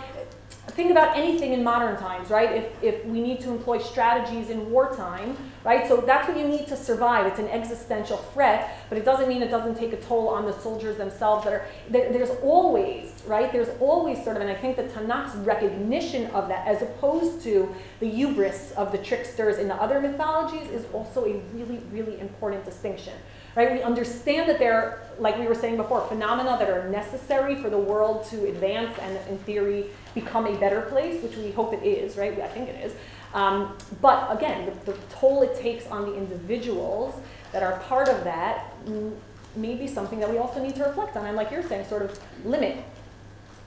think 0.68 0.92
about 0.92 1.18
anything 1.18 1.52
in 1.52 1.62
modern 1.62 1.98
times, 1.98 2.30
right? 2.30 2.52
If, 2.52 2.84
if 2.84 3.06
we 3.06 3.22
need 3.22 3.42
to 3.42 3.50
employ 3.50 3.80
strategies 3.80 4.50
in 4.50 4.72
wartime, 4.72 5.36
right? 5.66 5.88
So 5.88 5.98
that's 5.98 6.28
what 6.28 6.38
you 6.38 6.48
need 6.48 6.68
to 6.68 6.78
survive. 6.78 7.26
It's 7.26 7.40
an 7.40 7.50
existential 7.50 8.18
threat, 8.18 8.86
but 8.88 8.98
it 8.98 9.04
doesn't 9.04 9.28
mean 9.28 9.42
it 9.42 9.52
doesn't 9.52 9.76
take 9.76 9.92
a 9.92 9.98
toll 9.98 10.30
on 10.30 10.46
the 10.46 10.54
soldiers 10.54 10.98
themselves 10.98 11.44
that 11.44 11.54
are, 11.54 11.66
there, 11.90 12.14
there's 12.14 12.30
always, 12.42 13.24
right? 13.28 13.52
There's 13.52 13.70
always 13.82 14.24
sort 14.24 14.38
of, 14.38 14.42
and 14.42 14.50
I 14.50 14.56
think 14.56 14.78
the 14.78 14.84
Tanakh's 14.84 15.36
recognition 15.36 16.28
of 16.32 16.48
that 16.48 16.66
as 16.66 16.82
opposed 16.82 17.42
to 17.44 17.74
the 18.00 18.10
hubris 18.10 18.72
of 18.72 18.94
the 18.94 18.98
tricksters 18.98 19.58
in 19.58 19.68
the 19.68 19.76
other 19.76 20.00
mythologies 20.00 20.70
is 20.70 20.86
also 20.94 21.26
a 21.26 21.40
really, 21.54 21.82
really 21.92 22.20
important 22.22 22.64
distinction 22.64 23.14
right? 23.56 23.72
We 23.72 23.82
understand 23.82 24.50
that 24.50 24.60
they're, 24.60 25.02
like 25.20 25.38
we 25.38 25.46
were 25.46 25.56
saying 25.56 25.78
before, 25.78 26.02
phenomena 26.08 26.58
that 26.60 26.70
are 26.70 26.90
necessary 26.90 27.56
for 27.56 27.70
the 27.70 27.78
world 27.78 28.26
to 28.26 28.46
advance 28.48 28.98
and, 29.00 29.18
in 29.28 29.38
theory, 29.40 29.86
become 30.16 30.48
a 30.48 30.56
better 30.58 30.82
place, 30.82 31.22
which 31.22 31.36
we 31.38 31.52
hope 31.52 31.74
it 31.74 31.84
is, 31.84 32.18
right? 32.18 32.40
I 32.40 32.48
think 32.48 32.70
it 32.70 32.84
is. 32.84 32.94
Um, 33.34 33.76
but 34.02 34.36
again, 34.36 34.66
the, 34.66 34.92
the, 34.92 34.98
toll 35.10 35.42
it 35.42 35.60
takes 35.60 35.88
on 35.88 36.06
the 36.06 36.16
individuals 36.16 37.16
that 37.52 37.64
are 37.64 37.80
part 37.80 38.08
of 38.08 38.24
that 38.24 38.74
may 39.56 39.76
be 39.76 39.88
something 39.88 40.20
that 40.20 40.30
we 40.30 40.38
also 40.38 40.62
need 40.64 40.76
to 40.76 40.84
reflect 40.84 41.16
on. 41.16 41.26
And 41.26 41.36
like 41.36 41.52
you're 41.52 41.64
saying, 41.64 41.88
sort 41.88 42.04
of 42.04 42.20
limit, 42.46 42.84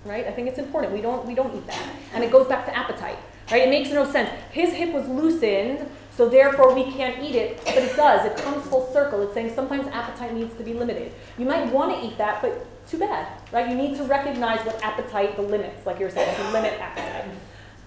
right? 0.05 0.27
I 0.27 0.31
think 0.33 0.49
it's 0.49 0.59
important. 0.59 0.93
We 0.93 1.01
don't, 1.01 1.27
we 1.27 1.35
don't 1.35 1.55
eat 1.57 1.67
that. 1.67 1.89
And 2.13 2.23
it 2.23 2.31
goes 2.31 2.47
back 2.47 2.65
to 2.67 2.77
appetite, 2.77 3.19
right? 3.51 3.63
It 3.63 3.69
makes 3.69 3.91
no 3.91 4.09
sense. 4.11 4.31
His 4.53 4.73
hip 4.73 4.93
was 4.93 5.09
loosened 5.09 5.89
so 6.17 6.27
therefore, 6.31 6.75
we 6.75 6.91
can't 6.93 7.23
eat 7.23 7.35
it, 7.35 7.63
but 7.63 7.77
it 7.77 7.95
does. 7.95 8.25
It 8.25 8.39
comes 8.39 8.67
full 8.67 8.91
circle. 8.91 9.21
It's 9.21 9.35
saying 9.35 9.55
sometimes 9.55 9.87
appetite 9.89 10.33
needs 10.33 10.55
to 10.57 10.65
be 10.65 10.73
limited. 10.73 11.13
You 11.37 11.45
might 11.45 11.71
want 11.71 11.95
to 11.95 12.07
eat 12.07 12.17
that, 12.17 12.41
but 12.41 12.67
too 12.89 12.99
bad, 12.99 13.29
right? 13.53 13.69
You 13.69 13.75
need 13.75 13.99
to 13.99 14.05
recognize 14.05 14.65
what 14.65 14.83
appetite, 14.83 15.37
the 15.37 15.43
limits, 15.43 15.85
like 15.85 16.01
you're 16.01 16.11
saying, 16.11 16.35
to 16.37 16.53
limit 16.53 16.81
appetite. 16.81 17.31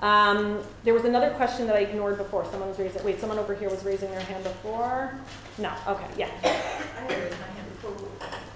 Um, 0.03 0.61
there 0.83 0.93
was 0.93 1.05
another 1.05 1.31
question 1.31 1.65
that 1.67 1.75
I 1.75 1.79
ignored 1.79 2.19
before. 2.19 2.45
Someone 2.45 2.69
was 2.69 2.77
raising. 2.77 3.03
Wait, 3.03 3.19
someone 3.19 3.39
over 3.39 3.55
here 3.55 3.69
was 3.69 3.83
raising 3.83 4.11
their 4.11 4.21
hand 4.21 4.43
before. 4.43 5.11
No. 5.57 5.73
Okay. 5.87 6.07
Yeah. 6.15 6.29
I 6.43 7.01
raised 7.07 7.39
my 7.39 7.47
hand 7.47 7.67
before. 7.81 8.07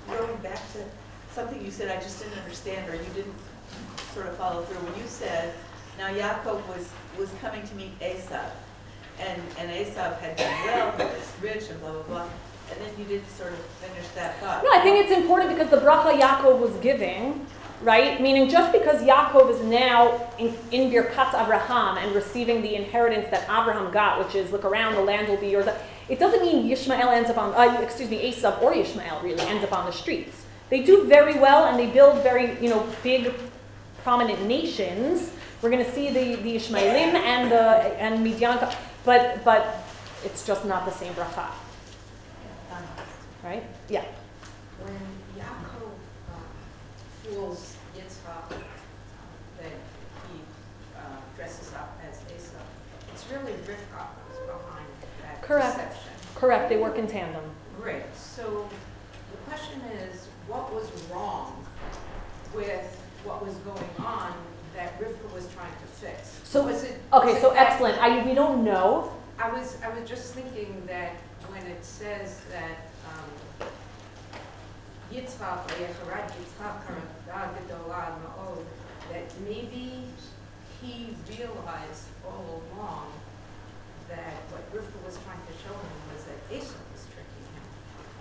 Going 0.08 0.38
back 0.38 0.60
to 0.74 0.86
something 1.34 1.66
you 1.66 1.72
said, 1.72 1.90
I 1.90 2.00
just 2.00 2.22
didn't 2.22 2.38
understand, 2.38 2.88
or 2.90 2.96
you 2.96 3.10
didn't 3.16 3.36
sort 4.14 4.28
of 4.28 4.38
follow 4.38 4.62
through. 4.64 4.88
When 4.88 5.02
you 5.02 5.08
said, 5.08 5.54
now 5.98 6.10
Yaakov 6.14 6.66
was 6.68 6.90
was 7.18 7.30
coming 7.42 7.66
to 7.68 7.76
meet 7.76 7.92
Esau 8.02 8.40
and, 9.20 9.42
and 9.60 9.70
Esav 9.70 10.20
had 10.20 10.36
done 10.38 10.66
well, 10.66 10.92
he 10.98 11.04
was 11.04 11.34
rich 11.42 11.70
and 11.70 11.80
blah, 11.82 11.92
blah, 11.92 12.04
blah. 12.04 12.28
And 12.72 12.82
then 12.82 12.90
you 12.98 13.06
didn't 13.06 13.30
sort 13.30 13.52
of 13.52 13.60
finish 13.60 14.08
that 14.16 14.40
thought. 14.40 14.64
No, 14.64 14.72
I 14.72 14.82
think 14.82 15.06
it's 15.06 15.12
important 15.12 15.50
because 15.50 15.70
the 15.70 15.78
bracha 15.78 16.20
Yaakov 16.20 16.60
was 16.60 16.72
giving, 16.78 17.46
right? 17.82 18.22
Meaning 18.22 18.50
just 18.50 18.72
because 18.72 19.02
Yaakov 19.04 19.52
is 19.52 19.62
now 19.62 20.30
in, 20.40 20.56
in 20.72 20.92
Birkat 20.92 21.40
Abraham 21.40 21.98
and 21.98 22.16
receiving 22.16 22.62
the 22.62 22.76
inheritance 22.76 23.28
that 23.30 23.44
Abraham 23.44 23.92
got, 23.92 24.26
which 24.26 24.36
is 24.36 24.52
look 24.52 24.66
around, 24.66 24.96
the 24.96 25.02
land 25.02 25.28
will 25.28 25.38
be 25.38 25.50
yours. 25.50 25.68
It 26.10 26.20
doesn't 26.20 26.42
mean 26.42 26.70
Yishmael 26.70 27.12
ends 27.14 27.30
up 27.30 27.38
on, 27.38 27.54
uh, 27.54 27.82
excuse 27.82 28.10
me, 28.10 28.32
Esav 28.32 28.62
or 28.62 28.74
Yishmael 28.74 29.22
really 29.22 29.42
ends 29.42 29.64
up 29.64 29.74
on 29.74 29.86
the 29.86 29.92
streets. 29.92 30.46
They 30.70 30.82
do 30.82 31.04
very 31.06 31.38
well 31.38 31.66
and 31.66 31.78
they 31.78 31.88
build 31.88 32.24
very, 32.24 32.60
you 32.60 32.70
know, 32.70 32.88
big, 33.04 33.34
prominent 34.04 34.46
nations. 34.48 35.32
We're 35.62 35.70
going 35.70 35.84
to 35.84 35.92
see 35.92 36.08
the, 36.08 36.42
the 36.42 36.56
Ishmaelim 36.56 37.14
and 37.16 37.52
the 37.52 37.58
and 38.02 38.24
Midian 38.24 38.58
but, 39.06 39.44
but 39.44 39.84
it's 40.24 40.46
just 40.46 40.66
not 40.66 40.86
the 40.86 40.92
same 40.92 41.14
bracha. 41.14 41.48
Right? 43.44 43.64
Yeah. 43.90 44.06
When 44.80 44.96
Yaakov 45.38 45.92
uh, 46.32 46.36
fools 47.24 47.76
Yitzhak 47.94 48.52
uh, 48.52 48.56
that 49.60 49.72
he 50.32 50.40
uh, 50.96 51.00
dresses 51.36 51.74
up 51.74 52.00
as 52.10 52.22
Esau, 52.34 52.56
it's 53.14 53.26
really 53.30 53.52
Rivka 53.68 54.08
who's 54.30 54.40
behind 54.48 54.88
that 55.22 55.42
Correct. 55.42 55.76
deception. 55.76 56.12
Correct. 56.36 56.70
They 56.70 56.78
work 56.78 56.98
in 56.98 57.06
tandem. 57.06 57.44
Great. 57.82 58.04
So 58.16 58.70
the 59.32 59.38
question 59.50 59.82
is, 59.92 60.28
what 60.48 60.74
was 60.74 60.90
wrong 61.12 61.66
with 62.56 62.98
what 63.26 63.46
was 63.46 63.56
going 63.56 63.90
on 64.00 64.34
that 64.74 65.00
Rivka 65.02 65.34
was 65.34 65.48
trying 65.54 65.72
to 65.72 65.93
fix? 66.04 66.40
So 66.44 66.64
was 66.64 66.84
it 66.84 67.00
okay, 67.14 67.34
was 67.34 67.42
so 67.42 67.52
it 67.52 67.56
that- 67.56 67.72
excellent. 67.72 67.98
I 68.02 68.24
we 68.26 68.34
don't 68.34 68.64
know. 68.64 69.12
I 69.40 69.50
was 69.52 69.78
I 69.84 69.90
was 69.98 70.08
just 70.08 70.34
thinking 70.34 70.84
that 70.88 71.14
when 71.52 71.64
it 71.66 71.84
says 71.84 72.42
that 72.52 72.78
um, 73.10 73.68
Yitzchak 75.12 75.68
Yecharat 75.82 76.28
Yitzchak 76.38 76.76
Karadad 76.86 77.50
Gedolah 77.56 78.18
Ma'od, 78.24 78.64
that 79.12 79.28
maybe 79.46 80.06
he 80.82 81.16
realized 81.30 82.06
all 82.26 82.62
along 82.74 83.08
that 84.10 84.34
what 84.52 84.64
Rivka 84.74 85.06
was 85.06 85.18
trying 85.26 85.40
to 85.48 85.54
show 85.64 85.74
him 85.74 85.98
was 86.14 86.24
that 86.26 86.40
Esau 86.56 86.78
was 86.92 87.06
tricking 87.14 87.46
him 87.56 87.66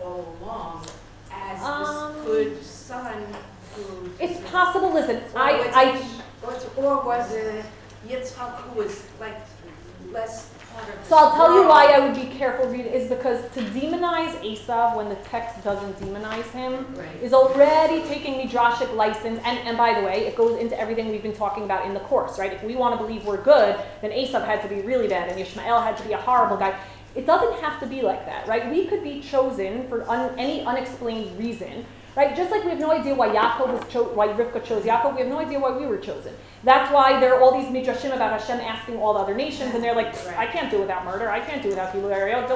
all 0.02 0.36
along 0.40 0.86
as 1.32 1.62
Um, 1.62 2.14
this 2.14 2.24
good 2.24 2.64
son 2.64 3.26
who. 3.74 4.10
It's 4.20 4.38
possible. 4.50 4.92
Listen, 4.92 5.22
Or 5.34 5.40
I 5.40 5.52
was 5.58 5.68
I 5.74 5.84
was- 6.46 6.64
uh, 6.66 6.80
Or 6.82 7.04
was 7.04 7.32
it 7.32 7.64
Yitzchak 8.08 8.54
who 8.62 8.78
was 8.80 9.02
like 9.20 9.36
less 10.12 10.50
part 10.74 10.88
of 10.88 10.98
the 11.02 11.08
So 11.08 11.16
I'll 11.16 11.32
tell 11.32 11.54
you 11.54 11.68
why? 11.68 11.86
I 11.92 12.00
would 12.00 12.14
be 12.14 12.26
careful 12.36 12.66
reading 12.66 12.92
is 12.92 13.08
because 13.08 13.40
to 13.54 13.60
demonize 13.60 14.32
Esav 14.42 14.96
when 14.96 15.08
the 15.08 15.14
text 15.16 15.62
doesn't 15.62 15.98
demonize 16.00 16.50
him 16.50 16.72
Right. 16.96 17.06
is 17.22 17.32
already 17.32 18.02
taking 18.02 18.34
midrashic 18.34 18.92
license. 18.94 19.40
And, 19.44 19.58
and 19.60 19.76
by 19.78 19.94
the 19.98 20.04
way, 20.04 20.26
it 20.26 20.34
goes 20.36 20.58
into 20.58 20.78
everything 20.78 21.08
we've 21.10 21.22
been 21.22 21.36
talking 21.36 21.64
about 21.64 21.86
in 21.86 21.94
the 21.94 22.00
course, 22.00 22.38
right? 22.38 22.52
If 22.52 22.62
we 22.64 22.74
want 22.76 22.98
to 22.98 23.04
believe 23.04 23.24
we're 23.24 23.42
good, 23.42 23.76
then 24.00 24.10
Esav 24.10 24.44
had 24.44 24.60
to 24.62 24.68
be 24.68 24.80
really 24.82 25.08
bad 25.08 25.28
and 25.30 25.38
Ishmael 25.40 25.80
had 25.80 25.96
to 25.98 26.02
be 26.04 26.12
a 26.12 26.18
horrible 26.18 26.56
guy. 26.56 26.74
It 27.14 27.26
doesn't 27.26 27.60
have 27.62 27.78
to 27.80 27.86
be 27.86 28.00
like 28.02 28.24
that, 28.26 28.48
right? 28.48 28.68
We 28.70 28.86
could 28.86 29.02
be 29.04 29.20
chosen 29.20 29.86
for 29.88 30.08
un, 30.10 30.34
any 30.38 30.62
unexplained 30.64 31.38
reason, 31.38 31.84
right? 32.16 32.36
Just 32.36 32.50
like 32.50 32.64
we 32.64 32.70
have 32.70 32.78
no 32.78 32.90
idea 32.90 33.14
why 33.14 33.28
Yaakov 33.28 33.72
was 33.72 33.92
cho- 33.92 34.12
why 34.14 34.28
Rivka 34.28 34.62
chose 34.64 34.84
Yaakov, 34.84 35.14
we 35.14 35.20
have 35.20 35.28
no 35.28 35.38
idea 35.38 35.58
why 35.58 35.70
we 35.76 35.86
were 35.86 35.98
chosen. 35.98 36.34
That's 36.64 36.92
why 36.92 37.18
there 37.20 37.34
are 37.34 37.40
all 37.40 37.58
these 37.58 37.68
midrashim 37.70 38.14
about 38.14 38.38
Hashem 38.38 38.60
asking 38.60 38.98
all 38.98 39.14
the 39.14 39.20
other 39.20 39.34
nations, 39.34 39.74
and 39.74 39.82
they're 39.82 39.94
like, 39.94 40.14
I 40.36 40.46
can't 40.46 40.70
do 40.70 40.80
without 40.80 41.04
murder, 41.04 41.30
I 41.30 41.40
can't 41.40 41.62
do 41.62 41.70
without 41.70 41.92
people, 41.92 42.08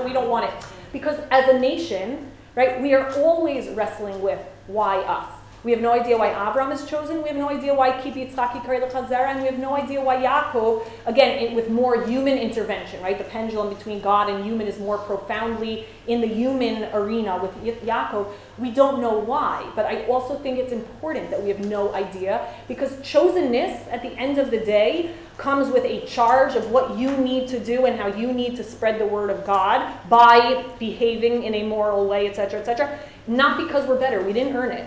we 0.05 0.13
don't 0.13 0.29
want 0.29 0.45
it. 0.51 0.67
Because 0.93 1.19
as 1.31 1.49
a 1.49 1.59
nation, 1.59 2.31
right, 2.55 2.81
we 2.81 2.95
are 2.95 3.11
always 3.17 3.69
wrestling 3.71 4.21
with 4.23 4.41
why 4.67 4.99
us. 4.99 5.36
We 5.65 5.73
have 5.73 5.81
no 5.81 5.93
idea 5.93 6.17
why 6.17 6.29
Avram 6.29 6.73
is 6.73 6.85
chosen. 6.85 7.23
We 7.23 7.29
have 7.29 7.37
no 7.37 7.49
idea 7.49 7.75
why 7.75 8.01
Ki 8.01 8.11
Yitzchak 8.11 8.51
Yikari 8.51 8.81
L'Chazera, 8.87 9.29
and 9.29 9.41
we 9.41 9.47
have 9.47 9.59
no 9.59 9.75
idea 9.75 10.01
why 10.01 10.17
Yaakov, 10.17 10.87
again, 11.07 11.43
it, 11.43 11.55
with 11.55 11.71
more 11.71 12.05
human 12.07 12.39
intervention, 12.39 13.03
right? 13.03 13.19
The 13.19 13.25
pendulum 13.25 13.75
between 13.75 14.01
God 14.01 14.31
and 14.31 14.45
human 14.45 14.67
is 14.69 14.79
more 14.79 14.99
profoundly 14.99 15.87
in 16.07 16.21
the 16.21 16.29
human 16.29 16.85
arena 16.93 17.39
with 17.43 17.53
Yaakov. 17.85 18.33
We 18.59 18.71
don't 18.71 19.01
know 19.01 19.19
why, 19.19 19.69
but 19.75 19.87
I 19.87 20.05
also 20.07 20.39
think 20.39 20.59
it's 20.59 20.73
important 20.73 21.31
that 21.31 21.43
we 21.43 21.49
have 21.49 21.65
no 21.65 21.93
idea 21.95 22.47
because 22.69 22.93
chosenness, 22.99 23.91
at 23.91 24.03
the 24.03 24.13
end 24.13 24.39
of 24.39 24.51
the 24.51 24.59
day, 24.59 25.15
comes 25.37 25.71
with 25.71 25.85
a 25.85 26.07
charge 26.07 26.55
of 26.55 26.71
what 26.71 26.97
you 26.97 27.17
need 27.17 27.49
to 27.49 27.59
do 27.59 27.87
and 27.87 28.01
how 28.01 28.07
you 28.07 28.33
need 28.33 28.57
to 28.57 28.65
spread 28.65 29.01
the 29.01 29.07
word 29.07 29.31
of 29.31 29.45
God 29.45 29.93
by 30.09 30.65
behaving 30.79 31.43
in 31.43 31.55
a 31.55 31.65
moral 31.65 32.07
way, 32.07 32.29
etc., 32.29 32.61
etc. 32.61 32.99
Not 33.27 33.59
because 33.59 33.87
we're 33.87 33.99
better. 33.99 34.23
We 34.23 34.33
didn't 34.33 34.55
earn 34.55 34.71
it 34.71 34.87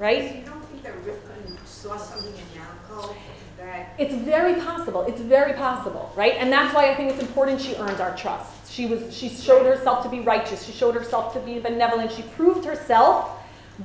right? 0.00 0.28
So 0.28 0.34
you 0.36 0.44
don't 0.44 0.64
think 0.64 0.82
that 0.82 0.94
Rivka 1.04 1.66
saw 1.66 1.96
something 1.96 2.32
in 2.32 2.60
Yaakov 2.60 3.14
that 3.58 3.94
It's 3.98 4.14
very 4.14 4.54
possible. 4.54 5.02
It's 5.02 5.20
very 5.20 5.52
possible, 5.52 6.12
right? 6.16 6.34
And 6.38 6.50
that's 6.50 6.74
why 6.74 6.90
I 6.90 6.94
think 6.94 7.12
it's 7.12 7.20
important 7.20 7.60
she 7.60 7.76
earned 7.76 8.00
our 8.00 8.16
trust. 8.16 8.72
She 8.72 8.86
was 8.86 9.14
she 9.14 9.28
showed 9.28 9.66
herself 9.66 10.02
to 10.04 10.08
be 10.08 10.20
righteous. 10.20 10.64
She 10.64 10.72
showed 10.72 10.94
herself 10.94 11.34
to 11.34 11.40
be 11.40 11.58
benevolent. 11.58 12.10
She 12.12 12.22
proved 12.22 12.64
herself, 12.64 13.38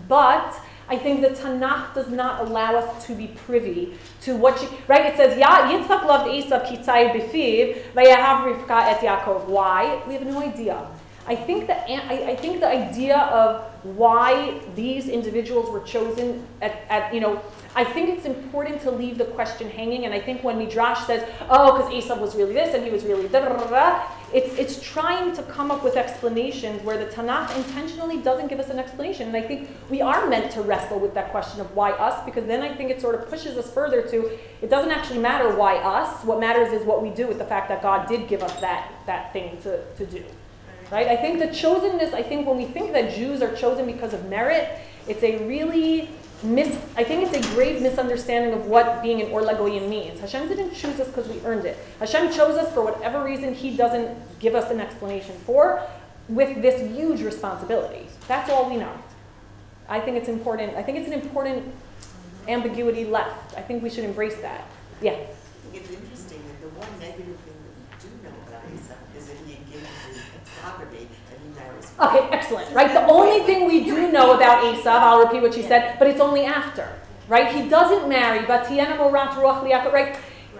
but 0.08 0.56
I 0.88 0.98
think 0.98 1.22
the 1.22 1.30
Tanakh 1.30 1.94
does 1.96 2.10
not 2.10 2.48
allow 2.48 2.76
us 2.76 3.06
to 3.08 3.16
be 3.16 3.28
privy 3.28 3.98
to 4.22 4.36
what 4.38 4.60
she 4.60 4.68
right. 4.88 5.06
It 5.08 5.18
says, 5.18 5.38
"Ya 5.38 5.70
Yitzchak 5.70 6.06
loved 6.06 6.30
Esav 6.30 6.66
kitzai 6.66 7.12
b'fiv, 7.12 7.82
vayahav 7.94 8.46
Rivka 8.48 8.84
et 8.94 9.00
Yaakov." 9.00 9.46
Why? 9.48 10.02
We 10.08 10.14
have 10.14 10.26
no 10.26 10.40
idea. 10.40 10.88
I 11.28 11.36
think 11.36 11.68
the, 11.68 11.76
I, 11.92 12.32
I 12.32 12.36
think 12.36 12.60
the 12.60 12.68
idea 12.68 13.18
of 13.18 13.64
why 13.84 14.60
these 14.76 15.08
individuals 15.08 15.70
were 15.70 15.82
chosen 15.82 16.46
at, 16.62 16.84
at, 16.90 17.14
you 17.14 17.20
know, 17.20 17.42
I 17.76 17.84
think 17.84 18.10
it's 18.10 18.26
important 18.26 18.82
to 18.82 18.92
leave 18.92 19.18
the 19.18 19.26
question 19.26 19.70
hanging, 19.70 20.06
and 20.06 20.14
I 20.14 20.20
think 20.20 20.44
when 20.44 20.58
Midrash 20.58 21.06
says, 21.06 21.28
oh, 21.50 21.76
because 21.76 21.92
Esav 21.92 22.20
was 22.20 22.36
really 22.36 22.54
this 22.54 22.74
and 22.74 22.86
he 22.86 22.90
was 22.90 23.04
really 23.04 23.28
da, 23.28 24.08
it's, 24.34 24.56
it's 24.58 24.82
trying 24.82 25.36
to 25.36 25.44
come 25.44 25.72
up 25.72 25.84
with 25.84 25.96
explanations 25.96 26.84
where 26.84 26.98
the 26.98 27.06
Tanakh 27.06 27.56
intentionally 27.56 28.18
doesn't 28.18 28.48
give 28.48 28.60
us 28.60 28.70
an 28.70 28.80
explanation. 28.80 29.28
And 29.28 29.38
I 29.38 29.42
think 29.42 29.70
we 29.90 30.02
are 30.02 30.28
meant 30.28 30.52
to 30.54 30.62
wrestle 30.62 31.00
with 31.00 31.14
that 31.16 31.32
question 31.32 31.60
of 31.60 31.76
why 31.76 31.92
us, 31.92 32.24
because 32.26 32.46
then 32.46 32.62
I 32.62 32.74
think 32.74 32.92
it 32.92 33.02
sort 33.02 33.16
of 33.16 33.30
pushes 33.30 33.58
us 33.58 33.72
further 33.72 34.02
to 34.10 34.38
it 34.62 34.70
doesn't 34.70 34.92
actually 34.92 35.20
matter 35.20 35.56
why 35.56 35.78
us. 35.78 36.24
What 36.24 36.40
matters 36.40 36.74
is 36.74 36.86
what 36.86 37.02
we 37.02 37.10
do 37.10 37.28
with 37.28 37.38
the 37.38 37.46
fact 37.46 37.70
that 37.70 37.82
God 37.82 38.08
did 38.08 38.28
give 38.28 38.42
us 38.42 38.60
that, 38.62 38.92
that 39.06 39.32
thing 39.32 39.58
to, 39.64 39.84
to 39.96 40.06
do. 40.06 40.24
Right? 40.92 41.08
I 41.08 41.16
think 41.16 41.40
the 41.40 41.48
chosenness, 41.48 42.14
I 42.14 42.22
think 42.22 42.48
when 42.48 42.58
we 42.58 42.66
think 42.66 42.94
that 42.94 43.16
Jews 43.16 43.42
are 43.42 43.56
chosen 43.56 43.86
because 43.86 44.14
of 44.14 44.30
merit, 44.30 44.80
it's 45.08 45.24
a 45.24 45.46
really 45.48 46.10
mis 46.44 46.78
I 46.96 47.04
think 47.04 47.28
it's 47.28 47.48
a 47.48 47.56
grave 47.56 47.82
misunderstanding 47.82 48.54
of 48.54 48.68
what 48.68 49.02
being 49.02 49.22
an 49.22 49.32
Or 49.32 49.42
Lagoyim 49.42 49.90
means. 49.90 50.20
Hashem 50.20 50.48
didn't 50.48 50.74
choose 50.74 51.00
us 51.00 51.08
because 51.08 51.28
we 51.28 51.40
earned 51.46 51.66
it. 51.66 51.78
Hashem 52.00 52.32
chose 52.32 52.58
us 52.58 52.74
for 52.74 52.84
whatever 52.84 53.24
reason 53.24 53.54
he 53.54 53.76
doesn't 53.76 54.40
give 54.40 54.56
us 54.56 54.70
an 54.72 54.80
explanation 54.80 55.36
for 55.46 55.82
with 56.28 56.62
this 56.62 56.82
huge 56.96 57.22
responsibility. 57.22 58.08
That's 58.28 58.50
all 58.50 58.70
we 58.70 58.78
know. 58.78 58.92
I 59.88 60.00
think 60.00 60.18
it's 60.18 60.30
important. 60.30 60.76
I 60.76 60.84
think 60.84 60.98
it's 60.98 61.08
an 61.08 61.14
important 61.14 61.72
ambiguity 62.48 63.06
left. 63.06 63.58
I 63.58 63.62
think 63.62 63.84
we 63.84 63.90
should 63.90 64.04
embrace 64.04 64.36
that. 64.38 64.68
Yeah. 65.02 65.18
It's 65.74 65.90
interesting 65.90 66.42
that 66.48 66.62
the 66.62 66.70
one 66.80 67.00
negative 67.00 67.38
thing 67.46 67.58
that 67.62 67.74
we 67.78 68.10
do 68.10 68.10
know 68.24 68.36
about 68.48 68.64
Esau 68.74 68.94
is 69.18 69.28
that 69.28 69.38
he 69.46 69.58
engages 69.58 69.90
in 70.10 70.22
exogamy 70.42 71.06
and 71.06 71.38
he 71.44 71.60
marries. 71.60 71.85
Okay, 72.00 72.28
excellent. 72.32 72.74
Right? 72.74 72.92
The 72.92 73.06
only 73.08 73.46
thing 73.46 73.66
we 73.66 73.84
do 73.84 74.12
know 74.12 74.34
about 74.34 74.64
Esav, 74.64 74.86
I'll 74.86 75.24
repeat 75.24 75.42
what 75.42 75.54
she 75.54 75.62
said, 75.62 75.98
but 75.98 76.08
it's 76.08 76.20
only 76.20 76.46
after. 76.46 76.92
Right? 77.28 77.56
He 77.56 77.70
doesn't 77.70 78.10
marry, 78.10 78.46
but 78.46 78.66
Tiana 78.66 78.98
Morat 78.98 79.32
Ruach 79.32 79.64
Liakot, 79.64 79.92
right? 79.94 80.18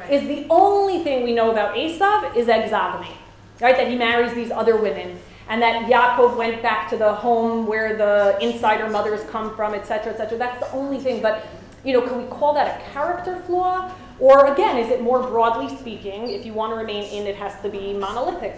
Is 0.10 0.28
the 0.28 0.46
only 0.50 1.04
thing 1.04 1.24
we 1.24 1.34
know 1.34 1.52
about 1.52 1.76
Esav 1.76 2.36
is 2.36 2.48
exogamy. 2.48 3.12
Right? 3.60 3.76
That 3.76 3.88
he 3.88 3.96
marries 3.96 4.34
these 4.34 4.52
other 4.52 4.78
women. 4.78 5.20
And 5.48 5.62
that 5.62 5.86
Yaakov 5.86 6.38
went 6.38 6.62
back 6.64 6.90
to 6.90 6.98
the 6.98 7.14
home 7.14 7.68
where 7.68 7.96
the 7.96 8.38
insider 8.42 8.90
mothers 8.90 9.24
come 9.30 9.56
from, 9.56 9.74
etc., 9.76 10.14
etc. 10.14 10.38
That's 10.38 10.60
the 10.60 10.72
only 10.72 11.00
thing. 11.00 11.22
But, 11.22 11.46
you 11.84 11.94
know, 11.94 12.02
can 12.02 12.18
we 12.18 12.28
call 12.30 12.54
that 12.56 12.82
a 12.82 12.92
character 12.92 13.40
flaw? 13.46 13.92
Or 14.20 14.52
again, 14.54 14.78
is 14.78 14.90
it 14.90 15.02
more 15.02 15.22
broadly 15.22 15.76
speaking, 15.78 16.30
if 16.30 16.46
you 16.46 16.54
want 16.54 16.72
to 16.72 16.78
remain 16.78 17.04
in, 17.04 17.28
it 17.28 17.36
has 17.36 17.62
to 17.62 17.70
be 17.70 17.94
monolithic, 17.94 18.56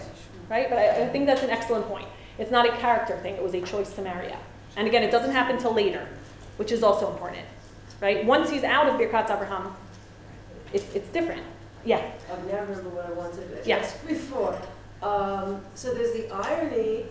right? 0.50 0.70
But 0.70 0.78
I, 0.78 1.06
I 1.06 1.10
think 1.10 1.26
that's 1.26 1.42
an 1.42 1.50
excellent 1.50 1.88
point. 1.88 2.08
It's 2.40 2.52
not 2.52 2.68
a 2.68 2.72
character 2.78 3.18
thing, 3.18 3.36
it 3.36 3.44
was 3.44 3.54
a 3.54 3.62
choice 3.62 3.94
to 3.94 4.02
marry 4.02 4.32
up. 4.32 4.44
And 4.76 4.88
again, 4.88 5.04
it 5.04 5.12
doesn't 5.12 5.32
happen 5.32 5.58
till 5.58 5.74
later, 5.74 6.08
which 6.58 6.72
is 6.72 6.84
also 6.84 7.12
important, 7.12 7.46
right? 8.02 8.26
Once 8.26 8.50
he's 8.50 8.64
out 8.64 8.88
of 8.88 8.96
Birkat 9.00 9.30
Abraham, 9.30 9.74
it's, 10.74 10.86
it's 10.96 11.10
different. 11.10 11.44
Yeah. 11.86 11.98
I 12.32 12.52
now 12.52 12.62
remember 12.62 12.90
what 12.90 13.06
I 13.06 13.12
wanted 13.12 13.64
to 13.64 13.68
Yeah. 13.70 13.78
ask 13.78 14.06
before. 14.08 14.60
Um, 15.02 15.62
so 15.76 15.94
there's 15.94 16.14
the 16.14 16.30
irony 16.32 17.06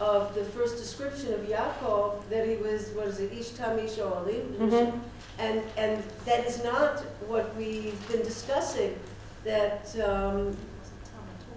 of 0.00 0.34
the 0.34 0.44
first 0.44 0.76
description 0.76 1.32
of 1.34 1.40
Yaakov 1.40 2.28
that 2.30 2.46
he 2.46 2.56
was, 2.56 2.88
what 2.90 3.08
is 3.08 3.18
it, 3.20 3.32
Ish 3.32 3.50
Tam 3.50 3.78
Ish 3.78 3.98
Olim? 3.98 4.54
Mhm. 4.58 5.00
And, 5.40 5.62
and 5.76 6.02
that 6.24 6.44
is 6.46 6.62
not 6.62 7.00
what 7.26 7.54
we've 7.56 7.98
been 8.08 8.22
discussing, 8.22 8.96
that 9.44 9.88
um, 10.04 10.56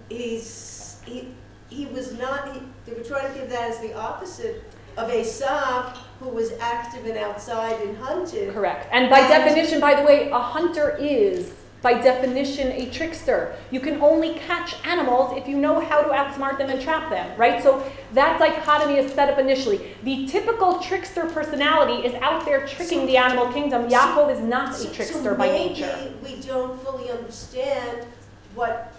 he's, 0.10 1.00
he, 1.06 1.28
he 1.72 1.86
was 1.88 2.18
not, 2.20 2.54
he, 2.54 2.60
they 2.86 2.94
were 2.94 3.04
trying 3.04 3.32
to 3.34 3.40
give 3.40 3.50
that 3.50 3.72
as 3.72 3.80
the 3.80 3.94
opposite 3.98 4.64
of 4.98 5.10
Esav, 5.10 5.96
who 6.20 6.28
was 6.30 6.52
active 6.60 7.06
and 7.06 7.18
outside 7.18 7.80
and 7.82 7.98
hunted. 7.98 8.54
Correct. 8.54 8.88
And 8.92 9.10
by 9.10 9.20
And- 9.20 9.30
definition, 9.30 9.80
by 9.80 9.96
the 9.96 10.04
way, 10.06 10.30
a 10.30 10.38
hunter 10.38 10.98
is, 11.00 11.54
by 11.82 11.94
definition, 11.94 12.68
a 12.74 12.90
trickster. 12.92 13.56
You 13.72 13.80
can 13.80 14.02
only 14.02 14.34
catch 14.36 14.76
animals 14.86 15.36
if 15.38 15.48
you 15.48 15.58
know 15.58 15.80
how 15.80 16.02
to 16.02 16.10
outsmart 16.10 16.58
them 16.60 16.70
and 16.70 16.80
trap 16.82 17.10
them, 17.10 17.36
right? 17.40 17.64
So 17.64 17.84
that 18.14 18.38
dichotomy 18.38 18.98
is 18.98 19.12
set 19.14 19.30
up 19.30 19.40
initially. 19.40 19.96
The 20.04 20.28
typical 20.28 20.80
trickster 20.80 21.26
personality 21.28 22.06
is 22.06 22.14
out 22.22 22.46
there 22.46 22.68
tricking 22.68 23.08
the 23.08 23.18
animal 23.18 23.52
kingdom. 23.52 23.90
Yaakov 23.90 24.30
is 24.32 24.42
not 24.42 24.76
So- 24.76 24.84
a 24.84 24.88
so 24.90 24.94
trickster 24.94 25.34
by 25.36 25.48
maybe 25.48 25.70
nature. 25.82 26.14
we 26.24 26.36
don't 26.42 26.80
fully 26.84 27.10
understand 27.10 28.06
what, 28.56 28.94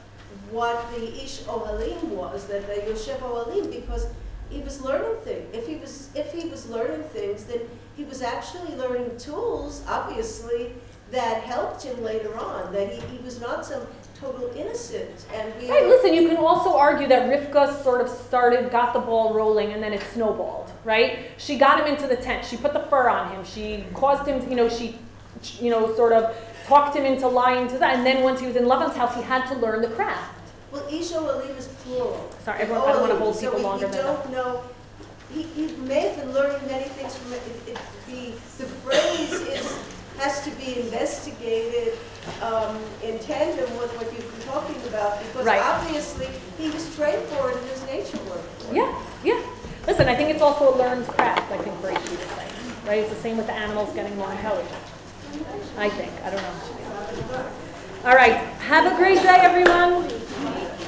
what 0.53 0.91
the 0.95 1.25
Ish 1.25 1.41
Ohalim 1.41 2.03
was, 2.05 2.47
that 2.47 2.67
the 2.67 2.75
Yoshev 2.83 3.19
Ohalim, 3.21 3.71
because 3.71 4.07
he 4.51 4.61
was 4.61 4.81
learning 4.83 5.17
things. 5.25 5.55
If 5.55 5.67
he 5.67 5.77
was, 5.77 6.11
if 6.15 6.33
he 6.33 6.49
was 6.49 6.69
learning 6.69 7.03
things, 7.05 7.45
then 7.45 7.61
he 7.97 8.05
was 8.05 8.23
actually 8.23 8.77
learning 8.77 9.17
tools, 9.19 9.83
obviously, 9.89 10.75
that 11.11 11.43
helped 11.43 11.83
him 11.83 12.03
later 12.03 12.39
on, 12.39 12.73
that 12.73 12.93
he, 12.93 13.01
he 13.17 13.23
was 13.25 13.41
not 13.41 13.65
some 13.65 13.83
total 14.19 14.51
innocent, 14.57 15.27
and 15.35 15.53
we. 15.61 15.69
Right, 15.69 15.87
listen, 15.87 16.15
you 16.15 16.29
can 16.29 16.37
also 16.37 16.77
argue 16.77 17.09
that 17.09 17.29
Rivka 17.29 17.83
sort 17.83 18.01
of 18.01 18.09
started, 18.09 18.71
got 18.71 18.93
the 18.93 19.01
ball 19.01 19.35
rolling, 19.35 19.73
and 19.73 19.83
then 19.83 19.93
it 19.93 20.03
snowballed, 20.13 20.71
right? 20.85 21.31
She 21.39 21.59
got 21.59 21.81
him 21.81 21.93
into 21.93 22.07
the 22.07 22.17
tent. 22.17 22.45
She 22.45 22.57
put 22.57 22.73
the 22.73 22.81
fur 22.81 23.09
on 23.09 23.33
him. 23.33 23.45
She 23.45 23.85
caused 23.95 24.27
him, 24.27 24.49
you 24.49 24.57
know, 24.57 24.69
she, 24.69 24.99
you 25.61 25.71
know, 25.71 25.95
sort 25.97 26.13
of 26.13 26.37
talked 26.67 26.97
him 26.97 27.05
into 27.05 27.27
lying 27.27 27.69
to 27.69 27.79
that. 27.79 27.97
And 27.97 28.07
then 28.07 28.23
once 28.23 28.41
he 28.41 28.47
was 28.47 28.57
in 28.57 28.65
Lavan's 28.65 28.97
house, 28.97 29.15
he 29.15 29.23
had 29.23 29.47
to 29.49 29.55
learn 29.55 29.83
the 29.83 29.89
craft. 29.89 30.39
Well, 30.73 30.87
Ish 30.89 31.13
Ohalim 31.13 31.57
is 31.59 31.69
plural. 31.85 32.31
Sorry, 32.45 32.61
everyone- 32.61 32.89
I 32.89 32.93
don't 32.93 33.03
wanna 33.03 33.17
hold 33.17 33.35
Ohalim, 33.37 33.41
people 33.41 33.61
longer 33.61 33.87
So 33.87 33.93
than 33.93 34.05
we, 34.07 34.11
we 34.11 34.17
don't 34.17 34.31
know, 34.33 34.63
he, 35.35 35.43
he 35.43 35.77
may 35.77 36.01
have 36.09 36.17
been 36.17 36.33
learning 36.33 36.67
many 36.67 36.85
things 36.85 37.15
from 37.17 37.33
it. 37.35 37.43
It- 37.67 37.73
it- 37.73 37.79
The, 38.13 38.33
the 38.65 38.69
phrase 38.85 39.33
is, 39.33 39.67
has 40.19 40.45
to 40.45 40.51
be 40.61 40.81
investigated 40.81 41.97
um, 42.43 42.77
in 43.03 43.19
tandem 43.21 43.71
with 43.79 43.89
what 43.97 44.13
you've 44.13 44.29
been 44.37 44.47
talking 44.53 44.77
about, 44.89 45.19
because 45.25 45.47
Right. 45.47 45.63
obviously, 45.63 46.29
he 46.59 46.69
was 46.69 46.85
trained 46.95 47.25
for 47.33 47.51
it 47.51 47.57
in 47.57 47.65
his 47.73 47.81
nature 47.89 48.23
work. 48.29 48.45
Yeah, 48.71 48.93
yeah. 49.25 49.41
Listen, 49.87 50.09
I 50.09 50.15
think 50.15 50.29
it's 50.29 50.43
also 50.43 50.75
a 50.75 50.77
learned 50.77 51.07
craft, 51.09 51.51
I 51.51 51.57
think 51.57 51.81
Brady 51.81 52.01
was 52.01 52.29
saying, 52.37 52.53
right? 52.87 52.99
It's 53.01 53.09
the 53.15 53.21
same 53.23 53.39
with 53.39 53.47
the 53.47 53.55
animals 53.55 53.95
getting 53.95 54.15
more 54.19 54.31
intelligent. 54.31 54.85
I 55.79 55.89
think, 55.89 56.13
I 56.23 56.29
don't 56.31 56.43
know. 56.43 57.45
All 58.05 58.17
right. 58.17 58.35
Have 58.67 58.93
a 58.93 58.97
great 58.97 59.23
day, 59.23 59.39
everyone. 59.43 60.11